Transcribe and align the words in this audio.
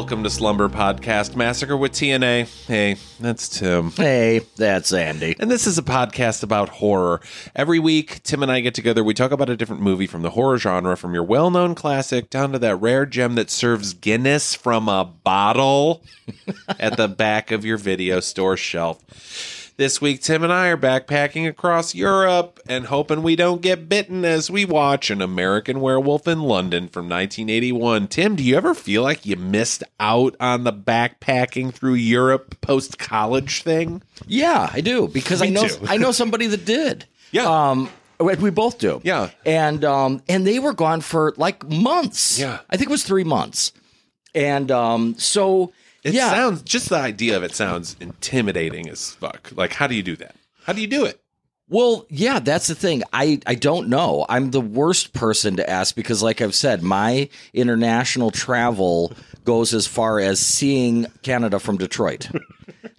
Welcome 0.00 0.22
to 0.22 0.30
Slumber 0.30 0.70
Podcast 0.70 1.36
Massacre 1.36 1.76
with 1.76 1.92
TNA. 1.92 2.66
Hey, 2.66 2.96
that's 3.20 3.50
Tim. 3.50 3.90
Hey, 3.90 4.40
that's 4.56 4.94
Andy. 4.94 5.36
And 5.38 5.50
this 5.50 5.66
is 5.66 5.76
a 5.76 5.82
podcast 5.82 6.42
about 6.42 6.70
horror. 6.70 7.20
Every 7.54 7.78
week, 7.78 8.22
Tim 8.22 8.42
and 8.42 8.50
I 8.50 8.60
get 8.60 8.72
together. 8.72 9.04
We 9.04 9.12
talk 9.12 9.30
about 9.30 9.50
a 9.50 9.58
different 9.58 9.82
movie 9.82 10.06
from 10.06 10.22
the 10.22 10.30
horror 10.30 10.56
genre, 10.56 10.96
from 10.96 11.12
your 11.12 11.22
well 11.22 11.50
known 11.50 11.74
classic 11.74 12.30
down 12.30 12.52
to 12.52 12.58
that 12.60 12.76
rare 12.76 13.04
gem 13.04 13.34
that 13.34 13.50
serves 13.50 13.92
Guinness 13.92 14.54
from 14.54 14.88
a 14.88 15.04
bottle 15.04 16.02
at 16.80 16.96
the 16.96 17.06
back 17.06 17.50
of 17.50 17.66
your 17.66 17.76
video 17.76 18.20
store 18.20 18.56
shelf. 18.56 19.59
This 19.80 19.98
week, 19.98 20.20
Tim 20.20 20.44
and 20.44 20.52
I 20.52 20.68
are 20.68 20.76
backpacking 20.76 21.48
across 21.48 21.94
Europe 21.94 22.60
and 22.68 22.84
hoping 22.84 23.22
we 23.22 23.34
don't 23.34 23.62
get 23.62 23.88
bitten 23.88 24.26
as 24.26 24.50
we 24.50 24.66
watch 24.66 25.08
An 25.08 25.22
American 25.22 25.80
Werewolf 25.80 26.28
in 26.28 26.42
London 26.42 26.86
from 26.86 27.08
1981. 27.08 28.08
Tim, 28.08 28.36
do 28.36 28.42
you 28.42 28.58
ever 28.58 28.74
feel 28.74 29.02
like 29.02 29.24
you 29.24 29.36
missed 29.36 29.82
out 29.98 30.36
on 30.38 30.64
the 30.64 30.72
backpacking 30.74 31.72
through 31.72 31.94
Europe 31.94 32.60
post 32.60 32.98
college 32.98 33.62
thing? 33.62 34.02
Yeah, 34.26 34.68
I 34.70 34.82
do 34.82 35.08
because 35.08 35.40
I 35.40 35.48
know. 35.48 35.66
I 35.88 35.96
know 35.96 36.12
somebody 36.12 36.46
that 36.48 36.66
did. 36.66 37.06
Yeah. 37.32 37.44
Um 37.46 37.88
we 38.18 38.50
both 38.50 38.78
do. 38.78 39.00
Yeah. 39.02 39.30
And 39.46 39.82
um 39.82 40.22
and 40.28 40.46
they 40.46 40.58
were 40.58 40.74
gone 40.74 41.00
for 41.00 41.32
like 41.38 41.66
months. 41.66 42.38
Yeah. 42.38 42.58
I 42.68 42.76
think 42.76 42.90
it 42.90 42.92
was 42.92 43.04
3 43.04 43.24
months. 43.24 43.72
And 44.34 44.70
um 44.70 45.14
so 45.16 45.72
It 46.02 46.14
yeah. 46.14 46.30
sounds 46.30 46.62
just 46.62 46.88
the 46.88 46.96
idea 46.96 47.36
of 47.36 47.42
it 47.42 47.54
sounds 47.54 47.96
intimidating 48.00 48.88
as 48.88 49.12
fuck. 49.12 49.50
Like, 49.54 49.74
how 49.74 49.86
do 49.86 49.94
you 49.94 50.02
do 50.02 50.16
that? 50.16 50.34
How 50.64 50.72
do 50.72 50.80
you 50.80 50.86
do 50.86 51.04
it? 51.04 51.20
Well, 51.68 52.04
yeah, 52.08 52.40
that's 52.40 52.66
the 52.66 52.74
thing. 52.74 53.04
I, 53.12 53.40
I 53.46 53.54
don't 53.54 53.88
know. 53.88 54.26
I'm 54.28 54.50
the 54.50 54.60
worst 54.60 55.12
person 55.12 55.56
to 55.56 55.70
ask 55.70 55.94
because, 55.94 56.20
like 56.20 56.40
I've 56.40 56.54
said, 56.54 56.82
my 56.82 57.28
international 57.54 58.32
travel 58.32 59.12
goes 59.44 59.72
as 59.72 59.86
far 59.86 60.18
as 60.18 60.40
seeing 60.40 61.06
Canada 61.22 61.60
from 61.60 61.78
Detroit. 61.78 62.28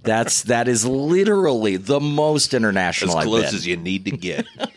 That's 0.04 0.44
that 0.44 0.68
is 0.68 0.86
literally 0.86 1.78
the 1.78 2.00
most 2.00 2.54
As 2.54 2.58
international 2.58 3.18
I've 3.18 3.28
close 3.28 3.54
as 3.54 3.68
you 3.68 3.78
need 3.78 4.06
to 4.06 4.12
get. 4.12 4.46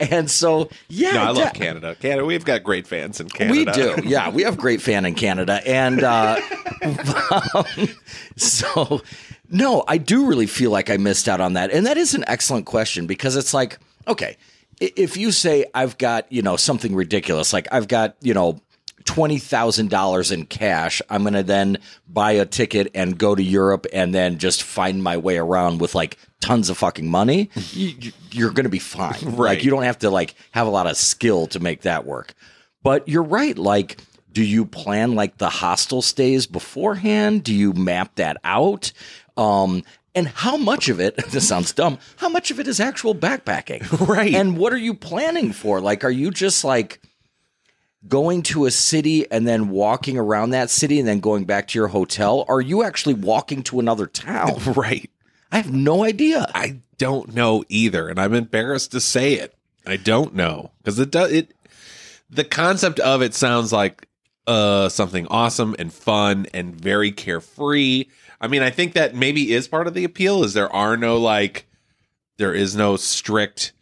and 0.00 0.30
so, 0.30 0.68
yeah, 0.88 1.12
no, 1.12 1.22
I 1.22 1.30
love 1.30 1.52
de- 1.52 1.58
Canada. 1.58 1.96
Canada, 2.00 2.24
we've 2.24 2.44
got 2.44 2.62
great 2.62 2.86
fans 2.86 3.20
in 3.20 3.28
Canada. 3.28 3.58
We 3.58 3.64
do, 3.64 4.08
yeah. 4.08 4.30
We 4.30 4.42
have 4.42 4.56
great 4.56 4.82
fan 4.82 5.04
in 5.04 5.14
Canada, 5.14 5.60
and 5.66 6.02
uh, 6.02 6.40
um, 6.82 7.64
so 8.36 9.02
no, 9.50 9.84
I 9.88 9.98
do 9.98 10.26
really 10.26 10.46
feel 10.46 10.70
like 10.70 10.90
I 10.90 10.96
missed 10.96 11.28
out 11.28 11.40
on 11.40 11.54
that, 11.54 11.70
and 11.70 11.86
that 11.86 11.96
is 11.96 12.14
an 12.14 12.24
excellent 12.26 12.66
question 12.66 13.06
because 13.06 13.36
it's 13.36 13.54
like, 13.54 13.78
okay, 14.06 14.36
if 14.80 15.16
you 15.16 15.32
say 15.32 15.66
I've 15.74 15.98
got 15.98 16.30
you 16.30 16.42
know 16.42 16.56
something 16.56 16.94
ridiculous, 16.94 17.52
like 17.52 17.68
I've 17.72 17.88
got 17.88 18.16
you 18.20 18.34
know 18.34 18.60
twenty 19.08 19.38
thousand 19.38 19.88
dollars 19.88 20.30
in 20.30 20.44
cash, 20.44 21.00
I'm 21.08 21.22
going 21.22 21.32
to 21.32 21.42
then 21.42 21.78
buy 22.06 22.32
a 22.32 22.44
ticket 22.44 22.90
and 22.94 23.16
go 23.16 23.34
to 23.34 23.42
Europe, 23.42 23.86
and 23.90 24.14
then 24.14 24.36
just 24.36 24.62
find 24.62 25.02
my 25.02 25.16
way 25.16 25.38
around 25.38 25.80
with 25.80 25.94
like 25.94 26.18
tons 26.40 26.68
of 26.68 26.76
fucking 26.76 27.08
money. 27.10 27.48
you, 27.72 28.12
you're 28.30 28.50
going 28.50 28.64
to 28.64 28.70
be 28.70 28.78
fine, 28.78 29.16
Right. 29.22 29.38
Like 29.58 29.64
you 29.64 29.70
don't 29.70 29.84
have 29.84 30.00
to 30.00 30.10
like 30.10 30.34
have 30.50 30.66
a 30.66 30.70
lot 30.70 30.86
of 30.86 30.98
skill 30.98 31.46
to 31.48 31.58
make 31.58 31.80
that 31.82 32.04
work. 32.04 32.34
But 32.82 33.08
you're 33.08 33.22
right. 33.22 33.56
Like, 33.56 33.96
do 34.32 34.44
you 34.44 34.66
plan 34.66 35.14
like 35.14 35.38
the 35.38 35.48
hostel 35.48 36.02
stays 36.02 36.46
beforehand? 36.46 37.44
Do 37.44 37.54
you 37.54 37.72
map 37.72 38.14
that 38.16 38.36
out? 38.44 38.92
Um, 39.38 39.84
and 40.14 40.28
how 40.28 40.58
much 40.58 40.90
of 40.90 41.00
it, 41.00 41.16
this 41.30 41.48
sounds 41.48 41.72
dumb, 41.72 41.98
how 42.16 42.28
much 42.28 42.50
of 42.50 42.60
it 42.60 42.68
is 42.68 42.78
actual 42.78 43.14
backpacking? 43.14 44.06
Right. 44.06 44.34
And 44.34 44.58
what 44.58 44.74
are 44.74 44.78
you 44.78 44.92
planning 44.92 45.52
for? 45.52 45.80
Like, 45.80 46.04
are 46.04 46.10
you 46.10 46.30
just 46.30 46.62
like 46.62 47.00
going 48.06 48.42
to 48.42 48.66
a 48.66 48.70
city 48.70 49.30
and 49.30 49.46
then 49.46 49.70
walking 49.70 50.16
around 50.16 50.50
that 50.50 50.70
city 50.70 50.98
and 50.98 51.08
then 51.08 51.20
going 51.20 51.44
back 51.44 51.68
to 51.68 51.78
your 51.78 51.88
hotel? 51.88 52.44
Are 52.48 52.60
you 52.60 52.82
actually 52.84 53.14
walking 53.14 53.62
to 53.64 53.80
another 53.80 54.06
town? 54.06 54.60
Right. 54.76 55.10
I 55.50 55.56
have 55.56 55.72
no 55.72 56.04
idea. 56.04 56.46
I 56.54 56.80
don't 56.98 57.34
know 57.34 57.64
either, 57.68 58.08
and 58.08 58.20
I'm 58.20 58.34
embarrassed 58.34 58.92
to 58.92 59.00
say 59.00 59.34
it. 59.34 59.54
I 59.86 59.96
don't 59.96 60.34
know 60.34 60.72
because 60.78 60.98
it 60.98 61.10
does 61.10 61.32
it. 61.32 61.54
The 62.28 62.44
concept 62.44 63.00
of 63.00 63.22
it 63.22 63.34
sounds 63.34 63.72
like 63.72 64.06
uh 64.46 64.88
something 64.90 65.26
awesome 65.28 65.74
and 65.78 65.92
fun 65.92 66.46
and 66.52 66.74
very 66.78 67.10
carefree. 67.12 68.04
I 68.40 68.46
mean, 68.46 68.62
I 68.62 68.70
think 68.70 68.92
that 68.92 69.14
maybe 69.14 69.52
is 69.52 69.68
part 69.68 69.86
of 69.86 69.94
the 69.94 70.04
appeal. 70.04 70.44
Is 70.44 70.52
there 70.52 70.72
are 70.72 70.98
no 70.98 71.16
like 71.16 71.66
there 72.36 72.54
is 72.54 72.76
no 72.76 72.96
strict 72.96 73.72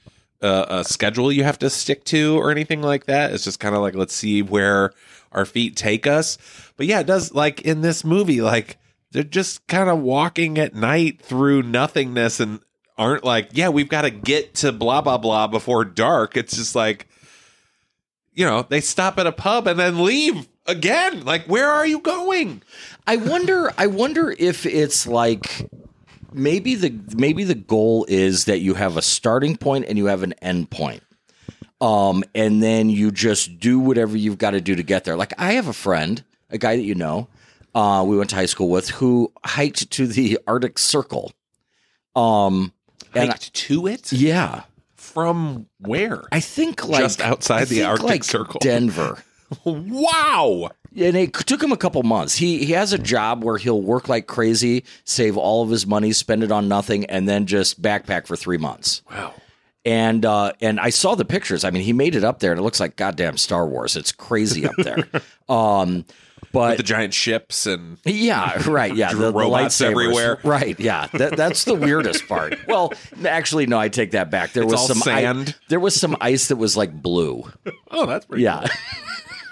uh, 0.47 0.67
uh 0.69 0.83
schedule 0.83 1.33
you 1.33 1.45
have 1.45 1.59
to 1.59 1.71
stick 1.71 2.05
to 2.05 2.39
or 2.39 2.51
anything 2.51 2.83
like 2.83 3.07
that. 3.07 3.33
It's 3.33 3.45
just 3.45 3.61
kind 3.61 3.75
of 3.75 3.83
like 3.83 3.95
let's 3.95 4.15
see 4.15 4.43
where 4.43 4.93
our 5.33 5.45
feet 5.45 5.77
take 5.77 6.07
us. 6.07 6.39
But 6.77 6.87
yeah, 6.87 7.01
it 7.01 7.07
does 7.07 7.35
like 7.35 7.63
in 7.63 7.81
this 7.81 8.05
movie 8.05 8.41
like 8.41 8.79
they're 9.13 9.23
just 9.23 9.67
kind 9.67 9.89
of 9.89 10.01
walking 10.01 10.59
at 10.59 10.75
night 10.75 11.21
through 11.21 11.63
nothingness 11.63 12.41
and 12.41 12.61
aren't 12.99 13.25
like, 13.25 13.51
yeah, 13.53 13.69
we've 13.69 13.89
got 13.89 14.03
to 14.03 14.11
get 14.11 14.55
to 14.57 14.73
blah 14.73 15.01
blah 15.01 15.19
blah 15.19 15.47
before 15.47 15.85
dark. 15.85 16.37
It's 16.37 16.57
just 16.57 16.75
like 16.75 17.07
you 18.37 18.45
know, 18.45 18.67
they 18.69 18.81
stop 18.81 19.19
at 19.19 19.27
a 19.27 19.33
pub 19.33 19.67
and 19.67 19.81
then 19.81 20.05
leave 20.05 20.47
again. 20.67 21.25
Like, 21.25 21.47
where 21.47 21.71
are 21.71 21.87
you 21.87 21.99
going? 22.01 22.63
I 23.07 23.17
wonder. 23.17 23.73
I 23.79 23.87
wonder 23.87 24.35
if 24.39 24.67
it's 24.67 25.07
like 25.07 25.69
maybe 26.37 26.75
the 26.75 26.95
maybe 27.17 27.43
the 27.45 27.55
goal 27.55 28.07
is 28.09 28.45
that 28.45 28.59
you 28.61 28.75
have 28.75 28.97
a 28.97 29.03
starting 29.03 29.57
point 29.57 29.87
and 29.89 29.99
you 29.99 30.07
have 30.07 30.23
an 30.23 30.35
end 30.35 30.71
point. 30.71 31.03
Um, 31.81 32.25
and 32.35 32.63
then 32.63 32.89
you 32.89 33.11
just 33.11 33.59
do 33.59 33.79
whatever 33.79 34.17
you've 34.17 34.39
got 34.39 34.53
to 34.53 34.61
do 34.61 34.75
to 34.77 34.83
get 34.83 35.05
there. 35.05 35.17
Like 35.17 35.33
I 35.39 35.55
have 35.55 35.69
a 35.69 35.73
friend, 35.73 36.23
a 36.51 36.59
guy 36.59 36.77
that 36.77 36.83
you 36.83 36.95
know, 36.95 37.29
uh, 37.75 38.05
we 38.07 38.17
went 38.17 38.31
to 38.31 38.37
high 38.37 38.47
school 38.47 38.71
with, 38.71 38.89
who 38.89 39.33
hiked 39.45 39.91
to 39.93 40.07
the 40.07 40.39
Arctic 40.47 40.79
Circle. 40.79 41.33
Um, 42.15 42.73
and 43.15 43.31
Hiked 43.31 43.53
to 43.53 43.87
it 43.87 44.13
yeah, 44.13 44.63
from 44.95 45.67
where? 45.79 46.23
I 46.33 46.41
think 46.41 46.87
like 46.87 47.03
Just 47.03 47.21
outside 47.21 47.63
I 47.63 47.65
the 47.67 47.85
Arctic 47.85 48.07
like 48.07 48.25
Circle. 48.25 48.61
Denver. 48.61 49.23
wow. 49.65 50.71
and 50.97 51.17
it 51.17 51.33
took 51.35 51.63
him 51.63 51.73
a 51.73 51.77
couple 51.77 52.03
months. 52.03 52.37
He 52.37 52.65
he 52.65 52.73
has 52.73 52.93
a 52.93 52.99
job 52.99 53.45
where 53.45 53.57
he'll 53.59 53.83
work 53.83 54.09
like 54.09 54.27
crazy, 54.27 54.85
save 55.05 55.37
all 55.37 55.63
of 55.63 55.71
his 55.71 55.87
money, 55.87 56.13
spend 56.13 56.43
it 56.43 56.51
on 56.53 56.69
nothing, 56.69 57.05
and 57.07 57.29
then 57.29 57.47
just 57.47 57.81
backpack 57.83 58.27
for 58.27 58.37
three 58.37 58.59
months. 58.59 59.03
Wow. 59.11 59.35
And 59.85 60.25
uh, 60.27 60.53
and 60.61 60.81
I 60.81 60.91
saw 60.91 61.15
the 61.15 61.25
pictures. 61.25 61.63
I 61.65 61.71
mean, 61.71 61.83
he 61.83 61.93
made 61.93 62.17
it 62.17 62.25
up 62.25 62.41
there, 62.41 62.51
and 62.51 62.59
it 62.59 62.65
looks 62.65 62.81
like 62.81 62.97
goddamn 62.97 63.37
Star 63.37 63.67
Wars. 63.69 63.95
It's 63.97 64.11
crazy 64.11 64.67
up 64.67 64.75
there. 64.79 65.05
um, 65.49 66.05
but 66.53 66.77
The 66.79 66.83
giant 66.83 67.15
ships 67.15 67.67
and 67.67 67.99
yeah, 68.05 68.61
right. 68.69 68.95
Yeah, 68.95 69.11
the, 69.13 69.31
the 69.31 69.33
Robots 69.33 69.81
lightsabers. 69.81 69.91
everywhere. 69.91 70.39
Right. 70.43 70.79
Yeah, 70.81 71.07
that, 71.15 71.37
that's 71.37 71.65
the 71.65 71.75
weirdest 71.75 72.27
part. 72.27 72.57
Well, 72.67 72.93
actually, 73.25 73.67
no, 73.67 73.79
I 73.79 73.89
take 73.89 74.11
that 74.13 74.31
back. 74.31 74.53
There 74.55 74.63
It's 74.65 74.73
was 74.73 74.81
all 74.81 74.89
some 74.89 74.99
i- 75.13 75.21
sand. 75.21 75.55
there 75.69 75.81
was 75.81 75.95
some 75.95 76.17
ice 76.21 76.49
that 76.49 76.57
was 76.57 76.77
like 76.77 76.93
blue. 76.93 77.45
oh, 77.93 78.07
that's 78.07 78.27
pretty. 78.27 78.43
Yeah. 78.45 78.67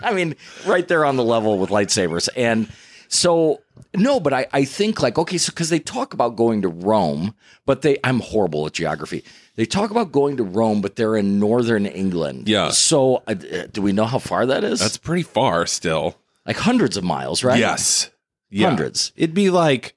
I 0.04 0.12
mean, 0.14 0.36
right 0.66 0.86
there 0.86 1.04
on 1.04 1.16
the 1.16 1.24
level 1.24 1.58
with 1.58 1.70
lightsabers. 1.70 2.28
And 2.36 2.68
so, 3.08 3.62
no, 3.94 4.20
but 4.20 4.32
I, 4.32 4.46
I 4.52 4.64
think 4.64 5.02
like, 5.02 5.18
okay, 5.18 5.38
so 5.38 5.50
because 5.50 5.70
they 5.70 5.78
talk 5.78 6.14
about 6.14 6.36
going 6.36 6.62
to 6.62 6.68
Rome, 6.68 7.34
but 7.66 7.82
they, 7.82 7.98
I'm 8.04 8.20
horrible 8.20 8.66
at 8.66 8.72
geography. 8.72 9.24
They 9.56 9.66
talk 9.66 9.90
about 9.90 10.10
going 10.10 10.36
to 10.38 10.42
Rome, 10.44 10.80
but 10.80 10.96
they're 10.96 11.16
in 11.16 11.38
northern 11.38 11.86
England. 11.86 12.48
Yeah. 12.48 12.70
So, 12.70 13.22
uh, 13.28 13.34
do 13.72 13.82
we 13.82 13.92
know 13.92 14.04
how 14.04 14.18
far 14.18 14.46
that 14.46 14.64
is? 14.64 14.80
That's 14.80 14.98
pretty 14.98 15.22
far 15.22 15.66
still. 15.66 16.16
like 16.44 16.56
hundreds 16.56 16.96
of 16.96 17.04
miles, 17.04 17.44
right? 17.44 17.58
Yes. 17.58 18.10
Yeah. 18.50 18.68
Hundreds. 18.68 19.12
It'd 19.16 19.34
be 19.34 19.50
like 19.50 19.94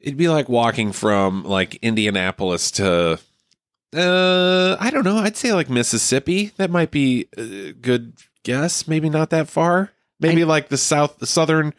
it'd 0.00 0.16
be 0.16 0.28
like 0.28 0.48
walking 0.48 0.92
from 0.92 1.44
like 1.44 1.76
Indianapolis 1.76 2.70
to 2.72 3.18
uh 3.96 4.76
I 4.80 4.90
don't 4.90 5.04
know, 5.04 5.16
I'd 5.18 5.36
say 5.36 5.52
like 5.52 5.70
Mississippi. 5.70 6.52
That 6.56 6.70
might 6.70 6.90
be 6.90 7.28
a 7.36 7.72
good 7.72 8.14
guess. 8.48 8.88
Maybe 8.88 9.10
not 9.10 9.28
that 9.28 9.46
far. 9.46 9.92
Maybe 10.20 10.44
like 10.46 10.70
the 10.70 10.78
south 10.78 11.18
the 11.18 11.26
southern 11.26 11.74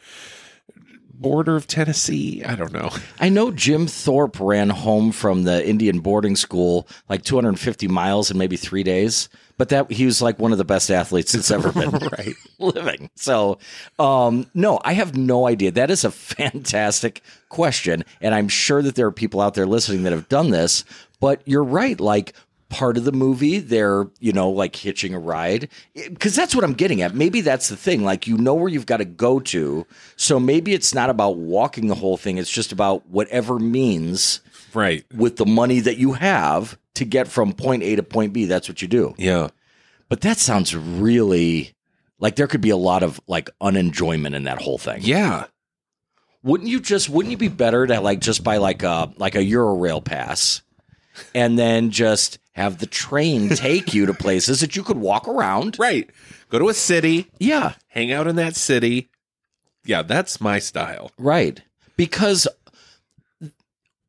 border 1.12 1.56
of 1.56 1.66
Tennessee. 1.66 2.44
I 2.44 2.56
don't 2.56 2.71
know. 2.71 2.92
I 3.19 3.27
know 3.27 3.50
Jim 3.50 3.88
Thorpe 3.88 4.39
ran 4.39 4.69
home 4.69 5.12
from 5.12 5.44
the 5.44 5.68
Indian 5.68 6.00
boarding 6.00 6.36
school 6.36 6.88
like 7.10 7.24
250 7.24 7.88
miles 7.88 8.30
in 8.30 8.38
maybe 8.38 8.56
three 8.56 8.83
days, 8.83 9.30
but 9.57 9.69
that 9.69 9.92
he 9.92 10.06
was 10.06 10.21
like 10.21 10.38
one 10.38 10.51
of 10.51 10.60
the 10.60 10.63
best 10.63 10.92
athletes 10.92 11.31
that's 11.31 11.50
ever 11.50 11.71
been 11.74 11.89
right. 12.18 12.36
living. 12.60 13.10
So, 13.15 13.57
um, 13.98 14.45
no, 14.54 14.80
I 14.86 14.94
have 14.94 15.18
no 15.18 15.48
idea. 15.48 15.72
That 15.72 15.89
is 15.89 16.06
a 16.06 16.12
fantastic 16.12 17.24
question, 17.50 18.06
and 18.22 18.36
I'm 18.36 18.48
sure 18.48 18.83
that 18.83 18.94
there 18.94 19.07
are 19.07 19.12
people 19.12 19.42
out 19.42 19.56
there 19.56 19.65
listening 19.65 20.04
that 20.04 20.13
have 20.13 20.30
done 20.30 20.51
this. 20.51 20.86
But 21.19 21.42
you're 21.45 21.63
right. 21.65 22.00
Like 22.00 22.33
part 22.69 22.98
of 22.98 23.04
the 23.04 23.12
movie, 23.12 23.60
they're 23.60 24.07
you 24.19 24.31
know 24.31 24.50
like 24.50 24.75
hitching 24.75 25.13
a 25.13 25.19
ride 25.19 25.69
because 25.95 26.36
that's 26.36 26.56
what 26.56 26.63
I'm 26.63 26.74
getting 26.74 27.01
at. 27.01 27.13
Maybe 27.16 27.42
that's 27.42 27.69
the 27.69 27.75
thing. 27.77 28.04
Like 28.04 28.27
you 28.27 28.38
know 28.38 28.54
where 28.54 28.69
you've 28.69 28.86
got 28.86 28.98
to 28.98 29.06
go 29.06 29.39
to, 29.39 29.86
so 30.16 30.39
maybe 30.39 30.74
it's 30.74 30.94
not 30.94 31.10
about 31.10 31.38
walking 31.38 31.88
the 31.88 31.95
whole 31.95 32.18
thing. 32.18 32.38
It's 32.38 32.51
just 32.51 32.71
about 32.71 33.07
whatever 33.10 33.60
means 33.60 34.42
Right. 34.74 35.04
with 35.16 35.38
the 35.38 35.45
money 35.48 35.80
that 35.80 35.98
you 35.98 36.13
have 36.13 36.77
to 36.95 37.06
get 37.06 37.27
from 37.27 37.54
point 37.54 37.81
A 37.83 37.95
to 37.95 38.04
point 38.04 38.33
B. 38.33 38.45
That's 38.45 38.68
what 38.69 38.81
you 38.81 38.88
do. 38.88 39.15
Yeah. 39.18 39.48
But 40.10 40.22
that 40.22 40.38
sounds 40.38 40.75
really 40.75 41.74
like 42.19 42.36
there 42.36 42.48
could 42.48 42.62
be 42.62 42.69
a 42.69 42.77
lot 42.77 43.01
of 43.04 43.19
like 43.27 43.50
unenjoyment 43.62 44.36
in 44.36 44.44
that 44.44 44.62
whole 44.62 44.77
thing. 44.77 45.00
Yeah. 45.01 45.45
Wouldn't 46.44 46.69
you 46.69 46.80
just 46.80 47.10
wouldn't 47.10 47.31
you 47.31 47.38
be 47.38 47.48
better 47.48 47.86
to 47.88 48.00
like 48.00 48.19
just 48.19 48.44
buy 48.44 48.57
like 48.57 48.83
a 48.83 49.12
like 49.18 49.36
a 49.36 49.39
Eurorail 49.39 50.04
pass 50.04 50.62
and 51.36 51.60
then 51.60 51.92
just 51.92 52.39
have 52.60 52.78
the 52.78 52.86
train 52.86 53.50
take 53.50 53.94
you 53.94 54.06
to 54.06 54.14
places 54.14 54.60
that 54.60 54.76
you 54.76 54.84
could 54.84 54.98
walk 54.98 55.28
around? 55.28 55.78
Right. 55.80 56.10
Go 56.50 56.60
to 56.60 56.70
a 56.70 56.74
city, 56.74 57.28
Yeah, 57.40 57.74
hang 57.88 58.12
out 58.12 58.28
in 58.28 58.36
that 58.36 58.56
city. 58.56 59.10
Yeah, 59.86 60.02
that's 60.04 60.40
my 60.42 60.60
style. 60.60 61.12
right. 61.18 61.62
Because 61.98 62.48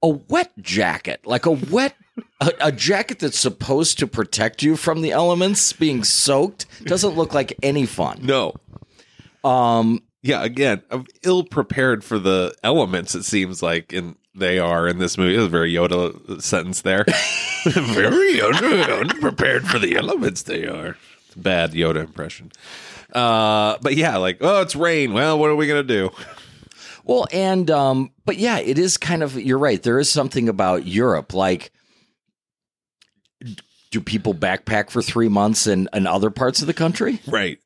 a 0.03 0.09
wet 0.09 0.53
jacket, 0.61 1.21
like 1.25 1.47
a 1.47 1.51
wet 1.53 1.95
a, 2.41 2.53
a 2.61 2.73
jacket 2.73 3.19
that's 3.19 3.39
supposed 3.39 3.99
to 3.99 4.07
protect 4.07 4.63
you 4.63 4.77
from 4.77 5.01
the 5.03 5.13
elements 5.13 5.73
being 5.73 6.05
soaked 6.05 6.67
doesn't 6.85 7.17
look 7.17 7.35
like 7.35 7.53
any 7.63 7.87
fun. 7.87 8.19
No. 8.23 8.55
Um 9.45 10.03
Yeah, 10.23 10.43
again, 10.43 10.83
I'm 10.91 11.07
ill 11.23 11.45
prepared 11.45 12.03
for 12.05 12.19
the 12.19 12.55
elements, 12.63 13.15
it 13.15 13.25
seems 13.25 13.63
like, 13.63 13.93
and 13.93 14.17
they 14.41 14.59
are 14.59 14.89
in 14.89 14.99
this 14.99 15.17
movie. 15.17 15.35
It 15.35 15.39
was 15.39 15.47
a 15.47 15.51
very 15.51 15.73
Yoda 15.73 16.43
sentence 16.43 16.83
there. 16.83 17.05
very 17.65 18.35
Yoda, 18.35 19.01
unprepared 19.01 19.67
for 19.67 19.79
the 19.79 19.97
elements 19.97 20.43
they 20.43 20.67
are. 20.67 20.97
Bad 21.37 21.73
Yoda 21.73 22.01
impression. 22.01 22.51
Uh, 23.15 23.77
but 23.83 23.95
yeah, 23.95 24.17
like, 24.17 24.39
oh, 24.41 24.63
it's 24.63 24.75
rain. 24.75 25.13
Well, 25.13 25.39
what 25.39 25.51
are 25.51 25.57
we 25.57 25.67
going 25.67 25.87
to 25.87 25.95
do? 25.95 26.11
Well, 27.05 27.27
and 27.33 27.71
um, 27.71 28.11
but 28.25 28.37
yeah, 28.37 28.59
it 28.59 28.79
is 28.79 28.97
kind 28.97 29.23
of 29.23 29.35
you're 29.41 29.59
right. 29.59 29.83
There 29.83 29.99
is 29.99 30.11
something 30.11 30.49
about 30.49 30.87
Europe, 30.87 31.33
like 31.33 31.73
do 33.91 34.01
people 34.01 34.35
backpack 34.35 34.91
for 34.91 35.03
three 35.03 35.29
months 35.29 35.67
in, 35.67 35.89
in 35.93 36.07
other 36.07 36.31
parts 36.31 36.61
of 36.61 36.67
the 36.67 36.75
country? 36.75 37.21
Right. 37.27 37.59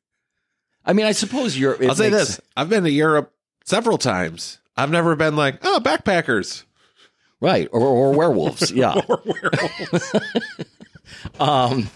I 0.83 0.93
mean, 0.93 1.05
I 1.05 1.11
suppose 1.11 1.57
Europe. 1.57 1.81
I'll 1.81 1.95
say 1.95 2.09
makes- 2.09 2.27
this 2.27 2.41
I've 2.55 2.69
been 2.69 2.83
to 2.83 2.91
Europe 2.91 3.31
several 3.63 3.97
times. 3.97 4.59
I've 4.77 4.91
never 4.91 5.15
been 5.15 5.35
like, 5.35 5.59
oh, 5.63 5.79
backpackers. 5.83 6.63
right? 7.41 7.67
Or, 7.71 7.81
or 7.81 8.13
werewolves, 8.13 8.71
yeah. 8.75 9.01
Or 9.07 9.21
werewolves. 9.25 10.15
Um, 11.39 11.87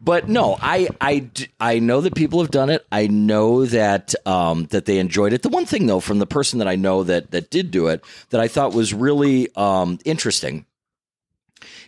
but 0.00 0.28
no, 0.28 0.56
I, 0.60 0.88
I, 1.00 1.30
I 1.60 1.78
know 1.78 2.00
that 2.00 2.14
people 2.14 2.40
have 2.40 2.50
done 2.50 2.68
it. 2.70 2.86
I 2.90 3.06
know 3.06 3.64
that 3.66 4.14
um, 4.26 4.64
that 4.66 4.86
they 4.86 4.98
enjoyed 4.98 5.32
it. 5.32 5.42
The 5.42 5.48
one 5.48 5.66
thing 5.66 5.86
though, 5.86 6.00
from 6.00 6.18
the 6.18 6.26
person 6.26 6.58
that 6.58 6.68
I 6.68 6.76
know 6.76 7.04
that 7.04 7.30
that 7.30 7.50
did 7.50 7.70
do 7.70 7.86
it, 7.88 8.04
that 8.30 8.40
I 8.40 8.48
thought 8.48 8.74
was 8.74 8.92
really 8.92 9.54
um, 9.54 9.98
interesting, 10.04 10.66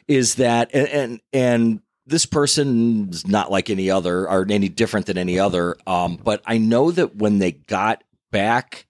is 0.06 0.36
that 0.36 0.70
and 0.72 0.88
and, 0.88 1.20
and 1.32 1.80
this 2.06 2.26
person's 2.26 3.26
not 3.26 3.50
like 3.50 3.70
any 3.70 3.90
other 3.90 4.28
or 4.28 4.46
any 4.48 4.68
different 4.68 5.06
than 5.06 5.18
any 5.18 5.38
other. 5.38 5.76
Um, 5.86 6.16
but 6.22 6.42
I 6.46 6.58
know 6.58 6.90
that 6.90 7.16
when 7.16 7.38
they 7.38 7.52
got 7.52 8.04
back 8.30 8.86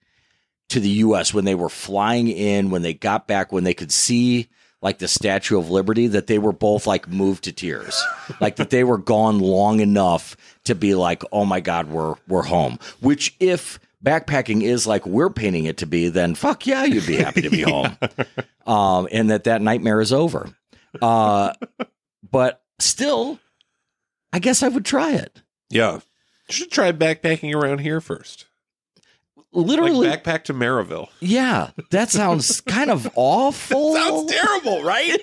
to 0.68 0.80
the 0.80 0.88
U.S., 0.88 1.32
when 1.32 1.44
they 1.44 1.54
were 1.54 1.68
flying 1.68 2.28
in, 2.28 2.70
when 2.70 2.82
they 2.82 2.94
got 2.94 3.26
back, 3.26 3.52
when 3.52 3.64
they 3.64 3.74
could 3.74 3.92
see 3.92 4.48
like 4.80 4.98
the 4.98 5.08
Statue 5.08 5.58
of 5.58 5.70
Liberty, 5.70 6.06
that 6.08 6.26
they 6.28 6.38
were 6.38 6.52
both 6.52 6.86
like 6.86 7.08
moved 7.08 7.44
to 7.44 7.52
tears, 7.52 8.00
like 8.40 8.56
that 8.56 8.70
they 8.70 8.84
were 8.84 8.98
gone 8.98 9.40
long 9.40 9.80
enough 9.80 10.36
to 10.64 10.74
be 10.74 10.94
like, 10.94 11.22
oh 11.32 11.44
my 11.44 11.60
God, 11.60 11.88
we're 11.88 12.14
we're 12.28 12.42
home. 12.42 12.78
Which 13.00 13.34
if 13.40 13.80
backpacking 14.04 14.62
is 14.62 14.86
like 14.86 15.04
we're 15.06 15.30
painting 15.30 15.64
it 15.64 15.78
to 15.78 15.86
be, 15.86 16.08
then 16.10 16.34
fuck 16.34 16.66
yeah, 16.66 16.84
you'd 16.84 17.06
be 17.06 17.16
happy 17.16 17.42
to 17.42 17.50
be 17.50 17.62
home, 17.62 17.96
um, 18.66 19.08
and 19.10 19.30
that 19.30 19.44
that 19.44 19.62
nightmare 19.62 20.00
is 20.00 20.12
over. 20.12 20.48
Uh, 21.02 21.52
but 22.30 22.62
still, 22.78 23.38
I 24.32 24.38
guess 24.38 24.62
I 24.62 24.68
would 24.68 24.84
try 24.84 25.12
it. 25.14 25.42
yeah. 25.70 26.00
You 26.48 26.54
should 26.54 26.70
try 26.70 26.92
backpacking 26.92 27.54
around 27.54 27.80
here 27.80 28.00
first. 28.00 28.46
Literally, 29.52 30.08
Like 30.08 30.22
backpack 30.24 30.44
to 30.44 30.54
Maryville. 30.54 31.08
yeah, 31.20 31.70
that 31.90 32.10
sounds 32.10 32.60
kind 32.62 32.90
of 32.90 33.08
awful. 33.14 33.94
Sounds 33.94 34.30
terrible, 34.30 34.82
right? 34.82 35.18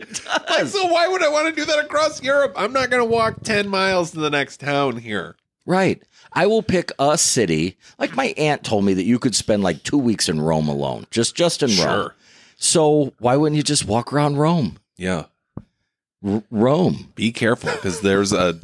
Like, 0.49 0.65
so 0.67 0.87
why 0.87 1.07
would 1.07 1.23
I 1.23 1.29
want 1.29 1.53
to 1.53 1.61
do 1.61 1.65
that 1.65 1.79
across 1.85 2.23
Europe? 2.23 2.53
I'm 2.57 2.73
not 2.73 2.89
going 2.89 3.01
to 3.01 3.09
walk 3.09 3.43
10 3.43 3.67
miles 3.69 4.11
to 4.11 4.19
the 4.19 4.31
next 4.31 4.59
town 4.59 4.97
here. 4.97 5.35
Right. 5.67 6.01
I 6.33 6.47
will 6.47 6.63
pick 6.63 6.91
a 6.99 7.17
city. 7.17 7.77
Like 7.99 8.15
my 8.15 8.33
aunt 8.37 8.63
told 8.63 8.83
me 8.83 8.93
that 8.95 9.03
you 9.05 9.19
could 9.19 9.35
spend 9.35 9.61
like 9.63 9.83
two 9.83 9.97
weeks 9.97 10.27
in 10.27 10.41
Rome 10.41 10.67
alone, 10.67 11.05
just 11.11 11.35
just 11.35 11.61
in 11.63 11.69
Rome. 11.83 12.09
So 12.57 13.13
why 13.19 13.35
wouldn't 13.37 13.57
you 13.57 13.63
just 13.63 13.85
walk 13.85 14.11
around 14.11 14.37
Rome? 14.37 14.77
Yeah. 14.97 15.25
R- 16.25 16.43
Rome. 16.51 17.11
Be 17.15 17.31
careful 17.31 17.71
because 17.71 18.01
there's 18.01 18.33
a 18.33 18.59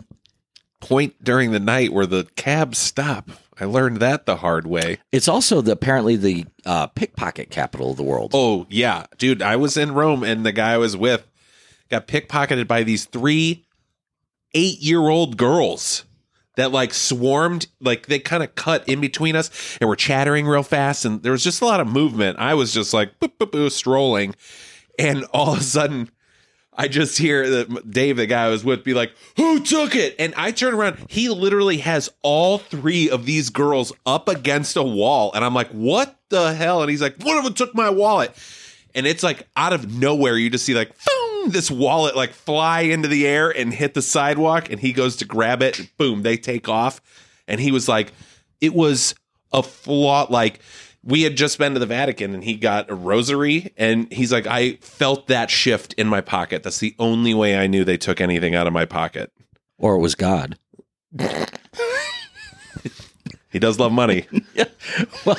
point 0.79 1.23
during 1.23 1.51
the 1.51 1.59
night 1.59 1.93
where 1.93 2.05
the 2.07 2.25
cabs 2.35 2.77
stop. 2.77 3.29
I 3.61 3.65
learned 3.65 3.97
that 3.97 4.25
the 4.25 4.37
hard 4.37 4.65
way. 4.65 4.97
It's 5.11 5.27
also 5.27 5.61
the 5.61 5.73
apparently 5.73 6.15
the 6.15 6.47
uh, 6.65 6.87
pickpocket 6.87 7.51
capital 7.51 7.91
of 7.91 7.97
the 7.97 8.03
world. 8.03 8.31
Oh, 8.33 8.65
yeah. 8.71 9.05
Dude, 9.19 9.43
I 9.43 9.55
was 9.55 9.77
in 9.77 9.93
Rome 9.93 10.23
and 10.23 10.43
the 10.43 10.51
guy 10.51 10.73
I 10.73 10.77
was 10.77 10.97
with 10.97 11.27
got 11.91 12.07
pickpocketed 12.07 12.67
by 12.67 12.81
these 12.81 13.05
three 13.05 13.63
eight 14.55 14.79
year 14.79 15.01
old 15.01 15.37
girls 15.37 16.05
that 16.55 16.71
like 16.71 16.91
swarmed, 16.91 17.67
like 17.79 18.07
they 18.07 18.17
kind 18.17 18.41
of 18.41 18.55
cut 18.55 18.89
in 18.89 18.99
between 18.99 19.35
us 19.35 19.77
and 19.79 19.87
were 19.87 19.95
chattering 19.95 20.47
real 20.47 20.63
fast. 20.63 21.05
And 21.05 21.21
there 21.21 21.31
was 21.31 21.43
just 21.43 21.61
a 21.61 21.65
lot 21.65 21.79
of 21.79 21.87
movement. 21.87 22.39
I 22.39 22.55
was 22.55 22.73
just 22.73 22.95
like 22.95 23.19
boop, 23.19 23.37
boop, 23.37 23.51
boop, 23.51 23.71
strolling. 23.71 24.33
And 24.97 25.23
all 25.25 25.53
of 25.53 25.59
a 25.59 25.63
sudden, 25.63 26.09
I 26.73 26.87
just 26.87 27.17
hear 27.17 27.49
that 27.49 27.91
Dave, 27.91 28.17
the 28.17 28.25
guy 28.25 28.45
I 28.45 28.49
was 28.49 28.63
with, 28.63 28.83
be 28.83 28.93
like, 28.93 29.13
Who 29.37 29.59
took 29.59 29.95
it? 29.95 30.15
And 30.17 30.33
I 30.35 30.51
turn 30.51 30.73
around. 30.73 30.97
He 31.09 31.29
literally 31.29 31.77
has 31.77 32.09
all 32.21 32.59
three 32.59 33.09
of 33.09 33.25
these 33.25 33.49
girls 33.49 33.91
up 34.05 34.29
against 34.29 34.77
a 34.77 34.83
wall. 34.83 35.31
And 35.33 35.43
I'm 35.43 35.53
like, 35.53 35.69
What 35.69 36.17
the 36.29 36.53
hell? 36.53 36.81
And 36.81 36.89
he's 36.89 37.01
like, 37.01 37.21
One 37.23 37.37
of 37.37 37.43
them 37.43 37.53
took 37.53 37.75
my 37.75 37.89
wallet. 37.89 38.33
And 38.95 39.05
it's 39.05 39.23
like 39.23 39.47
out 39.55 39.73
of 39.73 39.93
nowhere, 39.93 40.37
you 40.37 40.49
just 40.49 40.65
see 40.65 40.73
like, 40.73 40.91
boom, 41.05 41.51
this 41.51 41.71
wallet 41.71 42.15
like 42.15 42.31
fly 42.31 42.81
into 42.81 43.07
the 43.07 43.25
air 43.25 43.49
and 43.49 43.73
hit 43.73 43.93
the 43.93 44.01
sidewalk. 44.01 44.69
And 44.69 44.79
he 44.79 44.93
goes 44.93 45.17
to 45.17 45.25
grab 45.25 45.61
it. 45.61 45.79
And 45.79 45.89
boom, 45.97 46.23
they 46.23 46.37
take 46.37 46.69
off. 46.69 47.01
And 47.47 47.59
he 47.59 47.71
was 47.71 47.87
like, 47.87 48.13
It 48.59 48.73
was 48.73 49.15
a 49.51 49.63
flaw. 49.63 50.27
Like, 50.29 50.61
we 51.03 51.23
had 51.23 51.35
just 51.35 51.57
been 51.57 51.73
to 51.73 51.79
the 51.79 51.85
Vatican 51.85 52.33
and 52.33 52.43
he 52.43 52.55
got 52.55 52.89
a 52.91 52.95
rosary 52.95 53.73
and 53.77 54.11
he's 54.11 54.31
like, 54.31 54.45
I 54.47 54.73
felt 54.81 55.27
that 55.27 55.49
shift 55.49 55.93
in 55.93 56.07
my 56.07 56.21
pocket. 56.21 56.63
That's 56.63 56.79
the 56.79 56.95
only 56.99 57.33
way 57.33 57.57
I 57.57 57.67
knew 57.67 57.83
they 57.83 57.97
took 57.97 58.21
anything 58.21 58.53
out 58.55 58.67
of 58.67 58.73
my 58.73 58.85
pocket. 58.85 59.31
Or 59.79 59.95
it 59.95 59.99
was 59.99 60.13
God. 60.15 60.57
He 63.51 63.59
does 63.59 63.79
love 63.79 63.91
money. 63.91 64.27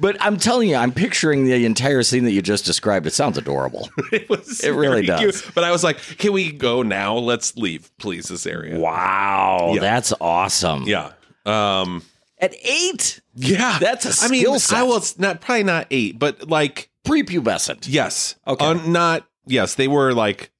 But 0.00 0.16
I'm 0.20 0.36
telling 0.36 0.68
you, 0.68 0.74
I'm 0.74 0.90
picturing 0.90 1.44
the 1.44 1.64
entire 1.64 2.02
scene 2.02 2.24
that 2.24 2.32
you 2.32 2.42
just 2.42 2.64
described. 2.64 3.06
It 3.06 3.12
sounds 3.12 3.38
adorable. 3.38 3.88
it 4.12 4.28
was 4.28 4.58
It 4.64 4.70
really 4.70 5.06
does. 5.06 5.48
But 5.54 5.62
I 5.62 5.70
was 5.70 5.84
like, 5.84 5.98
can 6.18 6.32
we 6.32 6.50
go 6.50 6.82
now? 6.82 7.14
Let's 7.18 7.56
leave, 7.56 7.88
please, 7.98 8.26
this 8.26 8.44
area. 8.44 8.80
wow, 8.80 9.70
Yeah. 9.74 9.80
that's 9.80 10.12
awesome. 10.20 10.84
Yeah. 10.88 11.12
Um 11.46 12.02
At 12.42 12.54
eight, 12.62 13.20
yeah. 13.34 13.78
That's 13.80 14.04
a 14.20 14.24
I 14.26 14.28
mean, 14.28 14.40
skill 14.42 14.58
set. 14.58 14.78
I 14.80 14.82
was 14.82 15.18
not 15.18 15.40
probably 15.40 15.62
not 15.62 15.86
eight, 15.90 16.18
but 16.18 16.48
like 16.50 16.90
prepubescent. 17.04 17.86
yes. 17.88 18.34
Okay. 18.46 18.74
Not 18.88 19.26
yes, 19.46 19.76
they 19.76 19.86
were 19.88 20.12
like 20.12 20.50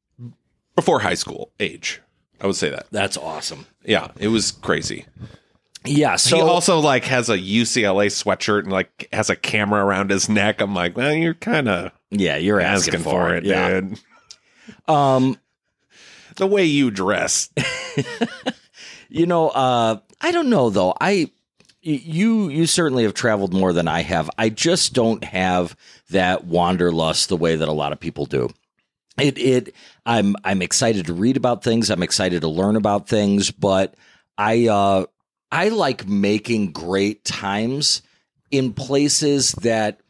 before 0.77 1.01
high 1.01 1.15
school 1.15 1.51
age. 1.61 2.01
I 2.41 2.47
would 2.47 2.57
say 2.57 2.71
that. 2.71 2.87
That's 2.93 3.17
awesome. 3.17 3.67
Yeah, 3.85 4.13
it 4.19 4.29
was 4.29 4.53
crazy. 4.53 5.07
Yeah. 5.85 6.15
So 6.15 6.37
he 6.37 6.43
also 6.43 6.79
like 6.79 7.05
has 7.07 7.29
a 7.29 7.37
UCLA 7.37 8.07
sweatshirt 8.07 8.63
and 8.63 8.73
like 8.73 9.09
has 9.13 9.29
a 9.29 9.35
camera 9.37 9.85
around 9.85 10.11
his 10.11 10.29
neck. 10.29 10.61
I'm 10.61 10.75
like, 10.75 10.97
well, 10.97 11.13
you're 11.13 11.35
kind 11.35 11.69
of 11.69 11.91
yeah, 12.11 12.37
you're 12.37 12.61
asking, 12.61 12.95
asking, 12.95 13.11
for 13.13 13.35
it, 13.35 13.45
Yeah. 13.45 13.81
dude. 13.81 13.99
Um, 14.87 15.37
The 16.37 16.47
way 16.47 16.65
you 16.65 16.93
dress. 16.93 17.51
you 19.09 19.27
know, 19.27 19.49
uh, 19.49 19.99
I 20.21 20.31
don't 20.31 20.49
know 20.49 20.71
though. 20.71 20.95
I 21.01 21.31
you 21.83 22.49
you 22.49 22.67
certainly 22.67 23.03
have 23.03 23.15
traveled 23.15 23.53
more 23.53 23.73
than 23.73 23.89
I 23.89 24.03
have. 24.03 24.31
I 24.39 24.49
just 24.49 24.95
don't 24.95 25.23
have 25.25 25.77
that 26.11 26.45
wanderlust 26.45 27.29
the 27.29 27.37
way 27.37 27.57
that 27.57 27.69
a 27.69 27.73
lot 27.73 27.93
of 27.93 28.01
people 28.01 28.27
do. 28.27 28.51
it 29.19 29.39
it 29.39 29.75
I'm 30.07 30.37
I'm 30.45 30.63
excited 30.63 31.07
to 31.07 31.15
read 31.15 31.37
about 31.37 31.65
things. 31.65 31.91
I'm 31.91 32.03
excited 32.03 32.43
to 32.43 32.49
learn 32.49 32.77
about 32.77 33.09
things, 33.09 33.51
but 33.51 33.95
I 34.39 34.69
uh 34.69 35.07
I 35.51 35.69
like 35.69 36.07
making 36.07 36.73
great 36.73 37.25
times 37.25 38.03
in 38.51 38.73
places 38.73 39.53
that 39.53 40.01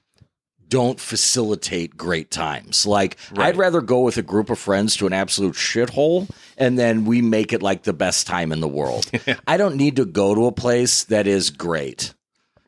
don't 0.72 0.98
facilitate 0.98 1.98
great 1.98 2.30
times. 2.30 2.86
Like 2.86 3.18
Right. 3.32 3.48
I'd 3.48 3.58
rather 3.58 3.82
go 3.82 4.00
with 4.00 4.16
a 4.16 4.22
group 4.22 4.48
of 4.48 4.58
friends 4.58 4.96
to 4.96 5.06
an 5.06 5.12
absolute 5.12 5.54
shithole 5.54 6.30
and 6.56 6.78
then 6.78 7.04
we 7.04 7.20
make 7.20 7.52
it 7.52 7.62
like 7.62 7.82
the 7.82 7.92
best 7.92 8.26
time 8.26 8.52
in 8.52 8.60
the 8.60 8.68
world. 8.68 9.10
I 9.46 9.58
don't 9.58 9.76
need 9.76 9.96
to 9.96 10.06
go 10.06 10.34
to 10.34 10.46
a 10.46 10.52
place 10.52 11.04
that 11.04 11.26
is 11.26 11.50
great. 11.50 12.14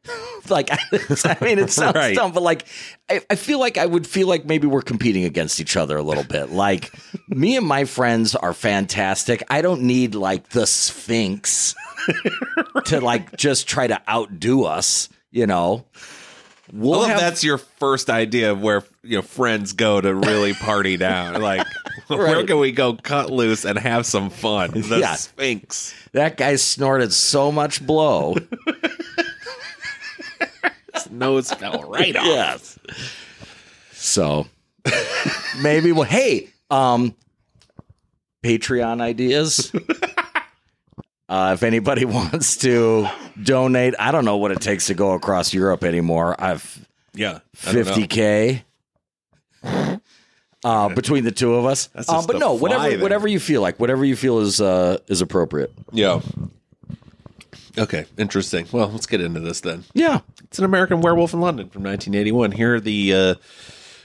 like 0.51 0.69
I 1.25 1.39
mean 1.41 1.59
it 1.59 1.71
sounds 1.71 1.95
Right. 1.97 2.15
dumb, 2.15 2.33
but 2.33 2.43
like 2.43 2.67
I, 3.09 3.23
I 3.31 3.37
feel 3.37 3.59
like 3.59 3.79
I 3.79 3.87
would 3.87 4.07
feel 4.07 4.29
like 4.29 4.45
maybe 4.45 4.67
we're 4.67 4.83
competing 4.83 5.25
against 5.25 5.59
each 5.61 5.75
other 5.75 5.97
a 5.97 6.03
little 6.03 6.25
bit. 6.25 6.51
Like 6.51 6.93
me 7.29 7.57
and 7.57 7.67
my 7.67 7.87
friends 7.87 8.35
are 8.37 8.53
fantastic. 8.53 9.43
I 9.49 9.63
don't 9.63 9.81
need 9.83 10.15
like 10.15 10.51
the 10.51 10.67
Sphinx 10.67 11.75
to 12.85 13.01
like 13.01 13.35
just 13.39 13.67
try 13.67 13.87
to 13.87 13.99
outdo 14.07 14.65
us, 14.65 15.09
you 15.31 15.47
know. 15.47 15.87
We'll 16.73 17.03
have- 17.03 17.21
that's 17.21 17.45
your 17.45 17.59
first 17.59 18.09
idea 18.11 18.53
of 18.53 18.63
where 18.63 18.83
you 19.03 19.17
know 19.19 19.23
friends 19.23 19.73
go 19.75 20.01
to 20.01 20.15
really 20.15 20.55
party 20.55 20.97
down. 20.99 21.41
Like, 21.43 21.67
where 22.09 22.45
can 22.47 22.59
we 22.59 22.73
go 22.73 22.95
cut 22.95 23.31
loose 23.31 23.65
and 23.65 23.79
have 23.79 24.07
some 24.07 24.31
fun? 24.31 24.71
The 24.71 24.99
Yeah. 25.01 25.15
Sphinx. 25.17 25.95
that 26.13 26.37
guy 26.37 26.57
snorted 26.57 27.13
so 27.13 27.53
much 27.53 27.87
blow. 27.87 28.35
His 30.95 31.11
nose 31.11 31.51
fell 31.53 31.83
right 31.89 32.17
off. 32.17 32.25
yes. 32.25 32.79
So 33.93 34.47
maybe 35.61 35.93
well 35.93 36.05
hey, 36.05 36.49
um 36.71 37.15
Patreon 38.43 39.01
ideas. 39.01 39.73
Uh, 41.35 41.53
if 41.53 41.65
anybody 41.65 42.05
wants 42.19 42.59
to 42.59 43.09
donate, 43.43 43.95
I 43.99 44.13
don't 44.13 44.25
know 44.25 44.37
what 44.37 44.53
it 44.53 44.61
takes 44.61 44.87
to 44.87 44.95
go 44.95 45.13
across 45.15 45.53
Europe 45.53 45.83
anymore. 45.83 46.37
I've 46.39 46.87
Yeah, 47.13 47.41
I 47.67 47.73
don't 47.73 47.75
know. 47.75 47.85
fifty 47.85 48.07
k 48.07 48.65
uh, 50.65 50.89
between 50.91 51.25
the 51.25 51.33
two 51.33 51.55
of 51.55 51.65
us. 51.65 51.89
Uh, 51.97 52.25
but 52.25 52.39
no, 52.39 52.53
whatever 52.55 52.89
there. 52.89 53.01
whatever 53.01 53.27
you 53.27 53.41
feel 53.41 53.63
like, 53.63 53.81
whatever 53.81 54.05
you 54.05 54.15
feel 54.15 54.39
is 54.39 54.61
uh, 54.61 54.99
is 55.09 55.21
appropriate. 55.21 55.73
Yeah. 55.91 56.21
Okay, 57.77 58.05
interesting. 58.17 58.69
Well, 58.71 58.89
let's 58.91 59.07
get 59.07 59.21
into 59.21 59.41
this 59.41 59.61
then. 59.61 59.83
Yeah. 59.93 60.21
It's 60.45 60.61
an 60.61 60.65
American 60.65 61.01
Werewolf 61.01 61.35
in 61.35 61.41
London 61.41 61.69
from 61.69 61.83
1981. 61.83 62.53
Here 62.53 62.77
are 62.77 62.81
the 62.81 63.13
uh, 63.13 63.35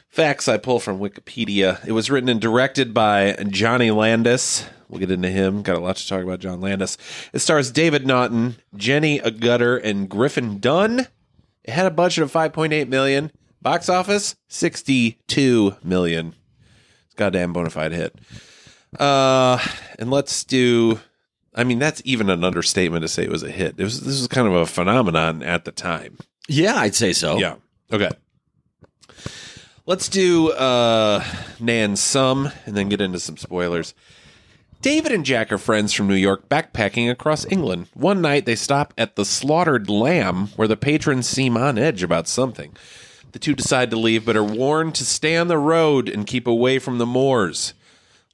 facts 0.09 0.47
I 0.47 0.57
pull 0.57 0.79
from 0.79 0.97
Wikipedia. 0.99 1.85
It 1.85 1.91
was 1.91 2.09
written 2.09 2.29
and 2.29 2.41
directed 2.41 2.91
by 2.95 3.33
Johnny 3.49 3.91
Landis. 3.91 4.65
We'll 4.89 4.99
get 4.99 5.11
into 5.11 5.29
him. 5.29 5.61
Got 5.61 5.75
a 5.75 5.79
lot 5.79 5.97
to 5.97 6.07
talk 6.07 6.23
about 6.23 6.39
John 6.39 6.61
Landis. 6.61 6.97
It 7.31 7.39
stars 7.39 7.71
David 7.71 8.07
Naughton, 8.07 8.55
Jenny 8.75 9.19
Agutter, 9.19 9.79
and 9.83 10.09
Griffin 10.09 10.59
Dunne. 10.59 11.07
It 11.63 11.71
had 11.71 11.85
a 11.85 11.91
budget 11.91 12.23
of 12.23 12.31
5.8 12.31 12.87
million. 12.87 13.31
Box 13.61 13.87
office 13.87 14.35
62 14.47 15.75
million. 15.83 16.33
It's 17.05 17.13
a 17.13 17.17
goddamn 17.17 17.53
bona 17.53 17.69
fide 17.69 17.91
hit. 17.91 18.15
Uh, 18.97 19.59
and 19.99 20.09
let's 20.09 20.43
do. 20.43 20.99
I 21.53 21.63
mean, 21.63 21.77
that's 21.77 22.01
even 22.05 22.29
an 22.29 22.43
understatement 22.43 23.03
to 23.03 23.07
say 23.07 23.23
it 23.23 23.29
was 23.31 23.43
a 23.43 23.51
hit. 23.51 23.75
It 23.77 23.83
was, 23.83 24.01
this 24.01 24.17
was 24.19 24.27
kind 24.27 24.47
of 24.47 24.53
a 24.53 24.65
phenomenon 24.65 25.43
at 25.43 25.65
the 25.65 25.71
time. 25.71 26.17
Yeah, 26.47 26.75
I'd 26.75 26.95
say 26.95 27.13
so. 27.13 27.37
Yeah. 27.37 27.55
Okay. 27.91 28.09
Let's 29.85 30.07
do 30.07 30.51
uh 30.51 31.23
Nan 31.59 31.95
some 31.95 32.51
and 32.65 32.77
then 32.77 32.89
get 32.89 33.01
into 33.01 33.19
some 33.19 33.37
spoilers. 33.37 33.93
David 34.81 35.11
and 35.11 35.25
Jack 35.25 35.51
are 35.51 35.57
friends 35.57 35.91
from 35.91 36.07
New 36.07 36.15
York 36.15 36.47
backpacking 36.47 37.11
across 37.11 37.45
England. 37.51 37.87
One 37.93 38.21
night 38.21 38.45
they 38.45 38.55
stop 38.55 38.93
at 38.97 39.17
the 39.17 39.25
Slaughtered 39.25 39.89
Lamb 39.89 40.47
where 40.55 40.69
the 40.69 40.77
patrons 40.77 41.27
seem 41.27 41.57
on 41.57 41.77
edge 41.77 42.01
about 42.01 42.29
something. 42.29 42.77
The 43.33 43.39
two 43.39 43.55
decide 43.55 43.89
to 43.89 43.99
leave 43.99 44.25
but 44.25 44.37
are 44.37 44.43
warned 44.43 44.95
to 44.95 45.03
stay 45.03 45.35
on 45.35 45.49
the 45.49 45.57
road 45.57 46.07
and 46.07 46.25
keep 46.25 46.47
away 46.47 46.79
from 46.79 46.97
the 46.97 47.05
moors. 47.05 47.73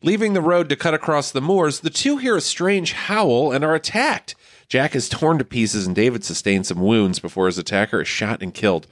Leaving 0.04 0.34
the 0.34 0.42
road 0.42 0.70
to 0.70 0.76
cut 0.76 0.94
across 0.94 1.32
the 1.32 1.42
moors, 1.42 1.80
the 1.80 1.90
two 1.90 2.18
hear 2.18 2.36
a 2.36 2.42
strange 2.42 2.94
howl 2.94 3.52
and 3.52 3.66
are 3.66 3.74
attacked. 3.74 4.36
Jack 4.70 4.96
is 4.96 5.10
torn 5.10 5.40
to 5.40 5.44
pieces 5.44 5.88
and 5.88 5.96
David 5.96 6.24
sustains 6.24 6.68
some 6.68 6.80
wounds 6.80 7.18
before 7.18 7.48
his 7.48 7.58
attacker 7.58 8.02
is 8.02 8.08
shot 8.08 8.44
and 8.44 8.54
killed. 8.54 8.86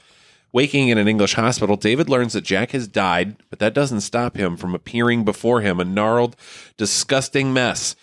Waking 0.53 0.89
in 0.89 0.99
an 0.99 1.07
English 1.07 1.33
hospital, 1.33 1.75
David 1.75 2.09
learns 2.09 2.33
that 2.33 2.43
Jack 2.43 2.71
has 2.71 2.87
died, 2.87 3.35
but 3.49 3.57
that 3.57 3.73
doesn't 3.73 4.01
stop 4.01 4.37
him 4.37 4.55
from 4.55 4.75
appearing 4.75 5.25
before 5.25 5.61
him 5.61 5.79
a 5.79 5.83
gnarled, 5.83 6.35
disgusting 6.77 7.51
mess. 7.51 7.95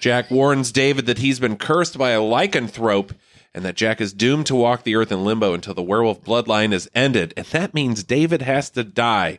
Jack 0.00 0.30
warns 0.30 0.70
David 0.70 1.06
that 1.06 1.18
he's 1.18 1.40
been 1.40 1.56
cursed 1.56 1.98
by 1.98 2.10
a 2.10 2.20
lycanthrope 2.20 3.12
and 3.52 3.64
that 3.64 3.74
Jack 3.74 4.00
is 4.00 4.12
doomed 4.12 4.46
to 4.46 4.54
walk 4.54 4.84
the 4.84 4.94
earth 4.94 5.10
in 5.10 5.24
limbo 5.24 5.52
until 5.52 5.74
the 5.74 5.82
werewolf 5.82 6.22
bloodline 6.22 6.72
is 6.72 6.88
ended, 6.94 7.34
and 7.36 7.46
that 7.46 7.74
means 7.74 8.04
David 8.04 8.42
has 8.42 8.70
to 8.70 8.84
die. 8.84 9.38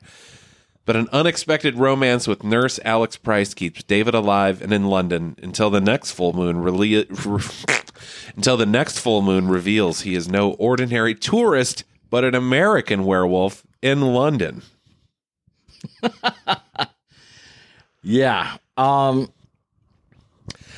But 0.85 0.97
an 0.97 1.07
unexpected 1.13 1.75
romance 1.75 2.27
with 2.27 2.43
nurse 2.43 2.79
Alex 2.83 3.15
Price 3.15 3.53
keeps 3.53 3.83
David 3.83 4.13
alive 4.13 4.61
and 4.61 4.73
in 4.73 4.87
London 4.87 5.37
until 5.41 5.69
the 5.69 5.79
next 5.79 6.11
full 6.11 6.33
moon 6.33 6.57
rele- 6.57 7.05
until 8.35 8.57
the 8.57 8.65
next 8.65 8.99
full 8.99 9.21
moon 9.21 9.47
reveals 9.47 10.01
he 10.01 10.15
is 10.15 10.27
no 10.27 10.51
ordinary 10.53 11.13
tourist 11.13 11.85
but 12.09 12.23
an 12.23 12.35
American 12.35 13.03
werewolf 13.05 13.65
in 13.81 14.01
London. 14.01 14.61
Yeah. 18.03 18.57
Um 18.77 19.29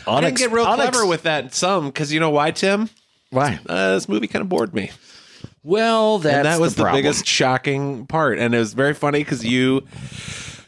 I 0.07 0.21
didn't 0.21 0.37
get 0.37 0.51
real 0.51 0.65
unex- 0.65 0.75
clever 0.75 1.05
with 1.05 1.23
that 1.23 1.53
some 1.53 1.87
because 1.87 2.11
you 2.11 2.19
know 2.19 2.31
why, 2.31 2.49
Tim? 2.49 2.89
Why? 3.29 3.59
Uh, 3.67 3.93
this 3.93 4.09
movie 4.09 4.25
kind 4.25 4.41
of 4.41 4.49
bored 4.49 4.73
me. 4.73 4.89
Well, 5.63 6.17
that's 6.17 6.35
and 6.35 6.45
that 6.45 6.59
was 6.59 6.73
the, 6.73 6.83
problem. 6.83 7.03
biggest 7.03 7.27
shocking 7.27 8.07
part. 8.07 8.39
And 8.39 8.55
it 8.55 8.57
was 8.57 8.73
very 8.73 8.95
funny 8.95 9.19
because 9.19 9.45
you 9.45 9.85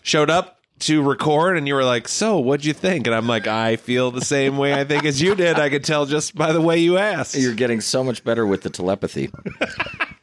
showed 0.04 0.30
up 0.30 0.61
to 0.82 1.02
record 1.02 1.58
and 1.58 1.68
you 1.68 1.74
were 1.76 1.84
like, 1.84 2.08
"So, 2.08 2.40
what'd 2.40 2.66
you 2.66 2.74
think?" 2.74 3.08
And 3.08 3.16
I'm 3.16 3.28
like, 3.28 3.48
"I 3.48 3.76
feel 3.76 4.12
the 4.12 4.22
same 4.26 4.58
way 4.58 4.74
I 4.74 4.84
think 4.84 5.06
as 5.06 5.22
you 5.22 5.36
did. 5.36 5.60
I 5.60 5.70
could 5.70 5.84
tell 5.84 6.06
just 6.06 6.36
by 6.36 6.52
the 6.52 6.62
way 6.62 6.78
you 6.80 6.98
asked." 6.98 7.36
You're 7.36 7.54
getting 7.54 7.82
so 7.82 8.04
much 8.04 8.24
better 8.24 8.46
with 8.46 8.62
the 8.62 8.70
telepathy. 8.70 9.32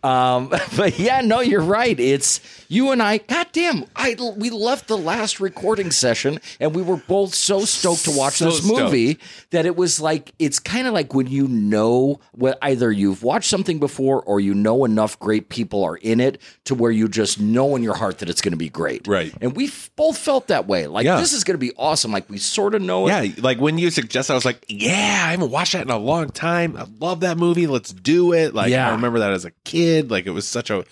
um, 0.02 0.48
but 0.76 0.98
yeah, 0.98 1.20
no, 1.20 1.40
you're 1.40 1.60
right. 1.62 1.98
It's 1.98 2.40
you 2.68 2.90
and 2.90 3.02
I. 3.02 3.18
Goddamn, 3.18 3.84
I 3.96 4.16
we 4.36 4.50
left 4.50 4.88
the 4.88 4.98
last 4.98 5.40
recording 5.40 5.90
session 5.90 6.40
and 6.60 6.74
we 6.74 6.82
were 6.82 6.96
both 6.96 7.34
so 7.34 7.64
stoked 7.64 8.04
to 8.04 8.10
watch 8.16 8.34
So 8.34 8.46
this 8.46 8.64
movie 8.64 9.18
that 9.50 9.66
it 9.66 9.76
was 9.76 10.00
like 10.00 10.32
it's 10.38 10.58
kind 10.58 10.86
of 10.86 10.94
like 10.94 11.14
when 11.14 11.26
you 11.26 11.48
know 11.48 12.20
what 12.32 12.58
either 12.62 12.90
you've 12.92 13.22
watched 13.22 13.48
something 13.48 13.78
before 13.78 14.22
or 14.22 14.40
you 14.40 14.54
know 14.54 14.84
enough 14.84 15.18
great 15.18 15.48
people 15.48 15.84
are 15.84 15.96
in 15.96 16.20
it 16.20 16.40
to 16.64 16.74
where 16.74 16.90
you 16.90 17.08
just 17.08 17.40
know 17.40 17.74
in 17.76 17.82
your 17.82 17.94
heart 17.94 18.18
that 18.18 18.28
it's 18.28 18.40
going 18.40 18.52
to 18.52 18.58
be 18.58 18.68
great. 18.68 19.06
Right. 19.06 19.32
And 19.40 19.56
we 19.56 19.70
both 19.96 20.18
felt 20.18 20.47
that 20.48 20.66
way. 20.66 20.86
Like 20.86 21.04
Yeah. 21.04 21.18
this 21.20 21.32
is 21.32 21.44
going 21.44 21.54
to 21.54 21.58
be 21.58 21.72
awesome. 21.76 22.12
Like 22.12 22.28
we 22.28 22.38
sort 22.38 22.74
of 22.74 22.82
know 22.82 23.06
it. 23.08 23.10
Yeah, 23.10 23.32
like 23.42 23.58
when 23.60 23.78
you 23.78 23.90
suggested, 23.90 24.32
I 24.32 24.36
was 24.36 24.44
like, 24.44 24.64
"Yeah, 24.68 24.92
I 24.92 25.30
haven't 25.30 25.50
watched 25.50 25.72
that 25.72 25.82
in 25.82 25.90
a 25.90 25.98
long 25.98 26.30
time. 26.30 26.76
I 26.76 26.86
love 27.00 27.20
that 27.20 27.38
movie. 27.38 27.66
Let's 27.66 27.92
do 27.92 28.32
it." 28.32 28.54
Like, 28.54 28.70
Yeah. 28.70 28.88
I 28.88 28.92
remember 28.92 29.20
that 29.20 29.32
as 29.32 29.44
a 29.44 29.52
kid. 29.64 30.10
Like, 30.10 30.26
it 30.26 30.30
was 30.32 30.46
such 30.46 30.70
a 30.70 30.84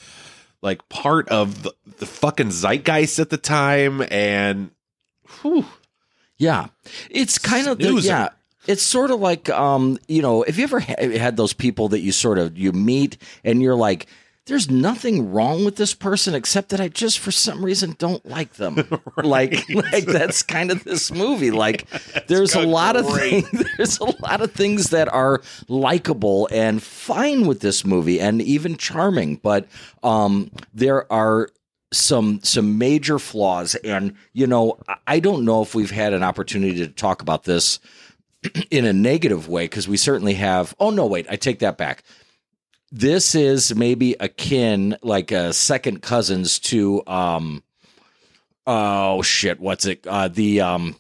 like 0.63 0.89
part 0.89 1.29
of 1.29 1.63
the, 1.65 1.73
the 1.99 2.07
fucking 2.07 2.51
zeitgeist 2.51 3.19
at 3.19 3.31
the 3.31 3.37
time, 3.37 4.03
and 4.11 4.71
whew, 5.43 5.67
Yeah, 6.39 6.69
it's 7.11 7.39
kind 7.39 7.67
of 7.69 7.79
the, 7.79 7.85
Snoozer. 7.85 8.09
yeah. 8.09 8.29
It's 8.67 8.83
sort 8.83 9.11
of 9.13 9.21
like 9.21 9.49
um, 9.51 9.97
you 10.09 10.23
know, 10.23 10.43
have 10.43 10.59
you 10.59 10.65
ever 10.65 10.81
ha- 10.81 10.97
had 10.99 11.37
those 11.37 11.53
people 11.53 11.89
that 11.91 12.01
you 12.01 12.11
sort 12.11 12.39
of 12.39 12.59
you 12.59 12.73
meet 12.73 13.17
and 13.45 13.63
you're 13.63 13.77
like, 13.77 14.07
there's 14.47 14.71
nothing 14.71 15.33
wrong 15.33 15.65
with 15.65 15.75
this 15.75 15.93
person 15.93 16.35
except 16.35 16.69
that 16.69 16.81
I 16.81 16.87
just 16.87 17.19
for 17.19 17.33
some 17.33 17.65
reason 17.65 17.97
don't 17.99 18.25
like 18.25 18.55
them. 18.55 18.77
Like 19.17 19.69
like 19.71 20.05
that's 20.05 20.43
kind 20.43 20.71
of 20.71 20.85
this 20.85 21.11
movie. 21.11 21.51
Like 21.51 21.89
there's 22.29 22.55
a 22.55 22.61
lot 22.61 22.97
of 22.97 23.09
things 23.09 23.49
there's 23.77 23.99
a 23.99 24.23
lot 24.23 24.41
of 24.41 24.53
things 24.53 24.91
that 24.91 25.13
are 25.13 25.43
likable 25.69 26.49
and 26.53 26.83
fine 26.83 27.47
with 27.47 27.61
this 27.61 27.85
movie 27.85 28.21
and 28.21 28.43
even 28.43 28.77
charming, 28.77 29.37
but 29.37 29.67
um 30.03 30.51
there 30.75 31.11
are 31.11 31.49
some 31.93 32.41
some 32.43 32.79
major 32.79 33.19
flaws. 33.19 33.75
And 33.77 34.15
you 34.33 34.47
know 34.47 34.79
I 35.07 35.19
don't 35.19 35.45
know 35.45 35.63
if 35.63 35.75
we've 35.75 35.91
had 35.91 36.13
an 36.13 36.23
opportunity 36.23 36.79
to 36.79 36.89
talk 36.89 37.23
about 37.23 37.45
this 37.45 37.81
in 38.71 38.85
a 38.85 38.93
negative 38.93 39.49
way 39.49 39.65
because 39.65 39.89
we 39.89 39.97
certainly 39.97 40.35
have. 40.35 40.75
Oh 40.79 40.91
no 40.91 41.07
wait 41.07 41.27
I 41.31 41.37
take 41.37 41.61
that 41.61 41.79
back 41.79 42.05
this 42.93 43.35
is 43.35 43.75
maybe 43.75 44.15
akin 44.21 44.97
like 45.03 45.33
a 45.33 45.53
second 45.53 46.03
cousins 46.03 46.59
to 46.61 47.03
um 47.07 47.63
oh 48.67 49.23
shit 49.23 49.61
what's 49.61 49.87
it 49.87 50.07
uh 50.07 50.29
the 50.29 50.61
um 50.61 50.97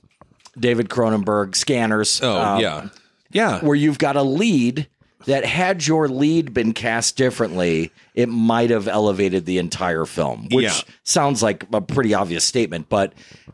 David 0.58 0.88
Cronenberg 0.88 1.54
scanners 1.54 2.20
oh 2.22 2.36
uh, 2.38 2.58
yeah, 2.58 2.88
yeah, 3.30 3.60
where 3.60 3.74
you've 3.74 3.98
got 3.98 4.16
a 4.16 4.22
lead 4.22 4.88
that 5.26 5.44
had 5.44 5.84
your 5.86 6.08
lead 6.08 6.54
been 6.54 6.72
cast 6.72 7.16
differently, 7.16 7.90
it 8.14 8.28
might 8.28 8.70
have 8.70 8.86
elevated 8.86 9.44
the 9.44 9.58
entire 9.58 10.04
film, 10.04 10.46
which 10.52 10.64
Yeah. 10.64 10.80
sounds 11.02 11.42
like 11.42 11.66
a 11.72 11.80
pretty 11.80 12.14
obvious 12.14 12.44
statement, 12.44 12.88
but 12.88 13.12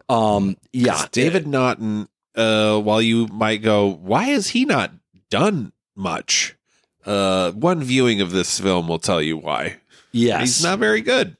um, 0.08 0.58
yeah, 0.72 1.06
David 1.10 1.46
Naughton, 1.46 2.08
uh, 2.36 2.78
while 2.78 3.00
you 3.00 3.26
might 3.28 3.62
go, 3.62 3.88
why 3.88 4.24
has 4.24 4.48
he 4.48 4.64
not 4.66 4.92
done 5.30 5.72
much? 5.96 6.54
Uh, 7.04 7.52
one 7.52 7.82
viewing 7.82 8.20
of 8.20 8.30
this 8.30 8.58
film 8.60 8.88
will 8.88 8.98
tell 8.98 9.20
you 9.22 9.36
why. 9.36 9.76
yes, 10.12 10.40
He's 10.40 10.62
not 10.62 10.78
very 10.78 11.00
good. 11.00 11.36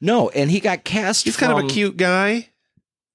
no, 0.00 0.28
and 0.30 0.50
he 0.50 0.60
got 0.60 0.84
cast. 0.84 1.24
He's 1.24 1.36
kind 1.36 1.52
of 1.52 1.64
a 1.64 1.68
cute 1.68 1.96
guy, 1.96 2.48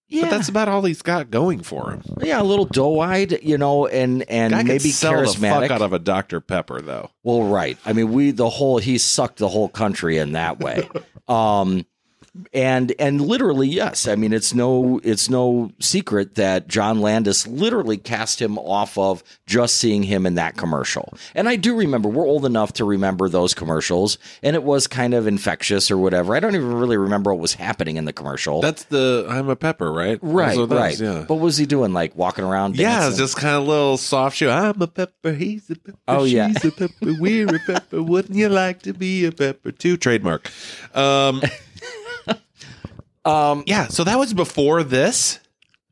yeah, 0.08 0.24
but 0.24 0.32
that's 0.32 0.50
about 0.50 0.68
all 0.70 0.84
he's 0.84 1.02
got 1.02 1.30
going 1.32 1.62
for 1.64 1.92
him. 1.92 2.02
yeah, 2.22 2.42
a 2.42 2.44
little 2.44 2.66
doe-eyed, 2.66 3.40
you 3.44 3.58
know, 3.58 3.88
and 3.88 4.24
and 4.30 4.54
Guy 4.54 4.64
maybe 4.64 4.90
sell 4.90 5.12
the 5.14 5.28
charismatic. 5.28 5.62
fuck 5.68 5.72
out 5.72 5.82
of 5.82 5.94
a 5.94 6.00
Dr 6.00 6.40
Pepper, 6.42 6.82
though. 6.82 7.10
Well, 7.24 7.44
right. 7.44 7.78
I 7.86 7.94
mean, 7.94 8.12
we 8.12 8.32
the 8.32 8.50
whole 8.50 8.78
he 8.78 8.98
sucked 8.98 9.38
the 9.38 9.48
whole 9.50 9.70
country 9.70 10.18
in 10.18 10.32
that 10.34 10.60
way. 10.60 10.90
um 11.28 11.86
and 12.54 12.94
and 12.98 13.20
literally 13.20 13.68
yes 13.68 14.08
i 14.08 14.16
mean 14.16 14.32
it's 14.32 14.54
no 14.54 15.02
it's 15.04 15.30
no 15.30 15.70
secret 15.80 16.36
that 16.36 16.66
john 16.70 17.02
landis 17.02 17.46
literally 17.46 17.98
cast 17.98 18.42
him 18.42 18.58
off 18.58 18.98
of 18.98 19.22
just 19.48 19.76
seeing 19.76 20.02
him 20.02 20.26
in 20.26 20.36
that 20.36 20.56
commercial 20.56 21.14
and 21.36 21.50
i 21.50 21.58
do 21.58 21.76
remember 21.76 22.08
we're 22.08 22.26
old 22.26 22.46
enough 22.46 22.72
to 22.72 22.86
remember 22.86 23.28
those 23.28 23.54
commercials 23.54 24.18
and 24.42 24.56
it 24.56 24.64
was 24.64 24.88
kind 24.88 25.14
of 25.14 25.28
infectious 25.28 25.92
or 25.92 25.98
whatever 25.98 26.34
i 26.34 26.40
don't 26.40 26.56
even 26.56 26.72
really 26.74 26.96
remember 26.96 27.34
what 27.34 27.42
was 27.42 27.54
happening 27.54 27.98
in 27.98 28.06
the 28.06 28.14
commercial 28.14 28.62
That's 28.62 28.86
the 28.86 29.26
I'm 29.30 29.50
a 29.50 29.58
Pepper, 29.58 29.92
right? 29.92 30.18
right 30.22 30.56
Those 30.56 30.70
right 30.70 30.98
Yeah. 30.98 31.26
but 31.28 31.36
what 31.36 31.44
was 31.44 31.58
he 31.58 31.66
doing 31.66 31.92
like 31.92 32.16
walking 32.16 32.46
around 32.46 32.78
Yeah, 32.78 32.96
it's 33.00 33.06
dancing? 33.08 33.18
just 33.26 33.36
kind 33.38 33.56
of 33.58 33.68
little 33.68 33.98
soft 33.98 34.38
shoe. 34.38 34.50
I'm 34.50 34.82
a 34.82 34.88
pepper, 34.88 35.34
he's 35.34 35.70
a 35.70 35.76
pepper, 35.76 35.98
Oh, 36.08 36.24
she's 36.24 36.34
yeah. 36.34 36.54
a 36.64 36.72
pepper, 36.72 37.14
we're 37.20 37.54
a 37.56 37.60
pepper. 37.60 38.02
Wouldn't 38.02 38.38
you 38.38 38.48
like 38.50 38.82
to 38.84 38.94
be 38.94 39.26
a 39.26 39.32
pepper 39.34 39.72
too? 39.72 39.98
Trademark. 39.98 40.50
Um, 40.96 41.42
um 43.26 43.64
yeah, 43.68 43.88
so 43.88 44.04
that 44.04 44.18
was 44.18 44.34
before 44.34 44.84
this. 44.84 45.40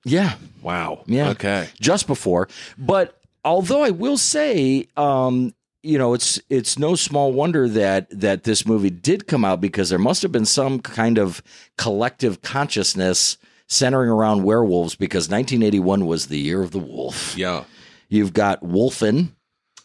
yeah 0.05 0.35
Wow. 0.61 1.03
Yeah. 1.05 1.29
Okay. 1.29 1.67
just 1.79 2.07
before. 2.07 2.47
But 2.77 3.17
although 3.45 3.83
I 3.83 3.91
will 3.91 4.17
say, 4.17 4.87
um, 4.97 5.53
you 5.81 5.97
know, 5.97 6.13
it's 6.13 6.39
it's 6.49 6.77
no 6.77 6.95
small 6.95 7.31
wonder 7.31 7.69
that 7.69 8.07
that 8.19 8.43
this 8.43 8.65
movie 8.65 8.89
did 8.89 9.27
come 9.27 9.45
out 9.45 9.61
because 9.61 9.89
there 9.89 9.99
must 9.99 10.21
have 10.23 10.31
been 10.31 10.45
some 10.45 10.79
kind 10.79 11.17
of 11.17 11.41
collective 11.77 12.41
consciousness 12.41 13.37
centering 13.67 14.09
around 14.09 14.43
werewolves 14.43 14.95
because 14.95 15.29
1981 15.29 16.05
was 16.05 16.27
the 16.27 16.39
year 16.39 16.61
of 16.61 16.71
the 16.71 16.79
wolf. 16.79 17.37
Yeah. 17.37 17.63
You've 18.09 18.33
got 18.33 18.61
Wolfen, 18.61 19.29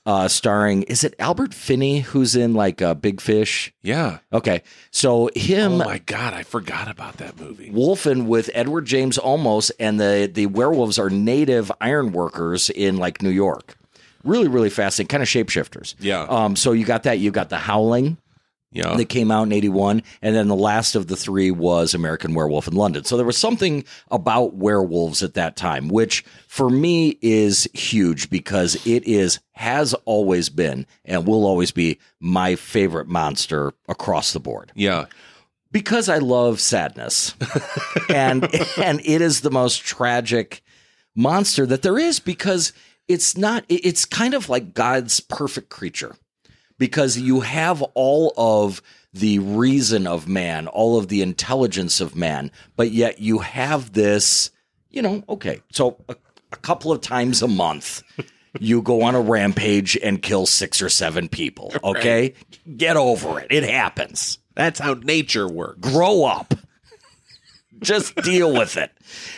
uh, 0.06 0.28
starring 0.28 0.82
is 0.84 1.04
it 1.04 1.14
Albert 1.18 1.54
Finney 1.54 2.00
who's 2.00 2.36
in 2.36 2.54
like 2.54 2.82
uh, 2.82 2.94
Big 2.94 3.20
Fish? 3.20 3.72
Yeah. 3.82 4.18
Okay, 4.32 4.62
so 4.90 5.30
him. 5.34 5.72
oh 5.74 5.84
my 5.84 5.98
god, 5.98 6.34
I 6.34 6.42
forgot 6.42 6.88
about 6.88 7.18
that 7.18 7.38
movie. 7.38 7.70
Wolfen 7.70 8.26
with 8.26 8.50
Edward 8.54 8.86
James 8.86 9.18
Olmos, 9.18 9.70
and 9.80 9.98
the 9.98 10.30
the 10.32 10.46
werewolves 10.46 10.98
are 10.98 11.10
native 11.10 11.72
iron 11.80 12.12
workers 12.12 12.70
in 12.70 12.98
like 12.98 13.22
New 13.22 13.30
York. 13.30 13.76
Really, 14.24 14.48
really 14.48 14.70
fascinating, 14.70 15.08
kind 15.08 15.22
of 15.22 15.28
shapeshifters. 15.28 15.94
Yeah. 15.98 16.22
Um. 16.22 16.56
So 16.56 16.72
you 16.72 16.84
got 16.84 17.04
that. 17.04 17.18
You 17.18 17.30
got 17.30 17.48
the 17.48 17.58
Howling 17.58 18.16
Yeah. 18.74 18.96
that 18.96 19.08
came 19.08 19.30
out 19.30 19.44
in 19.44 19.52
'81, 19.52 20.02
and 20.20 20.34
then 20.34 20.48
the 20.48 20.56
last 20.56 20.94
of 20.96 21.06
the 21.06 21.16
three 21.16 21.50
was 21.50 21.94
American 21.94 22.34
Werewolf 22.34 22.68
in 22.68 22.74
London. 22.74 23.04
So 23.04 23.16
there 23.16 23.24
was 23.24 23.38
something 23.38 23.84
about 24.10 24.54
werewolves 24.54 25.22
at 25.22 25.34
that 25.34 25.56
time, 25.56 25.88
which 25.88 26.24
for 26.48 26.68
me 26.68 27.16
is 27.22 27.68
huge 27.72 28.28
because 28.30 28.74
it 28.86 29.04
is 29.04 29.38
has 29.52 29.94
always 30.04 30.48
been 30.48 30.86
and 31.04 31.26
will 31.26 31.46
always 31.46 31.70
be 31.70 31.98
my 32.20 32.56
favorite 32.56 33.06
monster 33.06 33.72
across 33.88 34.32
the 34.32 34.40
board 34.40 34.72
yeah. 34.74 35.06
because 35.70 36.08
I 36.08 36.18
love 36.18 36.60
sadness, 36.60 37.34
and 38.08 38.44
and 38.76 39.00
it 39.04 39.20
is 39.20 39.40
the 39.40 39.50
most 39.50 39.84
tragic 39.84 40.62
monster 41.14 41.64
that 41.64 41.82
there 41.82 41.98
is 41.98 42.18
because 42.18 42.72
it's 43.06 43.36
not. 43.36 43.64
It's 43.68 44.04
kind 44.04 44.34
of 44.34 44.48
like 44.48 44.74
God's 44.74 45.20
perfect 45.20 45.68
creature 45.68 46.16
because 46.78 47.18
you 47.18 47.40
have 47.40 47.82
all 47.94 48.32
of 48.36 48.82
the 49.12 49.38
reason 49.38 50.06
of 50.06 50.26
man, 50.28 50.66
all 50.66 50.98
of 50.98 51.08
the 51.08 51.22
intelligence 51.22 52.00
of 52.00 52.16
man, 52.16 52.50
but 52.76 52.90
yet 52.90 53.20
you 53.20 53.38
have 53.38 53.92
this. 53.92 54.50
You 54.90 55.02
know, 55.02 55.24
okay, 55.28 55.60
so 55.72 55.96
a, 56.08 56.16
a 56.52 56.56
couple 56.56 56.92
of 56.92 57.00
times 57.00 57.42
a 57.42 57.48
month. 57.48 58.02
You 58.60 58.82
go 58.82 59.02
on 59.02 59.16
a 59.16 59.20
rampage 59.20 59.96
and 60.00 60.22
kill 60.22 60.46
six 60.46 60.80
or 60.80 60.88
seven 60.88 61.28
people. 61.28 61.72
Okay, 61.82 62.34
get 62.76 62.96
over 62.96 63.40
it. 63.40 63.48
It 63.50 63.64
happens 63.64 64.38
That's 64.54 64.78
how 64.78 64.94
nature 64.94 65.48
works. 65.48 65.80
grow 65.80 66.24
up. 66.24 66.54
Just 67.80 68.14
deal 68.16 68.52
with 68.52 68.76
it. 68.76 68.92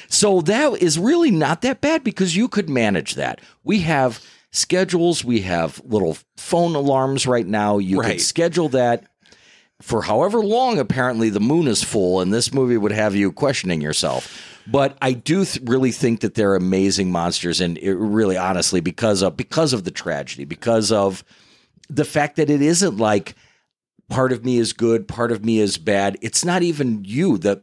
So 0.09 0.43
that 0.43 0.81
is 0.83 0.99
really 0.99 1.31
not 1.31 1.63
that 1.63 1.81
bad 1.81 2.05
because 2.05 2.37
you 2.37 2.47
could 2.49 2.69
manage 2.69 3.15
that. 3.15 3.41
We 3.65 3.81
have 3.81 4.23
schedules, 4.53 5.25
we 5.25 5.41
have 5.43 5.81
little 5.85 6.17
phone 6.37 6.75
alarms 6.75 7.27
right 7.27 7.47
now. 7.47 7.79
You 7.79 8.01
Right. 8.01 8.13
could 8.13 8.21
schedule 8.21 8.69
that 8.71 9.05
for 9.83 10.03
however 10.03 10.39
long 10.45 10.79
apparently 10.79 11.29
the 11.29 11.41
moon 11.41 11.67
is 11.67 11.83
full 11.83 12.21
and 12.21 12.33
this 12.33 12.53
movie 12.55 12.79
would 12.79 12.93
have 12.93 13.15
you 13.15 13.31
questioning 13.31 13.81
yourself. 13.83 14.43
But 14.67 14.97
I 15.03 15.13
do 15.13 15.45
th- 15.45 15.61
really 15.65 15.93
think 15.93 16.21
that 16.21 16.35
they're 16.35 16.55
amazing 16.57 17.13
monsters 17.13 17.61
and 17.61 17.77
it 17.79 17.95
really 17.95 18.37
honestly 18.37 18.81
because 18.81 19.23
of 19.23 19.37
because 19.37 19.73
of 19.73 19.85
the 19.85 19.91
tragedy, 19.91 20.45
because 20.45 20.91
of 20.91 21.23
the 21.89 22.05
fact 22.05 22.37
that 22.37 22.51
it 22.51 22.63
isn't 22.63 22.97
like 22.97 23.35
part 24.09 24.33
of 24.33 24.45
me 24.45 24.57
is 24.59 24.73
good, 24.73 25.07
part 25.07 25.31
of 25.31 25.45
me 25.45 25.59
is 25.61 25.79
bad. 25.79 26.17
It's 26.23 26.45
not 26.45 26.63
even 26.63 27.05
you. 27.05 27.37
The 27.39 27.63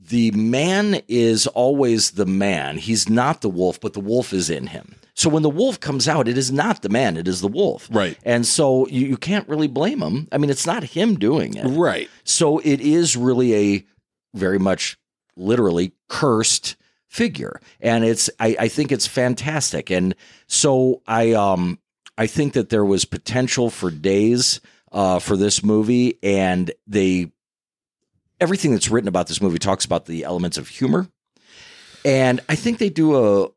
the 0.00 0.30
man 0.32 1.00
is 1.08 1.46
always 1.48 2.12
the 2.12 2.26
man. 2.26 2.76
He's 2.78 3.08
not 3.08 3.40
the 3.40 3.48
wolf, 3.50 3.80
but 3.80 3.92
the 3.92 4.00
wolf 4.00 4.32
is 4.32 4.48
in 4.50 4.68
him. 4.68 4.94
So 5.14 5.28
when 5.28 5.42
the 5.42 5.50
wolf 5.50 5.78
comes 5.78 6.08
out, 6.08 6.26
it 6.26 6.38
is 6.38 6.50
not 6.50 6.82
the 6.82 6.88
man, 6.88 7.16
it 7.16 7.28
is 7.28 7.40
the 7.40 7.48
wolf. 7.48 7.88
Right. 7.90 8.18
And 8.24 8.46
so 8.46 8.86
you, 8.88 9.06
you 9.06 9.16
can't 9.16 9.48
really 9.48 9.68
blame 9.68 10.00
him. 10.00 10.28
I 10.32 10.38
mean, 10.38 10.50
it's 10.50 10.66
not 10.66 10.82
him 10.82 11.18
doing 11.18 11.54
it. 11.54 11.66
Right. 11.66 12.08
So 12.24 12.58
it 12.58 12.80
is 12.80 13.16
really 13.16 13.54
a 13.54 13.86
very 14.34 14.58
much 14.58 14.96
literally 15.36 15.92
cursed 16.08 16.76
figure. 17.08 17.60
And 17.80 18.04
it's 18.04 18.30
I, 18.40 18.56
I 18.58 18.68
think 18.68 18.90
it's 18.90 19.06
fantastic. 19.06 19.90
And 19.90 20.14
so 20.46 21.02
I 21.06 21.32
um 21.32 21.78
I 22.16 22.26
think 22.26 22.54
that 22.54 22.70
there 22.70 22.84
was 22.84 23.04
potential 23.04 23.68
for 23.68 23.90
days 23.90 24.60
uh 24.92 25.18
for 25.18 25.36
this 25.36 25.62
movie 25.62 26.18
and 26.22 26.70
they 26.86 27.30
everything 28.40 28.72
that's 28.72 28.90
written 28.90 29.08
about 29.08 29.26
this 29.26 29.42
movie 29.42 29.58
talks 29.58 29.84
about 29.84 30.06
the 30.06 30.24
elements 30.24 30.56
of 30.56 30.68
humor. 30.68 31.06
And 32.04 32.40
I 32.48 32.54
think 32.54 32.78
they 32.78 32.88
do 32.88 33.16
a 33.16 33.50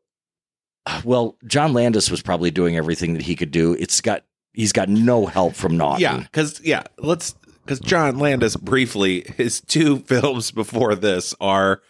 well, 1.04 1.36
John 1.46 1.72
Landis 1.72 2.10
was 2.10 2.22
probably 2.22 2.50
doing 2.50 2.76
everything 2.76 3.14
that 3.14 3.22
he 3.22 3.36
could 3.36 3.50
do. 3.50 3.74
It's 3.74 4.00
got 4.00 4.24
he's 4.52 4.72
got 4.72 4.88
no 4.88 5.26
help 5.26 5.54
from 5.54 5.76
Naughton. 5.76 6.00
Yeah, 6.00 6.18
because 6.18 6.60
yeah, 6.62 6.84
let's 6.98 7.34
because 7.64 7.80
John 7.80 8.18
Landis 8.18 8.56
briefly 8.56 9.24
his 9.36 9.60
two 9.60 9.98
films 10.06 10.50
before 10.50 10.94
this 10.94 11.34
are 11.40 11.82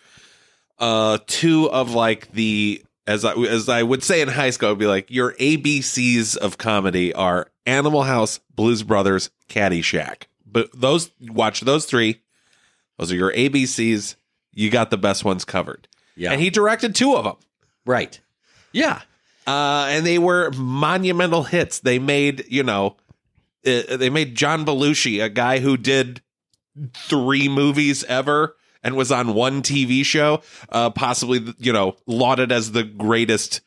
uh 0.79 1.19
two 1.27 1.71
of 1.71 1.95
like 1.95 2.33
the 2.33 2.83
as 3.07 3.25
I 3.25 3.35
as 3.35 3.69
I 3.69 3.83
would 3.83 4.03
say 4.03 4.21
in 4.21 4.29
high 4.29 4.51
school, 4.51 4.73
I'd 4.73 4.79
be 4.79 4.87
like 4.87 5.11
your 5.11 5.33
ABCs 5.35 6.37
of 6.37 6.59
comedy 6.59 7.13
are 7.15 7.51
Animal 7.65 8.03
House, 8.03 8.41
Blues 8.55 8.83
Brothers, 8.83 9.31
Caddyshack. 9.49 10.25
But 10.45 10.71
those 10.75 11.11
watch 11.21 11.61
those 11.61 11.87
three. 11.87 12.23
Those 12.99 13.13
are 13.13 13.17
your 13.17 13.33
ABCs. 13.33 14.17
You 14.53 14.71
got 14.71 14.91
the 14.91 14.97
best 14.97 15.25
ones 15.25 15.45
covered. 15.45 15.87
Yeah. 16.17 16.33
And 16.33 16.41
he 16.41 16.49
directed 16.49 16.95
two 16.95 17.15
of 17.15 17.25
them. 17.25 17.37
Right. 17.85 18.21
Yeah. 18.73 19.01
Uh, 19.47 19.87
and 19.91 20.05
they 20.07 20.19
were 20.19 20.51
monumental 20.53 21.45
hits. 21.45 21.79
They 21.81 21.99
made, 21.99 22.45
you 22.49 22.63
know, 22.63 22.97
uh, 23.67 23.97
they 23.97 24.11
made 24.11 24.35
John 24.35 24.65
Belushi, 24.65 25.23
a 25.23 25.29
guy 25.29 25.61
who 25.61 25.77
did 25.77 26.21
three 26.95 27.49
movies 27.49 28.03
ever 28.05 28.57
and 28.83 28.97
was 28.97 29.11
on 29.13 29.35
one 29.35 29.63
TV 29.63 30.05
show, 30.05 30.43
uh, 30.71 30.91
possibly, 30.91 31.55
you 31.59 31.73
know, 31.73 31.97
lauded 32.07 32.53
as 32.53 32.73
the 32.73 32.85
greatest 32.85 33.61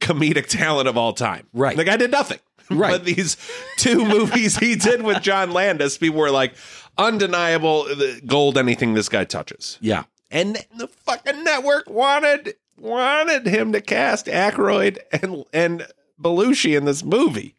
comedic 0.00 0.46
talent 0.46 0.88
of 0.88 0.96
all 0.96 1.12
time. 1.12 1.46
Right. 1.52 1.76
The 1.76 1.84
guy 1.84 1.96
did 1.96 2.10
nothing. 2.10 2.38
Right. 2.70 2.92
But 2.92 3.04
these 3.04 3.36
two 3.76 4.04
movies 4.08 4.56
he 4.56 4.76
did 4.76 5.02
with 5.02 5.20
John 5.20 5.50
Landis, 5.50 5.98
people 5.98 6.20
were 6.20 6.30
like, 6.30 6.54
undeniable 6.96 7.86
gold 8.24 8.56
anything 8.56 8.94
this 8.94 9.08
guy 9.10 9.24
touches 9.24 9.78
Yeah. 9.82 10.04
and 10.30 10.56
the 10.78 10.86
fucking 10.88 11.44
network 11.44 11.90
wanted 11.90 12.54
wanted 12.82 13.46
him 13.46 13.72
to 13.72 13.80
cast 13.80 14.26
Aykroyd 14.26 14.98
and 15.22 15.44
and 15.52 15.86
Belushi 16.20 16.76
in 16.76 16.84
this 16.84 17.02
movie. 17.04 17.54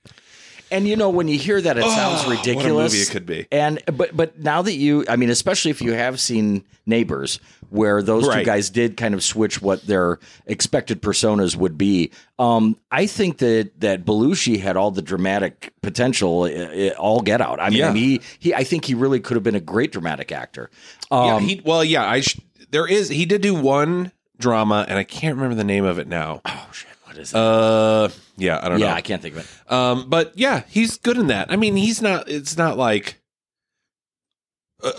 and 0.71 0.87
you 0.87 0.95
know 0.95 1.09
when 1.09 1.27
you 1.27 1.37
hear 1.37 1.61
that, 1.61 1.77
it 1.77 1.83
sounds 1.83 2.23
Oh, 2.23 2.27
what 2.29 2.35
a 2.35 2.39
ridiculous. 2.39 2.93
movie 2.93 3.03
it 3.03 3.09
could 3.11 3.25
be. 3.25 3.47
And 3.51 3.81
but 3.93 4.15
but 4.15 4.39
now 4.39 4.61
that 4.61 4.73
you, 4.73 5.05
I 5.07 5.15
mean, 5.15 5.29
especially 5.29 5.71
if 5.71 5.81
you 5.81 5.93
have 5.93 6.19
seen 6.19 6.63
Neighbors, 6.85 7.39
where 7.69 8.01
those 8.03 8.27
two 8.27 8.43
guys 8.43 8.69
did 8.69 8.97
kind 8.97 9.13
of 9.13 9.23
switch 9.23 9.61
what 9.61 9.85
their 9.87 10.19
expected 10.45 11.01
personas 11.01 11.55
would 11.55 11.77
be. 11.77 12.11
Um, 12.37 12.77
I 12.91 13.05
think 13.07 13.37
that 13.37 13.71
that 13.79 14.03
Belushi 14.05 14.59
had 14.59 14.75
all 14.77 14.91
the 14.91 15.01
dramatic 15.01 15.73
potential, 15.81 16.43
uh, 16.43 16.49
uh, 16.49 16.89
all 16.99 17.21
get 17.21 17.39
out. 17.41 17.59
I 17.61 17.69
mean, 17.69 17.79
Yeah. 17.79 17.93
he 17.93 18.21
he, 18.39 18.53
I 18.53 18.63
think 18.63 18.85
he 18.85 18.93
really 18.95 19.19
could 19.19 19.35
have 19.35 19.43
been 19.43 19.55
a 19.55 19.59
great 19.61 19.91
dramatic 19.91 20.31
actor. 20.31 20.69
Um, 21.11 21.25
yeah, 21.25 21.39
he, 21.39 21.61
well, 21.63 21.83
yeah, 21.83 22.07
I 22.09 22.21
sh- 22.21 22.39
there 22.71 22.87
is 22.87 23.09
he 23.09 23.25
did 23.25 23.41
do 23.41 23.53
one 23.55 24.11
drama, 24.39 24.85
and 24.87 24.97
I 24.97 25.03
can't 25.03 25.35
remember 25.35 25.55
the 25.55 25.63
name 25.63 25.85
of 25.85 25.99
it 25.99 26.07
now. 26.07 26.41
oh 26.45 26.69
shit, 26.71 26.89
what 27.03 27.17
is 27.17 27.31
it? 27.31 27.35
Uh, 27.37 28.09
yeah, 28.37 28.59
I 28.61 28.69
don't 28.69 28.79
yeah, 28.79 28.87
know. 28.87 28.93
I 28.93 29.01
can't 29.01 29.21
think 29.21 29.35
of 29.35 29.41
it. 29.41 29.71
Um, 29.71 30.09
but 30.09 30.33
yeah, 30.37 30.63
he's 30.69 30.97
good 30.97 31.17
in 31.17 31.27
that. 31.27 31.51
I 31.51 31.55
mean, 31.55 31.75
he's 31.75 32.01
not. 32.01 32.27
It's 32.29 32.57
not 32.57 32.77
like 32.77 33.19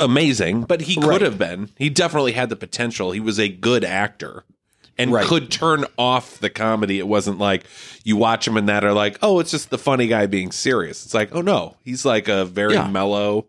amazing, 0.01 0.63
but 0.63 0.83
he 0.83 0.95
could 0.95 1.05
Right. 1.05 1.21
have 1.21 1.39
been. 1.39 1.71
He 1.77 1.91
definitely 1.91 2.33
had 2.33 2.49
the 2.49 2.57
potential. 2.57 3.13
He 3.13 3.21
was 3.21 3.39
a 3.39 3.49
good 3.49 3.85
actor. 3.85 4.45
And 4.97 5.13
Right. 5.13 5.27
could 5.27 5.51
turn 5.51 5.87
off 5.99 6.39
the 6.39 6.49
comedy. 6.49 7.01
It 7.01 7.09
wasn't 7.09 7.39
like 7.39 7.65
you 8.05 8.17
watch 8.17 8.47
him 8.47 8.57
in 8.57 8.67
that 8.67 8.85
are 8.85 8.93
like, 8.93 9.19
oh, 9.23 9.41
it's 9.41 9.51
just 9.51 9.71
the 9.71 9.77
funny 9.77 10.07
guy 10.07 10.27
being 10.27 10.53
serious. 10.53 11.05
It's 11.05 11.13
like, 11.15 11.35
oh 11.35 11.41
no, 11.41 11.77
he's 11.83 12.05
like 12.05 12.29
a 12.29 12.45
very 12.45 12.75
Yeah. 12.75 12.87
mellow, 12.89 13.47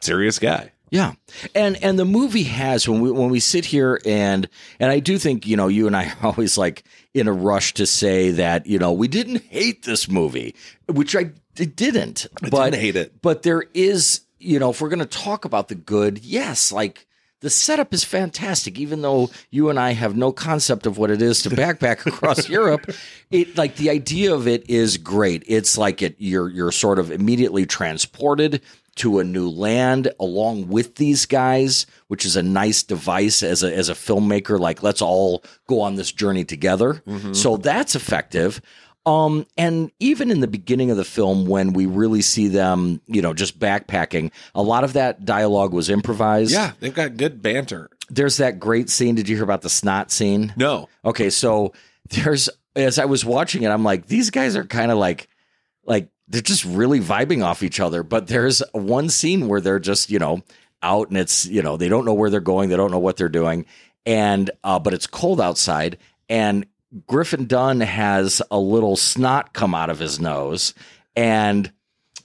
serious 0.00 0.38
guy. 0.38 0.72
Yeah, 0.90 1.12
and 1.54 1.82
and 1.82 1.98
the 1.98 2.04
movie 2.04 2.44
has 2.44 2.88
when 2.88 3.00
we 3.00 3.10
when 3.10 3.30
we 3.30 3.40
sit 3.40 3.64
here 3.64 4.00
and 4.06 4.48
and 4.80 4.90
I 4.90 5.00
do 5.00 5.18
think 5.18 5.46
you 5.46 5.56
know 5.56 5.68
you 5.68 5.86
and 5.86 5.96
I 5.96 6.06
are 6.06 6.16
always 6.22 6.56
like 6.56 6.84
in 7.14 7.28
a 7.28 7.32
rush 7.32 7.74
to 7.74 7.86
say 7.86 8.30
that 8.32 8.66
you 8.66 8.78
know 8.78 8.92
we 8.92 9.08
didn't 9.08 9.44
hate 9.44 9.84
this 9.84 10.08
movie, 10.08 10.54
which 10.86 11.14
I 11.14 11.30
didn't, 11.54 12.26
but 12.40 12.70
didn't 12.70 12.80
hate 12.80 12.96
it. 12.96 13.20
But 13.20 13.42
there 13.42 13.64
is 13.74 14.22
you 14.38 14.58
know 14.58 14.70
if 14.70 14.80
we're 14.80 14.88
going 14.88 14.98
to 15.00 15.06
talk 15.06 15.44
about 15.44 15.68
the 15.68 15.74
good, 15.74 16.18
yes, 16.24 16.72
like. 16.72 17.04
The 17.40 17.50
setup 17.50 17.94
is 17.94 18.02
fantastic, 18.02 18.80
even 18.80 19.00
though 19.00 19.30
you 19.48 19.70
and 19.70 19.78
I 19.78 19.92
have 19.92 20.16
no 20.16 20.32
concept 20.32 20.86
of 20.86 20.98
what 20.98 21.12
it 21.12 21.22
is 21.22 21.42
to 21.42 21.50
backpack 21.50 22.04
across 22.06 22.48
Europe. 22.48 22.90
It 23.30 23.56
like 23.56 23.76
the 23.76 23.90
idea 23.90 24.34
of 24.34 24.48
it 24.48 24.68
is 24.68 24.96
great. 24.96 25.44
It's 25.46 25.78
like 25.78 26.02
it 26.02 26.16
you're 26.18 26.48
you're 26.48 26.72
sort 26.72 26.98
of 26.98 27.12
immediately 27.12 27.64
transported 27.64 28.60
to 28.98 29.18
a 29.18 29.24
new 29.24 29.48
land 29.48 30.10
along 30.20 30.68
with 30.68 30.96
these 30.96 31.26
guys, 31.26 31.86
which 32.08 32.24
is 32.24 32.36
a 32.36 32.42
nice 32.42 32.82
device 32.82 33.42
as 33.42 33.62
a 33.62 33.74
as 33.74 33.88
a 33.88 33.94
filmmaker. 33.94 34.58
Like 34.58 34.82
let's 34.82 35.02
all 35.02 35.42
go 35.66 35.80
on 35.80 35.96
this 35.96 36.12
journey 36.12 36.44
together. 36.44 37.02
So 37.32 37.56
that's 37.56 37.94
effective. 37.94 38.60
Um, 39.06 39.46
and 39.56 39.90
even 40.00 40.30
in 40.30 40.40
the 40.40 40.46
beginning 40.46 40.90
of 40.90 40.98
the 40.98 41.04
film, 41.04 41.46
when 41.46 41.72
we 41.72 41.86
really 41.86 42.20
see 42.20 42.48
them, 42.48 43.00
you 43.06 43.22
know, 43.22 43.32
just 43.32 43.58
backpacking, 43.58 44.32
a 44.54 44.62
lot 44.62 44.84
of 44.84 44.92
that 44.92 45.24
dialogue 45.24 45.72
was 45.72 45.88
improvised. 45.88 46.52
Yeah, 46.52 46.72
they've 46.80 46.92
got 46.94 47.16
good 47.16 47.40
banter. 47.40 47.88
There's 48.10 48.36
that 48.36 48.58
great 48.60 48.90
scene. 48.90 49.14
Did 49.14 49.26
you 49.28 49.36
hear 49.36 49.44
about 49.44 49.62
the 49.62 49.70
snot 49.70 50.10
scene? 50.10 50.52
No, 50.56 50.88
Okay, 51.06 51.30
so 51.30 51.72
there's 52.10 52.50
as 52.76 52.98
I 52.98 53.06
was 53.06 53.24
watching 53.24 53.62
it, 53.62 53.68
I'm 53.70 53.82
like, 53.84 54.06
these 54.06 54.28
guys 54.30 54.56
are 54.56 54.64
kind 54.64 54.90
of 54.90 54.98
like 54.98 55.28
like 55.84 56.10
they're 56.28 56.42
just 56.42 56.64
really 56.64 57.00
vibing 57.00 57.44
off 57.44 57.62
each 57.62 57.80
other. 57.80 58.02
But 58.02 58.26
there's 58.26 58.62
one 58.72 59.08
scene 59.08 59.48
where 59.48 59.60
they're 59.60 59.80
just, 59.80 60.10
you 60.10 60.18
know, 60.18 60.42
out 60.82 61.08
and 61.08 61.18
it's, 61.18 61.46
you 61.46 61.62
know, 61.62 61.76
they 61.76 61.88
don't 61.88 62.04
know 62.04 62.14
where 62.14 62.30
they're 62.30 62.40
going, 62.40 62.68
they 62.68 62.76
don't 62.76 62.90
know 62.90 62.98
what 62.98 63.16
they're 63.16 63.28
doing. 63.28 63.66
And 64.06 64.50
uh, 64.64 64.78
but 64.78 64.94
it's 64.94 65.06
cold 65.06 65.40
outside 65.40 65.98
and 66.28 66.66
Griffin 67.06 67.46
Dunne 67.46 67.80
has 67.80 68.40
a 68.50 68.58
little 68.58 68.96
snot 68.96 69.52
come 69.52 69.74
out 69.74 69.90
of 69.90 69.98
his 69.98 70.18
nose 70.18 70.72
and 71.16 71.70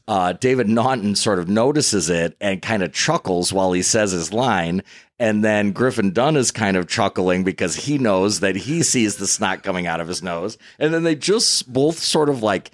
uh, 0.08 0.34
David 0.34 0.68
Naughton 0.68 1.16
sort 1.16 1.40
of 1.40 1.48
notices 1.48 2.10
it 2.10 2.36
and 2.42 2.62
kind 2.62 2.84
of 2.84 2.94
chuckles 2.94 3.54
while 3.54 3.72
he 3.72 3.82
says 3.82 4.12
his 4.12 4.34
line. 4.34 4.84
And 5.18 5.44
then 5.44 5.72
Griffin 5.72 6.12
Dunne 6.12 6.36
is 6.36 6.52
kind 6.52 6.76
of 6.76 6.90
chuckling 6.90 7.44
because 7.44 7.76
he 7.76 7.98
knows 7.98 8.42
that 8.42 8.56
he 8.56 8.84
sees 8.84 9.16
the 9.16 9.28
snot 9.28 9.64
coming 9.64 9.88
out 9.88 10.02
of 10.02 10.08
his 10.08 10.22
nose. 10.22 10.58
And 10.78 10.94
then 10.94 11.04
they 11.04 11.16
just 11.16 11.72
both 11.72 12.00
sort 12.00 12.30
of 12.30 12.44
like 12.44 12.72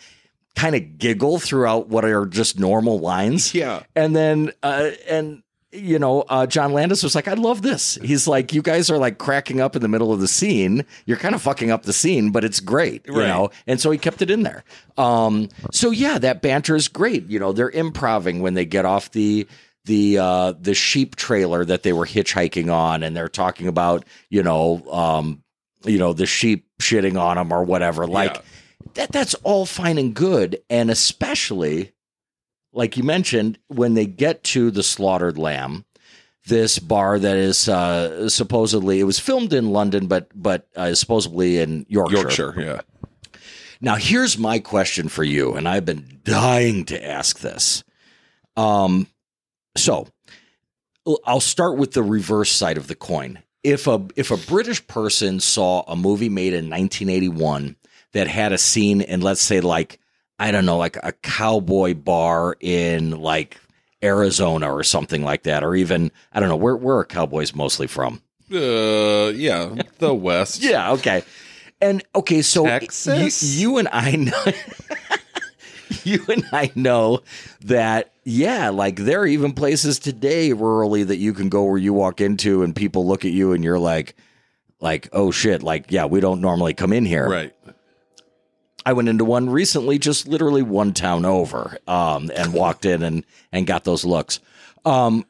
kind 0.59 0.75
of 0.75 0.97
giggle 0.97 1.39
throughout 1.39 1.87
what 1.87 2.03
are 2.05 2.25
just 2.25 2.59
normal 2.59 2.99
lines. 2.99 3.53
Yeah. 3.59 3.83
And 3.95 4.15
then, 4.15 4.51
uh, 4.63 4.91
and, 5.09 5.41
you 5.71 5.99
know, 5.99 6.21
uh, 6.29 6.47
John 6.47 6.73
Landis 6.73 7.03
was 7.03 7.13
like, 7.13 7.27
I 7.27 7.33
love 7.35 7.61
this. 7.61 7.95
He's 8.01 8.27
like, 8.27 8.53
you 8.53 8.61
guys 8.61 8.89
are 8.89 8.97
like 8.97 9.17
cracking 9.19 9.61
up 9.61 9.75
in 9.75 9.81
the 9.81 9.87
middle 9.87 10.11
of 10.11 10.19
the 10.19 10.27
scene. 10.27 10.83
You're 11.05 11.17
kind 11.17 11.35
of 11.35 11.41
fucking 11.41 11.69
up 11.71 11.83
the 11.83 11.93
scene, 11.93 12.31
but 12.31 12.43
it's 12.43 12.59
great, 12.59 13.05
you 13.07 13.13
Right. 13.19 13.27
know? 13.27 13.51
And 13.67 13.79
so 13.79 13.91
he 13.91 13.97
kept 13.97 14.21
it 14.21 14.31
in 14.31 14.41
there. 14.43 14.63
Um, 14.97 15.47
so 15.71 15.91
yeah, 15.91 16.17
that 16.19 16.41
banter 16.41 16.75
is 16.75 16.87
great. 16.87 17.27
You 17.29 17.39
know, 17.39 17.51
they're 17.53 17.69
improving 17.69 18.41
when 18.41 18.53
they 18.55 18.65
get 18.65 18.85
off 18.85 19.11
the 19.11 19.47
the 19.85 20.17
uh, 20.19 20.53
the 20.59 20.73
sheep 20.73 21.15
trailer 21.15 21.63
that 21.65 21.83
they 21.83 21.93
were 21.93 22.05
hitchhiking 22.05 22.71
on, 22.71 23.01
and 23.01 23.15
they're 23.15 23.29
talking 23.29 23.67
about 23.67 24.05
you 24.29 24.43
know 24.43 24.83
um, 24.91 25.41
you 25.85 25.97
know 25.97 26.13
the 26.13 26.25
sheep 26.25 26.67
shitting 26.81 27.19
on 27.19 27.37
them 27.37 27.51
or 27.51 27.63
whatever. 27.63 28.05
Like 28.05 28.35
Yeah. 28.35 28.41
That 28.95 29.11
that's 29.11 29.33
all 29.35 29.65
fine 29.65 29.97
and 29.97 30.13
good, 30.13 30.61
and 30.69 30.89
especially 30.89 31.93
like 32.71 32.97
you 32.97 33.03
mentioned 33.03 33.59
when 33.67 33.93
they 33.93 34.05
get 34.05 34.43
to 34.45 34.71
the 34.71 34.83
slaughtered 34.83 35.37
lamb. 35.37 35.85
This 36.45 36.79
bar 36.79 37.19
that 37.19 37.37
is 37.37 37.69
uh, 37.69 38.27
supposedly 38.29 38.99
it 38.99 39.03
was 39.03 39.19
filmed 39.19 39.53
in 39.53 39.71
London, 39.71 40.07
but 40.07 40.29
but 40.33 40.67
uh, 40.75 40.95
supposedly 40.95 41.59
in 41.59 41.85
Yorkshire. 41.89 42.17
Yorkshire. 42.17 42.55
Yeah, 42.57 42.81
now, 43.81 43.95
here's 43.95 44.37
my 44.37 44.59
question 44.59 45.07
for 45.07 45.23
you, 45.23 45.53
and 45.53 45.67
I've 45.67 45.85
been 45.85 46.19
dying 46.23 46.85
to 46.85 47.05
ask 47.05 47.39
this. 47.39 47.83
Um, 48.57 49.07
so 49.77 50.07
I'll 51.25 51.39
start 51.39 51.77
with 51.77 51.93
the 51.93 52.03
reverse 52.03 52.51
side 52.51 52.77
of 52.77 52.87
the 52.87 52.95
coin. 52.95 53.39
If 53.63 53.87
a 53.87 54.05
if 54.15 54.31
a 54.31 54.37
British 54.37 54.85
person 54.87 55.39
saw 55.39 55.83
a 55.87 55.95
movie 55.95 56.29
made 56.29 56.53
in 56.53 56.69
1981 56.69 57.75
that 58.13 58.27
had 58.27 58.51
a 58.53 58.57
scene 58.57 59.01
in, 59.01 59.21
let's 59.21 59.41
say, 59.41 59.61
like 59.61 59.99
I 60.39 60.51
don't 60.51 60.65
know, 60.65 60.77
like 60.77 60.97
a 61.03 61.11
cowboy 61.11 61.93
bar 61.93 62.55
in 62.59 63.19
like 63.19 63.59
Arizona 64.01 64.73
or 64.73 64.83
something 64.83 65.23
like 65.23 65.43
that, 65.43 65.63
or 65.63 65.75
even 65.75 66.11
I 66.31 66.39
don't 66.39 66.49
know 66.49 66.55
where 66.55 66.75
where 66.75 66.97
are 66.97 67.05
cowboys 67.05 67.53
mostly 67.53 67.87
from? 67.87 68.21
uh, 68.51 69.31
yeah, 69.35 69.75
the 69.99 70.13
West. 70.13 70.61
Yeah, 70.63 70.93
okay. 70.93 71.23
And 71.81 72.03
okay, 72.15 72.41
so 72.41 72.65
Texas? 72.65 73.43
You, 73.43 73.71
you 73.71 73.77
and 73.77 73.87
I 73.91 74.15
know 74.15 74.43
you 76.03 76.25
and 76.27 76.43
I 76.51 76.71
know 76.75 77.21
that 77.61 78.11
yeah, 78.25 78.69
like 78.69 78.97
there 78.97 79.21
are 79.21 79.27
even 79.27 79.53
places 79.53 79.99
today 79.99 80.51
rurally 80.51 81.07
that 81.07 81.17
you 81.17 81.33
can 81.33 81.49
go 81.49 81.63
where 81.63 81.77
you 81.77 81.93
walk 81.93 82.21
into 82.21 82.63
and 82.63 82.75
people 82.75 83.05
look 83.07 83.25
at 83.25 83.31
you 83.31 83.53
and 83.53 83.63
you're 83.63 83.79
like 83.79 84.15
like, 84.81 85.09
oh 85.13 85.31
shit, 85.31 85.63
like 85.63 85.91
yeah, 85.91 86.05
we 86.05 86.19
don't 86.19 86.41
normally 86.41 86.73
come 86.73 86.93
in 86.93 87.05
here. 87.05 87.29
right. 87.29 87.55
I 88.89 88.93
went 88.93 89.07
into 89.07 89.23
one 89.23 89.51
recently, 89.51 89.99
just 89.99 90.27
literally 90.27 90.63
one 90.63 90.95
town 90.95 91.23
over, 91.23 91.77
um, 91.87 92.31
and 92.35 92.55
walked 92.55 92.85
in 92.85 93.03
and 93.03 93.23
and 93.51 93.67
got 93.67 93.83
those 93.83 94.03
looks. 94.03 94.39
Um, 94.83 95.27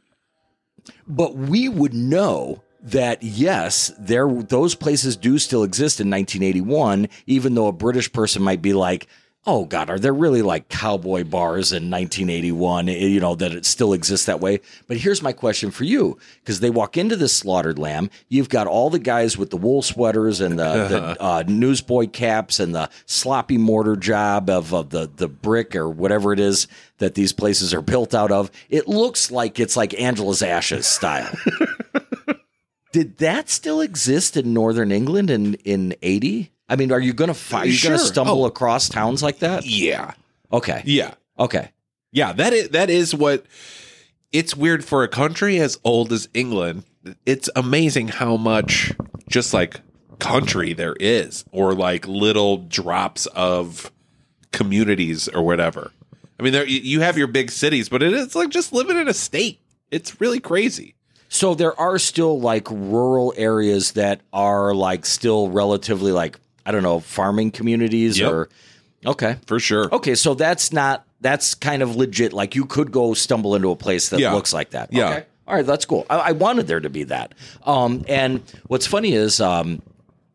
but 1.06 1.36
we 1.36 1.68
would 1.68 1.94
know 1.94 2.64
that 2.82 3.22
yes, 3.22 3.92
there 4.00 4.32
those 4.32 4.76
places 4.76 5.18
do 5.18 5.38
still 5.38 5.64
exist 5.64 6.00
in 6.00 6.10
1981, 6.10 7.10
even 7.26 7.54
though 7.54 7.68
a 7.68 7.74
British 7.74 8.14
person 8.14 8.42
might 8.42 8.62
be 8.62 8.72
like. 8.72 9.08
Oh 9.52 9.66
God, 9.66 9.90
are 9.90 9.98
there 9.98 10.14
really 10.14 10.44
like 10.44 10.70
cowboy 10.70 11.24
bars 11.24 11.72
in 11.72 11.90
1981? 11.90 12.88
eh, 12.88 12.92
You 13.08 13.20
know 13.20 13.34
that 13.34 13.52
it 13.52 13.66
still 13.66 13.94
exists 13.94 14.28
that 14.28 14.40
way. 14.40 14.60
But 14.86 14.98
here's 14.98 15.24
my 15.24 15.34
question 15.34 15.72
for 15.72 15.86
you: 15.86 16.20
because 16.42 16.60
they 16.60 16.70
walk 16.70 16.98
into 16.98 17.16
this 17.16 17.36
slaughtered 17.36 17.80
lamb, 17.80 18.12
you've 18.28 18.50
got 18.50 18.68
all 18.68 18.92
the 18.92 19.00
guys 19.00 19.40
with 19.40 19.50
the 19.50 19.58
wool 19.58 19.82
sweaters 19.82 20.40
and 20.40 20.60
the, 20.60 20.88
the 20.88 21.02
uh, 21.20 21.44
newsboy 21.48 22.06
caps 22.10 22.60
and 22.60 22.76
the 22.76 22.92
sloppy 23.08 23.58
mortar 23.58 23.96
job 23.96 24.52
of, 24.52 24.72
of 24.72 24.92
the 24.92 25.10
the 25.16 25.28
brick 25.28 25.76
or 25.76 25.90
whatever 25.90 26.32
it 26.32 26.40
is 26.40 26.68
that 27.00 27.16
these 27.16 27.34
places 27.34 27.74
are 27.74 27.82
built 27.82 28.14
out 28.14 28.32
of. 28.32 28.52
It 28.70 28.88
looks 28.88 29.32
like 29.32 29.60
it's 29.60 29.76
like 29.76 30.00
Angela's 30.00 30.44
Ashes 30.44 30.86
style. 30.86 31.34
Did 32.92 33.18
that 33.18 33.50
still 33.50 33.82
exist 33.82 34.38
in 34.38 34.54
northern 34.54 34.92
England 34.92 35.32
in 35.32 35.56
in 35.66 35.96
80? 36.04 36.52
I 36.70 36.76
mean, 36.76 36.92
are 36.92 37.00
you 37.00 37.14
going 37.14 37.30
to 37.30 37.34
fi- 37.34 37.62
are 37.62 37.66
you 37.66 37.82
going 37.82 37.98
to 37.98 38.06
stumble 38.06 38.44
Oh. 38.44 38.48
across 38.48 38.88
towns 38.90 39.24
like 39.24 39.40
that? 39.40 39.66
Yeah, 39.66 40.14
Okay. 40.54 40.84
yeah, 40.86 41.16
Okay. 41.38 41.72
yeah. 42.12 42.32
That 42.34 42.54
is 42.54 42.70
that 42.70 42.90
is 42.90 43.14
what. 43.16 43.46
It's 44.32 44.56
weird 44.56 44.86
for 44.86 45.02
a 45.04 45.08
country 45.08 45.58
as 45.60 45.80
old 45.84 46.14
as 46.14 46.30
England. 46.36 46.84
It's 47.26 47.50
amazing 47.56 48.10
how 48.10 48.38
much 48.38 48.94
just 49.28 49.56
like 49.56 49.82
country 50.20 50.74
there 50.74 50.96
is, 51.00 51.44
or 51.52 51.74
like 51.74 52.08
little 52.08 52.58
drops 52.58 53.26
of 53.28 53.92
communities 54.52 55.28
or 55.30 55.42
whatever. 55.42 55.92
I 56.40 56.44
mean, 56.44 56.54
there 56.54 56.68
you- 56.68 56.82
you 56.82 57.00
have 57.02 57.18
your 57.18 57.28
big 57.28 57.50
cities, 57.52 57.90
but 57.90 58.04
it 58.04 58.14
is 58.14 58.36
like 58.36 58.50
just 58.50 58.72
living 58.72 58.98
in 58.98 59.08
a 59.08 59.14
state. 59.14 59.60
It's 59.92 60.22
really 60.22 60.40
crazy. 60.40 60.96
So 61.28 61.54
there 61.56 61.80
are 61.80 61.98
still 62.00 62.40
like 62.40 62.68
rural 62.70 63.34
areas 63.38 63.94
that 63.94 64.22
are 64.34 64.74
like 64.76 65.06
still 65.06 65.50
relatively 65.50 66.12
like 66.12 66.40
I 66.70 66.72
don't 66.72 66.84
know 66.84 67.00
farming 67.00 67.50
communities 67.50 68.20
Yep. 68.20 68.32
or 68.32 68.50
Okay. 69.04 69.38
for 69.48 69.60
sure. 69.60 69.90
Okay, 69.92 70.14
so 70.14 70.36
that's 70.36 70.72
not 70.72 71.04
that's 71.20 71.56
kind 71.56 71.82
of 71.82 71.96
legit. 71.96 72.32
Like 72.32 72.54
you 72.54 72.66
could 72.66 72.92
go 72.92 73.16
stumble 73.16 73.56
into 73.56 73.72
a 73.72 73.76
place 73.76 74.10
that 74.10 74.20
Yeah. 74.20 74.34
looks 74.34 74.54
like 74.54 74.70
that. 74.70 74.94
Yeah. 74.94 75.10
Okay. 75.10 75.26
All 75.48 75.56
right, 75.56 75.66
that's 75.66 75.86
cool. 75.86 76.06
I, 76.12 76.18
I 76.18 76.32
wanted 76.34 76.68
there 76.68 76.80
to 76.80 76.92
be 76.92 77.06
that. 77.06 77.34
Um, 77.66 78.06
and 78.08 78.44
what's 78.68 78.86
funny 78.86 79.14
is 79.14 79.42
um, 79.42 79.82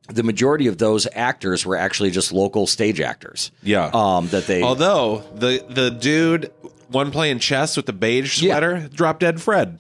the 0.08 0.24
majority 0.24 0.66
of 0.66 0.78
those 0.78 1.06
actors 1.14 1.64
were 1.64 1.76
actually 1.76 2.10
just 2.10 2.32
local 2.32 2.66
stage 2.66 3.00
actors. 3.00 3.52
Yeah. 3.62 3.90
Um, 3.94 4.26
that 4.30 4.48
they. 4.48 4.60
Although 4.62 5.22
the 5.36 5.64
the 5.70 5.90
dude 5.92 6.50
one 6.88 7.12
playing 7.12 7.38
chess 7.38 7.76
with 7.76 7.86
the 7.86 7.92
beige 7.92 8.42
Yeah. 8.42 8.54
sweater, 8.54 8.88
drop 8.92 9.20
dead 9.20 9.40
Fred. 9.40 9.78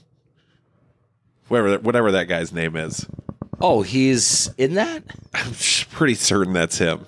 Whatever 1.48 1.78
whatever 1.80 2.12
that 2.12 2.28
guy's 2.28 2.52
name 2.52 2.76
is. 2.76 3.04
Oh, 3.60 3.82
he's 3.82 4.50
in 4.58 4.74
that. 4.74 5.02
I'm 5.32 5.52
pretty 5.92 6.14
certain 6.14 6.52
that's 6.52 6.78
him. 6.78 7.06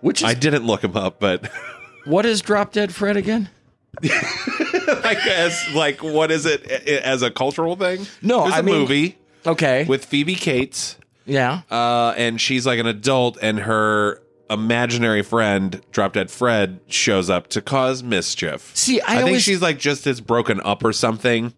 Which 0.00 0.22
is 0.22 0.28
I 0.28 0.34
didn't 0.34 0.66
look 0.66 0.84
him 0.84 0.96
up, 0.96 1.18
but 1.20 1.50
what 2.04 2.26
is 2.26 2.40
Drop 2.40 2.72
Dead 2.72 2.94
Fred 2.94 3.16
again? 3.16 3.48
I 4.04 5.16
guess 5.24 5.74
like 5.74 6.02
what 6.02 6.30
is 6.30 6.44
it 6.46 6.62
as 6.88 7.22
a 7.22 7.30
cultural 7.30 7.76
thing? 7.76 8.06
No, 8.22 8.42
There's 8.42 8.54
I 8.54 8.58
a 8.58 8.62
mean- 8.62 8.74
movie 8.78 9.18
Okay. 9.46 9.84
with 9.84 10.04
Phoebe 10.04 10.34
Cates, 10.34 10.96
yeah. 11.24 11.62
uh, 11.70 12.12
and 12.16 12.40
she's 12.40 12.66
like 12.66 12.78
an 12.80 12.86
adult, 12.86 13.38
and 13.40 13.60
her 13.60 14.20
imaginary 14.50 15.22
friend, 15.22 15.80
Drop 15.92 16.14
Dead 16.14 16.30
Fred, 16.32 16.80
shows 16.88 17.30
up 17.30 17.46
to 17.48 17.62
cause 17.62 18.02
mischief. 18.02 18.72
See, 18.74 19.00
I 19.00 19.14
think 19.16 19.26
always- 19.26 19.42
she's 19.44 19.62
like 19.62 19.78
just 19.78 20.04
as 20.08 20.20
broken 20.20 20.60
up 20.62 20.84
or 20.84 20.92
something, 20.92 21.54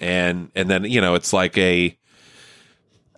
and 0.00 0.50
and 0.54 0.70
then 0.70 0.84
you 0.84 1.00
know 1.00 1.14
it's 1.16 1.32
like 1.32 1.58
a 1.58 1.96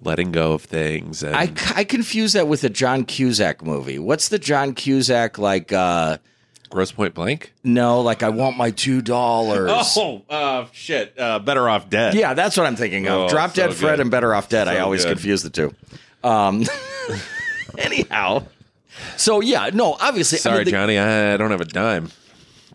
letting 0.04 0.32
go 0.32 0.52
of 0.52 0.62
things. 0.62 1.22
And 1.22 1.34
I, 1.34 1.50
I 1.74 1.84
confuse 1.84 2.34
that 2.34 2.46
with 2.48 2.62
a 2.64 2.68
John 2.70 3.04
Cusack 3.04 3.62
movie. 3.64 3.98
What's 3.98 4.28
the 4.28 4.38
John 4.38 4.74
Cusack 4.74 5.38
like? 5.38 5.72
uh 5.72 6.18
Grosse 6.70 6.90
Pointe 6.90 7.14
Blank. 7.14 7.52
No, 7.62 8.00
like 8.00 8.24
I 8.24 8.30
want 8.30 8.56
my 8.56 8.72
two 8.72 9.00
dollars. 9.00 9.70
Oh, 9.96 10.22
uh, 10.28 10.66
shit! 10.72 11.14
Uh, 11.16 11.38
better 11.38 11.68
off 11.68 11.88
dead. 11.88 12.14
Yeah, 12.14 12.34
that's 12.34 12.56
what 12.56 12.66
I'm 12.66 12.74
thinking 12.74 13.06
of. 13.06 13.12
Oh, 13.12 13.28
Drop 13.28 13.50
so 13.54 13.68
Dead 13.68 13.76
Fred 13.76 14.00
and 14.00 14.10
Better 14.10 14.34
Off 14.34 14.48
Dead. 14.48 14.66
I 14.66 14.80
always 14.80 15.04
good. 15.04 15.10
confuse 15.12 15.44
the 15.44 15.50
two. 15.50 15.72
Um, 16.24 16.64
anyhow, 17.78 18.46
so 19.16 19.40
yeah, 19.40 19.70
no, 19.72 19.92
obviously, 20.00 20.38
I 20.38 20.40
Sorry, 20.40 20.56
mean, 20.58 20.64
the- 20.66 20.70
Johnny. 20.72 20.98
I 20.98 21.36
don't 21.36 21.52
have 21.52 21.60
a 21.60 21.64
dime. 21.66 22.10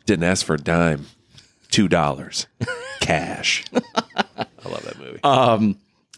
Didn't 0.06 0.24
ask 0.24 0.46
for 0.46 0.54
a 0.56 0.60
dime. 0.60 1.06
Two 1.70 1.89
dollars, 1.89 2.48
cash. 3.02 3.65
I 3.74 4.70
love 4.70 4.84
that 4.86 4.98
movie. 4.98 5.20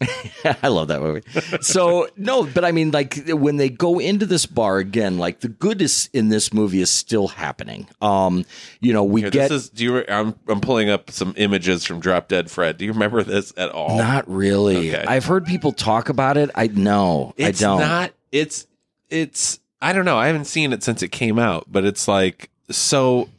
I 0.63 0.67
love 0.67 0.87
that 0.87 1.01
movie. 1.01 1.21
So 1.61 2.09
no, 2.17 2.43
but 2.43 2.65
I 2.65 2.71
mean, 2.71 2.91
like 2.91 3.19
when 3.27 3.57
they 3.57 3.69
go 3.69 3.99
into 3.99 4.25
this 4.25 4.45
bar 4.45 4.77
again, 4.77 5.17
like 5.17 5.41
the 5.41 5.49
goodness 5.49 6.07
in 6.07 6.29
this 6.29 6.53
movie 6.53 6.81
is 6.81 6.89
still 6.89 7.27
happening. 7.27 7.87
Um, 8.01 8.45
you 8.79 8.93
know, 8.93 9.03
we 9.03 9.21
Here, 9.21 9.29
get 9.29 9.49
this 9.49 9.63
is. 9.63 9.69
Do 9.69 9.83
you? 9.83 10.05
I'm 10.07 10.35
I'm 10.47 10.61
pulling 10.61 10.89
up 10.89 11.11
some 11.11 11.33
images 11.37 11.85
from 11.85 11.99
Drop 11.99 12.27
Dead 12.27 12.49
Fred. 12.49 12.77
Do 12.77 12.85
you 12.85 12.93
remember 12.93 13.23
this 13.23 13.53
at 13.57 13.69
all? 13.69 13.97
not 13.97 14.27
really. 14.29 14.89
Okay. 14.89 15.05
I've 15.07 15.25
heard 15.25 15.45
people 15.45 15.71
talk 15.71 16.09
about 16.09 16.37
it. 16.37 16.49
I 16.55 16.67
know. 16.67 17.33
it's 17.37 17.61
I 17.61 17.65
don't. 17.65 17.79
not. 17.79 18.11
It's 18.31 18.67
it's. 19.09 19.59
I 19.81 19.93
don't 19.93 20.05
know. 20.05 20.17
I 20.17 20.27
haven't 20.27 20.45
seen 20.45 20.73
it 20.73 20.83
since 20.83 21.01
it 21.01 21.09
came 21.09 21.39
out, 21.39 21.65
but 21.71 21.85
it's 21.85 22.07
like 22.07 22.49
so, 22.69 23.29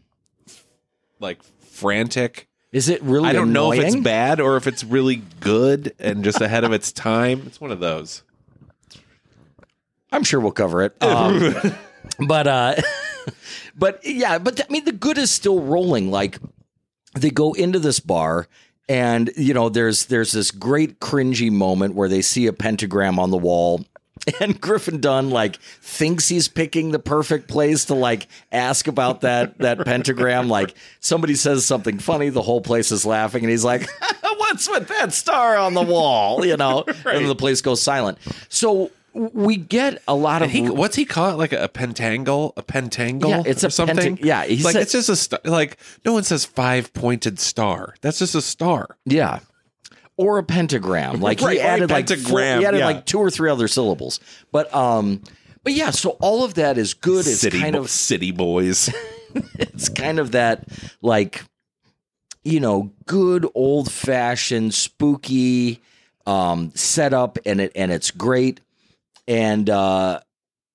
like 1.21 1.43
frantic. 1.61 2.49
Is 2.73 2.89
it 2.89 3.03
really? 3.03 3.29
I 3.29 3.33
don't 3.33 3.53
know 3.53 3.73
if 3.73 3.81
it's 3.81 3.97
bad 3.97 4.41
or 4.41 4.57
if 4.57 4.67
it's 4.67 4.83
really 4.83 5.23
good 5.41 5.95
and 5.99 6.25
just 6.25 6.41
ahead 6.41 6.65
of 6.65 6.73
its 6.73 6.91
time. 6.91 7.43
It's 7.47 7.61
one 7.61 7.71
of 7.71 7.81
those. 7.81 8.23
I'm 10.11 10.25
sure 10.25 10.41
we'll 10.41 10.53
cover 10.53 10.83
it. 10.83 11.01
Um, 11.03 11.55
but 12.27 12.47
uh 12.47 12.75
but 13.77 14.01
yeah, 14.05 14.39
but 14.39 14.61
I 14.61 14.73
mean 14.73 14.85
the 14.85 14.93
good 14.93 15.19
is 15.19 15.31
still 15.31 15.61
rolling 15.61 16.11
like 16.11 16.39
they 17.15 17.31
go 17.31 17.53
into 17.53 17.79
this 17.79 18.01
bar 18.01 18.49
and 18.89 19.31
you 19.37 19.55
know 19.55 19.69
there's 19.69 20.07
there's 20.07 20.33
this 20.33 20.51
great 20.51 20.99
cringy 20.99 21.51
moment 21.51 21.95
where 21.95 22.09
they 22.09 22.23
see 22.23 22.47
a 22.47 22.53
pentagram 22.53 23.19
on 23.19 23.31
the 23.31 23.37
wall 23.39 23.85
and 24.41 24.61
Griffin 24.61 25.01
Dunne 25.01 25.31
like 25.31 25.57
thinks 25.57 26.29
he's 26.29 26.49
picking 26.49 26.91
the 26.93 26.99
perfect 26.99 27.49
place 27.49 27.87
to 27.87 27.95
like 27.95 28.29
ask 28.51 28.87
about 28.87 29.23
that 29.23 29.59
that 29.59 29.79
pentagram 29.85 30.49
like 30.49 30.75
somebody 31.01 31.35
says 31.35 31.65
something 31.65 31.99
funny 31.99 32.29
the 32.29 32.43
whole 32.43 32.61
place 32.61 32.93
is 32.93 33.05
laughing 33.05 33.43
and 33.43 33.51
he's 33.51 33.65
like 33.65 33.89
what's 34.37 34.69
with 34.69 34.89
that 34.89 35.13
star 35.13 35.57
on 35.57 35.75
the 35.75 35.83
wall 35.83 36.45
you 36.45 36.57
know 36.57 36.85
and 37.07 37.29
the 37.29 37.35
place 37.35 37.61
goes 37.61 37.83
silent 37.83 38.19
so 38.49 38.91
we 39.15 39.57
get 39.57 40.03
a 40.09 40.15
lot 40.15 40.43
of 40.43 40.51
He, 40.51 40.69
what's 40.71 40.97
he 40.97 41.05
call 41.05 41.31
it? 41.33 41.35
Like 41.37 41.53
a, 41.53 41.69
pentangle? 41.69 42.53
A 42.57 42.63
pentangle? 42.63 43.29
Yeah, 43.29 43.43
it's 43.45 43.63
or 43.63 43.67
a 43.67 43.71
something. 43.71 44.17
penta- 44.17 44.25
yeah, 44.25 44.45
he 44.45 44.63
like 44.63 44.73
said- 44.73 44.83
it's 44.83 44.93
just 44.93 45.09
a 45.11 45.17
star. 45.17 45.41
Like 45.45 45.77
no 46.05 46.15
one 46.15 46.23
says 46.25 46.47
five 46.47 46.93
pointed 46.95 47.39
star. 47.39 47.95
That's 48.01 48.19
just 48.19 48.35
a 48.35 48.41
star. 48.41 48.97
Yeah. 49.05 49.41
Or 50.17 50.39
a 50.39 50.43
pentagram. 50.43 51.21
Like 51.21 51.41
Right, 51.41 51.57
he 51.57 51.61
added 51.61 51.91
like 51.91 52.09
four, 52.09 52.41
he 52.41 52.67
added 52.67 52.79
yeah. 52.79 52.87
like 52.87 53.07
two 53.07 53.19
or 53.19 53.31
three 53.31 53.51
other 53.51 53.69
syllables. 53.69 54.21
But 54.51 54.73
um 54.75 55.23
but 55.65 55.73
yeah, 55.73 55.91
so 55.91 56.11
all 56.21 56.45
of 56.45 56.55
that 56.55 56.77
is 56.77 56.95
good. 56.95 57.27
It's 57.27 57.41
city, 57.41 57.61
kind 57.61 57.75
bo- 57.75 57.81
of 57.81 57.91
city 57.91 58.31
boys. 58.33 58.93
it's 59.55 59.89
kind 59.89 60.19
of 60.19 60.33
that 60.33 60.69
like 61.01 61.43
you 62.45 62.61
know, 62.61 62.93
good 63.07 63.47
old 63.55 63.91
fashioned 63.91 64.75
spooky 64.75 65.81
um 66.27 66.73
setup 66.75 67.39
and 67.47 67.61
it 67.61 67.73
and 67.75 67.91
it's 67.91 68.11
great. 68.11 68.61
And 69.27 69.69
uh 69.71 70.21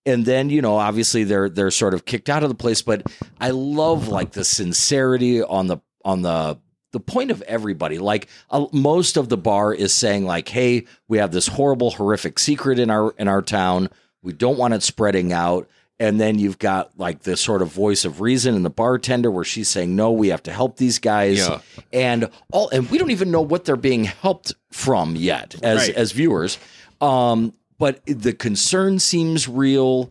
and 0.07 0.25
then 0.25 0.49
you 0.49 0.61
know 0.61 0.77
obviously 0.77 1.25
they're 1.25 1.49
they're 1.49 1.69
sort 1.69 1.93
of 1.93 2.05
kicked 2.05 2.29
out 2.29 2.41
of 2.41 2.49
the 2.49 2.55
place 2.55 2.81
but 2.81 3.03
i 3.39 3.51
love 3.51 4.07
like 4.07 4.31
the 4.31 4.45
sincerity 4.45 5.43
on 5.43 5.67
the 5.67 5.77
on 6.03 6.21
the 6.21 6.57
the 6.97 7.03
point 7.13 7.29
of 7.29 7.43
everybody 7.43 7.99
like 7.99 8.27
uh, 8.49 8.65
most 8.71 9.17
of 9.17 9.29
the 9.29 9.37
bar 9.37 9.71
is 9.71 9.93
saying 9.93 10.25
like 10.25 10.49
hey 10.49 10.85
we 11.07 11.19
have 11.19 11.31
this 11.31 11.45
horrible 11.47 11.91
horrific 11.91 12.39
secret 12.39 12.79
in 12.79 12.89
our 12.89 13.13
in 13.19 13.27
our 13.27 13.43
town. 13.43 13.89
We 14.23 14.33
don't 14.33 14.57
want 14.57 14.73
it 14.73 14.81
spreading 14.81 15.31
out. 15.31 15.69
And 15.99 16.19
then 16.19 16.37
you've 16.39 16.59
got 16.59 16.97
like 16.97 17.21
this 17.23 17.39
sort 17.41 17.61
of 17.61 17.69
voice 17.69 18.03
of 18.05 18.19
reason 18.21 18.55
in 18.55 18.63
the 18.63 18.69
bartender 18.69 19.29
where 19.31 19.43
she's 19.43 19.67
saying 19.69 19.95
no 19.95 20.11
we 20.11 20.29
have 20.29 20.41
to 20.43 20.51
help 20.51 20.77
these 20.77 20.97
guys. 20.99 21.37
Yeah. 21.37 21.59
and 21.93 22.29
all 22.51 22.69
and 22.69 22.89
we 22.89 22.97
don't 22.97 23.11
even 23.11 23.29
know 23.31 23.41
what 23.41 23.65
they're 23.65 23.75
being 23.75 24.03
helped 24.05 24.53
from 24.71 25.15
yet 25.15 25.55
as 25.63 25.87
Right. 25.87 25.95
as 25.95 26.11
viewers. 26.13 26.57
Um 26.99 27.53
but 27.77 28.01
the 28.07 28.33
concern 28.33 28.97
seems 28.97 29.47
real 29.47 30.09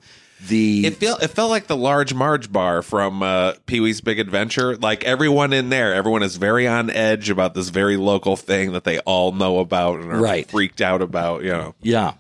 the 0.49 0.87
It 0.87 0.97
felt 0.97 1.23
it 1.23 1.29
felt 1.29 1.51
like 1.51 1.67
the 1.67 1.77
large 1.77 2.13
Marge 2.15 2.53
bar 2.53 2.83
from 2.83 3.23
uh, 3.23 3.55
Pee 3.67 3.81
Wee's 3.81 4.01
Big 4.01 4.19
Adventure. 4.19 4.77
Like 4.77 5.05
everyone 5.05 5.53
in 5.53 5.71
there, 5.71 5.95
everyone 5.95 6.23
is 6.23 6.37
very 6.37 6.67
on 6.69 6.91
edge 6.91 7.31
about 7.31 7.55
this 7.55 7.69
very 7.71 7.97
local 7.97 8.37
thing 8.37 8.73
that 8.73 8.85
they 8.85 8.99
all 9.01 9.33
know 9.33 9.59
about 9.59 10.01
and 10.01 10.13
are 10.13 10.21
Right. 10.21 10.49
freaked 10.51 10.81
out 10.81 11.03
about. 11.03 11.43
You 11.43 11.51
know, 11.53 11.75
Yeah. 11.83 12.13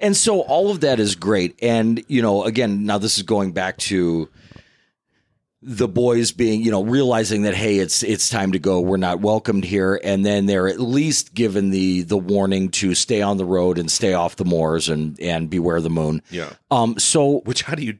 And 0.00 0.16
so 0.16 0.40
all 0.40 0.70
of 0.70 0.80
that 0.80 0.98
is 0.98 1.14
great. 1.14 1.56
And, 1.62 2.02
you 2.08 2.20
know, 2.20 2.42
again, 2.44 2.84
now 2.84 2.98
this 2.98 3.16
is 3.16 3.22
going 3.22 3.52
back 3.52 3.76
to 3.78 4.28
the 5.60 5.88
boys 5.88 6.30
being, 6.32 6.62
you 6.62 6.70
know, 6.70 6.84
realizing 6.84 7.42
that 7.42 7.54
hey, 7.54 7.78
it's 7.78 8.02
it's 8.02 8.28
time 8.30 8.52
to 8.52 8.58
go. 8.58 8.80
We're 8.80 8.96
not 8.96 9.20
welcomed 9.20 9.64
here, 9.64 10.00
and 10.04 10.24
then 10.24 10.46
they're 10.46 10.68
at 10.68 10.78
least 10.80 11.34
given 11.34 11.70
the 11.70 12.02
the 12.02 12.16
warning 12.16 12.68
to 12.70 12.94
stay 12.94 13.22
on 13.22 13.36
the 13.38 13.44
road 13.44 13.76
and 13.78 13.90
stay 13.90 14.12
off 14.14 14.36
the 14.36 14.44
moors 14.44 14.88
and 14.88 15.18
and 15.20 15.50
beware 15.50 15.80
the 15.80 15.90
moon. 15.90 16.22
yeah. 16.30 16.52
Um. 16.70 16.98
So 16.98 17.40
Which 17.40 17.62
how 17.62 17.74
do 17.74 17.84
you 17.84 17.98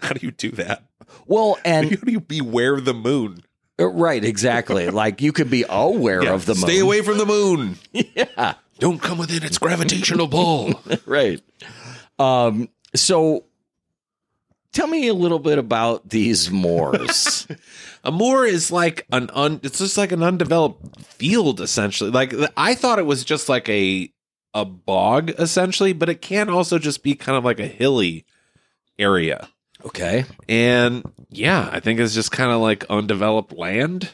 how 0.00 0.14
do 0.14 0.24
you 0.26 0.30
do 0.32 0.50
that? 0.52 0.82
well, 1.26 1.58
and 1.64 1.90
How 1.90 1.96
do 2.04 2.12
you 2.12 2.20
beware 2.20 2.80
the 2.80 2.94
moon? 2.94 3.42
uh, 3.78 3.86
right, 3.86 4.24
exactly. 4.24 4.88
like 5.02 5.20
you 5.20 5.32
could 5.32 5.50
be 5.50 5.64
aware 5.68 6.22
Yeah, 6.22 6.32
of 6.34 6.46
the 6.46 6.54
moon. 6.54 6.62
Stay 6.62 6.78
away 6.78 7.02
from 7.02 7.18
the 7.18 7.26
moon. 7.26 7.76
Yeah. 7.92 8.54
Don't 8.80 9.00
come 9.00 9.18
within 9.18 9.42
its 9.44 9.58
gravitational 9.58 10.26
pull. 10.26 10.80
right. 11.06 11.40
Um, 12.18 12.68
so 12.96 13.44
tell 14.74 14.86
me 14.86 15.08
a 15.08 15.14
little 15.14 15.38
bit 15.38 15.56
about 15.58 16.10
these 16.10 16.50
moors. 16.50 17.46
A 18.04 18.12
moor 18.12 18.44
is 18.44 18.70
like 18.70 19.06
an 19.10 19.30
un. 19.32 19.60
It's 19.62 19.78
just 19.78 19.96
like 19.96 20.12
an 20.12 20.22
undeveloped 20.22 21.02
field, 21.02 21.60
essentially. 21.62 22.10
Like 22.10 22.34
I 22.56 22.74
thought 22.74 22.98
it 22.98 23.06
was 23.06 23.24
just 23.24 23.48
like 23.48 23.66
a 23.70 24.10
a 24.52 24.64
bog, 24.66 25.30
essentially, 25.38 25.92
but 25.94 26.08
it 26.10 26.20
can 26.20 26.48
also 26.50 26.78
just 26.78 27.02
be 27.02 27.14
kind 27.14 27.38
of 27.38 27.44
like 27.44 27.58
a 27.58 27.66
hilly 27.66 28.24
area. 28.98 29.48
okay. 29.84 30.24
And 30.48 31.02
yeah, 31.30 31.68
I 31.72 31.80
think 31.80 31.98
it's 31.98 32.14
just 32.14 32.30
kind 32.30 32.52
of 32.52 32.60
like 32.60 32.84
undeveloped 32.88 33.52
land 33.52 34.10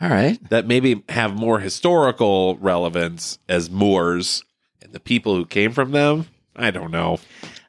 All 0.00 0.08
right. 0.08 0.38
that 0.48 0.66
maybe 0.66 1.02
have 1.10 1.34
more 1.34 1.58
historical 1.60 2.56
relevance 2.58 3.38
as 3.48 3.68
moors 3.68 4.42
and 4.80 4.92
the 4.92 5.00
people 5.00 5.34
who 5.36 5.44
came 5.44 5.72
from 5.72 5.90
them. 5.90 6.26
I 6.56 6.70
don't 6.70 6.90
know. 6.90 7.18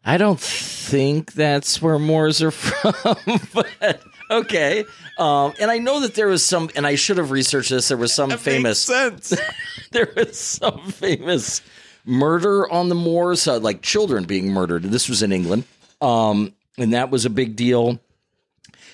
I 0.05 0.17
don't 0.17 0.39
think 0.39 1.33
that's 1.33 1.81
where 1.81 1.97
moors 1.97 2.41
are 2.41 2.51
from, 2.51 3.39
but 3.53 4.01
okay. 4.29 4.85
Um, 5.17 5.53
and 5.59 5.71
I 5.71 5.77
know 5.77 6.01
that 6.01 6.15
there 6.15 6.27
was 6.27 6.43
some, 6.45 6.69
and 6.75 6.85
I 6.85 6.95
should 6.95 7.17
have 7.17 7.31
researched 7.31 7.69
this. 7.69 7.87
There 7.87 7.97
was 7.97 8.13
some 8.13 8.31
famous, 8.31 8.79
sense. 8.81 9.33
there 9.91 10.11
was 10.15 10.37
some 10.37 10.91
famous 10.91 11.61
murder 12.05 12.69
on 12.69 12.89
the 12.89 12.95
moors, 12.95 13.47
uh, 13.47 13.59
like 13.59 13.81
children 13.81 14.25
being 14.25 14.51
murdered. 14.51 14.83
This 14.83 15.07
was 15.07 15.23
in 15.23 15.31
England. 15.31 15.63
Um, 16.01 16.53
and 16.77 16.93
that 16.93 17.09
was 17.09 17.25
a 17.25 17.29
big 17.29 17.55
deal. 17.55 17.99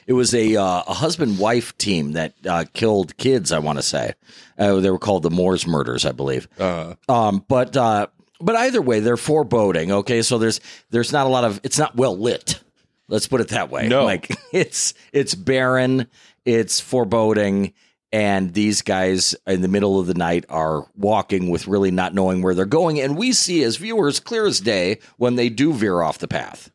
It 0.05 0.13
was 0.13 0.33
a 0.33 0.55
uh, 0.55 0.83
a 0.87 0.93
husband 0.93 1.37
wife 1.37 1.77
team 1.77 2.13
that 2.13 2.33
uh, 2.47 2.65
killed 2.73 3.15
kids. 3.17 3.51
I 3.51 3.59
want 3.59 3.77
to 3.77 3.83
say 3.83 4.13
uh, 4.57 4.79
they 4.79 4.89
were 4.89 4.97
called 4.99 5.21
the 5.23 5.29
Moors 5.29 5.67
murders, 5.67 6.03
I 6.05 6.11
believe. 6.11 6.47
Uh, 6.59 6.95
Um, 7.07 7.45
but 7.47 7.77
uh, 7.77 8.07
but 8.39 8.55
either 8.55 8.81
way, 8.81 8.99
they're 8.99 9.17
foreboding. 9.17 9.91
Okay, 9.91 10.21
so 10.21 10.37
there's 10.37 10.59
there's 10.89 11.11
not 11.11 11.25
a 11.25 11.29
lot 11.29 11.43
of 11.43 11.59
it's 11.63 11.77
not 11.77 11.95
well 11.95 12.17
lit. 12.17 12.61
Let's 13.07 13.27
put 13.27 13.41
it 13.41 13.49
that 13.49 13.69
way. 13.69 13.87
No. 13.87 14.05
like 14.05 14.29
it's 14.53 14.93
it's 15.11 15.35
barren, 15.35 16.07
it's 16.45 16.79
foreboding, 16.79 17.73
and 18.11 18.53
these 18.53 18.81
guys 18.81 19.35
in 19.47 19.61
the 19.61 19.67
middle 19.67 19.99
of 19.99 20.07
the 20.07 20.13
night 20.13 20.45
are 20.49 20.85
walking 20.95 21.49
with 21.49 21.67
really 21.67 21.91
not 21.91 22.13
knowing 22.13 22.41
where 22.41 22.55
they're 22.55 22.65
going, 22.65 22.99
and 22.99 23.17
we 23.17 23.31
see 23.31 23.63
as 23.63 23.77
viewers 23.77 24.19
clear 24.19 24.45
as 24.45 24.59
day 24.59 24.99
when 25.17 25.35
they 25.35 25.49
do 25.49 25.73
veer 25.73 26.01
off 26.01 26.19
the 26.19 26.27
path, 26.27 26.71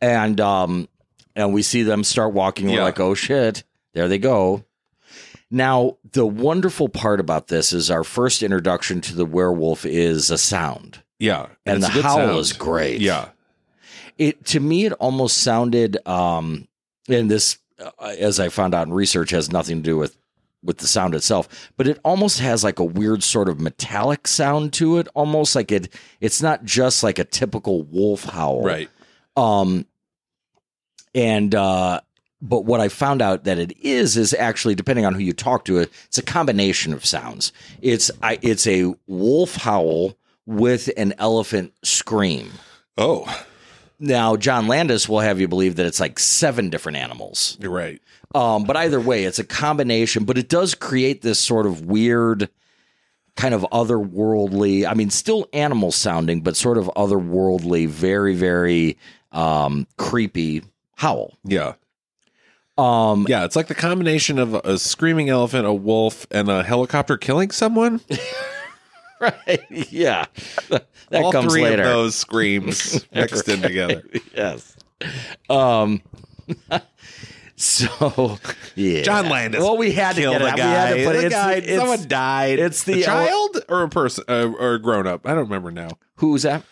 and 0.00 0.40
um 0.40 0.88
and 1.34 1.52
we 1.52 1.62
see 1.62 1.82
them 1.82 2.02
start 2.04 2.32
walking. 2.32 2.66
We're 2.66 2.82
like, 2.82 3.00
oh 3.00 3.14
shit, 3.14 3.62
there 3.94 4.08
they 4.08 4.18
go. 4.18 4.64
Now, 5.50 5.96
the 6.12 6.26
wonderful 6.26 6.88
part 6.88 7.20
about 7.20 7.48
this 7.48 7.72
is 7.72 7.90
our 7.90 8.04
first 8.04 8.42
introduction 8.42 9.00
to 9.02 9.14
the 9.16 9.24
werewolf 9.24 9.86
is 9.86 10.30
a 10.30 10.36
sound. 10.38 11.02
yeah, 11.18 11.46
And 11.64 11.78
it's 11.82 11.94
the 11.94 12.02
howl 12.02 12.16
sound. 12.16 12.38
is 12.38 12.52
great. 12.52 13.00
Yeah, 13.00 13.28
It 14.18 14.44
to 14.46 14.60
me 14.60 14.84
it 14.86 14.92
almost 14.94 15.38
sounded 15.38 15.96
um 16.06 16.68
and 17.08 17.30
this 17.30 17.58
uh, 17.78 17.90
as 18.18 18.38
I 18.40 18.48
found 18.50 18.74
out 18.74 18.86
in 18.88 18.92
research 18.92 19.30
has 19.30 19.50
nothing 19.50 19.78
to 19.78 19.82
do 19.82 19.96
with 19.96 20.16
with 20.62 20.78
the 20.78 20.88
sound 20.88 21.14
itself, 21.14 21.70
but 21.76 21.86
it 21.86 22.00
almost 22.04 22.40
has 22.40 22.64
like 22.64 22.80
a 22.80 22.84
weird 22.84 23.22
sort 23.22 23.48
of 23.48 23.60
metallic 23.60 24.26
sound 24.26 24.72
to 24.74 24.98
it, 24.98 25.06
almost 25.14 25.54
like 25.54 25.70
it 25.72 25.94
it's 26.20 26.42
not 26.42 26.64
just 26.64 27.02
like 27.02 27.18
a 27.18 27.24
typical 27.24 27.84
wolf 27.84 28.24
howl. 28.24 28.62
right. 28.62 28.90
Um, 29.36 29.86
and 31.14 31.54
uh, 31.54 32.00
but 32.40 32.64
what 32.64 32.80
I 32.80 32.88
found 32.88 33.20
out 33.20 33.44
that 33.44 33.58
it 33.58 33.76
is 33.80 34.16
is 34.16 34.34
actually 34.34 34.74
depending 34.74 35.04
on 35.04 35.14
who 35.14 35.20
you 35.20 35.32
talk 35.32 35.64
to, 35.66 35.78
it's 35.78 36.18
a 36.18 36.22
combination 36.22 36.92
of 36.92 37.04
sounds. 37.04 37.52
It's 37.82 38.10
I, 38.22 38.38
it's 38.42 38.66
a 38.66 38.94
wolf 39.06 39.56
howl 39.56 40.16
with 40.46 40.90
an 40.96 41.14
elephant 41.18 41.74
scream. 41.82 42.50
Oh, 42.96 43.26
Now, 44.00 44.36
John 44.36 44.68
Landis 44.68 45.08
will 45.08 45.20
have 45.20 45.40
you 45.40 45.48
believe 45.48 45.76
that 45.76 45.86
it's 45.86 46.00
like 46.00 46.18
seven 46.18 46.70
different 46.70 46.98
animals. 46.98 47.56
you're 47.60 47.70
right. 47.70 48.00
Um, 48.34 48.64
but 48.64 48.76
either 48.76 49.00
way, 49.00 49.24
it's 49.24 49.38
a 49.38 49.44
combination, 49.44 50.24
but 50.24 50.38
it 50.38 50.48
does 50.48 50.74
create 50.74 51.22
this 51.22 51.38
sort 51.38 51.66
of 51.66 51.86
weird, 51.86 52.48
kind 53.36 53.54
of 53.54 53.62
otherworldly, 53.72 54.86
I 54.88 54.94
mean, 54.94 55.10
still 55.10 55.48
animal 55.52 55.90
sounding, 55.90 56.42
but 56.42 56.56
sort 56.56 56.78
of 56.78 56.90
otherworldly, 56.96 57.88
very, 57.88 58.34
very 58.34 58.98
um, 59.32 59.86
creepy 59.96 60.62
howl. 60.96 61.36
Yeah, 61.44 61.74
Um, 62.78 63.26
yeah. 63.28 63.44
It's 63.44 63.56
like 63.56 63.66
the 63.66 63.74
combination 63.74 64.38
of 64.38 64.54
a 64.54 64.78
screaming 64.78 65.28
elephant, 65.28 65.66
a 65.66 65.72
wolf, 65.72 66.26
and 66.30 66.48
a 66.48 66.62
helicopter 66.62 67.16
killing 67.16 67.50
someone. 67.50 68.00
right. 69.20 69.60
Yeah. 69.90 70.26
that 70.68 70.84
All 71.12 71.32
comes 71.32 71.52
three 71.52 71.62
later. 71.64 71.82
of 71.82 71.88
those 71.88 72.14
screams 72.14 73.04
mixed 73.14 73.48
in 73.48 73.60
together. 73.62 74.02
yes. 74.36 74.76
Um, 75.50 76.02
so, 77.56 78.38
yeah. 78.76 79.02
John 79.02 79.28
Landis. 79.28 79.60
Well, 79.60 79.76
we 79.76 79.90
had 79.92 80.14
to 80.16 80.22
get 80.22 80.34
it. 80.34 80.38
the 80.38 80.44
We 80.54 80.60
had 80.60 80.94
to 80.96 81.04
put 81.04 81.12
The 81.14 81.18
it. 81.18 81.24
It's, 81.24 81.34
guy- 81.34 81.52
it's- 81.54 81.78
someone 81.78 82.08
died. 82.08 82.58
it's 82.60 82.84
the- 82.84 83.02
a 83.02 83.04
child 83.04 83.58
or 83.68 83.82
a 83.82 83.88
person 83.88 84.24
uh, 84.28 84.52
or 84.58 84.74
a 84.74 84.78
grown 84.80 85.06
up. 85.06 85.26
I 85.26 85.30
don't 85.30 85.44
remember 85.44 85.70
now. 85.72 85.88
Who's 86.16 86.42
that? 86.42 86.62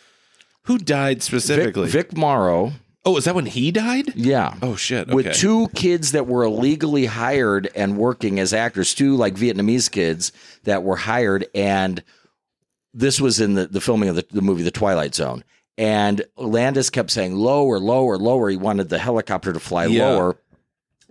Who 0.64 0.78
died 0.78 1.16
Vic, 1.18 1.22
specifically? 1.22 1.88
Vic 1.88 2.16
Morrow. 2.16 2.72
Oh, 3.06 3.16
is 3.16 3.24
that 3.24 3.34
when 3.34 3.46
he 3.46 3.70
died? 3.72 4.12
Yeah. 4.14 4.54
Oh 4.60 4.76
shit. 4.76 5.06
Okay. 5.08 5.14
with 5.14 5.32
two 5.34 5.68
kids 5.68 6.12
that 6.12 6.26
were 6.26 6.42
illegally 6.42 7.06
hired 7.06 7.70
and 7.74 7.96
working 7.96 8.38
as 8.38 8.52
actors, 8.52 8.92
two 8.94 9.16
like 9.16 9.34
Vietnamese 9.34 9.90
kids 9.90 10.32
that 10.64 10.82
were 10.82 10.96
hired, 10.96 11.46
and 11.54 12.02
this 12.92 13.20
was 13.20 13.40
in 13.40 13.54
the, 13.54 13.66
the 13.66 13.80
filming 13.80 14.08
of 14.10 14.16
the, 14.16 14.26
the 14.30 14.42
movie 14.42 14.62
The 14.62 14.70
Twilight 14.70 15.14
Zone. 15.14 15.44
And 15.78 16.22
Landis 16.36 16.88
kept 16.90 17.10
saying 17.10 17.34
lower, 17.34 17.78
lower, 17.78 18.16
lower. 18.16 18.48
He 18.48 18.56
wanted 18.56 18.88
the 18.88 18.98
helicopter 18.98 19.52
to 19.52 19.60
fly 19.60 19.86
Yeah. 19.86 20.06
lower. 20.06 20.36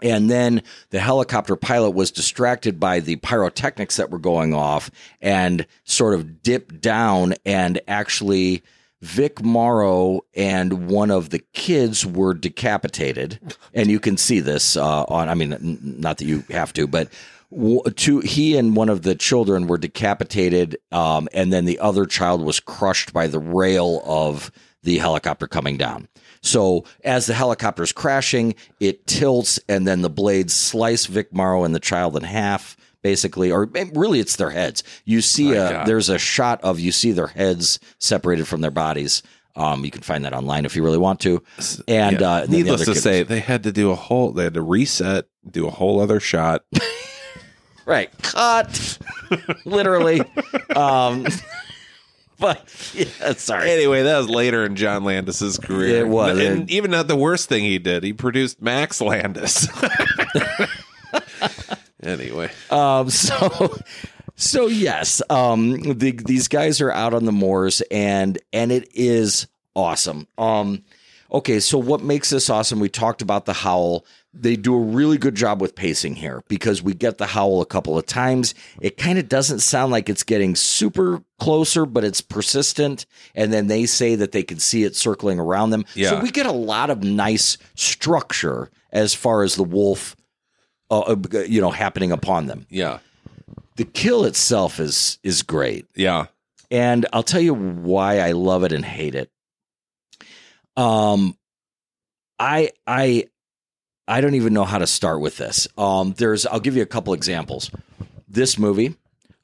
And 0.01 0.29
then 0.29 0.61
the 0.89 0.99
helicopter 0.99 1.55
pilot 1.55 1.91
was 1.91 2.11
distracted 2.11 2.79
by 2.79 2.99
the 2.99 3.15
pyrotechnics 3.17 3.95
that 3.97 4.09
were 4.09 4.19
going 4.19 4.53
off 4.53 4.91
and 5.21 5.65
sort 5.85 6.15
of 6.15 6.43
dipped 6.43 6.81
down 6.81 7.35
and 7.45 7.79
actually 7.87 8.61
Vic 9.01 9.43
Morrow 9.43 10.21
and 10.33 10.87
one 10.89 11.11
of 11.11 11.29
the 11.29 11.43
kids 11.53 12.05
were 12.05 12.33
decapitated, 12.33 13.39
and 13.73 13.89
you 13.89 13.99
can 13.99 14.17
see 14.17 14.39
this 14.39 14.75
uh, 14.77 15.03
on. 15.03 15.29
I 15.29 15.33
mean, 15.35 15.53
n- 15.53 15.79
not 15.81 16.17
that 16.17 16.25
you 16.25 16.43
have 16.49 16.73
to, 16.73 16.87
but 16.87 17.09
w- 17.51 17.81
he 18.21 18.57
and 18.57 18.75
one 18.75 18.89
of 18.89 19.03
the 19.03 19.15
children 19.15 19.67
were 19.67 19.77
decapitated, 19.77 20.77
um, 20.91 21.27
and 21.33 21.51
then 21.51 21.65
the 21.65 21.79
other 21.79 22.05
child 22.05 22.41
was 22.41 22.59
crushed 22.59 23.13
by 23.13 23.27
the 23.27 23.39
rail 23.39 24.01
of 24.05 24.51
the 24.83 24.97
helicopter 24.97 25.47
coming 25.47 25.77
down. 25.77 26.07
So 26.41 26.85
as 27.03 27.25
the 27.25 27.33
helicopter 27.33 27.83
is 27.83 27.91
crashing, 27.91 28.55
it 28.79 29.07
tilts, 29.07 29.59
and 29.67 29.87
then 29.87 30.01
the 30.03 30.09
blades 30.09 30.53
slice 30.53 31.07
Vic 31.07 31.33
Morrow 31.33 31.63
and 31.63 31.73
the 31.73 31.79
child 31.79 32.15
in 32.15 32.23
half 32.23 32.77
basically, 33.05 33.51
or 33.51 33.69
really 33.93 34.19
it's 34.19 34.35
their 34.37 34.49
heads. 34.49 34.81
You 35.05 35.21
see, 35.21 35.49
My 35.51 35.83
a, 35.83 35.85
there's 35.85 36.09
a 36.09 36.17
shot 36.17 36.59
of 36.63 36.79
you 36.79 36.91
see 36.91 37.11
their 37.11 37.27
heads 37.27 37.79
separated 37.99 38.47
from 38.47 38.61
their 38.61 38.71
bodies. 38.71 39.21
Um, 39.55 39.85
you 39.85 39.91
can 39.91 40.01
find 40.01 40.25
that 40.25 40.33
online 40.33 40.65
if 40.65 40.75
you 40.75 40.83
really 40.83 40.97
want 40.97 41.19
to. 41.19 41.43
And 41.87 42.19
Yeah. 42.19 42.27
uh, 42.27 42.39
then 42.41 42.49
the 42.49 42.57
needless 42.57 42.85
to 42.85 42.95
say, 42.95 43.19
was- 43.21 43.27
they 43.29 43.41
had 43.41 43.61
to 43.61 43.71
do 43.71 43.91
a 43.91 43.95
whole. 43.95 44.31
They 44.31 44.45
had 44.45 44.55
to 44.55 44.63
reset, 44.63 45.25
do 45.47 45.67
a 45.67 45.69
whole 45.69 45.99
other 46.01 46.19
shot. 46.19 46.63
right, 47.85 48.09
cut, 48.23 48.97
literally. 49.65 50.21
um, 50.75 51.27
but 52.39 52.91
yeah, 52.95 53.33
sorry. 53.33 53.69
anyway, 53.69 54.01
that 54.01 54.17
was 54.17 54.29
later 54.31 54.65
in 54.65 54.75
John 54.75 55.03
Landis's 55.03 55.59
career. 55.59 55.99
It 55.99 56.07
was. 56.07 56.39
and 56.39 56.71
even 56.71 56.89
not 56.89 57.07
the 57.07 57.15
worst 57.15 57.49
thing 57.49 57.65
he 57.65 57.77
did. 57.77 58.01
He 58.03 58.13
produced 58.13 58.63
Max 58.63 58.99
Landis. 58.99 59.67
Anyway, 62.05 62.51
Um, 62.69 63.09
so, 63.09 63.75
so 64.35 64.67
yes, 64.67 65.21
um, 65.29 65.81
the, 65.81 66.11
these 66.11 66.47
guys 66.47 66.81
are 66.81 66.91
out 66.91 67.13
on 67.13 67.25
the 67.25 67.31
moors, 67.31 67.81
and 67.91 68.37
and 68.53 68.71
it 68.71 68.89
is 68.93 69.47
awesome. 69.75 70.27
Um, 70.37 70.83
okay, 71.31 71.59
so 71.59 71.77
what 71.77 72.01
makes 72.01 72.29
this 72.29 72.49
awesome? 72.49 72.79
We 72.79 72.89
talked 72.89 73.21
about 73.21 73.45
the 73.45 73.53
howl. 73.53 74.05
They 74.37 74.57
do 74.57 74.75
a 74.75 74.79
really 74.79 75.17
good 75.17 75.35
job 75.35 75.61
with 75.61 75.75
pacing 75.75 76.15
here 76.15 76.43
because 76.49 76.83
we 76.83 76.93
get 76.93 77.17
the 77.17 77.25
howl 77.25 77.61
a 77.61 77.65
couple 77.65 77.97
of 77.97 78.05
times. 78.05 78.53
It 78.81 78.97
kind 78.97 79.17
of 79.17 79.29
doesn't 79.29 79.59
sound 79.59 79.93
like 79.93 80.09
it's 80.09 80.23
getting 80.23 80.55
super 80.55 81.21
closer, 81.39 81.85
but 81.85 82.03
it's 82.03 82.19
persistent. 82.19 83.05
And 83.33 83.53
then 83.53 83.67
they 83.67 83.85
say 83.85 84.15
that 84.15 84.33
they 84.33 84.43
can 84.43 84.59
see 84.59 84.83
it 84.83 84.93
circling 84.93 85.39
around 85.39 85.69
them. 85.69 85.85
So 86.09 86.19
we 86.19 86.31
get 86.31 86.45
a 86.47 86.51
lot 86.51 86.89
of 86.89 87.01
nice 87.01 87.57
structure 87.75 88.69
as 88.91 89.13
far 89.13 89.43
as 89.43 89.55
the 89.55 89.63
wolf, 89.63 90.17
uh, 90.91 90.99
uh, 90.99 91.39
you 91.39 91.61
know, 91.61 91.71
happening 91.71 92.11
upon 92.11 92.47
them. 92.47 92.65
Yeah, 92.69 92.99
the 93.75 93.85
kill 93.85 94.25
itself 94.25 94.79
is 94.79 95.19
is 95.23 95.41
great. 95.43 95.85
Yeah, 95.95 96.27
and 96.71 97.05
i'll 97.13 97.23
tell 97.23 97.41
you 97.41 97.53
why 97.53 98.19
i 98.19 98.31
love 98.31 98.63
it 98.63 98.71
and 98.71 98.85
hate 98.85 99.15
it. 99.15 99.31
Um 100.77 101.37
i 102.39 102.71
i 102.85 103.25
i 104.07 104.21
don't 104.21 104.35
even 104.35 104.53
know 104.53 104.65
how 104.65 104.77
to 104.77 104.87
start 104.87 105.21
with 105.21 105.37
this. 105.37 105.67
Um 105.77 106.13
there's 106.17 106.45
i'll 106.45 106.59
give 106.59 106.75
you 106.75 106.83
a 106.83 106.87
couple 106.87 107.13
examples. 107.13 107.71
This 108.27 108.57
movie 108.57 108.95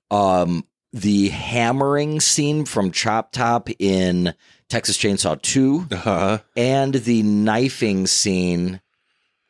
um 0.10 0.66
the 0.94 1.30
hammering 1.30 2.20
scene 2.20 2.66
from 2.66 2.92
chop 2.92 3.32
top 3.32 3.70
in 3.80 4.34
texas 4.68 4.98
chainsaw 4.98 5.42
2 5.42 5.88
uh-huh. 5.90 6.38
and 6.58 6.96
the 6.96 7.24
knifing 7.24 8.06
scene 8.06 8.81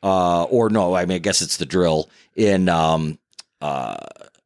uh 0.02 0.44
or 0.44 0.68
no 0.70 0.94
i 0.94 1.04
mean 1.04 1.16
i 1.16 1.18
guess 1.18 1.40
it's 1.42 1.56
the 1.58 1.66
drill 1.66 2.08
in 2.36 2.68
um 2.68 3.18
uh 3.60 3.96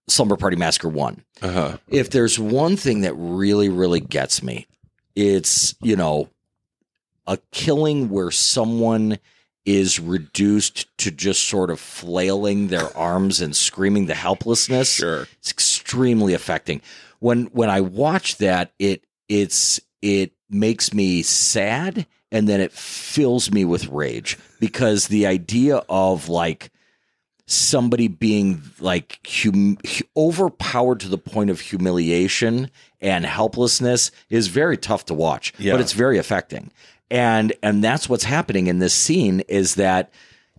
slumber 0.08 0.36
party 0.36 0.56
massacre 0.56 0.88
1 0.88 1.24
Uh-huh. 1.42 1.76
if 1.88 2.10
there's 2.10 2.38
one 2.38 2.76
thing 2.76 3.00
that 3.02 3.14
really 3.14 3.68
really 3.68 4.00
gets 4.00 4.42
me 4.42 4.66
it's 5.14 5.74
you 5.80 5.96
know 5.96 6.28
a 7.26 7.38
killing 7.50 8.08
where 8.10 8.30
someone 8.30 9.18
is 9.64 9.98
reduced 9.98 10.86
to 10.98 11.10
just 11.10 11.48
sort 11.48 11.70
of 11.70 11.80
flailing 11.80 12.68
their 12.68 12.96
arms 12.96 13.40
and 13.40 13.56
screaming 13.56 14.06
the 14.06 14.14
helplessness 14.14 14.88
Sure. 14.92 15.26
it's 15.38 15.50
extremely 15.50 16.34
affecting. 16.34 16.80
When 17.18 17.46
when 17.46 17.68
I 17.70 17.80
watch 17.80 18.36
that, 18.36 18.72
it 18.78 19.02
it's 19.28 19.80
it 20.02 20.32
makes 20.48 20.92
me 20.94 21.22
sad 21.22 22.06
and 22.30 22.48
then 22.48 22.60
it 22.60 22.70
fills 22.72 23.50
me 23.50 23.64
with 23.64 23.88
rage 23.88 24.38
because 24.60 25.08
the 25.08 25.26
idea 25.26 25.82
of 25.88 26.28
like 26.28 26.70
somebody 27.46 28.08
being 28.08 28.62
like 28.80 29.20
hum- 29.26 29.78
overpowered 30.16 31.00
to 31.00 31.08
the 31.08 31.18
point 31.18 31.48
of 31.50 31.60
humiliation 31.60 32.70
and 33.00 33.24
helplessness 33.24 34.10
is 34.30 34.48
very 34.48 34.76
tough 34.76 35.04
to 35.06 35.14
watch, 35.14 35.52
Yeah. 35.58 35.72
but 35.72 35.80
it's 35.80 35.92
very 35.92 36.18
affecting. 36.18 36.70
and 37.08 37.52
and 37.62 37.84
that's 37.84 38.08
what's 38.08 38.24
happening 38.24 38.66
in 38.66 38.80
this 38.80 38.92
scene 38.92 39.38
is 39.48 39.76
that 39.76 40.10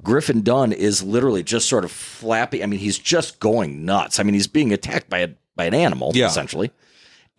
Griffin 0.01 0.43
Dunne 0.43 0.71
is 0.71 1.03
literally 1.03 1.43
just 1.43 1.67
sort 1.67 1.83
of 1.83 1.91
flapping. 1.91 2.63
I 2.63 2.67
mean, 2.67 2.79
he's 2.79 2.97
just 2.97 3.39
going 3.39 3.83
nuts. 3.83 4.17
I 4.17 4.23
mean, 4.23 4.33
he's 4.33 4.47
being 4.47 4.71
attacked 4.71 5.09
by 5.09 5.19
a 5.19 5.29
by 5.57 5.65
an 5.65 5.73
animal 5.73 6.11
Yeah. 6.15 6.27
essentially, 6.27 6.71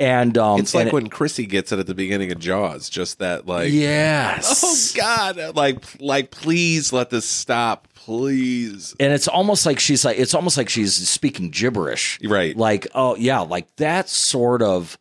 and 0.00 0.36
um, 0.38 0.60
It's 0.60 0.74
like 0.74 0.82
and 0.82 0.88
it- 0.88 0.94
when 0.94 1.08
Chrissy 1.08 1.46
gets 1.46 1.72
it 1.72 1.78
at 1.78 1.86
the 1.86 1.94
beginning 1.94 2.30
of 2.32 2.38
Jaws, 2.38 2.88
just 2.88 3.18
that 3.18 3.46
like 3.46 3.72
yes, 3.72 4.94
Oh 4.96 4.98
God! 5.00 5.56
Like, 5.56 5.82
like, 6.00 6.30
please 6.30 6.92
let 6.92 7.10
this 7.10 7.24
stop, 7.24 7.88
please. 7.94 8.94
and 8.98 9.12
it's 9.12 9.28
almost 9.28 9.66
like 9.66 9.78
she's 9.78 10.04
like 10.04 10.18
it's 10.18 10.34
almost 10.34 10.56
like 10.56 10.68
she's 10.68 10.94
speaking 11.08 11.50
gibberish 11.50 12.18
Right. 12.24 12.56
like 12.56 12.86
oh 12.94 13.16
yeah 13.16 13.40
like 13.40 13.74
that 13.76 14.08
sort 14.08 14.62
of 14.62 14.96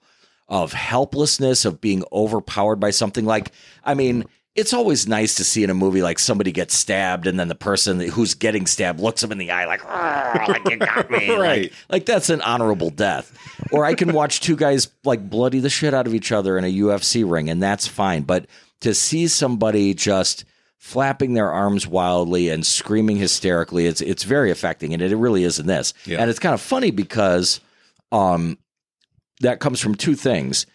of 0.49 0.73
helplessness 0.73 1.63
of 1.65 1.79
being 1.81 2.03
overpowered 2.11 2.77
by 2.77 2.89
something 2.91 3.25
like 3.25 3.51
i 3.85 3.93
mean 3.93 4.25
it's 4.57 4.73
always 4.73 5.07
nice 5.07 5.35
to 5.35 5.43
see 5.43 5.63
in 5.63 5.69
a 5.69 5.73
movie 5.73 6.01
like 6.01 6.19
somebody 6.19 6.51
gets 6.51 6.75
stabbed 6.75 7.27
and 7.27 7.39
then 7.39 7.47
the 7.47 7.55
person 7.55 7.99
who's 7.99 8.33
getting 8.33 8.65
stabbed 8.65 8.99
looks 8.99 9.21
them 9.21 9.31
in 9.31 9.37
the 9.37 9.51
eye 9.51 9.65
like, 9.65 9.81
"Ah, 9.85 10.45
like 10.49 10.69
you 10.69 10.77
got 10.77 11.09
me 11.09 11.29
Right. 11.37 11.61
like, 11.61 11.73
like 11.89 12.05
that's 12.05 12.29
an 12.29 12.41
honorable 12.41 12.89
death 12.89 13.31
or 13.71 13.85
i 13.85 13.93
can 13.93 14.11
watch 14.13 14.41
two 14.41 14.55
guys 14.55 14.89
like 15.05 15.29
bloody 15.29 15.59
the 15.59 15.69
shit 15.69 15.93
out 15.93 16.07
of 16.07 16.13
each 16.13 16.31
other 16.31 16.57
in 16.57 16.63
a 16.65 16.73
ufc 16.79 17.29
ring 17.31 17.49
and 17.49 17.61
that's 17.63 17.87
fine 17.87 18.23
but 18.23 18.47
to 18.81 18.93
see 18.93 19.27
somebody 19.27 19.93
just 19.93 20.43
flapping 20.77 21.33
their 21.33 21.51
arms 21.51 21.87
wildly 21.87 22.49
and 22.49 22.65
screaming 22.65 23.17
hysterically 23.17 23.85
it's 23.87 24.01
it's 24.01 24.23
very 24.23 24.51
affecting 24.51 24.93
and 24.93 25.01
it 25.01 25.15
really 25.15 25.43
is 25.43 25.59
in 25.59 25.67
this 25.67 25.93
Yeah. 26.05 26.19
and 26.19 26.29
it's 26.29 26.39
kind 26.39 26.53
of 26.53 26.61
funny 26.61 26.91
because 26.91 27.59
um 28.11 28.57
that 29.41 29.59
comes 29.59 29.79
from 29.79 29.95
two 29.95 30.15
things 30.15 30.65